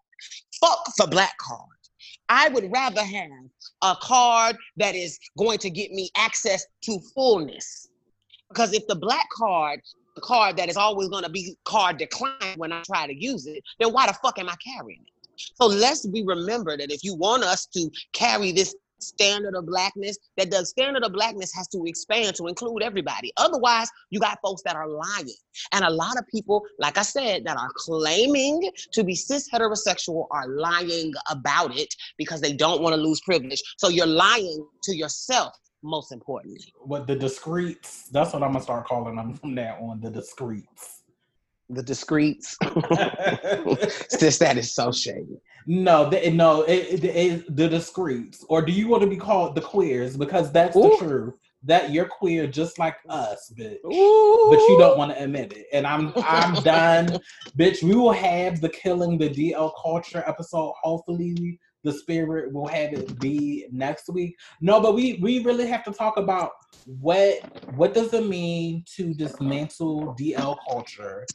fuck 0.59 0.83
the 0.97 1.07
black 1.07 1.37
card 1.37 1.69
i 2.29 2.49
would 2.49 2.71
rather 2.71 3.01
have 3.01 3.29
a 3.83 3.95
card 4.01 4.55
that 4.77 4.95
is 4.95 5.19
going 5.37 5.57
to 5.59 5.69
get 5.69 5.91
me 5.91 6.09
access 6.17 6.65
to 6.81 6.99
fullness. 7.13 7.89
Because 8.49 8.73
if 8.73 8.85
the 8.87 8.95
black 8.95 9.27
card 9.35 9.81
the 10.15 10.21
card 10.21 10.57
that 10.57 10.69
is 10.69 10.77
always 10.77 11.09
going 11.09 11.23
to 11.23 11.29
be 11.29 11.55
card 11.65 11.97
declined 11.97 12.57
when 12.57 12.71
i 12.71 12.81
try 12.83 13.07
to 13.07 13.13
use 13.13 13.47
it 13.47 13.63
then 13.79 13.91
why 13.91 14.05
the 14.05 14.13
fuck 14.13 14.37
am 14.39 14.47
i 14.47 14.55
carrying 14.63 15.01
it? 15.01 15.13
So 15.55 15.65
let's 15.65 16.05
be 16.07 16.23
remember 16.23 16.77
that 16.77 16.91
if 16.91 17.03
you 17.03 17.15
want 17.15 17.43
us 17.43 17.65
to 17.67 17.89
carry 18.13 18.51
this 18.51 18.75
standard 19.07 19.55
of 19.55 19.65
blackness 19.65 20.17
that 20.37 20.51
the 20.51 20.65
standard 20.65 21.03
of 21.03 21.13
blackness 21.13 21.53
has 21.53 21.67
to 21.69 21.83
expand 21.85 22.35
to 22.35 22.47
include 22.47 22.83
everybody. 22.83 23.31
Otherwise 23.37 23.89
you 24.09 24.19
got 24.19 24.39
folks 24.41 24.61
that 24.63 24.75
are 24.75 24.87
lying. 24.87 25.35
And 25.71 25.85
a 25.85 25.89
lot 25.89 26.17
of 26.17 26.25
people 26.27 26.63
like 26.79 26.97
i 26.97 27.01
said 27.01 27.45
that 27.45 27.57
are 27.57 27.71
claiming 27.77 28.71
to 28.91 29.03
be 29.03 29.15
cis 29.15 29.49
heterosexual 29.49 30.27
are 30.31 30.47
lying 30.47 31.11
about 31.29 31.77
it 31.77 31.93
because 32.17 32.41
they 32.41 32.53
don't 32.53 32.81
want 32.81 32.95
to 32.95 33.01
lose 33.01 33.21
privilege. 33.21 33.61
So 33.77 33.89
you're 33.89 34.05
lying 34.05 34.65
to 34.83 34.95
yourself 34.95 35.53
most 35.83 36.11
importantly. 36.11 36.73
What 36.79 37.07
the 37.07 37.15
discreets 37.15 38.09
that's 38.09 38.33
what 38.33 38.43
i'm 38.43 38.53
gonna 38.53 38.63
start 38.63 38.87
calling 38.87 39.15
them 39.15 39.33
from 39.33 39.53
now 39.53 39.77
on 39.81 39.99
the 39.99 40.09
discreets 40.09 41.02
the 41.69 41.83
discreets. 41.83 42.57
Since 44.09 44.37
that 44.39 44.57
is 44.57 44.73
so 44.73 44.91
shady. 44.91 45.37
No, 45.65 46.09
the, 46.09 46.29
no, 46.31 46.63
it, 46.63 47.03
it, 47.03 47.05
it, 47.05 47.55
the 47.55 47.69
discreets. 47.69 48.43
Or 48.49 48.61
do 48.61 48.71
you 48.71 48.87
want 48.87 49.03
to 49.03 49.09
be 49.09 49.17
called 49.17 49.55
the 49.55 49.61
queers? 49.61 50.17
Because 50.17 50.51
that's 50.51 50.75
Ooh. 50.75 50.81
the 50.81 50.97
truth. 50.97 51.33
That 51.65 51.91
you're 51.91 52.09
queer 52.09 52.45
just 52.45 52.77
like 52.77 52.97
us, 53.07 53.53
bitch. 53.57 53.77
Ooh. 53.85 54.49
But 54.49 54.59
you 54.59 54.75
don't 54.77 54.97
want 54.97 55.13
to 55.13 55.23
admit 55.23 55.53
it. 55.53 55.67
And 55.71 55.87
I'm 55.87 56.11
I'm 56.17 56.61
done. 56.61 57.19
bitch, 57.57 57.81
we 57.81 57.95
will 57.95 58.11
have 58.11 58.59
the 58.59 58.67
killing 58.67 59.17
the 59.17 59.29
DL 59.29 59.71
culture 59.81 60.25
episode 60.27 60.73
hopefully 60.81 61.57
the 61.83 61.91
spirit 61.91 62.53
will 62.53 62.67
have 62.67 62.93
it 62.93 63.19
be 63.19 63.65
next 63.71 64.09
week. 64.09 64.37
No, 64.61 64.79
but 64.79 64.95
we 64.95 65.19
we 65.21 65.43
really 65.43 65.67
have 65.67 65.83
to 65.85 65.91
talk 65.91 66.17
about 66.17 66.51
what 66.85 67.39
what 67.75 67.93
does 67.93 68.13
it 68.13 68.25
mean 68.25 68.83
to 68.95 69.13
dismantle 69.13 70.15
DL 70.19 70.57
culture 70.69 71.25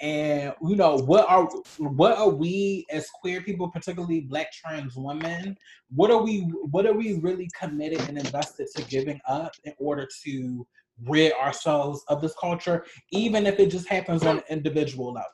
and 0.00 0.54
you 0.62 0.76
know 0.76 0.96
what 0.96 1.28
are 1.28 1.48
what 1.78 2.16
are 2.16 2.28
we 2.28 2.86
as 2.90 3.08
queer 3.10 3.40
people 3.40 3.68
particularly 3.68 4.20
black 4.20 4.52
trans 4.52 4.94
women 4.94 5.56
what 5.90 6.10
are 6.10 6.22
we 6.22 6.40
what 6.70 6.86
are 6.86 6.92
we 6.92 7.14
really 7.14 7.48
committed 7.58 8.00
and 8.08 8.16
invested 8.16 8.68
to 8.74 8.82
giving 8.84 9.20
up 9.26 9.52
in 9.64 9.72
order 9.78 10.06
to 10.24 10.66
rid 11.06 11.32
ourselves 11.32 12.04
of 12.08 12.20
this 12.20 12.34
culture 12.40 12.84
even 13.10 13.46
if 13.46 13.58
it 13.58 13.70
just 13.70 13.88
happens 13.88 14.22
on 14.24 14.38
an 14.38 14.44
individual 14.50 15.12
level 15.12 15.30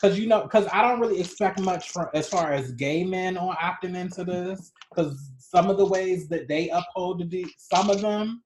because 0.00 0.18
you 0.18 0.26
know 0.26 0.42
because 0.42 0.66
i 0.72 0.82
don't 0.82 1.00
really 1.00 1.20
expect 1.20 1.60
much 1.60 1.90
from 1.90 2.06
as 2.14 2.28
far 2.28 2.52
as 2.52 2.72
gay 2.72 3.04
men 3.04 3.36
on 3.36 3.54
opting 3.56 3.96
into 3.96 4.24
this 4.24 4.72
because 4.90 5.32
some 5.38 5.70
of 5.70 5.76
the 5.76 5.86
ways 5.86 6.28
that 6.28 6.48
they 6.48 6.68
uphold 6.70 7.30
the 7.30 7.46
some 7.58 7.90
of 7.90 8.00
them 8.00 8.42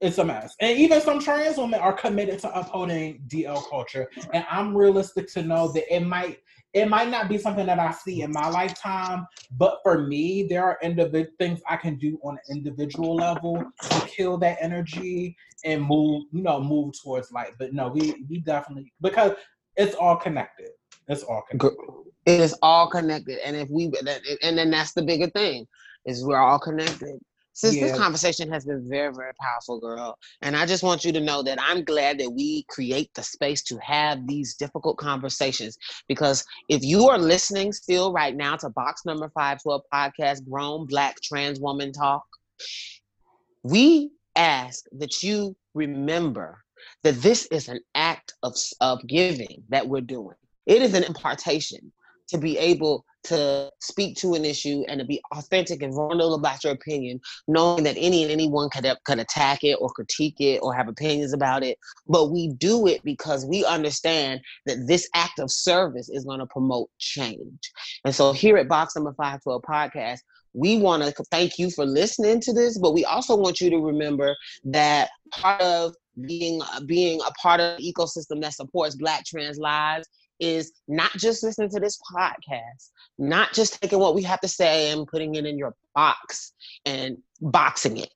it's 0.00 0.18
a 0.18 0.24
mess. 0.24 0.54
And 0.60 0.78
even 0.78 1.00
some 1.00 1.20
trans 1.20 1.58
women 1.58 1.80
are 1.80 1.92
committed 1.92 2.38
to 2.40 2.58
upholding 2.58 3.22
DL 3.28 3.68
culture. 3.68 4.08
And 4.32 4.44
I'm 4.50 4.76
realistic 4.76 5.30
to 5.32 5.42
know 5.42 5.72
that 5.72 5.94
it 5.94 6.00
might 6.00 6.38
it 6.72 6.90
might 6.90 7.08
not 7.08 7.30
be 7.30 7.38
something 7.38 7.64
that 7.66 7.78
I 7.78 7.90
see 7.90 8.20
in 8.20 8.30
my 8.32 8.50
lifetime, 8.50 9.26
but 9.52 9.78
for 9.82 10.06
me, 10.06 10.42
there 10.42 10.62
are 10.62 10.78
individual 10.82 11.34
things 11.38 11.60
I 11.66 11.76
can 11.76 11.96
do 11.96 12.18
on 12.22 12.34
an 12.34 12.56
individual 12.56 13.16
level 13.16 13.64
to 13.80 14.00
kill 14.06 14.36
that 14.38 14.58
energy 14.60 15.34
and 15.64 15.82
move, 15.82 16.24
you 16.32 16.42
know, 16.42 16.60
move 16.60 16.92
towards 17.02 17.32
light. 17.32 17.52
But 17.58 17.72
no, 17.72 17.88
we 17.88 18.26
we 18.28 18.40
definitely 18.40 18.92
because 19.00 19.32
it's 19.76 19.94
all 19.94 20.16
connected. 20.16 20.70
It's 21.08 21.22
all 21.22 21.42
connected. 21.48 21.76
It 22.26 22.40
is 22.40 22.56
all 22.62 22.88
connected, 22.90 23.38
and 23.44 23.56
if 23.56 23.68
we 23.70 23.92
and 24.42 24.58
then 24.58 24.70
that's 24.70 24.92
the 24.92 25.02
bigger 25.02 25.30
thing 25.30 25.66
is 26.04 26.24
we're 26.24 26.38
all 26.38 26.58
connected. 26.58 27.18
Since 27.56 27.76
yeah. 27.76 27.86
this 27.86 27.98
conversation 27.98 28.52
has 28.52 28.66
been 28.66 28.86
very, 28.86 29.14
very 29.14 29.32
powerful, 29.40 29.80
girl. 29.80 30.18
And 30.42 30.54
I 30.54 30.66
just 30.66 30.82
want 30.82 31.06
you 31.06 31.12
to 31.12 31.20
know 31.20 31.42
that 31.42 31.58
I'm 31.58 31.84
glad 31.84 32.18
that 32.18 32.30
we 32.30 32.64
create 32.68 33.10
the 33.14 33.22
space 33.22 33.62
to 33.62 33.78
have 33.78 34.26
these 34.26 34.56
difficult 34.56 34.98
conversations. 34.98 35.78
Because 36.06 36.44
if 36.68 36.84
you 36.84 37.08
are 37.08 37.16
listening 37.16 37.72
still 37.72 38.12
right 38.12 38.36
now 38.36 38.56
to 38.56 38.68
Box 38.68 39.06
Number 39.06 39.30
512 39.30 39.80
podcast, 39.90 40.46
Grown 40.46 40.86
Black 40.86 41.16
Trans 41.22 41.58
Woman 41.58 41.92
Talk, 41.92 42.26
we 43.62 44.10
ask 44.36 44.84
that 44.92 45.22
you 45.22 45.56
remember 45.72 46.62
that 47.02 47.16
this 47.22 47.46
is 47.46 47.68
an 47.68 47.80
act 47.94 48.34
of, 48.42 48.54
of 48.80 49.06
giving 49.06 49.62
that 49.68 49.88
we're 49.88 50.00
doing. 50.00 50.36
It 50.66 50.82
is 50.82 50.94
an 50.94 51.04
impartation 51.04 51.92
to 52.28 52.38
be 52.38 52.58
able 52.58 53.04
to 53.24 53.70
speak 53.80 54.16
to 54.16 54.34
an 54.34 54.44
issue 54.44 54.84
and 54.88 55.00
to 55.00 55.06
be 55.06 55.20
authentic 55.32 55.82
and 55.82 55.92
vulnerable 55.92 56.34
about 56.34 56.62
your 56.62 56.72
opinion, 56.72 57.20
knowing 57.48 57.84
that 57.84 57.96
any 57.98 58.22
and 58.22 58.30
anyone 58.30 58.68
could, 58.70 58.86
could 59.04 59.18
attack 59.18 59.64
it 59.64 59.76
or 59.80 59.88
critique 59.90 60.36
it 60.38 60.60
or 60.62 60.74
have 60.74 60.88
opinions 60.88 61.32
about 61.32 61.62
it. 61.62 61.76
But 62.06 62.30
we 62.30 62.48
do 62.48 62.86
it 62.86 63.02
because 63.04 63.44
we 63.44 63.64
understand 63.64 64.40
that 64.66 64.86
this 64.86 65.08
act 65.14 65.38
of 65.38 65.50
service 65.50 66.08
is 66.08 66.24
going 66.24 66.38
to 66.38 66.46
promote 66.46 66.88
change. 66.98 67.70
And 68.04 68.14
so 68.14 68.32
here 68.32 68.56
at 68.56 68.68
Box 68.68 68.94
Number 68.94 69.12
512 69.14 69.62
Podcast, 69.62 70.20
we 70.52 70.78
want 70.78 71.02
to 71.02 71.24
thank 71.30 71.58
you 71.58 71.70
for 71.70 71.84
listening 71.84 72.40
to 72.40 72.52
this, 72.52 72.78
but 72.78 72.94
we 72.94 73.04
also 73.04 73.36
want 73.36 73.60
you 73.60 73.70
to 73.70 73.78
remember 73.78 74.34
that 74.64 75.10
part 75.30 75.60
of 75.60 75.94
being 76.20 76.60
uh, 76.62 76.80
being 76.80 77.20
a 77.26 77.30
part 77.32 77.60
of 77.60 77.78
the 77.78 77.92
ecosystem 77.92 78.40
that 78.42 78.54
supports 78.54 78.94
Black 78.94 79.24
trans 79.24 79.58
lives 79.58 80.08
is 80.38 80.72
not 80.88 81.12
just 81.12 81.42
listening 81.42 81.70
to 81.70 81.80
this 81.80 81.98
podcast, 82.14 82.90
not 83.18 83.52
just 83.52 83.80
taking 83.80 83.98
what 83.98 84.14
we 84.14 84.22
have 84.22 84.40
to 84.40 84.48
say 84.48 84.90
and 84.90 85.06
putting 85.06 85.34
it 85.34 85.46
in 85.46 85.58
your 85.58 85.74
box 85.94 86.52
and 86.84 87.16
boxing 87.40 87.96
it. 87.96 88.12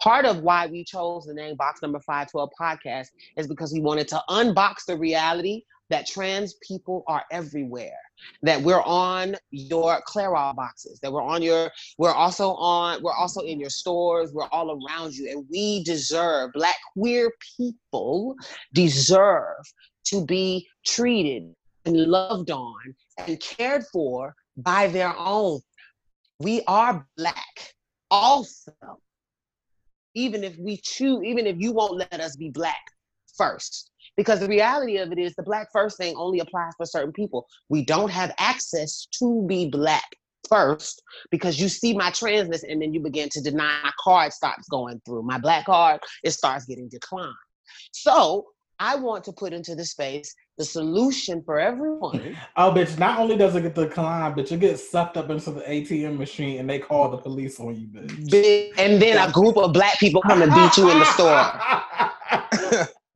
Part 0.00 0.24
of 0.24 0.40
why 0.40 0.66
we 0.66 0.82
chose 0.84 1.26
the 1.26 1.34
name 1.34 1.56
Box 1.56 1.82
Number 1.82 2.00
512 2.00 2.48
podcast 2.58 3.08
is 3.36 3.46
because 3.46 3.72
we 3.72 3.80
wanted 3.80 4.08
to 4.08 4.22
unbox 4.30 4.84
the 4.86 4.96
reality 4.96 5.62
that 5.90 6.06
trans 6.06 6.54
people 6.66 7.04
are 7.06 7.24
everywhere 7.30 7.98
that 8.42 8.60
we're 8.60 8.82
on 8.82 9.36
your 9.50 10.00
Clairol 10.08 10.54
boxes 10.56 10.98
that 11.00 11.12
we're 11.12 11.22
on 11.22 11.42
your 11.42 11.70
we're 11.98 12.12
also 12.12 12.54
on 12.54 13.02
we're 13.02 13.12
also 13.14 13.40
in 13.42 13.60
your 13.60 13.70
stores 13.70 14.32
we're 14.32 14.48
all 14.48 14.70
around 14.70 15.14
you 15.14 15.30
and 15.30 15.44
we 15.50 15.82
deserve 15.84 16.50
black 16.52 16.76
queer 16.94 17.32
people 17.56 18.34
deserve 18.72 19.64
to 20.04 20.24
be 20.24 20.66
treated 20.84 21.54
and 21.84 21.96
loved 21.96 22.50
on 22.50 22.94
and 23.18 23.40
cared 23.40 23.84
for 23.92 24.34
by 24.56 24.86
their 24.88 25.14
own. 25.16 25.60
We 26.38 26.62
are 26.66 27.06
Black 27.16 27.74
also. 28.10 28.72
Even 30.14 30.42
if 30.42 30.56
we 30.58 30.78
choose, 30.78 31.22
even 31.24 31.46
if 31.46 31.56
you 31.58 31.72
won't 31.72 31.96
let 31.96 32.20
us 32.20 32.36
be 32.36 32.50
Black 32.50 32.80
first. 33.36 33.90
Because 34.18 34.40
the 34.40 34.48
reality 34.48 34.98
of 34.98 35.12
it 35.12 35.18
is 35.18 35.34
the 35.36 35.44
Black 35.44 35.68
first 35.72 35.96
thing 35.96 36.14
only 36.16 36.40
applies 36.40 36.72
for 36.76 36.84
certain 36.84 37.12
people. 37.12 37.46
We 37.68 37.84
don't 37.84 38.10
have 38.10 38.34
access 38.38 39.06
to 39.20 39.46
be 39.46 39.70
Black 39.70 40.04
first 40.48 41.02
because 41.30 41.60
you 41.60 41.68
see 41.68 41.94
my 41.94 42.10
transness 42.10 42.64
and 42.68 42.82
then 42.82 42.92
you 42.92 43.00
begin 43.00 43.28
to 43.28 43.40
deny 43.40 43.80
my 43.84 43.92
card 44.00 44.32
starts 44.32 44.66
going 44.68 45.00
through 45.04 45.22
my 45.22 45.36
black 45.36 45.66
card 45.66 46.00
it 46.22 46.30
starts 46.30 46.64
getting 46.64 46.88
declined 46.88 47.34
so 47.92 48.46
I 48.80 48.96
want 48.96 49.24
to 49.24 49.32
put 49.32 49.52
into 49.52 49.74
the 49.74 49.84
space 49.84 50.34
the 50.56 50.64
solution 50.64 51.42
for 51.42 51.58
everyone. 51.58 52.36
Oh, 52.56 52.72
bitch! 52.72 52.98
Not 52.98 53.20
only 53.20 53.36
does 53.36 53.54
it 53.54 53.62
get 53.62 53.74
declined, 53.76 54.34
but 54.34 54.50
you 54.50 54.56
get 54.56 54.78
sucked 54.78 55.16
up 55.16 55.30
into 55.30 55.52
the 55.52 55.60
ATM 55.60 56.16
machine 56.16 56.58
and 56.58 56.68
they 56.68 56.80
call 56.80 57.08
the 57.08 57.16
police 57.16 57.60
on 57.60 57.76
you, 57.76 57.86
bitch. 57.86 58.72
And 58.78 59.00
then 59.00 59.28
a 59.28 59.30
group 59.30 59.56
of 59.56 59.72
black 59.72 59.98
people 60.00 60.22
come 60.22 60.42
and 60.42 60.52
beat 60.52 60.76
you 60.76 60.90
in 60.90 60.98
the 60.98 61.04
store. 61.04 62.88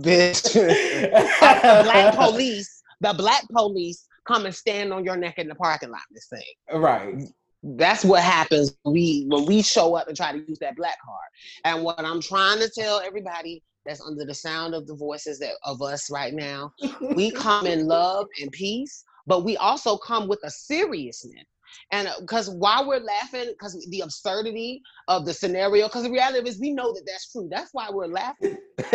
bitch. 0.00 0.52
the 0.52 1.80
black 1.84 2.14
police, 2.14 2.82
the 3.00 3.12
black 3.14 3.48
police 3.50 4.06
come 4.24 4.46
and 4.46 4.54
stand 4.54 4.92
on 4.92 5.04
your 5.04 5.16
neck 5.16 5.38
in 5.38 5.48
the 5.48 5.54
parking 5.54 5.90
lot. 5.90 6.00
This 6.10 6.26
thing, 6.26 6.80
right? 6.80 7.22
That's 7.62 8.04
what 8.04 8.22
happens 8.22 8.74
when 8.82 8.94
we 8.94 9.26
when 9.28 9.46
we 9.46 9.62
show 9.62 9.94
up 9.94 10.08
and 10.08 10.16
try 10.16 10.32
to 10.32 10.38
use 10.48 10.58
that 10.60 10.76
black 10.76 10.96
card. 11.04 11.28
And 11.64 11.84
what 11.84 12.04
I'm 12.04 12.20
trying 12.20 12.58
to 12.58 12.68
tell 12.68 13.00
everybody 13.00 13.62
that's 13.84 14.00
under 14.00 14.24
the 14.24 14.34
sound 14.34 14.74
of 14.74 14.86
the 14.86 14.94
voices 14.94 15.38
that 15.40 15.52
of 15.64 15.82
us 15.82 16.10
right 16.10 16.34
now, 16.34 16.72
we 17.14 17.30
come 17.32 17.66
in 17.66 17.86
love 17.86 18.26
and 18.40 18.50
peace, 18.52 19.04
but 19.26 19.44
we 19.44 19.56
also 19.56 19.96
come 19.96 20.28
with 20.28 20.40
a 20.44 20.50
seriousness. 20.50 21.44
And 21.90 22.08
because 22.20 22.48
uh, 22.48 22.52
while 22.52 22.86
we're 22.86 23.00
laughing, 23.00 23.46
because 23.48 23.86
the 23.90 24.00
absurdity 24.00 24.82
of 25.08 25.24
the 25.24 25.32
scenario, 25.32 25.88
because 25.88 26.04
the 26.04 26.10
reality 26.10 26.48
is 26.48 26.58
we 26.58 26.72
know 26.72 26.92
that 26.92 27.02
that's 27.06 27.30
true. 27.30 27.48
That's 27.50 27.70
why 27.72 27.88
we're 27.90 28.06
laughing. 28.06 28.56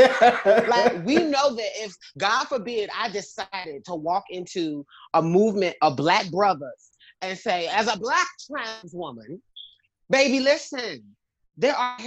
like 0.67 1.05
we 1.05 1.17
know 1.17 1.55
that 1.55 1.71
if 1.75 1.95
God 2.17 2.45
forbid 2.45 2.89
I 2.95 3.09
decided 3.09 3.85
to 3.85 3.95
walk 3.95 4.23
into 4.29 4.85
a 5.13 5.21
movement 5.21 5.75
of 5.81 5.95
black 5.95 6.29
brothers 6.31 6.91
and 7.21 7.37
say, 7.37 7.67
as 7.67 7.87
a 7.87 7.97
black 7.97 8.27
trans 8.49 8.93
woman, 8.93 9.41
baby, 10.09 10.39
listen, 10.39 11.03
there 11.57 11.75
are 11.75 11.97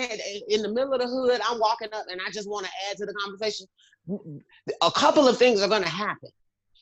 in 0.48 0.62
the 0.62 0.72
middle 0.72 0.94
of 0.94 1.01
the 1.01 1.09
hood. 1.09 1.40
I'm 1.48 1.59
walking 1.59 1.88
up 1.92 2.05
and 2.10 2.20
I 2.26 2.30
just 2.30 2.48
want 2.48 2.66
to 2.66 2.72
add 2.90 2.97
to 2.98 3.06
the 3.06 3.14
conversation. 3.14 3.66
A 4.82 4.90
couple 4.90 5.28
of 5.28 5.36
things 5.36 5.60
are 5.60 5.68
going 5.68 5.82
to 5.82 5.88
happen. 5.88 6.30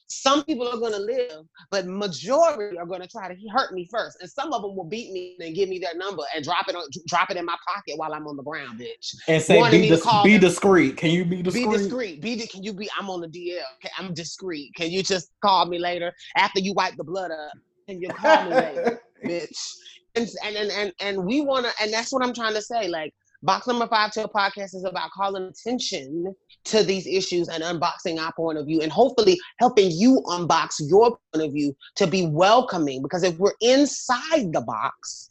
Some 0.08 0.42
people 0.44 0.66
are 0.66 0.78
going 0.78 0.92
to 0.92 0.98
live, 0.98 1.44
but 1.70 1.86
majority 1.86 2.78
are 2.78 2.86
going 2.86 3.02
to 3.02 3.06
try 3.06 3.28
to 3.28 3.36
hurt 3.52 3.74
me 3.74 3.86
first, 3.90 4.16
and 4.20 4.30
some 4.30 4.54
of 4.54 4.62
them 4.62 4.74
will 4.74 4.84
beat 4.84 5.12
me 5.12 5.36
and 5.38 5.54
give 5.54 5.68
me 5.68 5.78
their 5.78 5.94
number 5.94 6.22
and 6.34 6.42
drop 6.42 6.66
it 6.66 6.74
on, 6.74 6.82
drop 7.06 7.30
it 7.30 7.36
in 7.36 7.44
my 7.44 7.56
pocket 7.66 7.98
while 7.98 8.14
I'm 8.14 8.26
on 8.26 8.36
the 8.36 8.42
ground, 8.42 8.80
bitch. 8.80 9.14
And 9.28 9.42
say, 9.42 9.70
be, 9.70 9.86
dis- 9.86 10.06
be 10.24 10.38
discreet. 10.38 10.96
Can 10.96 11.10
you 11.10 11.26
be 11.26 11.42
discreet? 11.42 11.70
Be 11.70 11.78
discreet. 11.78 12.22
Be. 12.22 12.46
Can 12.46 12.62
you 12.62 12.72
be? 12.72 12.88
I'm 12.98 13.10
on 13.10 13.20
the 13.20 13.28
DL. 13.28 13.60
I'm 13.98 14.14
discreet. 14.14 14.72
Can 14.74 14.90
you 14.90 15.02
just 15.02 15.30
call 15.44 15.66
me 15.66 15.78
later 15.78 16.12
after 16.36 16.60
you 16.60 16.72
wipe 16.72 16.96
the 16.96 17.04
blood 17.04 17.30
up? 17.30 17.52
Can 17.86 18.00
you 18.00 18.08
call 18.08 18.44
me 18.44 18.54
later, 18.54 19.02
bitch? 19.24 19.74
And 20.14 20.26
and 20.42 20.56
and 20.56 20.70
and, 20.70 20.92
and 21.00 21.26
we 21.26 21.42
want 21.42 21.66
to, 21.66 21.72
and 21.82 21.92
that's 21.92 22.12
what 22.12 22.24
I'm 22.24 22.32
trying 22.32 22.54
to 22.54 22.62
say. 22.62 22.88
Like 22.88 23.12
Box 23.42 23.68
Number 23.68 23.86
Five 23.86 24.10
to 24.12 24.24
a 24.24 24.28
podcast 24.28 24.74
is 24.74 24.84
about 24.84 25.10
calling 25.10 25.44
attention 25.44 26.34
to 26.64 26.82
these 26.82 27.06
issues 27.06 27.48
and 27.48 27.62
unboxing 27.62 28.18
our 28.18 28.32
point 28.32 28.58
of 28.58 28.66
view 28.66 28.80
and 28.80 28.90
hopefully 28.90 29.38
helping 29.60 29.90
you 29.92 30.22
unbox 30.26 30.74
your 30.80 31.16
point 31.32 31.46
of 31.46 31.52
view 31.52 31.74
to 31.96 32.06
be 32.08 32.26
welcoming. 32.26 33.00
Because 33.00 33.22
if 33.22 33.38
we're 33.38 33.54
inside 33.60 34.52
the 34.52 34.62
box, 34.62 35.30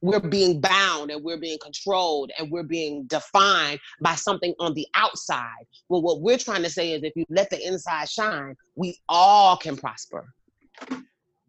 we're 0.00 0.20
being 0.20 0.60
bound 0.60 1.10
and 1.10 1.24
we're 1.24 1.40
being 1.40 1.58
controlled 1.60 2.30
and 2.38 2.52
we're 2.52 2.62
being 2.62 3.04
defined 3.06 3.80
by 4.00 4.14
something 4.14 4.54
on 4.60 4.72
the 4.74 4.86
outside. 4.94 5.64
Well, 5.88 6.02
what 6.02 6.20
we're 6.20 6.38
trying 6.38 6.62
to 6.62 6.70
say 6.70 6.92
is 6.92 7.02
if 7.02 7.16
you 7.16 7.24
let 7.30 7.50
the 7.50 7.66
inside 7.66 8.08
shine, 8.08 8.54
we 8.76 8.96
all 9.08 9.56
can 9.56 9.76
prosper. 9.76 10.32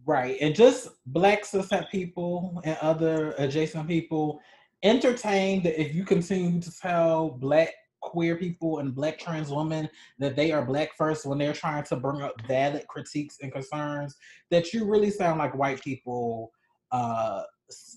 Right. 0.08 0.38
And 0.42 0.56
just 0.56 0.90
black 1.06 1.44
cishet 1.44 1.92
people 1.92 2.60
and 2.66 2.76
other 2.82 3.36
adjacent 3.38 3.88
people 3.88 4.42
entertained 4.84 5.64
that 5.64 5.80
if 5.80 5.94
you 5.94 6.04
continue 6.04 6.62
to 6.62 6.80
tell 6.80 7.30
black 7.30 7.74
queer 8.02 8.36
people 8.36 8.80
and 8.80 8.96
black 8.96 9.20
trans 9.20 9.52
women 9.52 9.88
that 10.18 10.36
they 10.36 10.52
are 10.52 10.66
black 10.66 10.90
first 10.98 11.26
when 11.26 11.38
they're 11.38 11.54
trying 11.54 11.84
to 11.84 11.96
bring 11.96 12.22
up 12.22 12.34
valid 12.48 12.86
critiques 12.88 13.38
and 13.42 13.52
concerns, 13.52 14.16
that 14.50 14.74
you 14.74 14.86
really 14.86 15.12
sound 15.12 15.40
like 15.40 15.56
white 15.56 15.82
people 15.82 16.52
uh, 16.92 17.44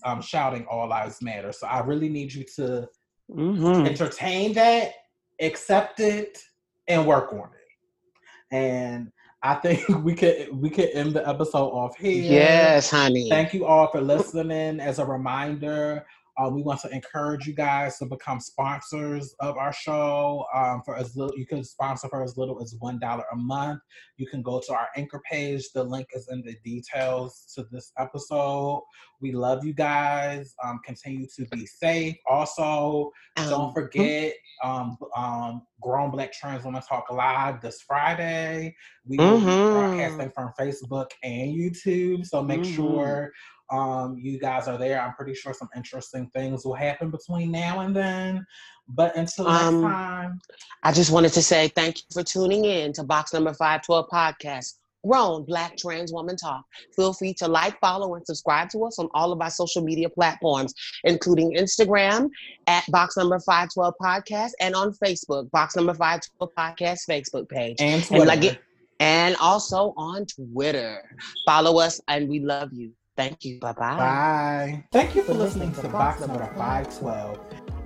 um, 0.03 0.21
shouting 0.21 0.65
all 0.67 0.87
lives 0.87 1.21
matter. 1.21 1.51
So 1.51 1.67
I 1.67 1.79
really 1.79 2.09
need 2.09 2.33
you 2.33 2.45
to 2.55 2.87
mm-hmm. 3.31 3.87
entertain 3.87 4.53
that, 4.53 4.93
accept 5.41 5.99
it, 5.99 6.39
and 6.87 7.05
work 7.05 7.33
on 7.33 7.49
it. 7.49 8.55
And 8.55 9.11
I 9.41 9.55
think 9.55 9.87
we 10.03 10.13
could 10.13 10.49
we 10.51 10.69
could 10.69 10.89
end 10.93 11.13
the 11.13 11.27
episode 11.27 11.69
off 11.69 11.97
here. 11.97 12.31
Yes, 12.31 12.89
honey. 12.89 13.29
Thank 13.29 13.53
you 13.53 13.65
all 13.65 13.87
for 13.87 14.01
listening. 14.01 14.79
As 14.79 14.99
a 14.99 15.05
reminder, 15.05 16.05
uh, 16.37 16.49
we 16.49 16.61
want 16.61 16.81
to 16.81 16.89
encourage 16.89 17.47
you 17.47 17.53
guys 17.53 17.97
to 17.99 18.05
become 18.05 18.39
sponsors 18.39 19.33
of 19.39 19.57
our 19.57 19.73
show. 19.73 20.45
Um, 20.53 20.81
for 20.83 20.97
as 20.97 21.15
little, 21.15 21.37
you 21.37 21.45
can 21.45 21.63
sponsor 21.63 22.09
for 22.09 22.23
as 22.23 22.37
little 22.37 22.61
as 22.61 22.75
one 22.79 22.99
dollar 22.99 23.23
a 23.31 23.35
month. 23.35 23.81
You 24.17 24.27
can 24.27 24.41
go 24.41 24.61
to 24.65 24.73
our 24.73 24.87
anchor 24.97 25.21
page. 25.29 25.69
The 25.73 25.83
link 25.83 26.07
is 26.13 26.27
in 26.31 26.41
the 26.41 26.55
details 26.63 27.45
to 27.55 27.65
this 27.71 27.91
episode. 27.97 28.83
We 29.21 29.31
love 29.31 29.65
you 29.65 29.73
guys. 29.73 30.53
Um, 30.63 30.79
continue 30.85 31.27
to 31.37 31.45
be 31.45 31.65
safe. 31.65 32.15
Also, 32.29 33.11
um, 33.37 33.49
don't 33.49 33.73
forget 33.73 34.33
um, 34.63 34.97
um, 35.15 35.61
Grown 35.81 36.11
Black 36.11 36.33
Trans 36.33 36.65
Women 36.65 36.81
Talk 36.81 37.09
Live 37.11 37.61
this 37.61 37.81
Friday. 37.81 38.75
We 39.05 39.17
will 39.17 39.39
mm-hmm. 39.39 39.45
be 39.45 39.51
broadcasting 39.51 40.31
from 40.31 40.51
Facebook 40.59 41.11
and 41.23 41.53
YouTube. 41.53 42.25
So 42.25 42.43
make 42.43 42.61
mm-hmm. 42.61 42.75
sure 42.75 43.31
um, 43.69 44.17
you 44.17 44.39
guys 44.39 44.67
are 44.67 44.77
there. 44.77 45.01
I'm 45.01 45.13
pretty 45.13 45.33
sure 45.33 45.53
some 45.53 45.69
interesting 45.75 46.29
things 46.33 46.65
will 46.65 46.75
happen 46.75 47.09
between 47.09 47.51
now 47.51 47.79
and 47.79 47.95
then. 47.95 48.45
But 48.87 49.15
until 49.15 49.45
next 49.45 49.63
um, 49.63 49.81
time, 49.81 50.39
I 50.83 50.91
just 50.91 51.11
wanted 51.11 51.33
to 51.33 51.41
say 51.41 51.69
thank 51.69 51.97
you 51.97 52.03
for 52.13 52.23
tuning 52.23 52.65
in 52.65 52.93
to 52.93 53.03
Box 53.03 53.33
Number 53.33 53.53
512 53.53 54.07
podcast. 54.09 54.73
Grown 55.05 55.45
Black 55.45 55.77
Trans 55.77 56.11
Woman 56.11 56.35
Talk. 56.35 56.65
Feel 56.95 57.13
free 57.13 57.33
to 57.35 57.47
like, 57.47 57.79
follow, 57.79 58.15
and 58.15 58.25
subscribe 58.25 58.69
to 58.69 58.85
us 58.85 58.97
on 58.97 59.07
all 59.13 59.31
of 59.31 59.39
our 59.39 59.51
social 59.51 59.83
media 59.83 60.09
platforms, 60.09 60.73
including 61.03 61.55
Instagram 61.55 62.29
at 62.67 62.83
Box 62.89 63.15
Number 63.17 63.39
512 63.39 63.93
Podcast 64.01 64.51
and 64.59 64.75
on 64.75 64.93
Facebook, 64.93 65.49
Box 65.51 65.75
Number 65.75 65.93
512 65.93 66.51
Podcast 66.57 67.07
Facebook 67.07 67.47
page. 67.49 67.77
And 67.79 68.03
Twitter. 68.03 68.21
And, 68.21 68.27
like 68.27 68.43
it, 68.43 68.59
and 68.99 69.35
also 69.39 69.93
on 69.97 70.25
Twitter. 70.25 71.03
Follow 71.45 71.79
us, 71.79 72.01
and 72.07 72.27
we 72.27 72.39
love 72.39 72.73
you. 72.73 72.91
Thank 73.15 73.45
you. 73.45 73.59
Bye-bye. 73.59 73.97
Bye. 73.97 74.83
Thank 74.91 75.15
you 75.15 75.21
for, 75.21 75.33
for 75.33 75.33
listening, 75.35 75.69
listening, 75.69 75.91
to 75.91 75.97
Box 75.97 76.19
Number 76.21 76.45
512. 76.57 77.39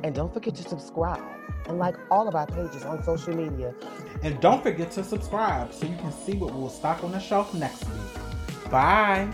And 0.03 0.15
don't 0.15 0.34
forget 0.34 0.56
to 0.56 0.64
subscribe 0.64 1.22
and 1.68 1.77
like 1.77 1.95
all 2.10 2.27
of 2.27 2.35
our 2.35 2.47
pages 2.47 2.84
on 2.84 3.03
social 3.03 3.35
media. 3.35 3.73
And 4.23 4.39
don't 4.41 4.64
forget 4.64 4.91
to 4.91 5.03
subscribe 5.03 5.73
so 5.73 5.85
you 5.85 5.95
can 5.97 6.11
see 6.11 6.34
what 6.34 6.53
we'll 6.53 6.69
stock 6.69 7.03
on 7.03 7.11
the 7.11 7.19
shelf 7.19 7.53
next 7.53 7.84
week. 7.85 8.72
Bye. 8.72 9.30